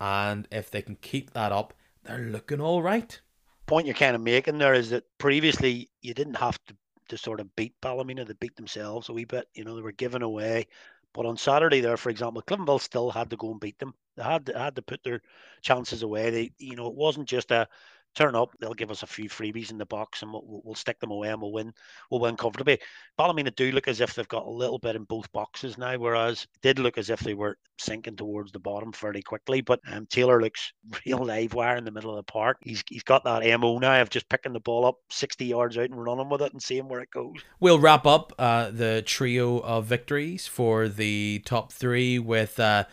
and 0.00 0.46
if 0.50 0.70
they 0.70 0.82
can 0.82 0.96
keep 0.96 1.32
that 1.32 1.52
up, 1.52 1.74
they're 2.04 2.18
looking 2.18 2.60
all 2.60 2.82
right. 2.82 3.20
Point 3.66 3.86
you're 3.86 3.94
kind 3.94 4.16
of 4.16 4.22
making 4.22 4.58
there 4.58 4.74
is 4.74 4.90
that 4.90 5.04
previously 5.18 5.88
you 6.00 6.14
didn't 6.14 6.34
have 6.34 6.58
to 6.66 6.76
to 7.08 7.18
sort 7.18 7.40
of 7.40 7.54
beat 7.56 7.74
Ballymena, 7.82 8.24
they 8.24 8.32
beat 8.34 8.56
themselves 8.56 9.08
a 9.08 9.12
wee 9.12 9.24
bit. 9.24 9.46
You 9.54 9.64
know, 9.64 9.74
they 9.74 9.82
were 9.82 9.92
given 9.92 10.22
away 10.22 10.66
but 11.12 11.26
on 11.26 11.36
Saturday, 11.36 11.80
there, 11.80 11.96
for 11.96 12.10
example, 12.10 12.42
Cliftonville 12.42 12.80
still 12.80 13.10
had 13.10 13.30
to 13.30 13.36
go 13.36 13.50
and 13.50 13.60
beat 13.60 13.78
them. 13.78 13.94
They 14.16 14.22
had 14.22 14.46
to, 14.46 14.58
had 14.58 14.76
to 14.76 14.82
put 14.82 15.02
their 15.02 15.20
chances 15.60 16.02
away. 16.02 16.30
They, 16.30 16.52
you 16.58 16.76
know, 16.76 16.86
it 16.86 16.94
wasn't 16.94 17.28
just 17.28 17.50
a 17.50 17.68
turn 18.14 18.34
up, 18.34 18.50
they'll 18.60 18.74
give 18.74 18.90
us 18.90 19.02
a 19.02 19.06
few 19.06 19.28
freebies 19.28 19.70
in 19.70 19.78
the 19.78 19.86
box, 19.86 20.22
and 20.22 20.32
we'll, 20.32 20.62
we'll 20.64 20.74
stick 20.74 21.00
them 21.00 21.10
away, 21.10 21.28
and 21.28 21.40
we'll 21.40 21.52
win. 21.52 21.72
We'll 22.10 22.20
win 22.20 22.36
comfortably. 22.36 22.78
Ballymena 23.18 23.50
do 23.52 23.72
look 23.72 23.88
as 23.88 24.00
if 24.00 24.14
they've 24.14 24.28
got 24.28 24.46
a 24.46 24.50
little 24.50 24.78
bit 24.78 24.96
in 24.96 25.04
both 25.04 25.30
boxes 25.32 25.78
now, 25.78 25.96
whereas 25.98 26.46
did 26.62 26.78
look 26.78 26.98
as 26.98 27.10
if 27.10 27.20
they 27.20 27.34
were 27.34 27.56
sinking 27.78 28.16
towards 28.16 28.52
the 28.52 28.58
bottom 28.58 28.92
fairly 28.92 29.22
quickly. 29.22 29.60
But 29.60 29.80
um, 29.90 30.06
Taylor 30.06 30.40
looks 30.40 30.72
real 31.06 31.24
live 31.24 31.54
wire 31.54 31.76
in 31.76 31.84
the 31.84 31.90
middle 31.90 32.10
of 32.10 32.16
the 32.16 32.32
park. 32.32 32.58
He's 32.62 32.82
he's 32.88 33.02
got 33.02 33.24
that 33.24 33.42
mo 33.60 33.78
now 33.78 34.00
of 34.00 34.10
just 34.10 34.28
picking 34.28 34.52
the 34.52 34.60
ball 34.60 34.86
up 34.86 34.96
sixty 35.10 35.46
yards 35.46 35.76
out 35.78 35.90
and 35.90 36.02
running 36.02 36.28
with 36.28 36.42
it 36.42 36.52
and 36.52 36.62
seeing 36.62 36.88
where 36.88 37.00
it 37.00 37.10
goes. 37.10 37.36
We'll 37.60 37.80
wrap 37.80 38.06
up 38.06 38.32
uh, 38.38 38.70
the 38.70 39.02
trio 39.04 39.58
of 39.58 39.86
victories 39.86 40.46
for 40.46 40.88
the 40.88 41.42
top 41.44 41.72
three 41.72 42.18
with. 42.18 42.58
Uh, 42.58 42.84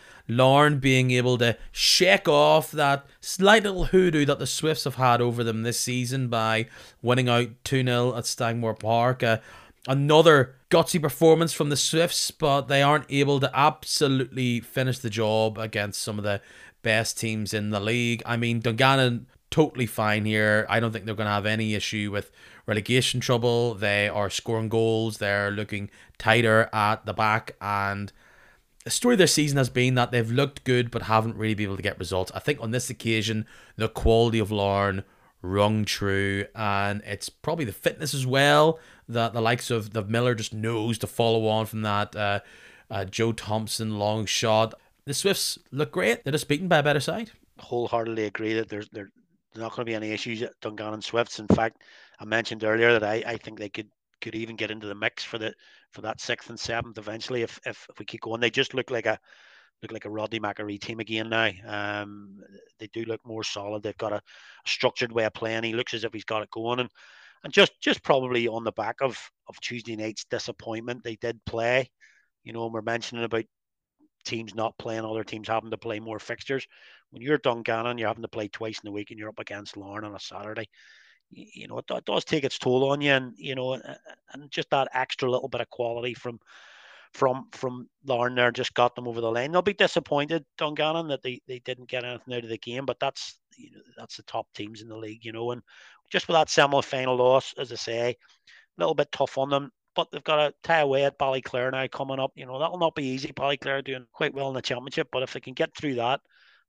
being 0.80 1.10
able 1.10 1.36
to 1.36 1.56
shake 1.72 2.28
off 2.28 2.70
that 2.70 3.04
slight 3.20 3.64
little 3.64 3.86
hoodoo 3.86 4.24
that 4.24 4.38
the 4.38 4.46
Swifts 4.46 4.84
have 4.84 4.94
had 4.94 5.09
over 5.18 5.42
them 5.42 5.62
this 5.62 5.80
season 5.80 6.28
by 6.28 6.66
winning 7.00 7.30
out 7.30 7.48
2 7.64 7.84
0 7.84 8.16
at 8.16 8.24
Stangmore 8.24 8.78
Park. 8.78 9.22
Uh, 9.22 9.38
another 9.88 10.56
gutsy 10.70 11.00
performance 11.00 11.52
from 11.52 11.70
the 11.70 11.76
Swifts, 11.76 12.30
but 12.30 12.68
they 12.68 12.82
aren't 12.82 13.10
able 13.10 13.40
to 13.40 13.50
absolutely 13.54 14.60
finish 14.60 14.98
the 14.98 15.10
job 15.10 15.58
against 15.58 16.02
some 16.02 16.18
of 16.18 16.24
the 16.24 16.40
best 16.82 17.18
teams 17.18 17.54
in 17.54 17.70
the 17.70 17.80
league. 17.80 18.22
I 18.26 18.36
mean, 18.36 18.60
Dungannon 18.60 19.26
totally 19.50 19.86
fine 19.86 20.24
here. 20.24 20.66
I 20.68 20.80
don't 20.80 20.92
think 20.92 21.04
they're 21.04 21.14
going 21.14 21.26
to 21.26 21.32
have 21.32 21.46
any 21.46 21.74
issue 21.74 22.10
with 22.12 22.30
relegation 22.66 23.20
trouble. 23.20 23.74
They 23.74 24.08
are 24.08 24.30
scoring 24.30 24.68
goals, 24.68 25.18
they're 25.18 25.50
looking 25.50 25.90
tighter 26.18 26.70
at 26.72 27.04
the 27.06 27.12
back, 27.12 27.56
and 27.60 28.12
the 28.84 28.90
story 28.90 29.14
of 29.14 29.18
their 29.18 29.26
season 29.26 29.58
has 29.58 29.68
been 29.68 29.94
that 29.94 30.10
they've 30.10 30.30
looked 30.30 30.64
good 30.64 30.90
but 30.90 31.02
haven't 31.02 31.36
really 31.36 31.54
been 31.54 31.66
able 31.66 31.76
to 31.76 31.82
get 31.82 31.98
results. 31.98 32.32
I 32.34 32.38
think 32.38 32.60
on 32.60 32.70
this 32.70 32.88
occasion, 32.88 33.46
the 33.76 33.88
quality 33.88 34.38
of 34.38 34.50
Larne 34.50 35.04
rung 35.42 35.84
true, 35.84 36.46
and 36.54 37.02
it's 37.04 37.28
probably 37.28 37.64
the 37.64 37.72
fitness 37.72 38.14
as 38.14 38.26
well 38.26 38.78
that 39.08 39.32
the 39.32 39.40
likes 39.40 39.70
of 39.70 39.92
the 39.92 40.04
Millar 40.04 40.34
just 40.34 40.54
knows 40.54 40.98
to 40.98 41.06
follow 41.06 41.46
on 41.46 41.66
from 41.66 41.82
that. 41.82 42.14
Uh, 42.14 42.40
uh, 42.90 43.04
Joe 43.04 43.32
Thompson 43.32 43.98
long 43.98 44.26
shot. 44.26 44.74
The 45.04 45.14
Swifts 45.14 45.58
look 45.70 45.92
great. 45.92 46.24
They're 46.24 46.32
just 46.32 46.48
beaten 46.48 46.68
by 46.68 46.78
a 46.78 46.82
better 46.82 47.00
side. 47.00 47.30
Wholeheartedly 47.58 48.24
agree 48.24 48.54
that 48.54 48.68
there's 48.68 48.88
there's 48.90 49.10
not 49.54 49.70
going 49.70 49.84
to 49.86 49.90
be 49.90 49.94
any 49.94 50.10
issues 50.10 50.42
at 50.42 50.58
Dungannon 50.60 51.02
Swifts. 51.02 51.38
In 51.38 51.48
fact, 51.48 51.82
I 52.18 52.24
mentioned 52.24 52.64
earlier 52.64 52.92
that 52.92 53.04
I, 53.04 53.22
I 53.26 53.36
think 53.36 53.58
they 53.58 53.68
could 53.68 53.88
could 54.20 54.34
even 54.34 54.56
get 54.56 54.70
into 54.70 54.86
the 54.86 54.94
mix 54.94 55.24
for 55.24 55.38
the 55.38 55.54
for 55.90 56.02
that 56.02 56.20
sixth 56.20 56.50
and 56.50 56.60
seventh 56.60 56.98
eventually 56.98 57.42
if, 57.42 57.58
if, 57.66 57.86
if 57.90 57.98
we 57.98 58.04
keep 58.04 58.20
going. 58.20 58.40
They 58.40 58.50
just 58.50 58.74
look 58.74 58.90
like 58.90 59.06
a 59.06 59.18
look 59.82 59.92
like 59.92 60.04
a 60.04 60.10
Rodney 60.10 60.40
McAree 60.40 60.80
team 60.80 61.00
again 61.00 61.30
now. 61.30 61.50
Um, 61.66 62.40
they 62.78 62.88
do 62.92 63.04
look 63.04 63.24
more 63.24 63.42
solid. 63.42 63.82
They've 63.82 63.96
got 63.96 64.12
a, 64.12 64.22
structured 64.66 65.10
way 65.10 65.24
of 65.24 65.32
playing. 65.32 65.64
He 65.64 65.72
looks 65.72 65.94
as 65.94 66.04
if 66.04 66.12
he's 66.12 66.24
got 66.24 66.42
it 66.42 66.50
going, 66.50 66.80
and 66.80 66.90
and 67.44 67.52
just 67.52 67.72
just 67.80 68.02
probably 68.02 68.46
on 68.48 68.64
the 68.64 68.72
back 68.72 68.96
of 69.00 69.18
of 69.48 69.60
Tuesday 69.60 69.96
night's 69.96 70.24
disappointment, 70.24 71.02
they 71.02 71.16
did 71.16 71.42
play. 71.46 71.90
You 72.44 72.52
know, 72.52 72.66
we're 72.66 72.82
mentioning 72.82 73.24
about 73.24 73.44
teams 74.24 74.54
not 74.54 74.76
playing, 74.78 75.04
other 75.04 75.24
teams 75.24 75.48
having 75.48 75.70
to 75.70 75.78
play 75.78 75.98
more 75.98 76.18
fixtures. 76.18 76.66
When 77.10 77.22
you're 77.22 77.38
Dungannon, 77.38 77.98
you're 77.98 78.08
having 78.08 78.22
to 78.22 78.28
play 78.28 78.48
twice 78.48 78.78
in 78.78 78.86
the 78.86 78.92
week, 78.92 79.10
and 79.10 79.18
you're 79.18 79.30
up 79.30 79.38
against 79.38 79.76
Larne 79.76 80.04
on 80.04 80.14
a 80.14 80.20
Saturday 80.20 80.68
you 81.30 81.68
know, 81.68 81.78
it, 81.78 81.84
it, 81.90 82.04
does 82.04 82.24
take 82.24 82.44
its 82.44 82.58
toll 82.58 82.90
on 82.90 83.00
you, 83.00 83.12
and 83.12 83.34
you 83.36 83.54
know, 83.54 83.74
and 84.32 84.50
just 84.50 84.70
that 84.70 84.88
extra 84.92 85.30
little 85.30 85.48
bit 85.48 85.60
of 85.60 85.70
quality 85.70 86.14
from 86.14 86.40
from 87.12 87.48
from 87.52 87.88
Larne 88.04 88.34
there 88.34 88.50
just 88.50 88.74
got 88.74 88.94
them 88.94 89.08
over 89.08 89.20
the 89.20 89.30
line. 89.30 89.52
They'll 89.52 89.62
be 89.62 89.74
disappointed, 89.74 90.44
Dungannon, 90.58 91.08
that 91.08 91.22
they, 91.22 91.40
they 91.46 91.58
didn't 91.60 91.88
get 91.88 92.04
anything 92.04 92.34
out 92.34 92.44
of 92.44 92.50
the 92.50 92.58
game, 92.58 92.86
but 92.86 93.00
that's 93.00 93.38
you 93.56 93.70
know 93.72 93.80
that's 93.96 94.16
the 94.16 94.22
top 94.24 94.46
teams 94.54 94.82
in 94.82 94.88
the 94.88 94.96
league, 94.96 95.24
you 95.24 95.32
know, 95.32 95.50
and 95.52 95.62
just 96.10 96.28
with 96.28 96.34
that 96.34 96.50
semi-final 96.50 97.16
loss, 97.16 97.54
as 97.58 97.72
I 97.72 97.76
say, 97.76 98.10
a 98.10 98.16
little 98.80 98.94
bit 98.94 99.12
tough 99.12 99.38
on 99.38 99.50
them. 99.50 99.70
But 99.96 100.10
they've 100.10 100.22
got 100.22 100.36
to 100.36 100.54
tie 100.62 100.80
away 100.80 101.04
at 101.04 101.18
Ballyclare 101.18 101.72
now 101.72 101.86
coming 101.88 102.20
up. 102.20 102.32
You 102.36 102.46
know, 102.46 102.60
that'll 102.60 102.78
not 102.78 102.94
be 102.94 103.04
easy. 103.04 103.32
Ballyclare 103.32 103.84
doing 103.84 104.06
quite 104.12 104.32
well 104.32 104.48
in 104.48 104.54
the 104.54 104.62
championship, 104.62 105.08
but 105.10 105.24
if 105.24 105.32
they 105.32 105.40
can 105.40 105.54
get 105.54 105.76
through 105.76 105.96
that, 105.96 106.20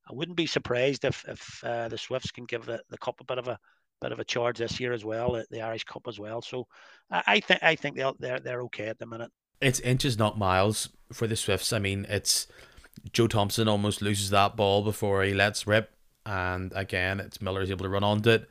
I 0.09 0.13
wouldn't 0.13 0.37
be 0.37 0.47
surprised 0.47 1.05
if 1.05 1.23
if 1.27 1.63
uh, 1.63 1.87
the 1.87 1.97
Swifts 1.97 2.31
can 2.31 2.45
give 2.45 2.65
the, 2.65 2.81
the 2.89 2.97
cup 2.97 3.21
a 3.21 3.25
bit 3.25 3.37
of 3.37 3.47
a 3.47 3.59
bit 4.01 4.11
of 4.11 4.19
a 4.19 4.25
charge 4.25 4.57
this 4.57 4.79
year 4.79 4.93
as 4.93 5.05
well, 5.05 5.35
at 5.35 5.49
the 5.49 5.61
Irish 5.61 5.83
Cup 5.83 6.07
as 6.07 6.19
well. 6.19 6.41
So 6.41 6.67
I, 7.09 7.23
I 7.27 7.39
think 7.39 7.63
I 7.63 7.75
think 7.75 7.95
they're 7.95 8.13
they're 8.19 8.39
they're 8.39 8.61
okay 8.63 8.87
at 8.87 8.99
the 8.99 9.05
minute. 9.05 9.31
It's 9.61 9.79
inches, 9.79 10.17
not 10.17 10.37
miles, 10.37 10.89
for 11.13 11.27
the 11.27 11.35
Swifts. 11.35 11.71
I 11.71 11.79
mean, 11.79 12.05
it's 12.09 12.47
Joe 13.13 13.27
Thompson 13.27 13.67
almost 13.67 14.01
loses 14.01 14.31
that 14.31 14.55
ball 14.55 14.83
before 14.83 15.23
he 15.23 15.33
lets 15.33 15.67
rip, 15.67 15.91
and 16.25 16.73
again, 16.75 17.19
it's 17.19 17.41
Millar's 17.41 17.69
able 17.71 17.83
to 17.83 17.89
run 17.89 18.03
onto 18.03 18.31
it. 18.31 18.49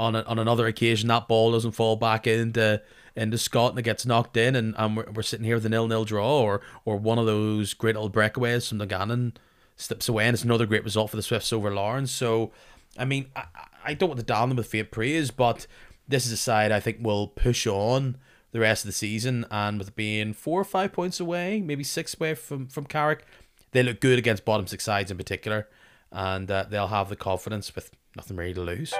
On 0.00 0.14
a, 0.14 0.22
on 0.22 0.38
another 0.38 0.66
occasion, 0.66 1.08
that 1.08 1.26
ball 1.26 1.52
doesn't 1.52 1.72
fall 1.72 1.96
back 1.96 2.26
into 2.26 2.80
into 3.16 3.36
Scott 3.36 3.70
and 3.70 3.78
it 3.80 3.82
gets 3.82 4.06
knocked 4.06 4.36
in, 4.36 4.54
and, 4.54 4.74
and 4.78 4.96
we're, 4.96 5.10
we're 5.12 5.22
sitting 5.22 5.44
here 5.44 5.56
with 5.56 5.66
a 5.66 5.68
nil 5.68 5.88
nil 5.88 6.04
draw, 6.04 6.40
or 6.40 6.60
or 6.84 6.96
one 6.96 7.18
of 7.18 7.26
those 7.26 7.74
great 7.74 7.96
old 7.96 8.14
breakaways 8.14 8.68
from 8.68 8.78
the 8.78 8.86
Gannon 8.86 9.36
slips 9.76 10.08
away, 10.08 10.26
and 10.26 10.34
it's 10.34 10.44
another 10.44 10.66
great 10.66 10.84
result 10.84 11.10
for 11.10 11.16
the 11.16 11.22
Swifts 11.22 11.52
over 11.52 11.72
Lawrence. 11.74 12.10
So, 12.10 12.52
I 12.96 13.04
mean, 13.04 13.26
I, 13.34 13.44
I 13.84 13.94
don't 13.94 14.08
want 14.08 14.20
to 14.20 14.26
down 14.26 14.48
them 14.48 14.56
with 14.56 14.66
faint 14.66 14.90
praise, 14.90 15.30
but 15.30 15.66
this 16.06 16.26
is 16.26 16.32
a 16.32 16.36
side 16.36 16.72
I 16.72 16.80
think 16.80 16.98
will 17.00 17.28
push 17.28 17.66
on 17.66 18.16
the 18.52 18.60
rest 18.60 18.84
of 18.84 18.88
the 18.88 18.92
season. 18.92 19.46
And 19.50 19.78
with 19.78 19.94
being 19.94 20.32
four 20.32 20.60
or 20.60 20.64
five 20.64 20.92
points 20.92 21.20
away, 21.20 21.60
maybe 21.60 21.84
six 21.84 22.14
away 22.18 22.34
from 22.34 22.66
from 22.66 22.86
Carrick, 22.86 23.24
they 23.72 23.82
look 23.82 24.00
good 24.00 24.18
against 24.18 24.44
bottom 24.44 24.66
six 24.66 24.84
sides 24.84 25.10
in 25.10 25.16
particular, 25.16 25.68
and 26.10 26.50
uh, 26.50 26.64
they'll 26.68 26.88
have 26.88 27.08
the 27.08 27.16
confidence 27.16 27.74
with 27.74 27.90
nothing 28.16 28.36
really 28.36 28.54
to 28.54 28.62
lose. 28.62 28.94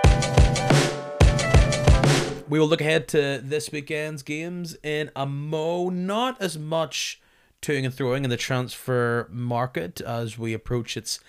We 2.48 2.58
will 2.58 2.68
look 2.68 2.80
ahead 2.80 3.08
to 3.08 3.40
this 3.42 3.70
weekend's 3.70 4.22
games 4.22 4.76
in 4.82 5.10
a 5.14 5.26
mo. 5.26 5.90
Not 5.90 6.40
as 6.40 6.58
much 6.58 7.20
toing 7.60 7.84
and 7.84 7.92
throwing 7.92 8.24
in 8.24 8.30
the 8.30 8.36
transfer 8.36 9.28
market 9.30 10.00
as 10.00 10.38
we 10.38 10.54
approach 10.54 10.96
its 10.96 11.20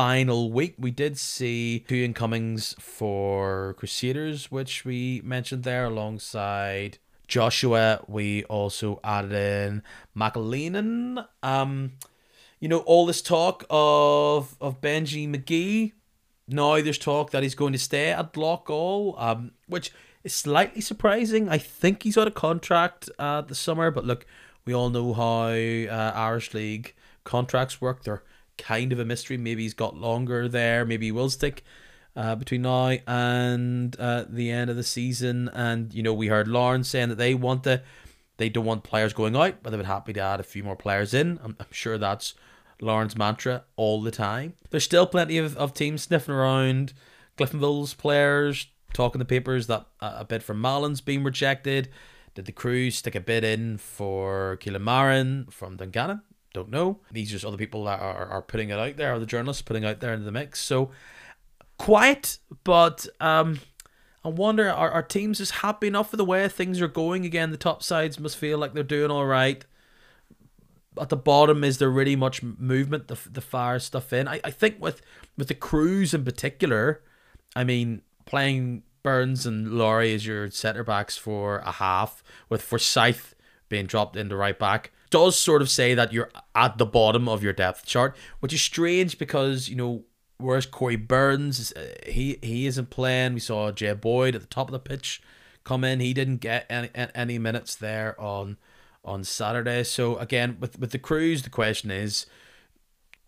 final 0.00 0.50
week. 0.50 0.76
We 0.78 0.90
did 0.90 1.18
see 1.18 1.84
two 1.86 1.94
incomings 1.94 2.74
for 2.78 3.74
Crusaders, 3.74 4.50
which 4.50 4.82
we 4.86 5.20
mentioned 5.22 5.62
there 5.62 5.84
alongside 5.84 6.96
Joshua. 7.28 8.02
We 8.08 8.44
also 8.44 8.98
added 9.04 9.32
in 9.32 9.82
McAleenan. 10.16 11.26
Um, 11.42 11.98
you 12.60 12.66
know, 12.66 12.78
all 12.78 13.04
this 13.04 13.20
talk 13.20 13.66
of 13.68 14.56
of 14.58 14.80
Benji 14.80 15.28
McGee 15.28 15.92
now 16.48 16.80
there's 16.80 16.96
talk 16.96 17.30
that 17.32 17.42
he's 17.42 17.54
going 17.54 17.74
to 17.74 17.78
stay 17.78 18.10
at 18.10 18.32
Loughgall, 18.32 19.20
um, 19.20 19.50
which 19.66 19.92
is 20.24 20.32
slightly 20.32 20.80
surprising. 20.80 21.50
I 21.50 21.58
think 21.58 22.04
he's 22.04 22.16
out 22.16 22.26
of 22.26 22.32
contract 22.32 23.10
uh, 23.18 23.42
this 23.42 23.58
summer, 23.58 23.90
but 23.90 24.06
look, 24.06 24.24
we 24.64 24.72
all 24.72 24.88
know 24.88 25.12
how 25.12 25.48
uh, 25.48 26.12
Irish 26.14 26.54
League 26.54 26.94
contracts 27.22 27.82
work. 27.82 28.04
They're 28.04 28.22
kind 28.60 28.92
of 28.92 28.98
a 28.98 29.04
mystery. 29.04 29.36
Maybe 29.36 29.62
he's 29.62 29.74
got 29.74 29.96
longer 29.96 30.48
there. 30.48 30.84
Maybe 30.84 31.06
he 31.06 31.12
will 31.12 31.30
stick 31.30 31.64
uh, 32.14 32.36
between 32.36 32.62
now 32.62 32.96
and 33.06 33.98
uh, 33.98 34.24
the 34.28 34.50
end 34.50 34.70
of 34.70 34.76
the 34.76 34.84
season. 34.84 35.48
And 35.52 35.92
you 35.92 36.02
know, 36.02 36.14
we 36.14 36.28
heard 36.28 36.46
Lawrence 36.46 36.88
saying 36.88 37.08
that 37.08 37.18
they 37.18 37.34
want 37.34 37.64
to, 37.64 37.82
they 38.36 38.48
don't 38.48 38.64
want 38.64 38.84
players 38.84 39.12
going 39.12 39.34
out, 39.34 39.62
but 39.62 39.70
they 39.70 39.76
would 39.76 39.86
happy 39.86 40.12
to 40.12 40.20
add 40.20 40.40
a 40.40 40.44
few 40.44 40.62
more 40.62 40.76
players 40.76 41.14
in. 41.14 41.40
I'm, 41.42 41.56
I'm 41.58 41.72
sure 41.72 41.98
that's 41.98 42.34
Lawrence 42.80 43.16
mantra 43.16 43.64
all 43.76 44.02
the 44.02 44.10
time. 44.10 44.54
There's 44.70 44.84
still 44.84 45.06
plenty 45.06 45.38
of, 45.38 45.56
of 45.56 45.74
teams 45.74 46.02
sniffing 46.02 46.34
around. 46.34 46.92
Cliftonville's 47.36 47.94
players 47.94 48.66
talking 48.92 49.18
the 49.18 49.24
papers 49.24 49.66
that 49.68 49.86
a 50.00 50.24
bid 50.24 50.42
from 50.42 50.60
Malins 50.60 51.00
being 51.00 51.22
rejected. 51.24 51.88
Did 52.34 52.46
the 52.46 52.52
Crues 52.52 52.96
stick 52.96 53.14
a 53.14 53.20
bid 53.20 53.44
in 53.44 53.78
for 53.78 54.58
Keelan 54.60 55.52
from 55.52 55.76
Dungannon? 55.76 56.22
Don't 56.52 56.70
know. 56.70 56.98
These 57.12 57.30
are 57.30 57.34
just 57.34 57.44
other 57.44 57.56
people 57.56 57.84
that 57.84 58.00
are, 58.00 58.26
are 58.26 58.42
putting 58.42 58.70
it 58.70 58.78
out 58.78 58.96
there, 58.96 59.18
the 59.18 59.26
journalists 59.26 59.62
putting 59.62 59.84
out 59.84 60.00
there 60.00 60.12
into 60.12 60.24
the 60.24 60.32
mix. 60.32 60.60
So 60.60 60.90
quiet, 61.78 62.38
but 62.64 63.06
um, 63.20 63.60
I 64.24 64.28
wonder 64.28 64.68
are, 64.68 64.90
are 64.90 65.02
teams 65.02 65.38
just 65.38 65.52
happy 65.52 65.86
enough 65.86 66.10
with 66.10 66.18
the 66.18 66.24
way 66.24 66.46
things 66.48 66.80
are 66.80 66.88
going? 66.88 67.24
Again, 67.24 67.52
the 67.52 67.56
top 67.56 67.82
sides 67.82 68.18
must 68.18 68.36
feel 68.36 68.58
like 68.58 68.74
they're 68.74 68.82
doing 68.82 69.10
all 69.10 69.26
right. 69.26 69.64
At 71.00 71.08
the 71.08 71.16
bottom, 71.16 71.62
is 71.62 71.78
there 71.78 71.88
really 71.88 72.16
much 72.16 72.42
movement 72.42 73.06
the 73.06 73.16
the 73.30 73.40
fire 73.40 73.78
stuff 73.78 74.12
in? 74.12 74.26
I, 74.26 74.40
I 74.42 74.50
think 74.50 74.80
with 74.80 75.00
with 75.38 75.46
the 75.46 75.54
Crues 75.54 76.12
in 76.12 76.24
particular, 76.24 77.02
I 77.54 77.62
mean 77.62 78.02
playing 78.26 78.82
Burns 79.04 79.46
and 79.46 79.78
Lowry 79.78 80.12
as 80.14 80.26
your 80.26 80.50
centre 80.50 80.82
backs 80.82 81.16
for 81.16 81.58
a 81.58 81.70
half, 81.70 82.24
with 82.48 82.60
Forsyth 82.60 83.36
being 83.68 83.86
dropped 83.86 84.16
into 84.16 84.34
right 84.34 84.58
back 84.58 84.90
does 85.10 85.36
sort 85.36 85.62
of 85.62 85.70
say 85.70 85.94
that 85.94 86.12
you're 86.12 86.30
at 86.54 86.78
the 86.78 86.86
bottom 86.86 87.28
of 87.28 87.42
your 87.42 87.52
depth 87.52 87.84
chart, 87.84 88.16
which 88.40 88.52
is 88.52 88.62
strange 88.62 89.18
because 89.18 89.68
you 89.68 89.76
know 89.76 90.04
whereas 90.38 90.66
Corey 90.66 90.96
Burns 90.96 91.72
uh, 91.72 91.94
he 92.06 92.38
he 92.42 92.66
isn't 92.66 92.90
playing. 92.90 93.34
We 93.34 93.40
saw 93.40 93.72
Jay 93.72 93.92
Boyd 93.92 94.34
at 94.34 94.40
the 94.40 94.46
top 94.46 94.68
of 94.68 94.72
the 94.72 94.78
pitch 94.78 95.22
come 95.64 95.84
in. 95.84 96.00
He 96.00 96.14
didn't 96.14 96.38
get 96.38 96.66
any 96.70 96.90
any 96.94 97.38
minutes 97.38 97.74
there 97.74 98.18
on 98.20 98.56
on 99.04 99.24
Saturday. 99.24 99.84
So 99.84 100.16
again, 100.16 100.56
with 100.60 100.78
with 100.78 100.92
the 100.92 100.98
Crues, 100.98 101.42
the 101.42 101.50
question 101.50 101.90
is 101.90 102.26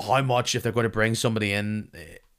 how 0.01 0.22
much 0.22 0.55
if 0.55 0.62
they're 0.62 0.72
going 0.72 0.85
to 0.85 0.91
bring 0.91 1.14
somebody 1.14 1.53
in, 1.53 1.91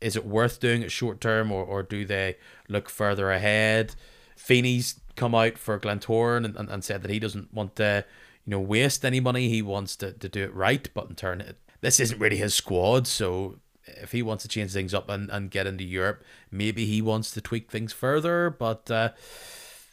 is 0.02 0.16
it 0.16 0.26
worth 0.26 0.60
doing 0.60 0.82
it 0.82 0.92
short 0.92 1.22
term 1.22 1.52
or, 1.52 1.64
or 1.64 1.84
do 1.84 2.06
they 2.06 2.36
look 2.68 2.90
further 2.90 3.32
ahead? 3.32 3.96
Feeney's 4.36 5.00
come 5.16 5.36
out 5.36 5.58
for 5.58 5.80
Glentoran 5.80 6.44
and, 6.44 6.56
and, 6.56 6.70
and 6.70 6.84
said 6.84 7.02
that 7.04 7.12
he 7.12 7.20
doesn't 7.20 7.54
want 7.54 7.76
to 7.78 8.04
you 8.46 8.52
know, 8.52 8.60
waste 8.60 9.06
any 9.06 9.20
money. 9.20 9.50
He 9.50 9.62
wants 9.62 9.96
to, 9.98 10.12
to 10.14 10.30
do 10.30 10.44
it 10.44 10.54
right, 10.54 10.88
but 10.94 11.10
in 11.10 11.16
turn, 11.16 11.42
it, 11.42 11.58
this 11.82 12.00
isn't 12.00 12.20
really 12.20 12.38
his 12.38 12.54
squad. 12.54 13.08
So 13.08 13.60
if 13.86 14.12
he 14.12 14.22
wants 14.22 14.44
to 14.44 14.50
change 14.50 14.72
things 14.72 14.94
up 14.94 15.10
and, 15.10 15.30
and 15.30 15.52
get 15.52 15.68
into 15.68 15.84
Europe, 15.84 16.24
maybe 16.52 16.86
he 16.86 17.02
wants 17.02 17.32
to 17.32 17.42
tweak 17.42 17.72
things 17.72 17.94
further. 17.94 18.50
But 18.50 18.90
uh, 18.90 19.10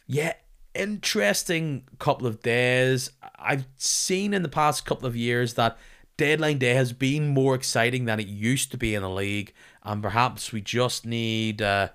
yeah, 0.07 0.33
interesting 0.73 1.83
couple 1.99 2.27
of 2.27 2.41
days. 2.41 3.11
I've 3.37 3.65
seen 3.77 4.33
in 4.33 4.43
the 4.43 4.49
past 4.49 4.85
couple 4.85 5.07
of 5.07 5.15
years 5.15 5.55
that 5.55 5.77
deadline 6.17 6.59
day 6.59 6.73
has 6.73 6.93
been 6.93 7.27
more 7.29 7.55
exciting 7.55 8.05
than 8.05 8.19
it 8.19 8.27
used 8.27 8.71
to 8.71 8.77
be 8.77 8.95
in 8.95 9.01
the 9.01 9.09
league, 9.09 9.53
and 9.83 10.03
perhaps 10.03 10.51
we 10.51 10.61
just 10.61 11.05
need 11.05 11.61
uh, 11.61 11.89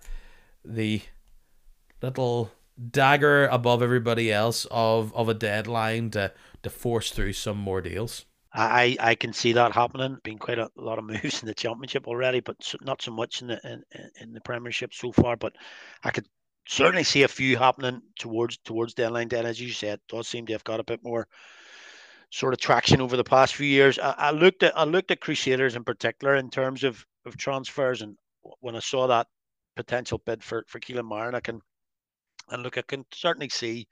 the 0.64 1.02
little 2.02 2.50
dagger 2.90 3.46
above 3.46 3.82
everybody 3.82 4.30
else 4.30 4.66
of 4.70 5.14
of 5.14 5.28
a 5.28 5.34
deadline 5.34 6.10
to 6.10 6.30
to 6.62 6.70
force 6.70 7.10
through 7.10 7.32
some 7.34 7.58
more 7.58 7.80
deals. 7.80 8.26
I, 8.52 8.96
I 8.98 9.14
can 9.16 9.34
see 9.34 9.52
that 9.52 9.72
happening. 9.72 10.18
Been 10.22 10.38
quite 10.38 10.58
a, 10.58 10.70
lot 10.76 10.98
of 10.98 11.04
moves 11.04 11.40
in 11.42 11.46
the 11.46 11.54
championship 11.54 12.06
already, 12.06 12.40
but 12.40 12.56
not 12.80 13.02
so 13.02 13.12
much 13.12 13.42
in 13.42 13.48
the 13.48 13.60
in, 13.64 14.10
in 14.20 14.32
the 14.32 14.40
Premiership 14.40 14.94
so 14.94 15.12
far. 15.12 15.36
But 15.36 15.54
I 16.02 16.10
could 16.10 16.26
certainly 16.66 17.04
see 17.04 17.22
a 17.22 17.28
few 17.28 17.58
happening 17.58 18.00
towards 18.18 18.56
towards 18.58 18.94
deadline 18.94 19.28
day. 19.28 19.40
As 19.40 19.60
you 19.60 19.70
said, 19.70 20.00
does 20.08 20.28
seem 20.28 20.46
to 20.46 20.52
have 20.54 20.64
got 20.64 20.80
a 20.80 20.84
bit 20.84 21.00
more 21.02 21.28
sort 22.30 22.54
of 22.54 22.60
traction 22.60 23.00
over 23.00 23.16
the 23.16 23.24
past 23.24 23.54
few 23.54 23.66
years. 23.66 23.98
I, 23.98 24.14
I 24.16 24.30
looked 24.30 24.62
at 24.62 24.76
I 24.76 24.84
looked 24.84 25.10
at 25.10 25.20
Crusaders 25.20 25.76
in 25.76 25.84
particular 25.84 26.36
in 26.36 26.48
terms 26.48 26.82
of 26.82 27.04
of 27.26 27.36
transfers, 27.36 28.00
and 28.00 28.16
when 28.60 28.76
I 28.76 28.80
saw 28.80 29.06
that 29.08 29.26
potential 29.74 30.22
bid 30.24 30.42
for 30.42 30.64
for 30.66 30.80
Keelan 30.80 31.08
Marin, 31.08 31.34
I 31.34 31.40
can 31.40 31.60
and 32.48 32.62
look, 32.62 32.78
I 32.78 32.82
can 32.82 33.04
certainly 33.12 33.48
see 33.48 33.86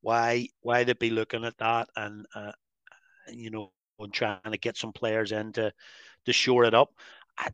why 0.00 0.48
why 0.60 0.84
they'd 0.84 0.98
be 0.98 1.10
looking 1.10 1.44
at 1.44 1.58
that 1.58 1.88
and 1.96 2.26
uh, 2.34 2.52
you 3.32 3.50
know 3.50 3.72
and 3.98 4.12
trying 4.12 4.38
to 4.50 4.58
get 4.58 4.76
some 4.76 4.92
players 4.92 5.32
in 5.32 5.52
to 5.52 5.72
to 6.24 6.32
shore 6.32 6.64
it 6.64 6.74
up. 6.74 6.90
I, 7.36 7.50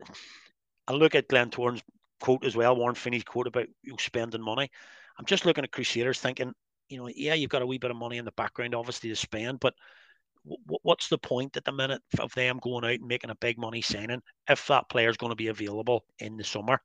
I 0.89 0.93
look 0.93 1.15
at 1.15 1.29
Glentoran's 1.29 1.83
quote 2.21 2.45
as 2.45 2.57
well, 2.57 2.77
Warren 2.77 2.95
Feeney's 2.95 3.25
quote 3.25 3.47
about 3.47 3.67
you 3.83 3.97
spending 3.99 4.43
money. 4.43 4.71
I'm 5.19 5.27
just 5.27 5.47
looking 5.47 5.65
at 5.65 5.73
Crusaders 5.73 6.21
thinking, 6.21 6.53
you 6.89 6.99
know, 6.99 7.09
yeah, 7.15 7.35
you've 7.35 7.51
got 7.51 7.63
a 7.63 7.67
wee 7.67 7.79
bit 7.79 7.91
of 7.91 7.97
money 7.97 8.19
in 8.19 8.25
the 8.25 8.33
background, 8.33 8.75
obviously, 8.75 9.11
to 9.11 9.17
spend, 9.17 9.61
but 9.61 9.75
w- 10.45 10.79
what's 10.83 11.09
the 11.09 11.19
point 11.19 11.57
at 11.57 11.65
the 11.65 11.73
minute 11.73 12.03
of 12.19 12.35
them 12.35 12.59
going 12.63 12.85
out 12.85 12.99
and 12.99 13.07
making 13.07 13.31
a 13.31 13.37
big 13.37 13.59
money 13.59 13.81
signing 13.81 14.23
if 14.49 14.67
that 14.67 14.89
player's 14.89 15.17
going 15.17 15.31
to 15.31 15.37
be 15.37 15.49
available 15.49 16.05
in 16.19 16.37
the 16.37 16.45
summer? 16.45 16.81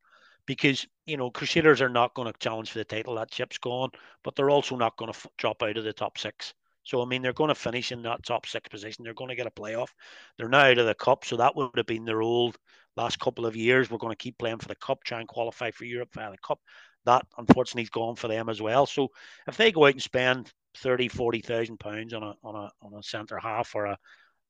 Because 0.50 0.88
you 1.06 1.16
know 1.16 1.30
Crusaders 1.30 1.80
are 1.80 1.90
not 1.90 2.16
going 2.16 2.26
to 2.26 2.40
challenge 2.40 2.72
for 2.72 2.80
the 2.80 2.84
title. 2.84 3.14
That 3.14 3.30
chip's 3.30 3.60
gone, 3.60 3.92
but 4.24 4.36
they're 4.36 4.50
also 4.50 4.76
not 4.76 4.98
going 4.98 5.12
to 5.12 5.16
f- 5.16 5.28
drop 5.38 5.62
out 5.62 5.78
of 5.78 5.84
the 5.84 5.94
top 5.94 6.18
six. 6.18 6.56
So 6.82 7.04
I 7.04 7.06
mean, 7.06 7.22
they're 7.22 7.34
going 7.34 7.50
to 7.50 7.56
finish 7.56 7.92
in 7.92 8.02
that 8.02 8.26
top 8.26 8.48
six 8.48 8.68
position. 8.68 9.04
They're 9.04 9.14
going 9.14 9.30
to 9.30 9.36
get 9.36 9.46
a 9.46 9.52
playoff. 9.52 9.90
They're 10.38 10.50
now 10.50 10.62
out 10.62 10.80
of 10.80 10.88
the 10.88 10.96
cup, 10.96 11.24
so 11.24 11.38
that 11.38 11.56
would 11.56 11.70
have 11.78 11.86
been 11.86 12.04
their 12.04 12.24
old 12.24 12.58
last 12.98 13.20
couple 13.20 13.46
of 13.46 13.56
years. 13.56 13.92
We're 13.92 14.00
going 14.00 14.12
to 14.12 14.24
keep 14.24 14.40
playing 14.40 14.58
for 14.58 14.70
the 14.70 14.76
cup, 14.76 15.04
try 15.04 15.20
and 15.20 15.28
qualify 15.28 15.70
for 15.70 15.86
Europe 15.86 16.10
via 16.16 16.32
the 16.32 16.38
cup. 16.40 16.60
That 17.06 17.28
unfortunately 17.38 17.84
is 17.84 17.92
gone 17.92 18.16
for 18.16 18.28
them 18.28 18.50
as 18.50 18.60
well. 18.60 18.88
So 18.88 19.10
if 19.48 19.56
they 19.56 19.72
go 19.72 19.86
out 19.86 19.94
and 19.94 20.02
spend 20.02 20.52
30, 20.78 21.10
40,000 21.10 21.78
pounds 21.80 22.16
on 22.16 22.24
a 22.24 22.34
on 22.44 22.56
a 22.56 22.72
on 22.82 22.96
a 22.98 23.04
centre 23.04 23.38
half 23.38 23.76
or 23.76 23.86
a 23.86 24.00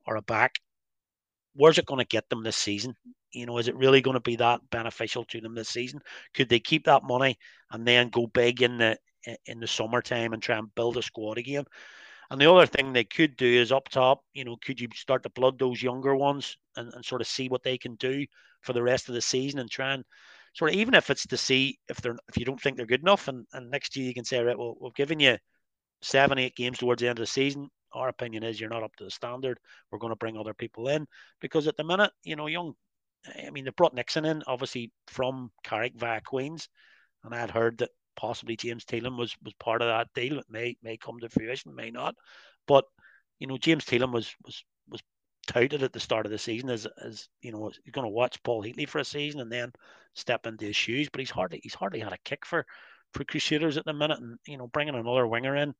or 0.08 0.16
a 0.16 0.22
back, 0.22 0.56
where's 1.60 1.78
it 1.78 1.86
going 1.86 2.00
to 2.00 2.06
get 2.06 2.28
them 2.30 2.42
this 2.42 2.56
season? 2.56 2.96
You 3.34 3.46
know, 3.46 3.58
is 3.58 3.68
it 3.68 3.76
really 3.76 4.00
going 4.00 4.16
to 4.16 4.22
be 4.22 4.38
that 4.38 4.62
beneficial 4.72 5.26
to 5.26 5.42
them 5.42 5.54
this 5.54 5.68
season? 5.68 6.00
Could 6.34 6.48
they 6.48 6.60
keep 6.60 6.86
that 6.86 7.04
money 7.04 7.38
and 7.72 7.86
then 7.86 8.10
go 8.10 8.28
big 8.28 8.62
in 8.62 8.78
the 8.78 8.98
in 9.46 9.60
the 9.60 9.68
summertime 9.68 10.32
and 10.32 10.42
try 10.42 10.58
and 10.58 10.74
build 10.74 10.96
a 10.98 11.02
squad 11.02 11.38
again? 11.38 11.66
And 12.32 12.40
the 12.40 12.50
other 12.50 12.66
thing 12.66 12.94
they 12.94 13.04
could 13.04 13.36
do 13.36 13.46
is 13.46 13.74
up 13.74 13.90
top, 13.90 14.22
you 14.34 14.46
know, 14.46 14.56
could 14.64 14.80
you 14.80 14.88
start 14.96 15.24
to 15.24 15.30
blood 15.32 15.60
those 15.60 15.84
younger 15.84 16.16
ones 16.16 16.56
and, 16.78 16.94
and 16.94 17.04
sort 17.04 17.22
of 17.22 17.28
see 17.28 17.50
what 17.50 17.64
they 17.64 17.78
can 17.78 17.96
do 17.96 18.26
for 18.62 18.72
the 18.72 18.84
rest 18.84 19.10
of 19.10 19.16
the 19.16 19.22
season 19.22 19.60
and 19.60 19.70
try 19.70 19.94
and 19.94 20.06
sort 20.54 20.72
of 20.72 20.78
even 20.78 20.94
if 20.94 21.10
it's 21.10 21.28
to 21.28 21.38
see 21.38 21.78
if 21.90 21.98
they're 22.02 22.18
if 22.30 22.38
you 22.38 22.46
don't 22.46 22.62
think 22.62 22.78
they're 22.78 22.86
good 22.86 23.02
enough 23.02 23.28
and, 23.28 23.46
and 23.54 23.70
next 23.70 23.98
year 23.98 24.08
you 24.08 24.14
can 24.14 24.26
say, 24.26 24.42
right, 24.42 24.58
well, 24.58 24.78
we've 24.80 24.94
given 24.96 25.20
you 25.20 25.38
seven, 26.02 26.40
eight 26.40 26.56
games 26.56 26.78
towards 26.78 27.02
the 27.02 27.10
end 27.10 27.20
of 27.20 27.24
the 27.24 27.28
season 27.28 27.70
our 27.94 28.10
opinion 28.10 28.44
is 28.44 28.60
you're 28.60 28.70
not 28.70 28.84
up 28.84 28.96
to 28.98 29.04
the 29.04 29.12
standard. 29.12 29.60
We're 29.92 30.00
going 30.00 30.12
to 30.12 30.18
bring 30.18 30.38
other 30.38 30.54
people 30.54 30.90
in 30.90 31.08
because 31.42 31.68
at 31.68 31.78
the 31.78 31.84
minute, 31.84 32.12
you 32.24 32.36
know, 32.36 32.48
young. 32.48 32.74
I 33.46 33.50
mean, 33.50 33.66
they 33.66 33.72
brought 33.72 33.94
Nixon 33.94 34.24
in, 34.24 34.44
obviously 34.48 34.92
from 35.08 35.52
Carrick 35.64 35.94
via 35.98 36.22
Queens, 36.22 36.70
and 37.24 37.36
I 37.36 37.40
had 37.40 37.52
heard 37.52 37.80
that 37.80 37.90
possibly 38.16 38.56
James 38.56 38.86
Teelan 38.86 39.18
was 39.18 39.36
was 39.44 39.54
part 39.56 39.82
of 39.82 39.90
that 39.90 40.08
deal. 40.14 40.40
It 40.40 40.46
may 40.50 40.78
may 40.82 40.98
come 40.98 41.20
to 41.20 41.30
fruition, 41.30 41.76
may 41.76 41.92
not, 41.92 42.16
but 42.68 42.86
you 43.40 43.48
know, 43.48 43.58
James 43.58 43.86
Teelan 43.86 44.14
was 44.14 44.34
was 44.46 44.64
was 44.88 45.02
touted 45.48 45.84
at 45.84 45.92
the 45.94 46.00
start 46.00 46.26
of 46.26 46.32
the 46.32 46.38
season 46.38 46.70
as 46.70 46.88
as 47.04 47.28
you 47.42 47.52
know 47.52 47.72
he's 47.84 47.92
going 47.92 48.06
to 48.06 48.14
watch 48.14 48.42
Paul 48.44 48.64
Heatley 48.64 48.88
for 48.88 49.00
a 49.00 49.06
season 49.06 49.42
and 49.42 49.52
then 49.52 49.72
step 50.14 50.46
into 50.46 50.66
his 50.66 50.76
shoes, 50.76 51.10
but 51.10 51.20
he's 51.20 51.30
hardly 51.30 51.60
he's 51.64 51.74
hardly 51.74 52.00
had 52.00 52.14
a 52.14 52.18
kick 52.24 52.46
for 52.46 52.66
for 53.14 53.24
Crusaders 53.24 53.78
at 53.78 53.86
the 53.86 53.94
minute, 53.94 54.20
and 54.20 54.38
you 54.46 54.58
know, 54.58 54.68
bringing 54.68 54.96
another 54.96 55.28
winger 55.28 55.56
in 55.56 55.74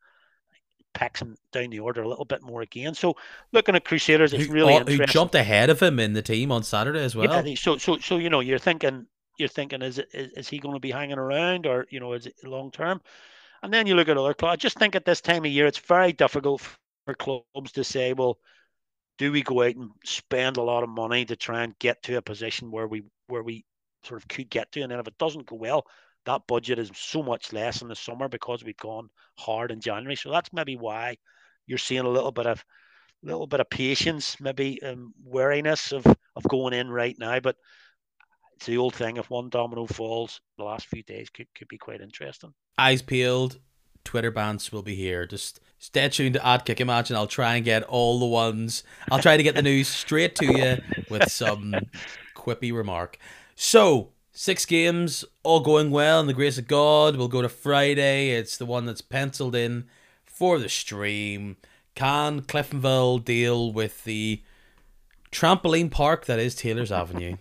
pecks 1.00 1.22
him 1.22 1.38
down 1.54 1.70
the 1.70 1.80
order 1.80 2.02
a 2.02 2.08
little 2.10 2.26
bit 2.26 2.42
more 2.42 2.62
again. 2.62 2.94
So 2.94 3.16
looking 3.54 3.74
at 3.74 3.86
Crusaders, 3.86 4.34
it's 4.34 4.50
really 4.50 4.74
oh, 4.74 4.84
who, 4.84 4.98
who 4.98 5.06
jumped 5.06 5.34
ahead 5.34 5.70
of 5.70 5.82
him 5.82 5.98
in 5.98 6.12
the 6.12 6.22
team 6.22 6.52
on 6.52 6.62
Saturday 6.64 7.00
as 7.00 7.16
well. 7.16 7.48
Yeah, 7.48 7.56
so 7.56 7.78
so 7.78 7.98
so 8.00 8.18
you 8.18 8.30
know 8.30 8.42
you're 8.42 8.60
thinking 8.60 9.08
you're 9.38 9.48
thinking 9.48 9.82
is 9.82 10.00
it 10.00 10.10
is, 10.14 10.32
is 10.34 10.50
he 10.50 10.60
going 10.60 10.76
to 10.76 10.82
be 10.82 10.92
hanging 10.92 11.18
around 11.18 11.66
or 11.66 11.88
you 11.90 12.02
know 12.02 12.12
is 12.12 12.26
it 12.26 12.36
long 12.44 12.70
term? 12.70 13.00
And 13.64 13.74
then 13.74 13.88
you 13.88 13.96
look 13.96 14.10
at 14.10 14.18
other 14.18 14.34
clubs. 14.34 14.52
I 14.52 14.56
just 14.58 14.78
think 14.78 14.94
at 14.94 15.06
this 15.06 15.22
time 15.22 15.46
of 15.46 15.52
year 15.52 15.68
it's 15.68 15.80
very 15.80 16.12
difficult 16.12 16.62
for 17.06 17.14
clubs 17.14 17.72
to 17.74 17.86
say, 17.86 18.12
well, 18.12 18.38
do 19.18 19.32
we 19.32 19.42
go 19.42 19.64
out 19.64 19.76
and 19.76 19.92
spend 20.04 20.58
a 20.58 20.62
lot 20.62 20.84
of 20.84 20.90
money 20.90 21.24
to 21.26 21.38
try 21.38 21.64
and 21.64 21.80
get 21.80 22.04
to 22.04 22.18
a 22.18 22.22
position 22.22 22.72
where 22.72 22.88
we 22.88 23.04
where 23.28 23.44
we 23.44 23.64
sort 24.04 24.22
of 24.22 24.28
could 24.28 24.50
get 24.50 24.70
to, 24.74 24.82
and 24.82 24.92
then 24.92 25.00
if 25.00 25.08
it 25.08 25.18
doesn't 25.18 25.46
go 25.46 25.56
well, 25.56 25.86
that 26.26 26.42
budget 26.48 26.80
is 26.80 26.92
so 26.96 27.24
much 27.24 27.54
less 27.54 27.82
in 27.82 27.88
the 27.88 27.96
summer 27.96 28.28
because 28.28 28.64
we've 28.64 28.78
gone 28.78 29.10
hard 29.38 29.72
in 29.72 29.80
January. 29.80 30.16
So 30.16 30.32
that's 30.32 30.54
maybe 30.54 30.76
why 30.76 31.18
you're 31.66 31.78
seeing 31.78 32.06
a 32.06 32.10
little 32.10 32.32
bit 32.32 32.48
of 32.48 32.64
a 33.24 33.26
little 33.26 33.48
bit 33.48 33.60
of 33.60 33.70
patience, 33.70 34.40
maybe 34.40 34.82
um, 34.84 35.14
wariness 35.24 35.92
of 35.92 36.06
of 36.06 36.44
going 36.48 36.74
in 36.74 36.90
right 36.90 37.16
now. 37.20 37.40
But 37.40 37.56
it's 38.56 38.66
the 38.66 38.78
old 38.78 38.96
thing. 38.96 39.18
If 39.18 39.30
one 39.30 39.50
domino 39.50 39.86
falls, 39.86 40.42
the 40.58 40.66
last 40.66 40.88
few 40.88 41.04
days 41.04 41.30
could, 41.30 41.48
could 41.58 41.68
be 41.68 41.78
quite 41.78 42.02
interesting. 42.02 42.54
Eyes 42.78 43.02
peeled. 43.02 43.60
Twitter 44.04 44.32
bans 44.32 44.72
will 44.72 44.82
be 44.82 44.96
here. 44.96 45.26
Just 45.26 45.60
stay 45.78 46.10
tuned 46.10 46.34
to 46.34 46.46
at 46.46 46.66
Kicking 46.66 46.88
Match. 46.88 47.12
I'll 47.12 47.28
try 47.28 47.56
and 47.56 47.66
get 47.66 47.84
all 47.84 48.20
the 48.20 48.26
ones. 48.26 48.84
I'll 49.12 49.20
try 49.20 49.38
to 49.38 49.44
get 49.44 49.56
the 49.56 49.62
news 49.62 49.88
straight 49.88 50.36
to 50.38 50.46
you 50.46 50.78
with 51.10 51.32
some 51.32 51.76
quippy 52.36 52.74
remark. 52.74 53.18
So, 53.56 54.10
six 54.40 54.66
games, 54.66 55.26
all 55.44 55.60
going 55.60 55.92
well, 55.92 56.22
in 56.22 56.28
the 56.28 56.34
grace 56.34 56.58
of 56.58 56.66
God. 56.66 57.18
We'll 57.18 57.28
go 57.28 57.42
to 57.42 57.50
Friday. 57.50 58.30
It's 58.30 58.56
the 58.56 58.66
one 58.66 58.86
that's 58.86 59.02
penciled 59.02 59.54
in 59.54 59.90
for 60.24 60.58
the 60.60 60.70
stream. 60.70 61.58
Can 61.94 62.44
Cliftonville 62.44 63.26
deal 63.26 63.74
with 63.74 64.06
the 64.06 64.42
trampoline 65.30 65.92
park 65.92 66.26
that 66.28 66.40
is 66.40 66.56
Taylor's 66.56 66.90
Avenue? 66.90 67.36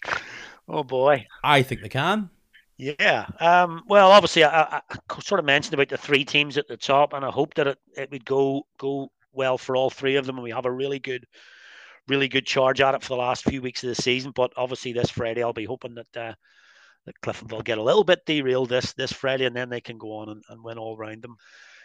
oh 0.68 0.84
boy, 0.84 1.26
I 1.42 1.62
think 1.62 1.80
they 1.80 1.88
can. 1.88 2.30
Yeah. 2.76 3.26
Um, 3.40 3.82
well, 3.88 4.12
obviously, 4.12 4.44
I, 4.44 4.80
I, 4.88 5.20
sort 5.20 5.40
of 5.40 5.44
mentioned 5.44 5.74
about 5.74 5.88
the 5.88 5.98
three 5.98 6.24
teams 6.24 6.56
at 6.56 6.68
the 6.68 6.76
top, 6.76 7.14
and 7.14 7.24
I 7.24 7.30
hope 7.30 7.54
that 7.54 7.66
it, 7.66 7.78
it 7.96 8.12
would 8.12 8.24
go 8.24 8.64
go 8.78 9.10
well 9.32 9.58
for 9.58 9.74
all 9.74 9.90
three 9.90 10.14
of 10.14 10.24
them, 10.24 10.36
and 10.36 10.44
we 10.44 10.52
have 10.52 10.66
a 10.66 10.70
really 10.70 11.00
good, 11.00 11.26
really 12.08 12.28
good 12.28 12.46
charge 12.46 12.80
at 12.80 12.94
it 12.94 13.02
for 13.02 13.08
the 13.08 13.16
last 13.16 13.44
few 13.44 13.62
weeks 13.62 13.84
of 13.84 13.88
the 13.88 14.02
season. 14.02 14.32
But 14.34 14.52
obviously, 14.56 14.92
this 14.92 15.10
Friday, 15.10 15.42
I'll 15.42 15.52
be 15.52 15.64
hoping 15.64 15.94
that 15.94 16.16
uh, 16.16 16.34
that 17.06 17.20
Cliftonville 17.22 17.64
get 17.64 17.78
a 17.78 17.82
little 17.82 18.04
bit 18.04 18.26
derailed 18.26 18.68
this 18.68 18.92
this 18.94 19.12
Friday, 19.12 19.46
and 19.46 19.56
then 19.56 19.68
they 19.68 19.80
can 19.80 19.98
go 19.98 20.12
on 20.12 20.28
and, 20.28 20.42
and 20.48 20.62
win 20.62 20.78
all 20.78 20.96
round 20.96 21.22
them. 21.22 21.36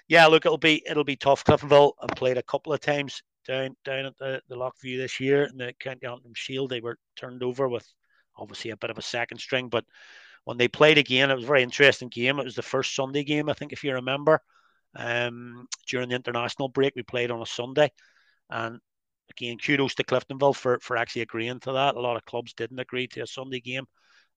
Yeah, 0.08 0.26
look, 0.28 0.46
it'll 0.46 0.58
be 0.58 0.84
it'll 0.90 1.04
be 1.04 1.16
tough. 1.16 1.44
Cliftonville 1.44 1.94
have 2.02 2.18
played 2.18 2.38
a 2.38 2.44
couple 2.44 2.74
of 2.74 2.82
times 2.82 3.22
down 3.46 3.76
down 3.86 4.06
at 4.06 4.18
the, 4.18 4.42
the 4.50 4.56
Loughview 4.56 4.98
this 4.98 5.20
year 5.20 5.44
in 5.44 5.58
the 5.58 5.74
County 5.80 6.06
Antrim 6.08 6.34
Shield. 6.36 6.70
They 6.70 6.82
were 6.82 6.98
turned 7.16 7.44
over 7.44 7.68
with 7.68 7.88
obviously 8.36 8.72
a 8.72 8.78
bit 8.78 8.90
of 8.90 8.98
a 8.98 9.02
second 9.02 9.38
string, 9.40 9.70
but 9.70 9.86
when 10.46 10.58
they 10.58 10.68
played 10.68 10.98
again, 10.98 11.32
it 11.32 11.36
was 11.36 11.46
a 11.46 11.48
very 11.48 11.64
interesting 11.64 12.10
game. 12.10 12.40
It 12.40 12.46
was 12.46 12.56
the 12.56 12.62
first 12.62 12.96
Sunday 12.96 13.24
game, 13.24 13.50
I 13.50 13.54
think, 13.54 13.72
if 13.72 13.84
you 13.84 13.94
remember. 13.94 14.42
Um, 14.96 15.68
during 15.88 16.10
the 16.10 16.16
international 16.16 16.68
break, 16.68 16.94
we 16.96 17.04
played 17.04 17.32
on 17.32 17.42
a 17.42 17.46
Sunday, 17.46 17.92
and 18.50 18.80
again, 19.38 19.58
kudos 19.58 19.96
to 19.96 20.04
Cliftonville 20.04 20.56
for 20.56 20.80
for 20.80 20.98
actually 20.98 21.24
agreeing 21.24 21.60
to 21.62 21.74
that. 21.74 21.96
A 21.96 22.00
lot 22.00 22.18
of 22.18 22.26
clubs 22.26 22.54
didn't 22.54 22.80
agree 22.80 23.08
to 23.08 23.22
a 23.22 23.28
Sunday 23.28 23.60
game, 23.60 23.86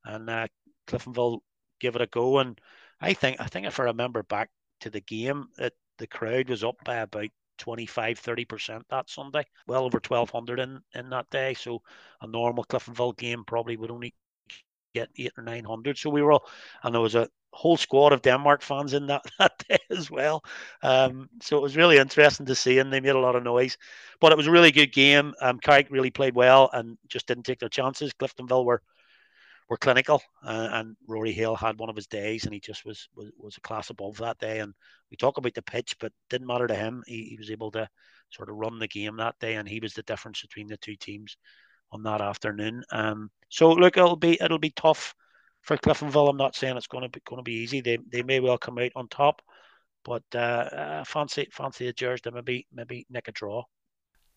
and 0.05 0.29
uh, 0.31 0.47
Cliftonville 0.87 1.41
give 1.81 1.97
it 1.97 2.03
a 2.03 2.07
go. 2.07 2.39
And 2.39 2.59
I 3.01 3.13
think 3.15 3.41
I 3.41 3.47
think 3.47 3.67
if 3.67 3.81
I 3.81 3.85
remember 3.85 4.23
back 4.23 4.51
to 4.81 4.91
the 4.91 5.01
game, 5.01 5.47
it, 5.59 5.75
the 5.99 6.07
crowd 6.07 6.49
was 6.49 6.65
up 6.65 6.77
by 6.85 6.97
about 6.97 7.31
25 7.59 8.21
30% 8.21 8.83
that 8.91 9.09
Sunday, 9.09 9.45
well 9.67 9.85
over 9.85 10.01
1200 10.01 10.61
in, 10.61 10.81
in 10.95 11.11
that 11.11 11.29
day. 11.31 11.55
So 11.55 11.83
a 12.21 12.27
normal 12.27 12.65
Cliftonville 12.65 13.17
game 13.17 13.45
probably 13.47 13.77
would 13.77 13.91
only 13.91 14.15
get 14.95 15.11
eight 15.19 15.33
or 15.37 15.43
900. 15.43 15.99
So 15.99 16.11
we 16.11 16.23
were 16.23 16.33
all, 16.33 16.49
and 16.83 16.95
there 16.95 17.03
was 17.03 17.15
a 17.15 17.29
whole 17.57 17.77
squad 17.79 18.13
of 18.13 18.21
Denmark 18.21 18.61
fans 18.63 18.93
in 18.93 19.07
that, 19.07 19.23
that 19.39 19.65
day 19.69 19.79
as 19.91 20.11
well. 20.11 20.45
Um, 20.83 21.29
so 21.41 21.57
it 21.57 21.63
was 21.63 21.77
really 21.77 21.97
interesting 21.97 22.47
to 22.47 22.55
see, 22.55 22.79
and 22.79 22.93
they 22.93 23.01
made 23.01 23.15
a 23.15 23.19
lot 23.19 23.35
of 23.35 23.43
noise. 23.43 23.79
But 24.21 24.33
it 24.33 24.37
was 24.39 24.47
a 24.47 24.51
really 24.51 24.71
good 24.71 24.93
game. 24.93 25.35
Um, 25.41 25.59
Carrick 25.59 25.91
really 25.91 26.11
played 26.11 26.35
well 26.35 26.69
and 26.73 26.99
just 27.09 27.27
didn't 27.27 27.45
take 27.45 27.59
their 27.59 27.71
chances. 27.71 28.13
Cliftonville 28.13 28.65
were 28.65 28.83
were 29.69 29.77
clinical, 29.77 30.23
uh, 30.45 30.69
and 30.73 30.97
Rory 31.09 31.33
Hale 31.33 31.57
had 31.57 31.77
one 31.77 31.91
of 31.91 31.97
his 31.97 32.07
days, 32.07 32.45
and 32.45 32.55
he 32.55 32.61
just 32.61 32.85
was, 32.85 33.09
was 33.17 33.31
was 33.37 33.57
a 33.57 33.61
class 33.63 33.91
above 33.91 34.19
that 34.19 34.39
day. 34.39 34.61
And 34.61 34.73
we 35.11 35.17
talk 35.17 35.39
about 35.39 35.55
the 35.55 35.63
pitch, 35.63 35.97
but 35.99 36.13
didn't 36.31 36.47
matter 36.47 36.69
to 36.69 36.75
him. 36.75 37.03
He, 37.07 37.25
he 37.31 37.37
was 37.37 37.51
able 37.51 37.73
to 37.73 37.89
sort 38.31 38.49
of 38.49 38.57
run 38.57 38.79
the 38.79 38.87
game 38.87 39.17
that 39.17 39.35
day, 39.41 39.55
and 39.55 39.69
he 39.69 39.81
was 39.81 39.95
the 39.95 40.03
difference 40.05 40.43
between 40.43 40.69
the 40.69 40.77
two 40.77 40.95
teams 40.95 41.37
on 41.91 42.03
that 42.05 42.21
afternoon. 42.21 42.85
Um, 42.93 43.31
so 43.49 43.73
look, 43.73 43.97
it'll 43.97 44.17
be 44.17 44.39
it'll 44.41 44.59
be 44.59 44.71
tough 44.71 45.15
for 45.67 45.77
Cliftonville. 45.77 46.31
I'm 46.31 46.37
not 46.37 46.55
saying 46.55 46.77
it's 46.77 46.87
going 46.87 47.03
to 47.03 47.09
be 47.11 47.21
going 47.27 47.39
to 47.39 47.43
be 47.43 47.55
easy. 47.55 47.81
They 47.81 47.99
they 48.11 48.23
may 48.23 48.41
well 48.41 48.57
come 48.57 48.79
out 48.79 48.93
on 48.97 49.09
top, 49.09 49.43
but 50.05 50.23
uh, 50.35 50.39
uh, 50.39 51.05
fancy 51.05 51.49
fancy 51.53 51.89
a 51.89 51.93
Jersey 51.93 52.23
to 52.23 52.33
maybe 52.33 52.67
maybe 52.73 53.07
nick 53.11 53.29
a 53.29 53.33
draw. 53.33 53.65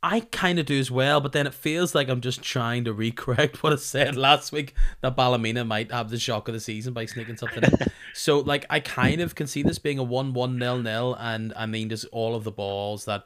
I 0.01 0.21
kind 0.21 0.59
of 0.59 0.65
do 0.65 0.79
as 0.79 0.89
well, 0.89 1.19
but 1.19 1.33
then 1.33 1.45
it 1.45 1.53
feels 1.53 1.93
like 1.93 2.07
I'm 2.07 2.21
just 2.21 2.41
trying 2.41 2.85
to 2.85 2.93
recorrect 2.93 3.57
what 3.63 3.73
I 3.73 3.75
said 3.75 4.15
last 4.15 4.51
week 4.51 4.73
that 5.01 5.17
Ballymena 5.17 5.65
might 5.65 5.91
have 5.91 6.09
the 6.09 6.17
shock 6.17 6.47
of 6.47 6.53
the 6.53 6.59
season 6.59 6.93
by 6.93 7.05
sneaking 7.05 7.35
something 7.35 7.63
in. 7.63 7.71
so, 8.13 8.39
like, 8.39 8.65
I 8.69 8.79
kind 8.79 9.19
of 9.19 9.35
can 9.35 9.45
see 9.45 9.61
this 9.61 9.77
being 9.77 9.99
a 9.99 10.03
1 10.03 10.33
1 10.33 10.57
nil 10.57 10.81
nil, 10.81 11.15
and 11.19 11.53
I 11.55 11.65
mean, 11.65 11.89
just 11.89 12.05
all 12.13 12.33
of 12.33 12.45
the 12.45 12.51
balls 12.51 13.03
that 13.05 13.25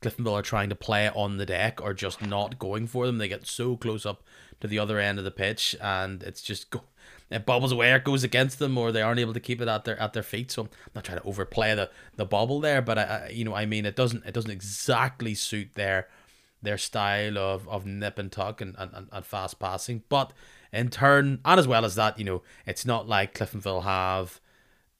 Cliftonville 0.00 0.34
are 0.34 0.42
trying 0.42 0.68
to 0.68 0.76
play 0.76 1.08
on 1.08 1.38
the 1.38 1.46
deck 1.46 1.82
are 1.82 1.94
just 1.94 2.22
not 2.22 2.58
going 2.58 2.86
for 2.86 3.04
them. 3.06 3.18
They 3.18 3.28
get 3.28 3.46
so 3.46 3.76
close 3.76 4.06
up 4.06 4.22
to 4.60 4.68
the 4.68 4.78
other 4.78 5.00
end 5.00 5.18
of 5.18 5.24
the 5.24 5.32
pitch, 5.32 5.74
and 5.80 6.22
it's 6.22 6.40
just 6.40 6.70
go. 6.70 6.84
It 7.30 7.44
bobbles 7.44 7.72
away, 7.72 7.92
it 7.92 8.04
goes 8.04 8.22
against 8.22 8.58
them, 8.60 8.78
or 8.78 8.92
they 8.92 9.02
aren't 9.02 9.18
able 9.18 9.34
to 9.34 9.40
keep 9.40 9.60
it 9.60 9.68
at 9.68 9.84
their 9.84 9.98
at 10.00 10.12
their 10.12 10.22
feet. 10.22 10.50
So 10.52 10.62
I'm 10.62 10.68
not 10.94 11.04
trying 11.04 11.18
to 11.18 11.24
overplay 11.24 11.74
the 11.74 11.90
the 12.14 12.24
bobble 12.24 12.60
there, 12.60 12.80
but 12.80 12.98
I, 12.98 13.02
I 13.02 13.28
you 13.30 13.44
know 13.44 13.54
I 13.54 13.66
mean 13.66 13.84
it 13.84 13.96
doesn't 13.96 14.24
it 14.24 14.32
doesn't 14.32 14.50
exactly 14.50 15.34
suit 15.34 15.74
their 15.74 16.08
their 16.62 16.78
style 16.78 17.38
of, 17.38 17.68
of 17.68 17.86
nip 17.86 18.18
and 18.18 18.32
tuck 18.32 18.60
and, 18.60 18.74
and, 18.78 19.08
and 19.10 19.26
fast 19.26 19.58
passing. 19.58 20.02
But 20.08 20.32
in 20.72 20.88
turn, 20.88 21.40
and 21.44 21.60
as 21.60 21.68
well 21.68 21.84
as 21.84 21.94
that, 21.94 22.18
you 22.18 22.24
know, 22.24 22.42
it's 22.66 22.84
not 22.84 23.08
like 23.08 23.34
Cliftonville 23.34 23.84
have 23.84 24.40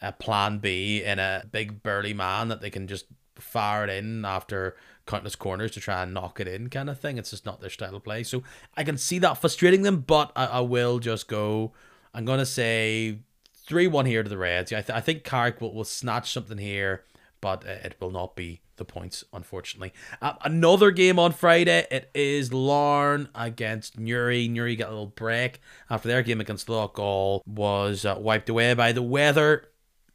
a 0.00 0.12
plan 0.12 0.58
B 0.58 1.02
in 1.02 1.18
a 1.18 1.44
big 1.50 1.82
burly 1.82 2.14
man 2.14 2.48
that 2.48 2.60
they 2.60 2.70
can 2.70 2.86
just 2.86 3.06
fire 3.34 3.84
it 3.84 3.90
in 3.90 4.24
after 4.24 4.76
countless 5.06 5.36
corners 5.36 5.72
to 5.72 5.80
try 5.80 6.02
and 6.02 6.14
knock 6.14 6.40
it 6.40 6.48
in 6.48 6.68
kind 6.68 6.90
of 6.90 7.00
thing. 7.00 7.18
It's 7.18 7.30
just 7.30 7.46
not 7.46 7.60
their 7.60 7.70
style 7.70 7.94
of 7.94 8.04
play. 8.04 8.22
So 8.22 8.42
I 8.76 8.84
can 8.84 8.98
see 8.98 9.18
that 9.20 9.38
frustrating 9.38 9.82
them, 9.82 10.00
but 10.00 10.32
I, 10.36 10.46
I 10.46 10.60
will 10.60 10.98
just 10.98 11.28
go. 11.28 11.72
I'm 12.16 12.24
going 12.24 12.38
to 12.38 12.46
say 12.46 13.18
3 13.66 13.88
1 13.88 14.06
here 14.06 14.22
to 14.22 14.28
the 14.28 14.38
Reds. 14.38 14.72
I, 14.72 14.80
th- 14.80 14.96
I 14.96 15.00
think 15.02 15.22
Carrick 15.22 15.60
will, 15.60 15.74
will 15.74 15.84
snatch 15.84 16.32
something 16.32 16.56
here, 16.56 17.04
but 17.42 17.62
it 17.64 17.96
will 18.00 18.10
not 18.10 18.34
be 18.34 18.62
the 18.76 18.86
points, 18.86 19.22
unfortunately. 19.34 19.92
Uh, 20.22 20.32
another 20.42 20.90
game 20.90 21.18
on 21.18 21.32
Friday. 21.32 21.86
It 21.90 22.10
is 22.14 22.54
Larne 22.54 23.28
against 23.34 23.98
Newry. 23.98 24.48
Newry 24.48 24.76
got 24.76 24.88
a 24.88 24.92
little 24.92 25.06
break 25.06 25.60
after 25.90 26.08
their 26.08 26.22
game 26.22 26.40
against 26.40 26.68
Loughgall 26.68 27.42
was 27.46 28.06
uh, 28.06 28.16
wiped 28.18 28.48
away 28.48 28.72
by 28.72 28.92
the 28.92 29.02
weather. 29.02 29.68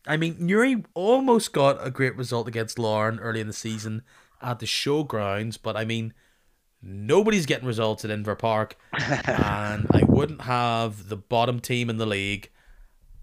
I 0.07 0.17
mean, 0.17 0.37
Newry 0.39 0.83
almost 0.95 1.53
got 1.53 1.85
a 1.85 1.91
great 1.91 2.15
result 2.15 2.47
against 2.47 2.79
Larne 2.79 3.19
early 3.19 3.41
in 3.41 3.47
the 3.47 3.53
season 3.53 4.01
at 4.41 4.57
the 4.57 4.65
showgrounds, 4.65 5.59
but 5.61 5.77
I 5.77 5.85
mean, 5.85 6.15
nobody's 6.81 7.45
getting 7.45 7.67
results 7.67 8.05
at 8.05 8.11
Inver 8.11 8.37
Park, 8.37 8.77
and 8.93 9.87
I 9.91 10.03
wouldn't 10.07 10.41
have 10.41 11.09
the 11.09 11.17
bottom 11.17 11.59
team 11.59 11.89
in 11.89 11.97
the 11.97 12.05
league 12.05 12.49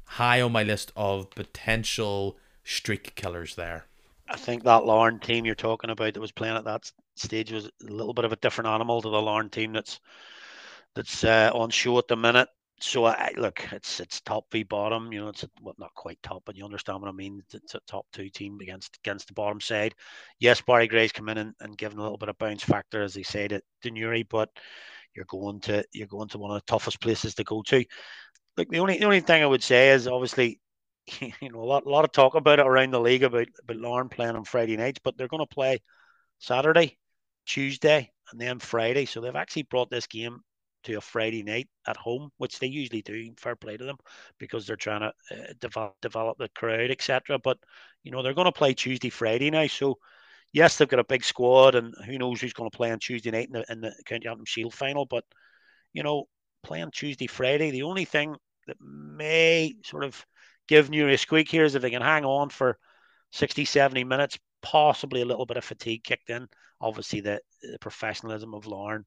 high 0.05 0.41
on 0.41 0.53
my 0.53 0.63
list 0.63 0.93
of 0.97 1.31
potential 1.31 2.39
streak 2.65 3.15
killers 3.15 3.57
there. 3.57 3.87
I 4.29 4.37
think 4.37 4.65
that 4.65 4.85
Larne 4.85 5.21
team 5.21 5.45
you're 5.45 5.55
talking 5.55 5.91
about 5.91 6.15
that 6.15 6.21
was 6.21 6.33
playing 6.33 6.57
at 6.57 6.65
that 6.65 6.91
stage 7.17 7.53
was 7.53 7.67
a 7.67 7.93
little 7.93 8.15
bit 8.15 8.25
of 8.25 8.33
a 8.33 8.37
different 8.37 8.69
animal 8.69 9.03
to 9.03 9.09
the 9.09 9.23
Larne 9.23 9.51
team 9.51 9.73
that's 9.73 10.01
that's 10.95 11.25
uh, 11.25 11.51
on 11.55 11.71
show 11.71 11.99
at 11.99 12.09
the 12.09 12.17
minute 12.17 12.49
so 12.81 13.05
I 13.07 13.33
look, 13.37 13.67
it's 13.73 14.01
it's 14.01 14.21
top 14.21 14.47
v 14.53 14.63
bottom. 14.63 15.13
You 15.13 15.21
know, 15.21 15.29
it's 15.29 15.45
well 15.61 15.75
not 15.79 15.95
quite 15.95 16.19
top, 16.23 16.43
but 16.47 16.57
you 16.57 16.65
understand 16.65 17.01
what 17.01 17.09
I 17.09 17.13
mean. 17.13 17.43
It's 17.53 17.75
a 17.75 17.81
top 17.87 18.07
two 18.13 18.29
team 18.31 18.59
against 18.61 18.99
against 19.05 19.27
the 19.27 19.35
bottom 19.35 19.61
side. 19.61 19.95
Yes, 20.39 20.61
Barry 20.61 20.87
Gray's 20.87 21.13
come 21.13 21.29
in 21.29 21.39
and, 21.39 21.55
and 21.61 21.77
given 21.77 21.99
a 21.99 22.03
little 22.03 22.19
bit 22.19 22.29
of 22.29 22.39
bounce 22.39 22.63
factor, 22.63 23.03
as 23.03 23.15
they 23.15 23.23
said 23.25 23.53
at 23.53 23.65
Newry, 23.85 24.23
but 24.23 24.51
you're 25.15 25.25
going 25.27 25.61
to 25.63 25.85
you're 25.93 26.07
going 26.07 26.29
to 26.29 26.39
one 26.39 26.53
of 26.53 26.61
the 26.61 26.67
toughest 26.67 27.01
places 27.01 27.35
to 27.35 27.45
go 27.45 27.63
to. 27.63 27.85
Look, 28.57 28.69
the 28.69 28.79
only 28.79 28.99
the 28.99 29.05
only 29.05 29.21
thing 29.21 29.43
I 29.43 29.47
would 29.47 29.63
say 29.63 29.91
is 29.91 30.07
obviously, 30.07 30.61
you 31.21 31.51
know, 31.51 31.61
a 31.61 31.65
lot 31.65 31.85
a 31.85 31.91
lot 31.91 32.05
of 32.05 32.13
talk 32.13 32.37
about 32.37 32.61
it 32.61 32.67
around 32.67 32.93
the 32.93 33.01
league 33.01 33.25
about 33.25 33.49
about 33.63 33.77
Larne 33.77 34.09
playing 34.09 34.37
on 34.37 34.45
Friday 34.45 34.77
nights, 34.77 35.01
but 35.03 35.17
they're 35.19 35.29
going 35.29 35.47
to 35.47 35.55
play 35.55 35.81
Saturday, 36.39 36.97
Tuesday, 37.47 38.13
and 38.31 38.41
then 38.41 38.61
Friday. 38.61 39.05
So 39.05 39.21
they've 39.21 39.35
actually 39.35 39.65
brought 39.65 39.91
this 39.91 40.07
game 40.07 40.41
to 40.85 40.95
a 40.95 41.01
Friday 41.01 41.43
night 41.43 41.69
at 41.87 41.97
home, 41.97 42.31
which 42.39 42.59
they 42.59 42.67
usually 42.67 43.03
do. 43.03 43.33
Fair 43.37 43.57
play 43.57 43.77
to 43.77 43.85
them 43.85 43.97
because 44.39 44.67
they're 44.67 44.77
trying 44.77 45.01
to 45.01 45.13
uh, 45.37 45.53
develop 45.61 45.95
develop 46.01 46.39
the 46.39 46.49
crowd, 46.51 46.91
etc. 46.91 47.39
But 47.39 47.59
you 48.03 48.13
know 48.13 48.23
they're 48.23 48.35
going 48.35 48.47
to 48.47 48.53
play 48.53 48.75
Tuesday, 48.75 49.11
Friday 49.11 49.51
now. 49.51 49.67
So 49.67 49.99
yes, 50.53 50.77
they've 50.77 50.89
got 50.89 51.01
a 51.01 51.05
big 51.05 51.25
squad, 51.25 51.75
and 51.75 51.95
who 52.07 52.19
knows 52.19 52.41
who's 52.41 52.53
going 52.53 52.71
to 52.71 52.77
play 52.77 52.91
on 52.91 52.99
Tuesday 52.99 53.31
night 53.31 53.49
in 53.49 53.53
the, 53.53 53.65
in 53.73 53.81
the 53.81 53.95
County 54.07 54.29
Antrim 54.29 54.45
Shield 54.45 54.75
final. 54.75 55.07
But 55.07 55.25
you 55.93 56.03
know, 56.03 56.27
playing 56.63 56.91
Tuesday, 56.93 57.27
Friday, 57.27 57.71
the 57.71 57.83
only 57.83 58.05
thing 58.05 58.37
that 58.67 58.77
may 58.81 59.75
sort 59.85 60.05
of 60.05 60.25
give 60.69 60.91
Newry 60.91 61.15
a 61.15 61.19
squeak 61.19 61.51
here 61.51 61.65
is 61.65 61.75
if 61.75 61.83
they 61.83 61.91
can 61.91 62.03
hang 62.03 62.25
on 62.25 62.51
for 62.51 62.79
60, 63.33 63.65
70 63.65 64.05
minutes, 64.05 64.39
possibly 64.63 65.23
a 65.23 65.25
little 65.25 65.47
bit 65.47 65.57
of 65.57 65.65
fatigue 65.65 66.05
kicked 66.05 66.31
in. 66.31 66.47
Obviously, 66.81 67.21
the, 67.21 67.41
the 67.63 67.79
professionalism 67.81 68.55
of 68.55 68.67
Larne 68.67 69.05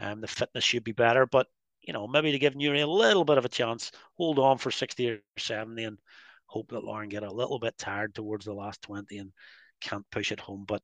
um, 0.00 0.20
the 0.20 0.28
fitness 0.28 0.64
should 0.64 0.84
be 0.84 0.92
better, 0.92 1.26
but 1.26 1.46
you 1.80 1.92
know 1.92 2.06
maybe 2.06 2.32
to 2.32 2.38
give 2.38 2.54
Newry 2.54 2.80
a 2.80 2.86
little 2.86 3.24
bit 3.24 3.38
of 3.38 3.44
a 3.44 3.48
chance, 3.50 3.92
hold 4.14 4.38
on 4.38 4.58
for 4.58 4.70
sixty 4.70 5.10
or 5.10 5.20
seventy, 5.38 5.84
and 5.84 5.98
hope 6.46 6.70
that 6.70 6.84
Larne 6.84 7.08
get 7.08 7.22
a 7.22 7.32
little 7.32 7.58
bit 7.58 7.76
tired 7.78 8.14
towards 8.14 8.44
the 8.44 8.54
last 8.54 8.82
twenty 8.82 9.18
and 9.18 9.32
can't 9.80 10.08
push 10.10 10.32
it 10.32 10.40
home. 10.40 10.64
But 10.66 10.82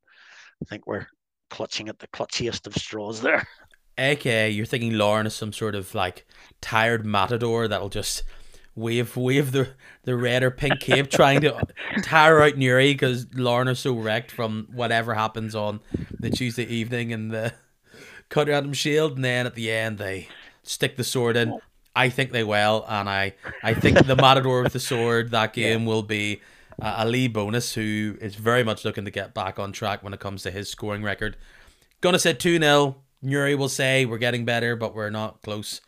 I 0.63 0.65
think 0.67 0.87
we're 0.87 1.07
clutching 1.51 1.89
at 1.89 1.99
the 1.99 2.09
clutchiest 2.09 2.67
of 2.67 2.75
straws 2.75 3.21
there. 3.21 3.47
aka 3.99 4.49
you're 4.49 4.67
thinking 4.67 4.93
Larne 4.93 5.27
is 5.27 5.35
some 5.35 5.53
sort 5.53 5.75
of 5.75 5.93
like 5.95 6.25
tired 6.61 7.05
matador 7.05 7.67
that'll 7.67 7.89
just 7.89 8.23
wave 8.77 9.17
wave 9.17 9.51
the 9.51 9.69
the 10.05 10.17
red 10.17 10.43
or 10.43 10.51
pink 10.51 10.81
cape 10.81 11.11
trying 11.11 11.41
to 11.41 11.61
tire 12.03 12.41
out 12.41 12.57
Newry 12.57 12.93
because 12.93 13.27
Larne 13.35 13.69
is 13.69 13.81
so 13.81 13.95
wrecked 13.95 14.31
from 14.31 14.69
whatever 14.73 15.15
happens 15.15 15.55
on 15.55 15.81
the 16.19 16.31
Tuesday 16.31 16.65
evening 16.65 17.13
and 17.13 17.31
the 17.31 17.53
County 18.31 18.53
Antrim 18.53 18.73
Shield 18.73 19.17
and 19.17 19.25
then 19.25 19.47
at 19.47 19.55
the 19.55 19.71
end 19.71 19.99
they 19.99 20.29
stick 20.63 20.97
the 20.97 21.05
sword 21.05 21.37
in. 21.37 21.59
I 21.97 22.09
think 22.09 22.31
they 22.31 22.45
will 22.45 22.85
and 22.89 23.09
I 23.09 23.35
I 23.63 23.75
think 23.75 24.07
the 24.07 24.17
Matador 24.17 24.63
with 24.63 24.73
the 24.73 24.81
sword 24.81 25.31
that 25.31 25.53
game 25.55 25.87
will 25.87 26.03
be 26.03 26.41
uh, 26.81 26.97
a 26.99 27.09
Lee 27.09 27.29
Bonis 27.29 27.75
who 27.75 28.17
is 28.21 28.35
very 28.35 28.63
much 28.63 28.85
looking 28.85 29.05
to 29.05 29.11
get 29.11 29.35
back 29.35 29.59
on 29.59 29.73
track 29.73 30.03
when 30.03 30.15
it 30.15 30.21
comes 30.21 30.43
to 30.45 30.51
his 30.51 30.69
scoring 30.69 31.03
record. 31.03 31.37
Gonna 32.01 32.19
say 32.19 32.33
2 32.35 32.59
0. 32.59 32.97
Newry 33.21 33.57
will 33.57 33.69
say 33.69 34.05
we're 34.05 34.19
getting 34.19 34.45
better, 34.45 34.77
but 34.77 34.95
we're 34.95 35.11
not 35.11 35.43
close 35.43 35.81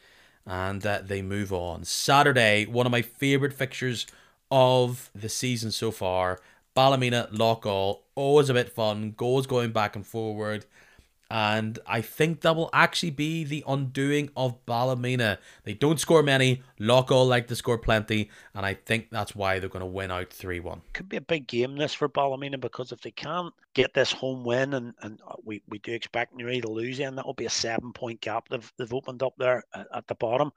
and 0.47 0.85
uh, 0.85 1.01
they 1.05 1.23
move 1.23 1.53
on. 1.53 1.85
Saturday, 1.85 2.67
one 2.67 2.87
of 2.87 2.93
my 2.93 3.03
favourite 3.03 3.55
fixtures 3.55 4.07
of 4.51 5.11
the 5.15 5.29
season 5.29 5.71
so 5.71 5.91
far. 5.91 6.41
Ballymena, 6.75 7.29
Loughgall, 7.33 8.01
always 8.15 8.49
a 8.49 8.55
bit 8.55 8.71
fun. 8.71 9.15
Goals 9.17 9.47
going 9.47 9.71
back 9.71 9.97
and 9.97 10.07
forward. 10.07 10.67
And 11.31 11.79
I 11.87 12.01
think 12.01 12.41
that 12.41 12.57
will 12.57 12.71
actually 12.73 13.11
be 13.11 13.45
the 13.45 13.63
undoing 13.69 14.31
of 14.37 14.67
Ballymena. 14.67 15.39
They 15.63 15.75
don't 15.75 16.01
score 16.01 16.25
many. 16.25 16.63
Loughgall 16.81 17.29
like 17.29 17.47
to 17.49 17.57
score 17.57 17.79
plenty. 17.79 18.31
And 18.53 18.67
I 18.67 18.75
think 18.75 19.11
that's 19.11 19.37
why 19.37 19.61
they're 19.61 19.69
going 19.69 19.81
to 19.81 19.87
win 19.87 20.11
out 20.11 20.33
3 20.33 20.59
1. 20.59 20.83
Could 20.93 21.09
be 21.09 21.19
a 21.19 21.21
big 21.21 21.47
game 21.47 21.77
this 21.77 21.95
for 21.95 22.09
Ballymena 22.09 22.59
because 22.59 22.91
if 22.91 23.01
they 23.01 23.13
can't 23.13 23.55
get 23.75 23.95
this 23.95 24.11
home 24.11 24.45
win, 24.45 24.75
and, 24.75 24.93
and 25.03 25.21
uh, 25.25 25.35
we, 25.45 25.63
we 25.69 25.79
do 25.79 25.93
expect 25.93 26.35
Newry 26.35 26.61
to 26.61 26.69
lose, 26.69 26.99
and 26.99 27.17
that 27.17 27.25
will 27.25 27.35
be 27.35 27.47
a 27.47 27.51
seven 27.51 27.93
point 27.93 28.21
gap 28.21 28.49
they've, 28.49 28.73
they've 28.77 28.93
opened 28.93 29.23
up 29.23 29.35
there 29.39 29.63
at, 29.73 29.87
at 29.95 30.07
the 30.09 30.17
bottom. 30.17 30.51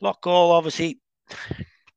Loughgall, 0.00 0.50
obviously, 0.50 1.00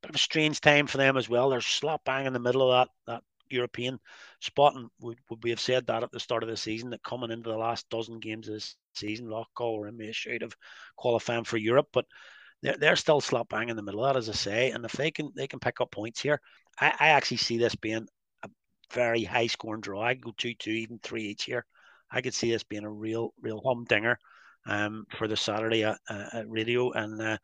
bit 0.02 0.08
of 0.08 0.14
a 0.16 0.18
strange 0.18 0.60
time 0.60 0.86
for 0.86 0.96
them 0.96 1.16
as 1.16 1.28
well. 1.28 1.50
They're 1.50 1.60
slap 1.60 2.04
bang 2.04 2.26
in 2.26 2.32
the 2.32 2.40
middle 2.40 2.72
of 2.72 2.88
that, 3.06 3.12
that 3.12 3.22
European 3.50 3.98
spot. 4.40 4.74
And 4.76 4.88
would, 5.00 5.18
would 5.28 5.42
we 5.42 5.50
have 5.50 5.60
said 5.60 5.86
that 5.86 6.02
at 6.02 6.10
the 6.12 6.20
start 6.20 6.42
of 6.42 6.48
the 6.48 6.56
season 6.56 6.90
that 6.90 7.02
coming 7.02 7.30
into 7.30 7.50
the 7.50 7.56
last 7.56 7.88
dozen 7.90 8.18
games 8.18 8.48
of 8.48 8.54
this 8.54 8.76
season, 8.94 9.28
were 9.28 9.88
in 9.88 9.96
the 9.96 10.12
shade 10.12 10.42
of 10.42 10.56
qualifying 10.96 11.44
for 11.44 11.56
Europe, 11.56 11.88
but 11.92 12.06
they're, 12.62 12.76
they're 12.76 12.96
still 12.96 13.20
slap 13.20 13.48
bang 13.48 13.68
in 13.68 13.76
the 13.76 13.82
middle 13.82 14.04
of 14.04 14.14
that, 14.14 14.18
as 14.18 14.28
I 14.28 14.32
say. 14.32 14.70
And 14.70 14.84
if 14.84 14.92
they 14.92 15.10
can 15.10 15.30
they 15.34 15.46
can 15.46 15.60
pick 15.60 15.80
up 15.80 15.90
points 15.90 16.20
here, 16.20 16.40
I, 16.78 16.94
I 16.98 17.08
actually 17.08 17.38
see 17.38 17.58
this 17.58 17.74
being 17.74 18.06
a 18.42 18.48
very 18.92 19.24
high 19.24 19.46
scoring 19.46 19.80
draw. 19.80 20.02
I 20.02 20.14
go 20.14 20.32
two 20.36 20.54
two, 20.54 20.70
even 20.70 20.98
three 21.02 21.24
each 21.24 21.44
here. 21.44 21.64
I 22.10 22.20
could 22.20 22.34
see 22.34 22.50
this 22.50 22.64
being 22.64 22.84
a 22.84 22.90
real 22.90 23.32
real 23.40 23.62
humdinger 23.64 24.18
um, 24.66 25.06
for 25.16 25.28
the 25.28 25.36
Saturday 25.36 25.84
at, 25.84 25.98
uh, 26.08 26.26
at 26.32 26.50
radio. 26.50 26.90
And 26.92 27.20
uh, 27.20 27.38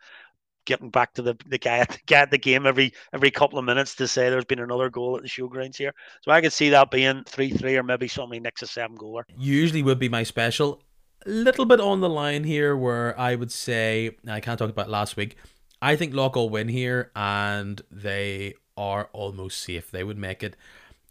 getting 0.67 0.91
back 0.91 1.15
to 1.15 1.23
the, 1.23 1.37
the 1.47 1.59
guy 1.59 1.79
at, 1.79 1.89
the 1.89 1.99
guy 2.07 2.21
at 2.21 2.31
the 2.31 2.39
game 2.39 2.67
every 2.67 2.93
every 3.13 3.31
couple 3.31 3.59
of 3.59 3.65
minutes 3.65 3.95
to 3.95 4.07
say 4.07 4.29
there's 4.29 4.45
been 4.45 4.59
another 4.59 4.91
goal 4.91 5.17
at 5.17 5.23
the 5.23 5.29
showgrounds 5.29 5.77
here. 5.77 5.95
So 6.23 6.33
I 6.33 6.41
could 6.41 6.53
see 6.53 6.69
that 6.71 6.91
being 6.91 7.25
three 7.25 7.51
three 7.51 7.77
or 7.77 7.83
maybe 7.83 8.09
something 8.09 8.43
next 8.43 8.61
to 8.61 8.67
seven 8.67 8.99
goaler. 8.99 9.23
Usually 9.39 9.83
would 9.83 9.99
be 9.99 10.09
my 10.09 10.23
special. 10.23 10.83
Little 11.25 11.65
bit 11.65 11.81
on 11.81 12.01
the 12.01 12.09
line 12.09 12.45
here 12.45 12.77
where 12.77 13.19
I 13.19 13.35
would 13.35 13.51
say 13.51 14.17
I 14.29 14.41
can't 14.41 14.59
talk 14.59 14.71
about 14.71 14.91
last 14.91 15.17
week. 15.17 15.37
I 15.81 15.97
think 15.97 16.13
Loughgall 16.13 16.51
win 16.51 16.69
here 16.69 17.11
and 17.17 17.81
they 17.91 18.55
are 18.77 19.09
almost 19.13 19.61
safe. 19.61 19.91
They 19.91 20.05
would 20.05 20.19
make 20.19 20.43
it 20.43 20.57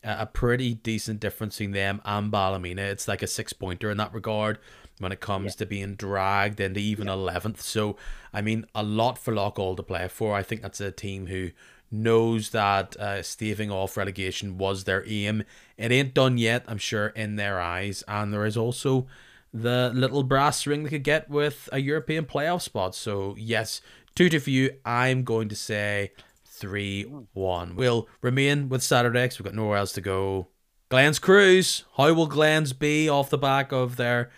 a 0.03 0.25
pretty 0.25 0.75
decent 0.75 1.19
difference 1.19 1.55
between 1.55 1.71
them 1.71 2.01
and 2.05 2.31
Ballymena. 2.31 2.83
It's 2.83 3.07
like 3.07 3.23
a 3.23 3.27
six 3.27 3.53
pointer 3.53 3.89
in 3.89 3.97
that 3.97 4.13
regard 4.13 4.59
when 4.99 5.11
it 5.11 5.19
comes 5.19 5.53
yeah. 5.53 5.57
to 5.59 5.65
being 5.65 5.95
dragged 5.95 6.59
into 6.59 6.79
even 6.79 7.07
eleventh. 7.07 7.57
Yeah. 7.57 7.63
So 7.63 7.97
I 8.33 8.41
mean, 8.41 8.65
a 8.73 8.83
lot 8.83 9.17
for 9.17 9.33
Loughgall 9.33 9.75
to 9.77 9.83
play 9.83 10.07
for. 10.07 10.35
I 10.35 10.43
think 10.43 10.61
that's 10.61 10.81
a 10.81 10.91
team 10.91 11.27
who 11.27 11.51
knows 11.91 12.49
that 12.49 12.97
uh, 12.97 13.21
staving 13.21 13.71
off 13.71 13.95
relegation 13.95 14.57
was 14.57 14.83
their 14.83 15.07
aim. 15.07 15.43
It 15.77 15.91
ain't 15.91 16.13
done 16.13 16.37
yet, 16.37 16.65
I'm 16.67 16.77
sure, 16.77 17.07
in 17.07 17.35
their 17.35 17.61
eyes, 17.61 18.03
and 18.07 18.33
there 18.33 18.45
is 18.45 18.57
also 18.57 19.07
the 19.53 19.91
little 19.93 20.23
brass 20.23 20.67
ring 20.67 20.83
they 20.83 20.89
could 20.89 21.03
get 21.03 21.29
with 21.29 21.69
a 21.71 21.79
European 21.79 22.25
playoff 22.25 22.61
spot. 22.61 22.93
So 22.95 23.35
yes, 23.37 23.81
two 24.13 24.27
to 24.29 24.39
few. 24.39 24.71
I'm 24.83 25.23
going 25.23 25.47
to 25.49 25.55
say 25.55 26.11
three 26.45 27.03
one. 27.33 27.75
We'll 27.75 28.09
remain 28.21 28.67
with 28.67 28.83
Saturday. 28.83 29.23
We've 29.23 29.43
got 29.43 29.53
nowhere 29.53 29.77
else 29.77 29.93
to 29.93 30.01
go. 30.01 30.47
Glens 30.89 31.19
Crues. 31.19 31.85
How 31.97 32.13
will 32.13 32.27
Glens 32.27 32.73
be 32.73 33.07
off 33.07 33.29
the 33.29 33.37
back 33.37 33.71
of 33.71 33.95
their 33.95 34.29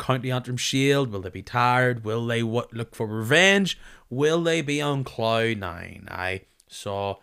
County 0.00 0.30
Antrim 0.30 0.56
Shield? 0.56 1.12
Will 1.12 1.20
they 1.20 1.30
be 1.30 1.42
tired? 1.42 2.04
Will 2.04 2.26
they 2.26 2.42
what 2.42 2.72
look 2.72 2.94
for 2.94 3.06
revenge? 3.06 3.78
Will 4.08 4.42
they 4.42 4.62
be 4.62 4.80
on 4.80 5.04
cloud 5.04 5.58
nine? 5.58 6.08
I 6.10 6.42
saw 6.66 7.16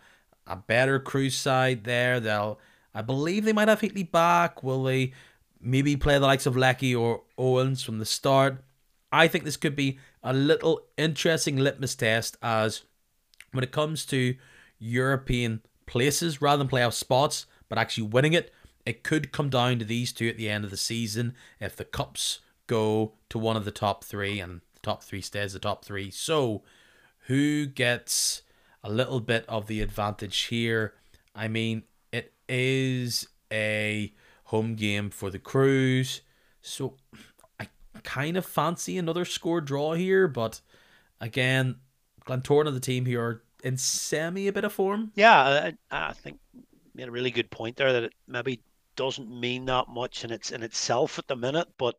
a 0.46 0.56
better 0.56 0.98
Crues 0.98 1.34
side 1.34 1.84
there. 1.84 2.20
They'll 2.20 2.58
I 2.94 3.02
believe 3.02 3.44
they 3.44 3.52
might 3.52 3.68
have 3.68 3.80
Heatley 3.80 4.10
back. 4.10 4.62
Will 4.62 4.84
they 4.84 5.12
maybe 5.60 5.96
play 5.96 6.18
the 6.18 6.26
likes 6.26 6.46
of 6.46 6.56
Lecky 6.56 6.94
or 6.94 7.22
Owens 7.36 7.82
from 7.82 7.98
the 7.98 8.06
start? 8.06 8.62
I 9.10 9.28
think 9.28 9.44
this 9.44 9.56
could 9.56 9.76
be 9.76 9.98
a 10.22 10.32
little 10.32 10.82
interesting 10.96 11.56
litmus 11.56 11.94
test 11.94 12.36
as 12.42 12.82
when 13.52 13.64
it 13.64 13.72
comes 13.72 14.06
to 14.06 14.36
European 14.78 15.62
places 15.86 16.40
rather 16.40 16.58
than 16.58 16.68
playoff 16.68 16.92
spots, 16.92 17.46
but 17.68 17.78
actually 17.78 18.06
winning 18.06 18.34
it. 18.34 18.52
It 18.86 19.02
could 19.02 19.32
come 19.32 19.50
down 19.50 19.78
to 19.80 19.84
these 19.84 20.12
two 20.12 20.28
at 20.28 20.36
the 20.36 20.48
end 20.48 20.64
of 20.64 20.70
the 20.70 20.76
season 20.76 21.34
if 21.60 21.76
the 21.76 21.84
cups 21.84 22.40
go 22.68 23.14
to 23.30 23.38
one 23.38 23.56
of 23.56 23.64
the 23.64 23.72
top 23.72 24.04
three, 24.04 24.38
and 24.38 24.60
the 24.74 24.80
top 24.82 25.02
three 25.02 25.20
stays 25.20 25.52
the 25.52 25.58
top 25.58 25.84
three. 25.84 26.10
So, 26.10 26.62
who 27.26 27.66
gets 27.66 28.42
a 28.84 28.90
little 28.90 29.18
bit 29.18 29.44
of 29.48 29.66
the 29.66 29.80
advantage 29.80 30.38
here? 30.44 30.94
I 31.34 31.48
mean, 31.48 31.82
it 32.12 32.32
is 32.48 33.26
a 33.52 34.12
home 34.44 34.76
game 34.76 35.10
for 35.10 35.30
the 35.30 35.40
Crues, 35.40 36.22
so 36.62 36.94
I 37.58 37.68
kind 38.04 38.36
of 38.36 38.46
fancy 38.46 38.96
another 38.96 39.24
score 39.24 39.60
draw 39.60 39.94
here, 39.94 40.28
but 40.28 40.60
again, 41.20 41.76
Glentoran 42.24 42.68
and 42.68 42.76
the 42.76 42.80
team 42.80 43.06
here 43.06 43.22
are 43.22 43.42
in 43.64 43.76
semi 43.76 44.46
a 44.46 44.52
bit 44.52 44.64
of 44.64 44.72
form. 44.72 45.12
Yeah, 45.14 45.72
I, 45.90 46.08
I 46.08 46.12
think 46.12 46.38
made 46.94 47.08
a 47.08 47.12
really 47.12 47.30
good 47.30 47.50
point 47.50 47.76
there 47.76 47.92
that 47.92 48.04
it 48.04 48.14
maybe 48.26 48.60
doesn't 48.96 49.30
mean 49.30 49.64
that 49.66 49.88
much 49.88 50.24
in 50.24 50.32
its 50.32 50.50
in 50.50 50.62
itself 50.62 51.18
at 51.18 51.28
the 51.28 51.36
minute, 51.36 51.68
but 51.78 51.96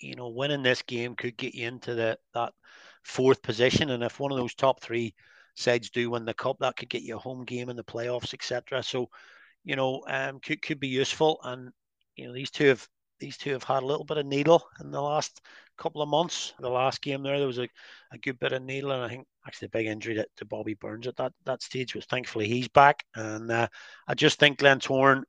you 0.00 0.14
know, 0.14 0.28
winning 0.28 0.62
this 0.62 0.82
game 0.82 1.14
could 1.14 1.36
get 1.36 1.54
you 1.54 1.66
into 1.66 1.94
the 1.94 2.18
that 2.34 2.52
fourth 3.02 3.42
position. 3.42 3.90
And 3.90 4.02
if 4.02 4.20
one 4.20 4.32
of 4.32 4.38
those 4.38 4.54
top 4.54 4.80
three 4.80 5.14
sides 5.54 5.90
do 5.90 6.10
win 6.10 6.24
the 6.24 6.34
cup, 6.34 6.58
that 6.60 6.76
could 6.76 6.88
get 6.88 7.02
you 7.02 7.16
a 7.16 7.20
home 7.20 7.44
game 7.44 7.68
in 7.68 7.76
the 7.76 7.84
playoffs, 7.84 8.34
etc. 8.34 8.82
So, 8.82 9.08
you 9.64 9.76
know, 9.76 10.02
um, 10.08 10.40
could 10.40 10.62
could 10.62 10.80
be 10.80 10.88
useful. 10.88 11.40
And 11.42 11.70
you 12.16 12.26
know, 12.26 12.32
these 12.32 12.50
two 12.50 12.66
have 12.66 12.86
these 13.18 13.38
two 13.38 13.52
have 13.52 13.64
had 13.64 13.82
a 13.82 13.86
little 13.86 14.04
bit 14.04 14.18
of 14.18 14.26
needle 14.26 14.62
in 14.80 14.90
the 14.90 15.00
last 15.00 15.40
couple 15.78 16.02
of 16.02 16.08
months. 16.08 16.52
The 16.58 16.68
last 16.68 17.00
game 17.00 17.22
there, 17.22 17.38
there 17.38 17.46
was 17.46 17.58
a, 17.58 17.68
a 18.12 18.18
good 18.18 18.38
bit 18.38 18.52
of 18.52 18.62
needle, 18.62 18.92
and 18.92 19.02
I 19.02 19.08
think 19.08 19.26
actually 19.46 19.66
a 19.66 19.70
big 19.70 19.86
injury 19.86 20.14
to, 20.16 20.26
to 20.36 20.44
Bobby 20.44 20.74
Burns 20.74 21.06
at 21.06 21.16
that 21.16 21.32
that 21.44 21.62
stage 21.62 21.94
was 21.94 22.04
thankfully 22.06 22.48
he's 22.48 22.68
back. 22.68 23.04
And 23.14 23.50
uh, 23.50 23.68
I 24.06 24.14
just 24.14 24.38
think 24.38 24.58
Glenn 24.58 24.80
Glentoran 24.80 25.22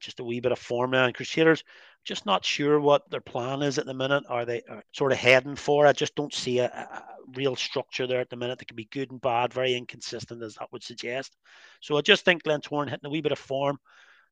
just 0.00 0.20
a 0.20 0.24
wee 0.24 0.40
bit 0.40 0.52
of 0.52 0.58
form 0.58 0.92
now. 0.92 1.04
And 1.04 1.14
Crusaders, 1.14 1.64
just 2.04 2.26
not 2.26 2.44
sure 2.44 2.80
what 2.80 3.10
their 3.10 3.20
plan 3.20 3.62
is 3.62 3.78
at 3.78 3.86
the 3.86 3.94
minute. 3.94 4.24
Are 4.28 4.44
they 4.44 4.62
are 4.68 4.82
sort 4.92 5.12
of 5.12 5.18
heading 5.18 5.56
for? 5.56 5.86
I 5.86 5.92
just 5.92 6.14
don't 6.14 6.32
see 6.32 6.58
a, 6.58 6.66
a, 6.66 7.04
real 7.36 7.56
structure 7.56 8.06
there 8.06 8.20
at 8.20 8.30
the 8.30 8.36
minute. 8.36 8.58
That 8.58 8.64
could 8.64 8.76
be 8.76 8.88
good 8.90 9.10
and 9.10 9.20
bad, 9.20 9.52
very 9.52 9.74
inconsistent 9.74 10.42
as 10.42 10.54
that 10.54 10.72
would 10.72 10.82
suggest. 10.82 11.36
So 11.80 11.96
I 11.98 12.00
just 12.00 12.24
think 12.24 12.44
Glentoran 12.44 12.88
hitting 12.88 13.06
a 13.06 13.10
wee 13.10 13.20
bit 13.20 13.32
of 13.32 13.38
form, 13.38 13.78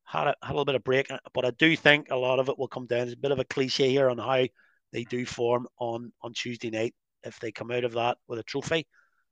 had 0.03 0.27
a, 0.27 0.35
had 0.41 0.51
a 0.51 0.53
little 0.53 0.65
bit 0.65 0.75
of 0.75 0.83
break, 0.83 1.11
uh, 1.11 1.19
but 1.33 1.45
I 1.45 1.51
do 1.51 1.75
think 1.75 2.07
a 2.09 2.15
lot 2.15 2.39
of 2.39 2.49
it 2.49 2.57
will 2.57 2.67
come 2.67 2.87
down. 2.87 3.03
It's 3.03 3.13
a 3.13 3.17
bit 3.17 3.31
of 3.31 3.39
a 3.39 3.45
cliche 3.45 3.89
here 3.89 4.09
on 4.09 4.17
how 4.17 4.45
they 4.93 5.03
do 5.03 5.25
form 5.25 5.67
on 5.79 6.11
on 6.21 6.33
Tuesday 6.33 6.69
night. 6.69 6.95
If 7.23 7.39
they 7.39 7.51
come 7.51 7.71
out 7.71 7.83
of 7.83 7.93
that 7.93 8.17
with 8.27 8.39
a 8.39 8.43
trophy, 8.43 8.87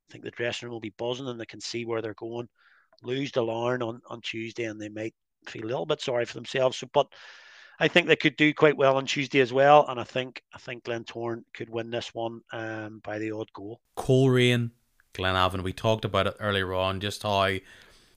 I 0.10 0.12
think 0.12 0.24
the 0.24 0.32
dressing 0.32 0.68
room 0.68 0.74
will 0.74 0.82
be 0.82 0.94
buzzing 0.98 1.28
and 1.28 1.40
they 1.40 1.46
can 1.46 1.62
see 1.62 1.86
where 1.86 2.02
they're 2.02 2.14
going. 2.14 2.48
Lose 3.04 3.32
the 3.32 3.42
Larne 3.42 3.82
on, 3.82 4.02
on 4.08 4.22
Tuesday 4.22 4.66
and 4.66 4.80
they 4.80 4.90
might 4.90 5.14
feel 5.48 5.66
a 5.66 5.68
little 5.68 5.86
bit 5.86 6.02
sorry 6.02 6.26
for 6.26 6.34
themselves. 6.34 6.78
So, 6.78 6.88
but 6.94 7.08
I 7.80 7.88
think 7.88 8.08
they 8.08 8.16
could 8.16 8.38
do 8.38 8.54
quite 8.54 8.78
well 8.78 8.98
on 8.98 9.06
Tuesday 9.06 9.40
as 9.42 9.52
well, 9.52 9.86
and 9.88 10.00
I 10.00 10.04
think 10.04 10.42
I 10.54 10.58
think 10.58 10.84
Glen 10.84 11.04
Glentoran 11.04 11.44
could 11.54 11.70
win 11.70 11.90
this 11.90 12.14
one 12.14 12.42
um, 12.52 13.02
by 13.04 13.20
the 13.20 13.32
odd 13.32 13.52
goal. 13.54 13.82
Coleraine, 13.96 14.72
Glenavon. 15.14 15.64
We 15.64 15.74
talked 15.74 16.06
about 16.06 16.28
it 16.28 16.36
earlier 16.40 16.74
on, 16.74 17.00
just 17.00 17.24
how 17.24 17.58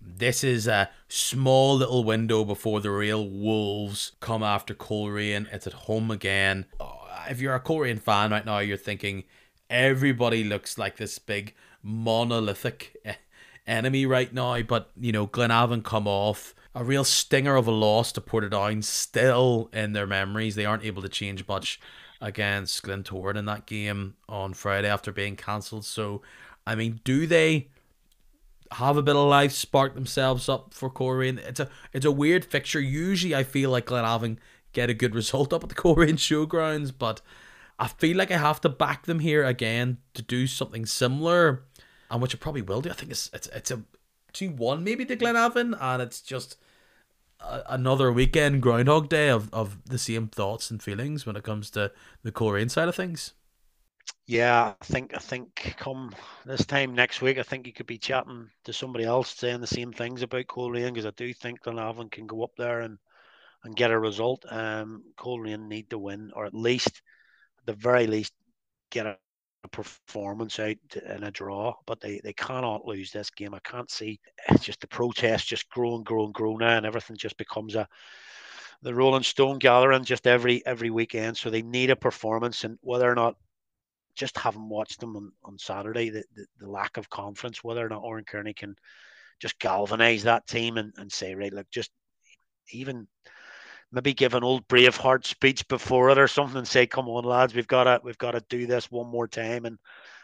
this 0.00 0.44
is 0.44 0.68
a 0.68 0.90
small 1.08 1.76
little 1.76 2.04
window 2.04 2.44
before 2.44 2.80
the 2.80 2.90
real 2.90 3.28
wolves 3.28 4.12
come 4.20 4.42
after 4.42 4.74
Coleraine. 4.74 5.48
It's 5.50 5.66
at 5.66 5.72
home 5.72 6.10
again. 6.10 6.66
Oh, 6.78 7.08
if 7.28 7.40
you're 7.40 7.54
a 7.54 7.60
Coleraine 7.60 8.00
fan 8.00 8.30
right 8.30 8.46
now, 8.46 8.58
you're 8.58 8.76
thinking 8.76 9.24
everybody 9.68 10.44
looks 10.44 10.78
like 10.78 10.96
this 10.96 11.18
big 11.18 11.54
monolithic 11.82 12.96
enemy 13.66 14.06
right 14.06 14.32
now, 14.32 14.60
but 14.62 14.90
you 14.98 15.12
know 15.12 15.26
Glenavon 15.26 15.84
come 15.84 16.06
off 16.06 16.54
a 16.78 16.84
real 16.84 17.02
stinger 17.02 17.56
of 17.56 17.66
a 17.66 17.72
loss 17.72 18.12
to 18.12 18.20
Portadown 18.20 18.84
still 18.84 19.68
in 19.72 19.94
their 19.94 20.06
memories. 20.06 20.54
They 20.54 20.64
aren't 20.64 20.84
able 20.84 21.02
to 21.02 21.08
change 21.08 21.46
much 21.48 21.80
against 22.20 22.84
Glentoran 22.84 23.36
in 23.36 23.46
that 23.46 23.66
game 23.66 24.14
on 24.28 24.54
Friday 24.54 24.88
after 24.88 25.10
being 25.10 25.34
cancelled. 25.34 25.84
So, 25.84 26.22
I 26.64 26.76
mean, 26.76 27.00
do 27.02 27.26
they 27.26 27.68
have 28.70 28.96
a 28.96 29.02
bit 29.02 29.16
of 29.16 29.28
life, 29.28 29.50
spark 29.50 29.96
themselves 29.96 30.48
up 30.48 30.72
for 30.72 30.88
Coleraine? 30.88 31.38
It's 31.38 31.58
a 31.58 31.68
it's 31.92 32.06
a 32.06 32.12
weird 32.12 32.44
fixture. 32.44 32.80
Usually, 32.80 33.34
I 33.34 33.42
feel 33.42 33.70
like 33.70 33.86
Glenavon 33.86 34.38
get 34.72 34.88
a 34.88 34.94
good 34.94 35.14
result 35.16 35.52
up 35.52 35.64
at 35.64 35.70
the 35.70 35.74
Coleraine 35.74 36.16
Showgrounds, 36.16 36.92
but 36.96 37.20
I 37.80 37.88
feel 37.88 38.16
like 38.16 38.30
I 38.30 38.38
have 38.38 38.60
to 38.60 38.68
back 38.68 39.06
them 39.06 39.18
here 39.18 39.44
again 39.44 39.98
to 40.14 40.22
do 40.22 40.46
something 40.46 40.86
similar, 40.86 41.64
and 42.08 42.22
which 42.22 42.36
I 42.36 42.38
probably 42.38 42.62
will 42.62 42.82
do. 42.82 42.90
I 42.90 42.94
think 42.94 43.10
it's 43.10 43.30
it's 43.32 43.48
it's 43.48 43.72
a 43.72 43.82
two 44.32 44.50
one 44.50 44.84
maybe 44.84 45.04
to 45.06 45.16
Glenavon, 45.16 45.76
and 45.80 46.00
it's 46.00 46.20
just 46.20 46.56
another 47.40 48.12
weekend 48.12 48.62
Groundhog 48.62 49.08
Day 49.08 49.28
of, 49.28 49.52
of 49.52 49.78
the 49.84 49.98
same 49.98 50.28
thoughts 50.28 50.70
and 50.70 50.82
feelings 50.82 51.26
when 51.26 51.36
it 51.36 51.44
comes 51.44 51.70
to 51.70 51.92
the 52.22 52.32
Coleraine 52.32 52.68
side 52.68 52.88
of 52.88 52.94
things. 52.96 53.34
Yeah, 54.26 54.74
I 54.80 54.84
think 54.84 55.14
I 55.14 55.18
think 55.18 55.74
come 55.78 56.14
this 56.44 56.66
time 56.66 56.94
next 56.94 57.22
week, 57.22 57.38
I 57.38 57.42
think 57.42 57.66
you 57.66 57.72
could 57.72 57.86
be 57.86 57.98
chatting 57.98 58.50
to 58.64 58.72
somebody 58.72 59.04
else 59.04 59.30
saying 59.34 59.60
the 59.60 59.66
same 59.66 59.92
things 59.92 60.22
about 60.22 60.46
Coleraine 60.46 60.92
because 60.92 61.06
I 61.06 61.10
do 61.10 61.32
think 61.32 61.62
Glenavon 61.62 62.10
can 62.10 62.26
go 62.26 62.42
up 62.44 62.52
there 62.56 62.80
and 62.82 62.98
and 63.64 63.76
get 63.76 63.90
a 63.90 63.98
result. 63.98 64.44
Um, 64.50 65.04
Coleraine 65.16 65.68
need 65.68 65.90
to 65.90 65.98
win, 65.98 66.32
or 66.34 66.46
at 66.46 66.54
least, 66.54 67.02
at 67.60 67.66
the 67.66 67.74
very 67.74 68.06
least, 68.06 68.34
get 68.90 69.06
a, 69.06 69.18
a 69.68 69.76
performance 69.76 70.58
out 70.58 70.76
in 71.06 71.24
a 71.24 71.30
draw. 71.30 71.74
But 71.86 72.00
they, 72.00 72.20
they 72.22 72.32
cannot 72.32 72.86
lose 72.86 73.12
this 73.12 73.30
game. 73.30 73.54
I 73.54 73.60
can't 73.60 73.90
see 73.90 74.20
it's 74.48 74.64
just 74.64 74.80
the 74.80 74.88
protest 74.88 75.46
just 75.46 75.68
grow 75.70 75.96
and 75.96 76.04
grow 76.04 76.24
and 76.24 76.34
grow 76.34 76.56
now, 76.56 76.76
and 76.76 76.86
everything 76.86 77.16
just 77.16 77.36
becomes 77.36 77.74
a 77.74 77.86
the 78.82 78.94
Rolling 78.94 79.24
Stone 79.24 79.58
gathering 79.58 80.04
just 80.04 80.26
every 80.26 80.64
every 80.66 80.90
weekend. 80.90 81.36
So 81.36 81.50
they 81.50 81.62
need 81.62 81.90
a 81.90 81.96
performance, 81.96 82.64
and 82.64 82.78
whether 82.80 83.10
or 83.10 83.14
not 83.14 83.34
just 84.14 84.36
having 84.36 84.68
watched 84.68 85.00
them 85.00 85.16
on, 85.16 85.32
on 85.44 85.58
Saturday, 85.58 86.10
the, 86.10 86.24
the, 86.34 86.46
the 86.58 86.68
lack 86.68 86.96
of 86.96 87.08
confidence, 87.08 87.62
whether 87.62 87.84
or 87.84 87.88
not 87.88 88.02
Oran 88.02 88.24
Kearney 88.24 88.52
can 88.52 88.74
just 89.40 89.58
galvanize 89.60 90.24
that 90.24 90.46
team 90.48 90.76
and, 90.76 90.92
and 90.96 91.10
say, 91.10 91.36
right, 91.36 91.52
look, 91.52 91.70
just 91.70 91.92
even 92.72 93.06
maybe 93.92 94.14
give 94.14 94.34
an 94.34 94.44
old 94.44 94.66
Braveheart 94.68 95.24
speech 95.24 95.66
before 95.68 96.10
it 96.10 96.18
or 96.18 96.28
something 96.28 96.58
and 96.58 96.68
say, 96.68 96.86
"Come 96.86 97.08
on, 97.08 97.24
lads, 97.24 97.54
we've 97.54 97.66
got 97.66 97.84
to 97.84 98.00
we've 98.04 98.18
got 98.18 98.32
to 98.32 98.44
do 98.48 98.66
this 98.66 98.90
one 98.90 99.08
more 99.08 99.28
time 99.28 99.64
and 99.64 99.78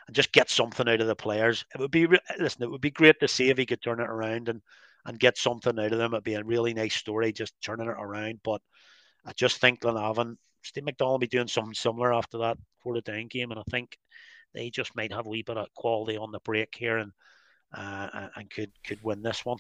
and 0.07 0.15
just 0.15 0.33
get 0.33 0.51
something 0.51 0.89
out 0.89 1.01
of 1.01 1.07
the 1.07 1.17
players." 1.17 1.65
It 1.75 1.81
would 1.81 1.91
be 1.91 2.07
listen, 2.39 2.63
it 2.63 2.71
would 2.71 2.81
be 2.81 2.91
great 2.91 3.21
to 3.21 3.29
see 3.29 3.51
if 3.51 3.59
he 3.59 3.67
could 3.67 3.83
turn 3.83 4.01
it 4.01 4.11
around 4.11 4.49
and 4.49 4.61
and 5.07 5.19
get 5.19 5.39
something 5.39 5.79
out 5.79 5.93
of 5.93 5.99
them. 5.99 6.15
It'd 6.15 6.25
be 6.25 6.35
a 6.35 6.45
really 6.45 6.75
nice 6.75 6.95
story 6.95 7.33
just 7.33 7.55
turning 7.63 7.89
it 7.89 7.97
around. 7.99 8.41
But 8.43 8.63
I 9.27 9.33
just 9.33 9.59
think 9.59 9.81
Glenavon, 9.81 10.37
Steve 10.63 10.85
McDonnell 10.85 11.21
be 11.21 11.27
doing 11.27 11.49
something 11.49 11.75
similar 11.75 12.13
after 12.13 12.39
that 12.39 12.59
Portadown 12.85 13.29
game, 13.31 13.51
and 13.51 13.61
I 13.61 13.65
think 13.71 13.99
they 14.55 14.71
just 14.71 14.95
might 14.97 15.13
have 15.13 15.27
a 15.27 15.29
wee 15.29 15.43
bit 15.43 15.59
of 15.59 15.73
quality 15.75 16.17
on 16.17 16.33
the 16.33 16.41
break 16.41 16.75
here 16.77 16.99
and 16.99 17.13
uh, 17.77 18.29
and 18.37 18.51
could 18.51 18.73
could 18.87 19.03
win 19.03 19.23
this 19.23 19.45
one 19.45 19.59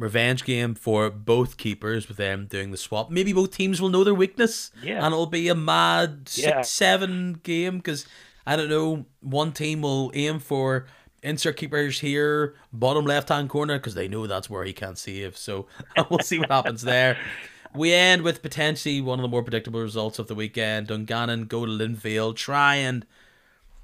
revenge 0.00 0.44
game 0.44 0.74
for 0.74 1.10
both 1.10 1.56
keepers 1.56 2.08
with 2.08 2.16
them 2.16 2.46
doing 2.46 2.70
the 2.70 2.76
swap. 2.76 3.10
Maybe 3.10 3.32
both 3.32 3.50
teams 3.52 3.80
will 3.80 3.90
know 3.90 4.02
their 4.02 4.14
weakness. 4.14 4.70
Yeah. 4.82 5.04
And 5.04 5.12
it'll 5.12 5.26
be 5.26 5.48
a 5.48 5.54
mad 5.54 6.28
six 6.28 6.46
Yeah. 6.46 6.62
seven 6.62 7.34
game 7.42 7.76
because 7.78 8.06
I 8.46 8.56
don't 8.56 8.68
know, 8.70 9.04
one 9.20 9.52
team 9.52 9.82
will 9.82 10.10
aim 10.14 10.38
for 10.40 10.86
insert 11.22 11.56
keepers 11.58 12.00
here, 12.00 12.54
bottom 12.72 13.04
left 13.04 13.28
hand 13.28 13.50
corner, 13.50 13.78
because 13.78 13.94
they 13.94 14.08
know 14.08 14.26
that's 14.26 14.48
where 14.48 14.64
he 14.64 14.72
can't 14.72 14.96
save. 14.98 15.36
So 15.36 15.66
we'll 16.10 16.20
see 16.20 16.38
what 16.38 16.50
happens 16.50 16.82
there. 16.82 17.18
We 17.74 17.92
end 17.92 18.22
with 18.22 18.42
potentially 18.42 19.00
one 19.00 19.18
of 19.20 19.22
the 19.22 19.28
more 19.28 19.42
predictable 19.44 19.80
results 19.80 20.18
of 20.18 20.26
the 20.26 20.34
weekend. 20.34 20.88
Dungannon 20.88 21.44
go 21.44 21.64
to 21.66 21.70
Linfield, 21.70 22.36
try 22.36 22.76
and 22.76 23.06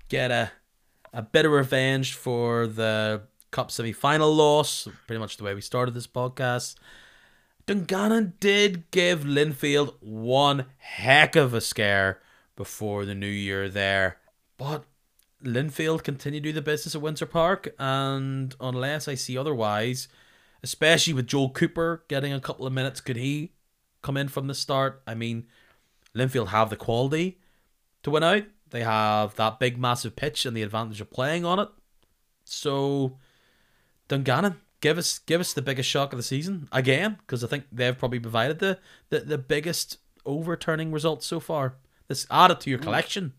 get 0.08 0.30
a 0.30 0.50
a 1.12 1.22
bit 1.22 1.46
of 1.46 1.52
revenge 1.52 2.14
for 2.14 2.66
the 2.66 3.22
Cup 3.50 3.70
semi 3.70 3.92
final 3.92 4.34
loss, 4.34 4.88
pretty 5.06 5.20
much 5.20 5.36
the 5.36 5.44
way 5.44 5.54
we 5.54 5.60
started 5.60 5.94
this 5.94 6.06
podcast. 6.06 6.76
Dungannon 7.66 8.34
did 8.38 8.90
give 8.90 9.20
Linfield 9.20 9.94
one 10.00 10.66
heck 10.78 11.34
of 11.34 11.52
a 11.52 11.60
scare 11.60 12.20
before 12.54 13.04
the 13.04 13.14
new 13.14 13.26
year 13.26 13.68
there. 13.68 14.18
But 14.56 14.84
Linfield 15.42 16.02
continue 16.02 16.40
to 16.40 16.48
do 16.48 16.52
the 16.52 16.62
business 16.62 16.94
at 16.94 17.02
Windsor 17.02 17.26
Park, 17.26 17.74
and 17.78 18.54
unless 18.60 19.08
I 19.08 19.14
see 19.14 19.36
otherwise, 19.36 20.08
especially 20.62 21.12
with 21.12 21.26
Joel 21.26 21.50
Cooper 21.50 22.04
getting 22.08 22.32
a 22.32 22.40
couple 22.40 22.66
of 22.66 22.72
minutes, 22.72 23.00
could 23.00 23.16
he 23.16 23.52
come 24.02 24.16
in 24.16 24.28
from 24.28 24.46
the 24.46 24.54
start? 24.54 25.02
I 25.06 25.14
mean, 25.14 25.46
Linfield 26.14 26.48
have 26.48 26.70
the 26.70 26.76
quality 26.76 27.38
to 28.02 28.10
win 28.10 28.22
out. 28.22 28.44
They 28.70 28.82
have 28.82 29.34
that 29.36 29.58
big, 29.58 29.78
massive 29.78 30.16
pitch 30.16 30.46
and 30.46 30.56
the 30.56 30.62
advantage 30.62 31.00
of 31.00 31.10
playing 31.10 31.44
on 31.44 31.58
it. 31.58 31.68
So, 32.44 33.18
Dungannon, 34.08 34.60
give 34.80 34.98
us 34.98 35.18
give 35.20 35.40
us 35.40 35.52
the 35.52 35.62
biggest 35.62 35.88
shock 35.88 36.12
of 36.12 36.16
the 36.18 36.22
season 36.22 36.68
again, 36.72 37.16
because 37.20 37.42
I 37.44 37.48
think 37.48 37.64
they've 37.72 37.96
probably 37.96 38.20
provided 38.20 38.58
the, 38.58 38.78
the 39.10 39.20
the 39.20 39.38
biggest 39.38 39.98
overturning 40.24 40.92
results 40.92 41.26
so 41.26 41.40
far. 41.40 41.76
This 42.08 42.26
added 42.30 42.60
to 42.60 42.70
your 42.70 42.78
collection. 42.78 43.34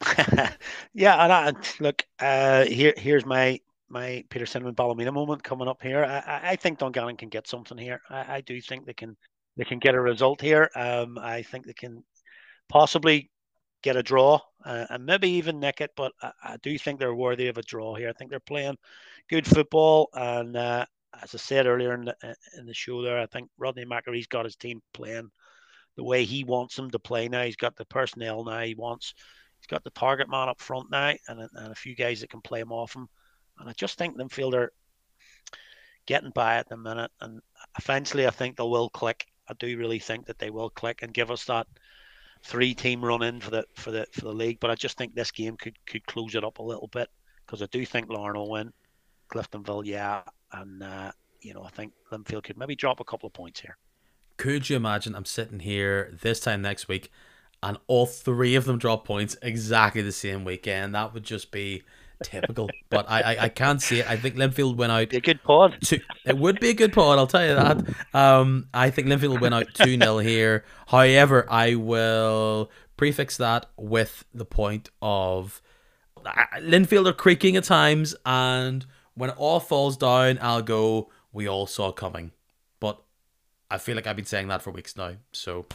yeah, 0.94 1.22
and 1.24 1.32
I, 1.32 1.52
look, 1.80 2.04
uh, 2.20 2.64
here 2.64 2.94
here's 2.96 3.24
my 3.24 3.60
my 3.88 4.24
Peter 4.30 4.46
Cinnamon 4.46 4.74
Ballymena 4.74 5.12
moment 5.12 5.42
coming 5.42 5.68
up 5.68 5.82
here. 5.82 6.04
I, 6.04 6.18
I- 6.18 6.50
I 6.50 6.56
think 6.56 6.78
Dungannon 6.78 7.16
can 7.16 7.28
get 7.28 7.46
something 7.46 7.78
here. 7.78 8.00
I, 8.10 8.36
I 8.36 8.40
do 8.42 8.60
think 8.60 8.84
they 8.86 8.94
can 8.94 9.16
they 9.56 9.64
can 9.64 9.78
get 9.78 9.94
a 9.94 10.00
result 10.00 10.40
here. 10.40 10.70
Um, 10.74 11.18
I 11.18 11.42
think 11.42 11.66
they 11.66 11.72
can 11.72 12.04
possibly 12.68 13.30
get 13.82 13.96
a 13.96 14.02
draw 14.02 14.40
uh, 14.64 14.86
and 14.90 15.06
maybe 15.06 15.30
even 15.30 15.60
nick 15.60 15.80
it, 15.80 15.92
but 15.96 16.12
I, 16.22 16.32
I 16.42 16.56
do 16.62 16.76
think 16.78 16.98
they're 16.98 17.14
worthy 17.14 17.48
of 17.48 17.58
a 17.58 17.62
draw 17.62 17.94
here. 17.94 18.08
I 18.10 18.12
think 18.12 18.30
they're 18.30 18.40
playing 18.40 18.76
good 19.28 19.46
football, 19.46 20.08
and 20.12 20.56
uh, 20.56 20.86
as 21.22 21.34
I 21.34 21.38
said 21.38 21.66
earlier 21.66 21.94
in 21.94 22.04
the 22.06 22.16
in 22.58 22.66
the 22.66 22.74
show, 22.74 23.02
there, 23.02 23.18
I 23.18 23.26
think 23.26 23.48
Rodney 23.58 23.84
McAree's 23.84 24.26
got 24.26 24.44
his 24.44 24.56
team 24.56 24.80
playing 24.92 25.30
the 25.96 26.04
way 26.04 26.24
he 26.24 26.44
wants 26.44 26.76
them 26.76 26.90
to 26.90 26.98
play 26.98 27.28
now. 27.28 27.42
He's 27.42 27.56
got 27.56 27.76
the 27.76 27.86
personnel 27.86 28.44
now 28.44 28.60
he 28.60 28.74
wants. 28.74 29.14
He's 29.58 29.66
got 29.66 29.82
the 29.84 29.90
target 29.90 30.28
man 30.28 30.48
up 30.48 30.60
front 30.60 30.90
now, 30.90 31.14
and, 31.28 31.40
and 31.40 31.72
a 31.72 31.74
few 31.74 31.94
guys 31.96 32.20
that 32.20 32.30
can 32.30 32.42
play 32.42 32.60
him 32.60 32.72
off 32.72 32.94
him. 32.94 33.08
And 33.58 33.68
I 33.68 33.72
just 33.72 33.96
think 33.96 34.16
Linfield 34.16 34.54
are 34.54 34.72
getting 36.06 36.30
by 36.30 36.56
at 36.56 36.68
the 36.68 36.76
minute, 36.76 37.10
and 37.20 37.40
eventually 37.78 38.26
I 38.26 38.30
think 38.30 38.56
they 38.56 38.64
will 38.64 38.90
click. 38.90 39.26
I 39.48 39.54
do 39.54 39.78
really 39.78 39.98
think 39.98 40.26
that 40.26 40.38
they 40.38 40.50
will 40.50 40.70
click 40.70 41.02
and 41.02 41.14
give 41.14 41.30
us 41.30 41.44
that 41.46 41.66
three 42.44 42.74
team 42.74 43.04
run 43.04 43.22
in 43.22 43.40
for 43.40 43.50
the 43.50 43.64
for 43.74 43.90
the 43.90 44.06
for 44.12 44.22
the 44.22 44.32
league. 44.32 44.58
But 44.60 44.70
I 44.70 44.74
just 44.74 44.98
think 44.98 45.14
this 45.14 45.30
game 45.30 45.56
could 45.56 45.76
could 45.86 46.06
close 46.06 46.34
it 46.34 46.44
up 46.44 46.58
a 46.58 46.62
little 46.62 46.88
bit 46.88 47.08
because 47.46 47.62
I 47.62 47.66
do 47.66 47.86
think 47.86 48.10
Larne 48.10 48.36
will 48.36 48.50
win, 48.50 48.72
Cliftonville, 49.32 49.84
yeah, 49.84 50.22
and 50.52 50.82
uh, 50.82 51.12
you 51.40 51.54
know 51.54 51.62
I 51.62 51.70
think 51.70 51.92
Linfield 52.12 52.44
could 52.44 52.58
maybe 52.58 52.74
drop 52.74 53.00
a 53.00 53.04
couple 53.04 53.26
of 53.26 53.32
points 53.32 53.60
here. 53.60 53.76
Could 54.36 54.68
you 54.68 54.76
imagine? 54.76 55.14
I'm 55.14 55.24
sitting 55.24 55.60
here 55.60 56.16
this 56.22 56.40
time 56.40 56.62
next 56.62 56.88
week, 56.88 57.10
and 57.62 57.78
all 57.86 58.06
three 58.06 58.54
of 58.54 58.64
them 58.64 58.78
drop 58.78 59.06
points 59.06 59.36
exactly 59.42 60.02
the 60.02 60.12
same 60.12 60.44
weekend. 60.44 60.94
That 60.94 61.14
would 61.14 61.24
just 61.24 61.50
be 61.50 61.82
typical. 62.22 62.68
but 62.90 63.06
I, 63.08 63.22
I 63.22 63.42
I 63.44 63.48
can't 63.48 63.80
see 63.80 64.00
it. 64.00 64.10
I 64.10 64.16
think 64.16 64.36
Linfield 64.36 64.76
went 64.76 64.92
out 64.92 65.10
Be 65.10 65.16
a 65.18 65.20
good 65.20 65.42
pod. 65.42 65.78
two, 65.82 66.00
it 66.24 66.36
would 66.36 66.60
be 66.60 66.70
a 66.70 66.74
good 66.74 66.92
pod, 66.92 67.18
I'll 67.18 67.26
tell 67.26 67.46
you 67.46 67.54
that. 67.54 67.84
Um, 68.14 68.68
I 68.74 68.90
think 68.90 69.08
Linfield 69.08 69.40
went 69.40 69.54
out 69.54 69.66
2 69.74 69.98
0 69.98 70.18
here. 70.18 70.64
However, 70.86 71.46
I 71.50 71.74
will 71.74 72.70
prefix 72.96 73.36
that 73.36 73.66
with 73.76 74.24
the 74.34 74.44
point 74.44 74.90
of 75.02 75.60
uh, 76.24 76.32
Linfield 76.60 77.06
are 77.06 77.12
creaking 77.12 77.56
at 77.56 77.64
times, 77.64 78.14
and 78.24 78.86
when 79.16 79.30
it 79.30 79.36
all 79.38 79.60
falls 79.60 79.96
down, 79.96 80.38
I'll 80.40 80.62
go, 80.62 81.10
We 81.32 81.48
all 81.48 81.66
saw 81.66 81.90
coming. 81.90 82.32
But 82.78 83.02
I 83.70 83.78
feel 83.78 83.96
like 83.96 84.06
I've 84.06 84.16
been 84.16 84.24
saying 84.24 84.48
that 84.48 84.62
for 84.62 84.70
weeks 84.70 84.96
now. 84.96 85.14
So 85.32 85.66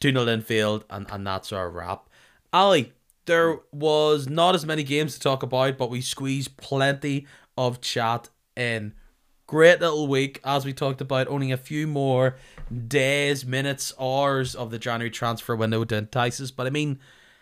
2 0.00 0.12
0 0.12 0.24
Linfield, 0.24 0.84
and, 0.88 1.06
and 1.10 1.26
that's 1.26 1.52
our 1.52 1.68
wrap. 1.68 2.08
Ally, 2.52 2.84
there 3.26 3.58
was 3.72 4.28
not 4.28 4.54
as 4.54 4.66
many 4.66 4.82
games 4.82 5.14
to 5.14 5.20
talk 5.20 5.42
about, 5.42 5.78
but 5.78 5.90
we 5.90 6.00
squeezed 6.00 6.56
plenty 6.56 7.26
of 7.56 7.80
chat 7.80 8.28
in. 8.54 8.94
Great 9.46 9.80
little 9.80 10.06
week, 10.06 10.40
as 10.44 10.64
we 10.64 10.72
talked 10.72 11.00
about, 11.00 11.26
only 11.26 11.50
a 11.50 11.56
few 11.56 11.88
more 11.88 12.36
days, 12.86 13.44
minutes, 13.44 13.92
hours 14.00 14.54
of 14.54 14.70
the 14.70 14.78
January 14.78 15.10
transfer 15.10 15.56
window 15.56 15.82
to 15.84 15.96
entice 15.96 16.40
us. 16.40 16.52
But 16.52 16.68
I 16.68 16.70
mean, 16.70 17.00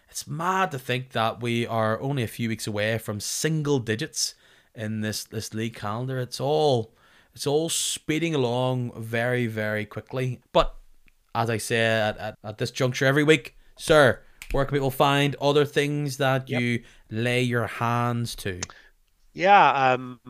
it's 0.09 0.27
mad 0.27 0.71
to 0.71 0.79
think 0.79 1.11
that 1.11 1.43
we 1.43 1.67
are 1.67 2.01
only 2.01 2.23
a 2.23 2.29
few 2.29 2.49
weeks 2.49 2.67
away 2.67 2.97
from 2.97 3.21
single 3.21 3.79
digits 3.79 4.35
in 4.79 5.01
this 5.03 5.25
this 5.25 5.53
league 5.53 5.75
calendar. 5.75 6.19
It's 6.19 6.41
all 6.41 6.95
it's 7.35 7.47
all 7.47 7.69
speeding 7.69 8.35
along 8.35 8.93
very 9.03 9.47
very 9.47 9.85
quickly. 9.85 10.41
But 10.53 10.75
as 11.35 11.51
I 11.51 11.59
say 11.59 11.81
at, 11.81 12.17
at, 12.19 12.39
at 12.45 12.59
this 12.59 12.71
juncture 12.71 13.05
every 13.07 13.25
week, 13.25 13.57
sir, 13.77 14.21
where 14.53 14.65
can 14.65 14.75
people 14.75 14.91
find 14.91 15.37
other 15.41 15.65
things 15.67 16.17
that 16.19 16.49
Yep. 16.49 16.63
you 16.63 16.85
lay 17.11 17.43
your 17.43 17.67
hands 17.67 18.35
to? 18.37 18.67
Yeah, 19.35 19.93
um, 19.93 20.21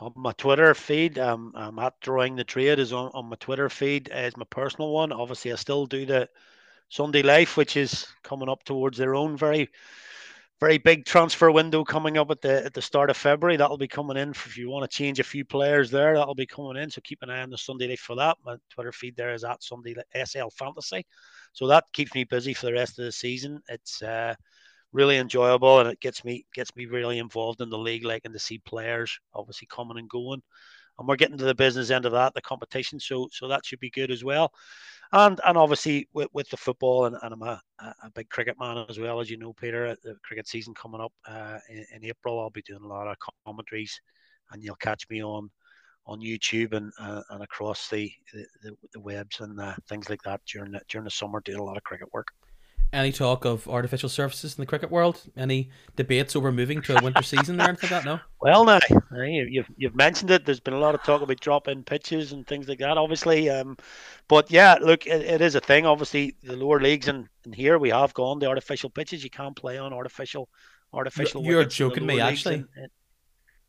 on 0.00 0.12
my 0.16 0.32
Twitter 0.32 0.72
feed, 0.74 1.18
um, 1.18 1.52
I'm 1.56 1.78
at 1.78 2.00
drawing 2.00 2.36
the 2.36 2.44
trade 2.44 2.78
is 2.78 2.92
on, 2.92 3.10
on 3.14 3.26
my 3.26 3.36
Twitter 3.36 3.68
feed 3.68 4.10
is 4.12 4.36
my 4.36 4.44
personal 4.44 4.92
one. 4.92 5.12
Obviously, 5.12 5.52
I 5.52 5.56
still 5.56 5.86
do 5.86 6.06
the 6.06 6.28
Sunday 6.88 7.22
Life, 7.22 7.56
which 7.56 7.76
is 7.76 8.06
coming 8.22 8.48
up 8.48 8.64
towards 8.64 8.98
their 8.98 9.14
own 9.14 9.36
very 9.36 9.70
very 10.60 10.78
big 10.78 11.04
transfer 11.04 11.50
window 11.50 11.84
coming 11.84 12.18
up 12.18 12.30
at 12.30 12.40
the 12.40 12.64
at 12.64 12.74
the 12.74 12.82
start 12.82 13.10
of 13.10 13.16
February. 13.16 13.56
That'll 13.56 13.78
be 13.78 13.88
coming 13.88 14.16
in 14.16 14.30
if 14.30 14.56
you 14.56 14.68
want 14.68 14.90
to 14.90 14.96
change 14.96 15.20
a 15.20 15.24
few 15.24 15.44
players 15.44 15.90
there. 15.90 16.14
That'll 16.14 16.34
be 16.34 16.46
coming 16.46 16.82
in. 16.82 16.90
So 16.90 17.00
keep 17.02 17.22
an 17.22 17.30
eye 17.30 17.42
on 17.42 17.50
the 17.50 17.58
Sunday 17.58 17.88
Life 17.88 18.00
for 18.00 18.16
that. 18.16 18.36
My 18.44 18.56
Twitter 18.70 18.92
feed 18.92 19.16
there 19.16 19.32
is 19.32 19.44
at 19.44 19.62
Sunday 19.62 19.94
SL 20.24 20.48
Fantasy. 20.50 21.06
So 21.52 21.66
that 21.68 21.84
keeps 21.92 22.14
me 22.14 22.24
busy 22.24 22.54
for 22.54 22.66
the 22.66 22.72
rest 22.72 22.98
of 22.98 23.04
the 23.04 23.12
season. 23.12 23.60
It's 23.68 24.02
uh, 24.02 24.34
really 24.92 25.18
enjoyable 25.18 25.80
and 25.80 25.88
it 25.88 26.00
gets 26.00 26.24
me 26.24 26.44
gets 26.54 26.74
me 26.74 26.86
really 26.86 27.18
involved 27.18 27.60
in 27.60 27.70
the 27.70 27.78
league, 27.78 28.04
liking 28.04 28.32
to 28.32 28.38
see 28.38 28.58
players 28.58 29.16
obviously 29.34 29.68
coming 29.70 29.98
and 29.98 30.08
going. 30.08 30.42
And 30.98 31.06
we're 31.06 31.16
getting 31.16 31.38
to 31.38 31.44
the 31.44 31.54
business 31.54 31.90
end 31.90 32.06
of 32.06 32.12
that, 32.12 32.34
the 32.34 32.42
competition. 32.42 32.98
So 32.98 33.28
so 33.30 33.46
that 33.46 33.64
should 33.64 33.80
be 33.80 33.90
good 33.90 34.10
as 34.10 34.24
well 34.24 34.52
and 35.12 35.40
and 35.46 35.56
obviously 35.56 36.08
with, 36.12 36.28
with 36.32 36.48
the 36.50 36.56
football 36.56 37.06
and, 37.06 37.16
and 37.22 37.32
I'm 37.34 37.42
a, 37.42 37.60
a 37.80 38.10
big 38.14 38.28
cricket 38.28 38.56
man 38.58 38.84
as 38.88 38.98
well 38.98 39.20
as 39.20 39.30
you 39.30 39.36
know 39.36 39.52
Peter 39.52 39.96
the 40.02 40.16
cricket 40.24 40.46
season 40.46 40.74
coming 40.74 41.00
up 41.00 41.12
uh, 41.26 41.58
in, 41.68 41.84
in, 41.94 42.04
April 42.04 42.40
I'll 42.40 42.50
be 42.50 42.62
doing 42.62 42.82
a 42.82 42.86
lot 42.86 43.08
of 43.08 43.16
commentaries 43.46 44.00
and 44.52 44.62
you'll 44.62 44.76
catch 44.76 45.08
me 45.08 45.22
on 45.22 45.50
on 46.06 46.20
YouTube 46.20 46.72
and 46.72 46.92
uh, 47.00 47.22
and 47.30 47.42
across 47.42 47.88
the 47.88 48.10
the, 48.62 48.74
the 48.92 49.00
webs 49.00 49.40
and 49.40 49.58
uh, 49.60 49.74
things 49.88 50.08
like 50.08 50.22
that 50.22 50.40
during 50.50 50.72
the, 50.72 50.80
during 50.88 51.04
the 51.04 51.10
summer 51.10 51.40
doing 51.44 51.58
a 51.58 51.64
lot 51.64 51.76
of 51.76 51.84
cricket 51.84 52.08
work 52.12 52.28
any 52.92 53.12
talk 53.12 53.44
of 53.44 53.68
artificial 53.68 54.08
surfaces 54.08 54.56
in 54.56 54.62
the 54.62 54.66
cricket 54.66 54.90
world? 54.90 55.20
Any 55.36 55.70
debates 55.96 56.34
over 56.34 56.50
moving 56.50 56.80
to 56.82 56.98
a 56.98 57.02
winter 57.02 57.22
season 57.22 57.60
or 57.60 57.64
anything 57.64 57.90
like 57.90 58.02
that? 58.02 58.04
No. 58.04 58.20
Well, 58.40 58.64
now 58.64 58.80
you've 59.24 59.68
you've 59.76 59.94
mentioned 59.94 60.30
it. 60.30 60.44
There's 60.44 60.60
been 60.60 60.74
a 60.74 60.78
lot 60.78 60.94
of 60.94 61.02
talk 61.02 61.22
about 61.22 61.40
drop-in 61.40 61.84
pitches 61.84 62.32
and 62.32 62.46
things 62.46 62.68
like 62.68 62.78
that. 62.78 62.96
Obviously, 62.96 63.50
um, 63.50 63.76
but 64.28 64.50
yeah, 64.50 64.76
look, 64.80 65.06
it, 65.06 65.22
it 65.22 65.40
is 65.40 65.54
a 65.54 65.60
thing. 65.60 65.86
Obviously, 65.86 66.36
the 66.42 66.56
lower 66.56 66.80
leagues 66.80 67.08
and, 67.08 67.28
and 67.44 67.54
here 67.54 67.78
we 67.78 67.90
have 67.90 68.14
gone 68.14 68.38
the 68.38 68.46
artificial 68.46 68.90
pitches. 68.90 69.22
You 69.22 69.30
can't 69.30 69.56
play 69.56 69.78
on 69.78 69.92
artificial 69.92 70.48
artificial. 70.92 71.44
You're 71.44 71.64
joking 71.64 72.06
me, 72.06 72.20
actually. 72.20 72.64
And, 72.76 72.88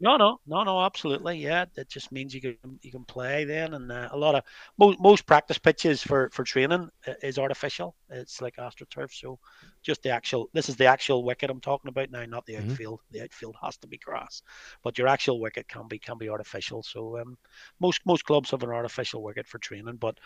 no, 0.02 0.16
no, 0.16 0.40
no, 0.48 0.64
no, 0.64 0.82
absolutely. 0.82 1.40
Yeah, 1.40 1.66
it 1.76 1.90
just 1.90 2.12
means 2.12 2.34
you 2.34 2.40
can 2.40 2.80
you 2.82 2.92
can 2.92 3.04
play 3.04 3.44
then, 3.44 3.74
and 3.74 3.92
uh, 3.92 4.08
a 4.12 4.18
lot 4.18 4.34
of 4.34 4.44
most 4.78 5.00
most 5.00 5.26
practice 5.26 5.58
pitches 5.58 6.02
for 6.02 6.30
for 6.32 6.46
training 6.46 6.90
is 7.22 7.38
artificial. 7.38 7.96
It's 8.10 8.42
like 8.42 8.56
astroturf, 8.56 9.14
so 9.14 9.40
just 9.82 10.02
the 10.02 10.12
actual. 10.12 10.50
This 10.54 10.70
is 10.70 10.78
the 10.78 10.86
actual 10.86 11.26
wicket 11.26 11.50
I'm 11.50 11.60
talking 11.60 11.90
about 11.90 12.12
now, 12.12 12.24
not 12.26 12.46
the 12.46 12.54
mm-hmm. 12.54 12.72
outfield. 12.72 13.02
The 13.12 13.24
outfield 13.24 13.58
has 13.62 13.78
to 13.78 13.88
be 13.88 13.98
grass, 13.98 14.42
but 14.84 14.98
your 14.98 15.10
actual 15.10 15.42
wicket 15.42 15.68
can 15.68 15.88
be 15.90 16.00
can 16.00 16.18
be 16.18 16.30
artificial. 16.30 16.82
So 16.82 17.20
um, 17.20 17.38
most 17.82 18.00
most 18.06 18.24
clubs 18.24 18.52
have 18.52 18.64
an 18.64 18.70
artificial 18.70 19.22
wicket 19.22 19.48
for 19.48 19.60
training, 19.60 19.98
but 19.98 20.18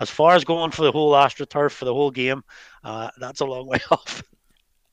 as 0.00 0.10
far 0.10 0.34
as 0.34 0.44
going 0.44 0.72
for 0.72 0.82
the 0.82 0.92
whole 0.92 1.12
astroturf 1.12 1.70
for 1.70 1.84
the 1.84 1.94
whole 1.94 2.10
game, 2.10 2.42
uh, 2.82 3.10
that's 3.20 3.40
a 3.40 3.46
long 3.46 3.66
way 3.68 3.78
off. 3.92 4.22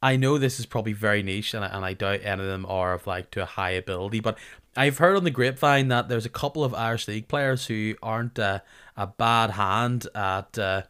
I 0.02 0.16
know 0.16 0.38
this 0.38 0.60
is 0.60 0.66
probably 0.66 0.94
very 0.94 1.24
niche, 1.24 1.54
and 1.54 1.66
I, 1.66 1.68
and 1.70 1.84
I 1.84 1.94
doubt 1.94 2.22
any 2.24 2.42
of 2.42 2.48
them 2.48 2.66
are 2.68 2.94
of 2.94 3.08
like 3.08 3.32
to 3.32 3.44
a 3.44 3.46
high 3.46 3.72
ability. 3.72 4.20
But 4.20 4.38
I've 4.76 5.00
heard 5.00 5.18
on 5.18 5.24
the 5.24 5.32
grapevine 5.32 5.88
that 5.88 6.08
there's 6.08 6.26
a 6.26 6.30
couple 6.30 6.64
of 6.64 6.74
Irish 6.74 7.08
League 7.08 7.28
players 7.28 7.66
who 7.66 7.96
aren't 8.04 8.38
uh, 8.38 8.60
a 8.96 9.08
bad 9.08 9.52
hand 9.52 10.08
at 10.14 10.58
uh, 10.60 10.84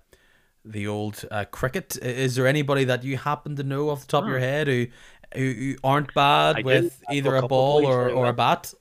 the 0.66 0.88
old 0.88 1.24
uh, 1.32 1.46
cricket. 1.46 1.98
Is 2.02 2.36
there 2.36 2.48
anybody 2.48 2.84
that 2.84 3.04
you 3.04 3.18
happen 3.18 3.56
to 3.56 3.64
know 3.64 3.90
off 3.90 4.02
the 4.02 4.08
top 4.08 4.24
of 4.24 4.30
your 4.30 4.40
hmm. 4.40 4.44
head 4.44 4.68
who 4.68 4.88
who, 5.36 5.54
who 5.54 5.76
aren't 5.84 6.14
bad 6.14 6.58
I 6.58 6.62
with 6.62 7.02
either 7.10 7.36
a 7.36 7.48
ball 7.48 7.86
or, 7.86 8.10
or 8.10 8.28
a 8.28 8.34
bat? 8.34 8.74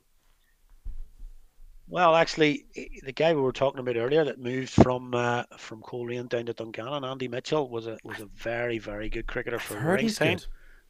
Well, 1.89 2.17
actually, 2.17 2.67
the 3.05 3.13
guy 3.13 3.33
we 3.33 3.41
were 3.41 3.53
talking 3.53 3.79
about 3.81 3.97
earlier 3.97 4.25
that 4.25 4.41
moved 4.41 4.71
from 4.71 5.15
uh, 5.15 5.45
from 5.57 5.83
Coleraine 5.83 6.27
down 6.27 6.47
to 6.47 6.53
Dungannon, 6.53 7.05
Andy 7.05 7.29
Mitchell, 7.29 7.71
was 7.71 7.87
a 7.87 7.97
was 8.03 8.21
a 8.21 8.27
very 8.27 8.79
very 8.79 9.09
good 9.09 9.27
cricketer 9.27 9.61
for 9.61 9.79
Ringside. 9.79 10.45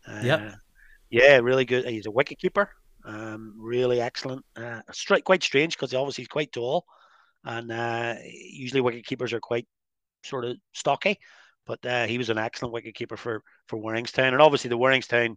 Uh, 0.08 0.20
yeah, 0.24 0.54
yeah, 1.10 1.36
really 1.36 1.66
good. 1.66 1.84
He's 1.84 2.06
a 2.06 2.10
wicket 2.10 2.38
keeper, 2.38 2.70
um, 3.04 3.54
really 3.58 4.00
excellent. 4.00 4.44
Uh, 4.56 4.80
straight, 4.92 5.24
quite 5.24 5.42
strange 5.42 5.76
because 5.76 5.92
obviously 5.92 6.22
he's 6.22 6.28
quite 6.28 6.52
tall, 6.52 6.86
and 7.44 7.70
uh, 7.70 8.14
usually 8.24 8.80
wicket 8.80 9.04
keepers 9.04 9.34
are 9.34 9.40
quite 9.40 9.66
sort 10.24 10.46
of 10.46 10.56
stocky. 10.72 11.18
But 11.66 11.84
uh, 11.84 12.06
he 12.06 12.16
was 12.16 12.30
an 12.30 12.38
excellent 12.38 12.72
wicket 12.72 12.94
keeper 12.94 13.18
for 13.18 13.42
for 13.66 13.78
Warringstown, 13.78 14.32
and 14.32 14.40
obviously 14.40 14.70
the 14.70 14.78
Warringstown 14.78 15.36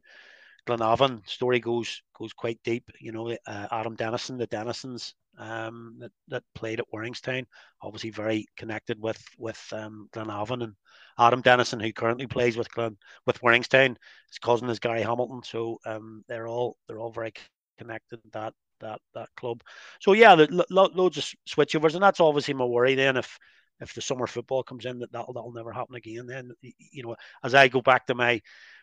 Glenavon 0.67 1.27
story 1.27 1.59
goes 1.59 2.01
goes 2.17 2.31
quite 2.31 2.59
deep. 2.63 2.89
You 2.99 3.11
know, 3.11 3.35
uh, 3.45 3.67
Adam 3.71 3.95
Dennison, 3.95 4.37
the 4.37 4.47
Dennisons, 4.47 5.13
um, 5.39 5.95
that, 5.99 6.11
that 6.27 6.43
played 6.53 6.79
at 6.79 6.85
Warringstown, 6.93 7.45
obviously 7.81 8.11
very 8.11 8.45
connected 8.57 9.01
with 9.01 9.23
with 9.37 9.61
um, 9.71 10.09
Glenavon 10.13 10.63
and 10.63 10.73
Adam 11.17 11.41
Dennison, 11.41 11.79
who 11.79 11.93
currently 11.93 12.27
plays 12.27 12.57
with 12.57 12.71
Glen 12.71 12.97
with 13.25 13.41
Warringstown. 13.41 13.95
His 14.27 14.39
cousin 14.39 14.69
is 14.69 14.79
Gary 14.79 15.01
Hamilton, 15.01 15.41
so 15.43 15.79
um, 15.85 16.23
they're 16.27 16.47
all 16.47 16.77
they're 16.87 16.99
all 16.99 17.11
very 17.11 17.33
connected 17.77 18.19
that 18.33 18.53
that 18.81 18.99
that 19.15 19.29
club. 19.37 19.61
So 20.01 20.13
yeah, 20.13 20.33
lo- 20.33 20.63
lo- 20.69 20.91
loads 20.93 21.17
of 21.17 21.25
switchovers, 21.47 21.93
and 21.93 22.03
that's 22.03 22.19
obviously 22.19 22.53
my 22.53 22.65
worry. 22.65 22.95
Then 22.95 23.17
if 23.17 23.39
if 23.79 23.93
the 23.93 24.01
summer 24.01 24.27
football 24.27 24.63
comes 24.63 24.85
in, 24.85 24.99
that 24.99 25.11
that'll, 25.11 25.33
that'll 25.33 25.53
never 25.53 25.71
happen 25.71 25.95
again. 25.95 26.27
Then 26.27 26.51
you 26.61 27.03
know, 27.03 27.15
as 27.43 27.55
I 27.55 27.69
go 27.69 27.81
back 27.81 28.07
to 28.07 28.15
my 28.15 28.41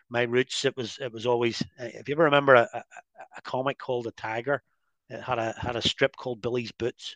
my 0.09 0.23
roots, 0.23 0.65
it 0.65 0.75
was 0.75 0.97
it 0.99 1.11
was 1.11 1.25
always. 1.25 1.61
If 1.77 2.09
you 2.09 2.15
ever 2.15 2.23
remember 2.23 2.55
a, 2.55 2.67
a, 2.73 2.83
a 3.37 3.41
comic 3.43 3.77
called 3.77 4.05
The 4.05 4.11
Tiger, 4.11 4.63
it 5.09 5.21
had 5.21 5.39
a 5.39 5.53
had 5.57 5.75
a 5.75 5.81
strip 5.81 6.15
called 6.15 6.41
Billy's 6.41 6.71
Boots, 6.71 7.15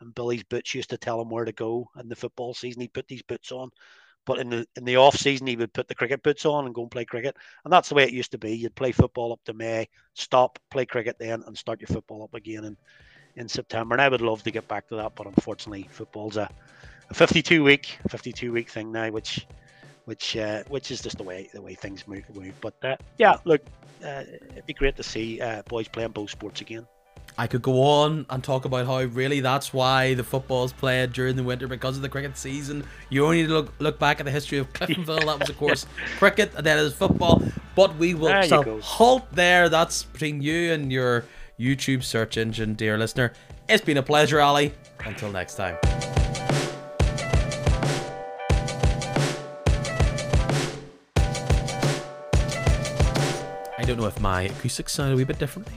and 0.00 0.14
Billy's 0.14 0.44
Boots 0.44 0.74
used 0.74 0.90
to 0.90 0.98
tell 0.98 1.20
him 1.20 1.30
where 1.30 1.44
to 1.44 1.52
go 1.52 1.88
in 1.98 2.08
the 2.08 2.16
football 2.16 2.54
season. 2.54 2.80
He'd 2.80 2.92
put 2.92 3.08
these 3.08 3.22
boots 3.22 3.52
on, 3.52 3.70
but 4.24 4.38
in 4.38 4.50
the 4.50 4.66
in 4.76 4.84
the 4.84 4.96
off 4.96 5.16
season 5.16 5.46
he 5.46 5.56
would 5.56 5.72
put 5.72 5.88
the 5.88 5.94
cricket 5.94 6.22
boots 6.22 6.46
on 6.46 6.66
and 6.66 6.74
go 6.74 6.82
and 6.82 6.90
play 6.90 7.04
cricket. 7.04 7.36
And 7.64 7.72
that's 7.72 7.88
the 7.88 7.94
way 7.94 8.04
it 8.04 8.12
used 8.12 8.32
to 8.32 8.38
be. 8.38 8.56
You'd 8.56 8.74
play 8.74 8.92
football 8.92 9.32
up 9.32 9.40
to 9.44 9.54
May, 9.54 9.88
stop, 10.14 10.58
play 10.70 10.86
cricket 10.86 11.16
then, 11.18 11.42
and 11.46 11.56
start 11.56 11.80
your 11.80 11.88
football 11.88 12.24
up 12.24 12.34
again 12.34 12.64
in 12.64 12.76
in 13.36 13.48
September. 13.48 13.94
And 13.94 14.02
I 14.02 14.08
would 14.08 14.20
love 14.20 14.42
to 14.44 14.50
get 14.50 14.68
back 14.68 14.88
to 14.88 14.96
that, 14.96 15.14
but 15.14 15.26
unfortunately, 15.26 15.88
football's 15.90 16.36
a, 16.36 16.48
a 17.10 17.14
52 17.14 17.64
week 17.64 17.98
52 18.08 18.52
week 18.52 18.70
thing 18.70 18.92
now, 18.92 19.10
which 19.10 19.46
which 20.04 20.36
uh, 20.36 20.62
which 20.68 20.90
is 20.90 21.00
just 21.00 21.18
the 21.18 21.22
way 21.22 21.48
the 21.52 21.62
way 21.62 21.74
things 21.74 22.06
move. 22.06 22.24
move. 22.34 22.54
But 22.60 22.74
uh, 22.82 22.96
yeah, 23.18 23.36
look, 23.44 23.62
uh, 24.04 24.24
it'd 24.50 24.66
be 24.66 24.74
great 24.74 24.96
to 24.96 25.02
see 25.02 25.40
uh, 25.40 25.62
boys 25.62 25.88
playing 25.88 26.12
both 26.12 26.30
sports 26.30 26.60
again. 26.60 26.86
I 27.36 27.48
could 27.48 27.62
go 27.62 27.82
on 27.82 28.26
and 28.30 28.44
talk 28.44 28.64
about 28.64 28.86
how 28.86 29.02
really 29.02 29.40
that's 29.40 29.72
why 29.72 30.14
the 30.14 30.22
football's 30.22 30.72
played 30.72 31.12
during 31.12 31.34
the 31.34 31.42
winter 31.42 31.66
because 31.66 31.96
of 31.96 32.02
the 32.02 32.08
cricket 32.08 32.36
season. 32.36 32.84
You 33.10 33.24
only 33.24 33.42
need 33.42 33.48
to 33.48 33.54
look 33.54 33.72
look 33.80 33.98
back 33.98 34.20
at 34.20 34.26
the 34.26 34.30
history 34.30 34.58
of 34.58 34.72
Cliftonville. 34.72 35.24
that 35.26 35.40
was 35.40 35.50
of 35.50 35.58
course 35.58 35.84
cricket, 36.18 36.52
and 36.56 36.64
then 36.64 36.78
it 36.78 36.82
was 36.82 36.94
football. 36.94 37.42
But 37.74 37.96
we 37.96 38.14
will 38.14 38.80
halt 38.80 39.24
there. 39.32 39.68
That's 39.68 40.04
between 40.04 40.42
you 40.42 40.72
and 40.72 40.92
your 40.92 41.24
YouTube 41.58 42.04
search 42.04 42.36
engine, 42.36 42.74
dear 42.74 42.96
listener. 42.96 43.32
It's 43.68 43.84
been 43.84 43.96
a 43.96 44.02
pleasure, 44.02 44.38
Ally. 44.38 44.68
Until 45.04 45.32
next 45.32 45.56
time. 45.56 45.76
I 53.76 53.86
don't 53.86 53.98
know 53.98 54.06
if 54.06 54.20
my 54.20 54.42
acoustics 54.42 54.92
sound 54.92 55.12
a 55.12 55.16
wee 55.16 55.24
bit 55.24 55.38
differently 55.40 55.74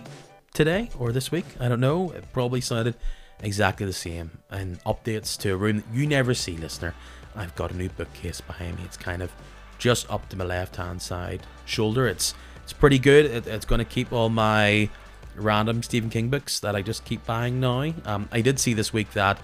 today 0.58 0.90
or 0.98 1.12
this 1.12 1.32
week. 1.32 1.46
I 1.60 1.70
don't 1.70 1.80
know. 1.80 2.10
It 2.10 2.26
probably 2.34 2.62
sounded 2.62 2.96
exactly 3.42 3.86
the 3.86 3.94
same. 3.94 4.40
And 4.50 4.84
updates 4.86 5.38
to 5.42 5.54
a 5.54 5.56
room 5.56 5.78
that 5.78 5.86
you 5.94 6.08
never 6.08 6.34
see, 6.34 6.58
listener. 6.58 6.96
I've 7.36 7.56
got 7.56 7.72
a 7.72 7.78
new 7.78 7.90
bookcase 7.90 8.42
behind 8.42 8.78
me. 8.78 8.84
It's 8.84 8.98
kind 8.98 9.22
of 9.22 9.32
just 9.78 10.10
up 10.12 10.28
to 10.30 10.36
my 10.36 10.46
left 10.46 10.78
hand 10.78 11.00
side 11.00 11.46
shoulder. 11.66 12.08
It's 12.08 12.34
it's 12.64 12.74
pretty 12.74 12.98
good. 12.98 13.26
It, 13.26 13.46
it's 13.46 13.66
going 13.66 13.78
to 13.78 13.86
keep 13.86 14.12
all 14.12 14.30
my 14.30 14.90
random 15.36 15.84
Stephen 15.84 16.10
King 16.10 16.30
books 16.30 16.60
that 16.62 16.76
I 16.76 16.82
just 16.82 17.06
keep 17.06 17.24
buying 17.28 17.60
now. 17.60 17.94
Um, 18.06 18.28
I 18.32 18.42
did 18.42 18.60
see 18.60 18.74
this 18.74 18.92
week 18.92 19.12
that 19.12 19.40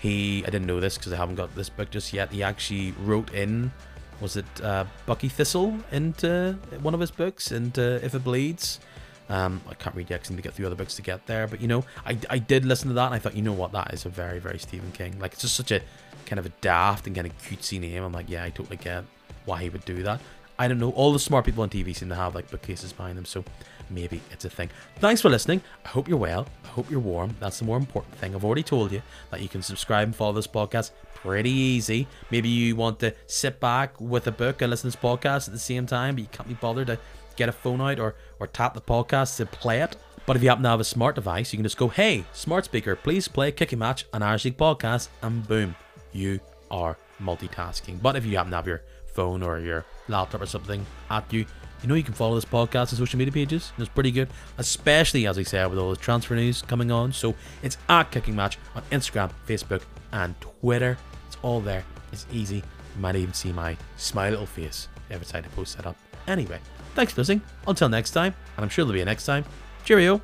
he 0.00 0.42
I 0.46 0.50
didn't 0.50 0.66
know 0.66 0.80
this 0.80 0.96
because 0.96 1.12
I 1.12 1.16
haven't 1.16 1.34
got 1.34 1.54
this 1.54 1.68
book 1.68 1.90
just 1.90 2.14
yet. 2.14 2.32
He 2.32 2.42
actually 2.42 2.94
wrote 3.02 3.34
in 3.34 3.70
was 4.18 4.38
it 4.38 4.46
uh, 4.62 4.86
Bucky 5.04 5.28
Thistle 5.28 5.76
into 5.92 6.56
one 6.80 6.94
of 6.94 7.00
his 7.00 7.10
books, 7.10 7.50
and 7.50 7.76
If 7.76 8.14
It 8.14 8.24
Bleeds. 8.24 8.80
Um, 9.28 9.60
I 9.68 9.74
can't 9.74 9.96
read 9.96 10.10
yet 10.10 10.24
to 10.24 10.32
get 10.34 10.52
through 10.54 10.66
other 10.66 10.74
books 10.74 10.96
to 10.96 11.02
get 11.02 11.26
there, 11.26 11.46
but 11.46 11.60
you 11.60 11.68
know, 11.68 11.84
I, 12.04 12.18
I 12.28 12.38
did 12.38 12.64
listen 12.64 12.88
to 12.88 12.94
that 12.94 13.06
and 13.06 13.14
I 13.14 13.18
thought, 13.18 13.34
you 13.34 13.42
know 13.42 13.52
what, 13.52 13.72
that 13.72 13.94
is 13.94 14.04
a 14.04 14.10
very, 14.10 14.38
very 14.38 14.58
Stephen 14.58 14.92
King. 14.92 15.18
Like, 15.18 15.32
it's 15.32 15.42
just 15.42 15.56
such 15.56 15.70
a 15.70 15.80
kind 16.26 16.38
of 16.38 16.46
a 16.46 16.50
daft 16.60 17.06
and 17.06 17.16
kind 17.16 17.26
of 17.26 17.36
cutesy 17.38 17.80
name. 17.80 18.02
I'm 18.02 18.12
like, 18.12 18.28
yeah, 18.28 18.44
I 18.44 18.50
totally 18.50 18.76
get 18.76 19.04
why 19.44 19.62
he 19.62 19.68
would 19.68 19.84
do 19.84 20.02
that. 20.02 20.20
I 20.58 20.68
don't 20.68 20.78
know. 20.78 20.90
All 20.90 21.12
the 21.12 21.18
smart 21.18 21.44
people 21.44 21.62
on 21.62 21.70
TV 21.70 21.94
seem 21.94 22.08
to 22.10 22.14
have 22.14 22.34
like 22.34 22.50
bookcases 22.50 22.92
behind 22.92 23.18
them, 23.18 23.24
so 23.24 23.44
maybe 23.90 24.20
it's 24.30 24.44
a 24.44 24.50
thing. 24.50 24.70
Thanks 24.98 25.20
for 25.20 25.28
listening. 25.28 25.62
I 25.84 25.88
hope 25.88 26.08
you're 26.08 26.18
well. 26.18 26.46
I 26.64 26.68
hope 26.68 26.90
you're 26.90 27.00
warm. 27.00 27.34
That's 27.40 27.58
the 27.58 27.64
more 27.64 27.76
important 27.76 28.14
thing. 28.16 28.34
I've 28.34 28.44
already 28.44 28.62
told 28.62 28.92
you 28.92 29.02
that 29.30 29.40
you 29.40 29.48
can 29.48 29.62
subscribe 29.62 30.08
and 30.08 30.14
follow 30.14 30.32
this 30.32 30.46
podcast 30.46 30.92
pretty 31.14 31.50
easy. 31.50 32.06
Maybe 32.30 32.48
you 32.48 32.76
want 32.76 33.00
to 33.00 33.14
sit 33.26 33.58
back 33.58 34.00
with 34.00 34.26
a 34.26 34.32
book 34.32 34.62
and 34.62 34.70
listen 34.70 34.90
to 34.90 34.96
this 34.96 35.02
podcast 35.04 35.48
at 35.48 35.54
the 35.54 35.58
same 35.58 35.86
time, 35.86 36.14
but 36.14 36.22
you 36.22 36.28
can't 36.30 36.48
be 36.48 36.54
bothered 36.54 36.86
to 36.86 36.98
get 37.36 37.48
a 37.48 37.52
phone 37.52 37.80
out 37.80 37.98
or, 37.98 38.14
or 38.40 38.46
tap 38.46 38.74
the 38.74 38.80
podcast 38.80 39.36
to 39.36 39.46
play 39.46 39.80
it. 39.80 39.96
But 40.26 40.36
if 40.36 40.42
you 40.42 40.48
happen 40.48 40.64
to 40.64 40.70
have 40.70 40.80
a 40.80 40.84
smart 40.84 41.14
device, 41.14 41.52
you 41.52 41.58
can 41.58 41.64
just 41.64 41.76
go, 41.76 41.88
hey, 41.88 42.24
smart 42.32 42.64
speaker, 42.64 42.96
please 42.96 43.28
play 43.28 43.52
Kicking 43.52 43.78
Match, 43.78 44.06
an 44.12 44.22
Irish 44.22 44.46
League 44.46 44.56
podcast, 44.56 45.08
and 45.22 45.46
boom, 45.46 45.76
you 46.12 46.40
are 46.70 46.96
multitasking. 47.22 48.00
But 48.00 48.16
if 48.16 48.24
you 48.24 48.36
happen 48.36 48.50
to 48.50 48.56
have 48.56 48.66
your 48.66 48.82
phone 49.06 49.42
or 49.42 49.58
your 49.58 49.84
laptop 50.08 50.40
or 50.40 50.46
something 50.46 50.84
at 51.10 51.30
you, 51.32 51.46
you 51.82 51.88
know 51.88 51.94
you 51.94 52.02
can 52.02 52.14
follow 52.14 52.34
this 52.34 52.46
podcast 52.46 52.92
on 52.92 52.98
social 52.98 53.18
media 53.18 53.32
pages. 53.32 53.72
It's 53.76 53.90
pretty 53.90 54.10
good, 54.10 54.28
especially 54.56 55.26
as 55.26 55.38
I 55.38 55.42
said 55.42 55.66
with 55.66 55.78
all 55.78 55.90
the 55.90 55.96
transfer 55.96 56.34
news 56.34 56.62
coming 56.62 56.90
on. 56.90 57.12
So 57.12 57.34
it's 57.62 57.76
at 57.90 58.10
Kicking 58.10 58.34
Match 58.34 58.58
on 58.74 58.82
Instagram, 58.90 59.30
Facebook, 59.46 59.82
and 60.12 60.34
Twitter. 60.40 60.96
It's 61.26 61.36
all 61.42 61.60
there. 61.60 61.84
It's 62.12 62.26
easy. 62.32 62.56
You 62.56 63.00
might 63.00 63.16
even 63.16 63.34
see 63.34 63.52
my 63.52 63.76
smiley 63.96 64.30
little 64.30 64.46
face 64.46 64.88
every 65.10 65.26
time 65.26 65.44
I 65.44 65.48
post 65.54 65.76
that 65.76 65.84
up. 65.86 65.96
Anyway, 66.26 66.58
Thanks 66.94 67.12
for 67.12 67.20
listening. 67.20 67.42
Until 67.66 67.88
next 67.88 68.12
time, 68.12 68.34
and 68.56 68.64
I'm 68.64 68.68
sure 68.68 68.84
there'll 68.84 68.94
be 68.94 69.02
a 69.02 69.04
next 69.04 69.26
time. 69.26 69.44
Cheerio. 69.84 70.20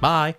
Bye. 0.00 0.34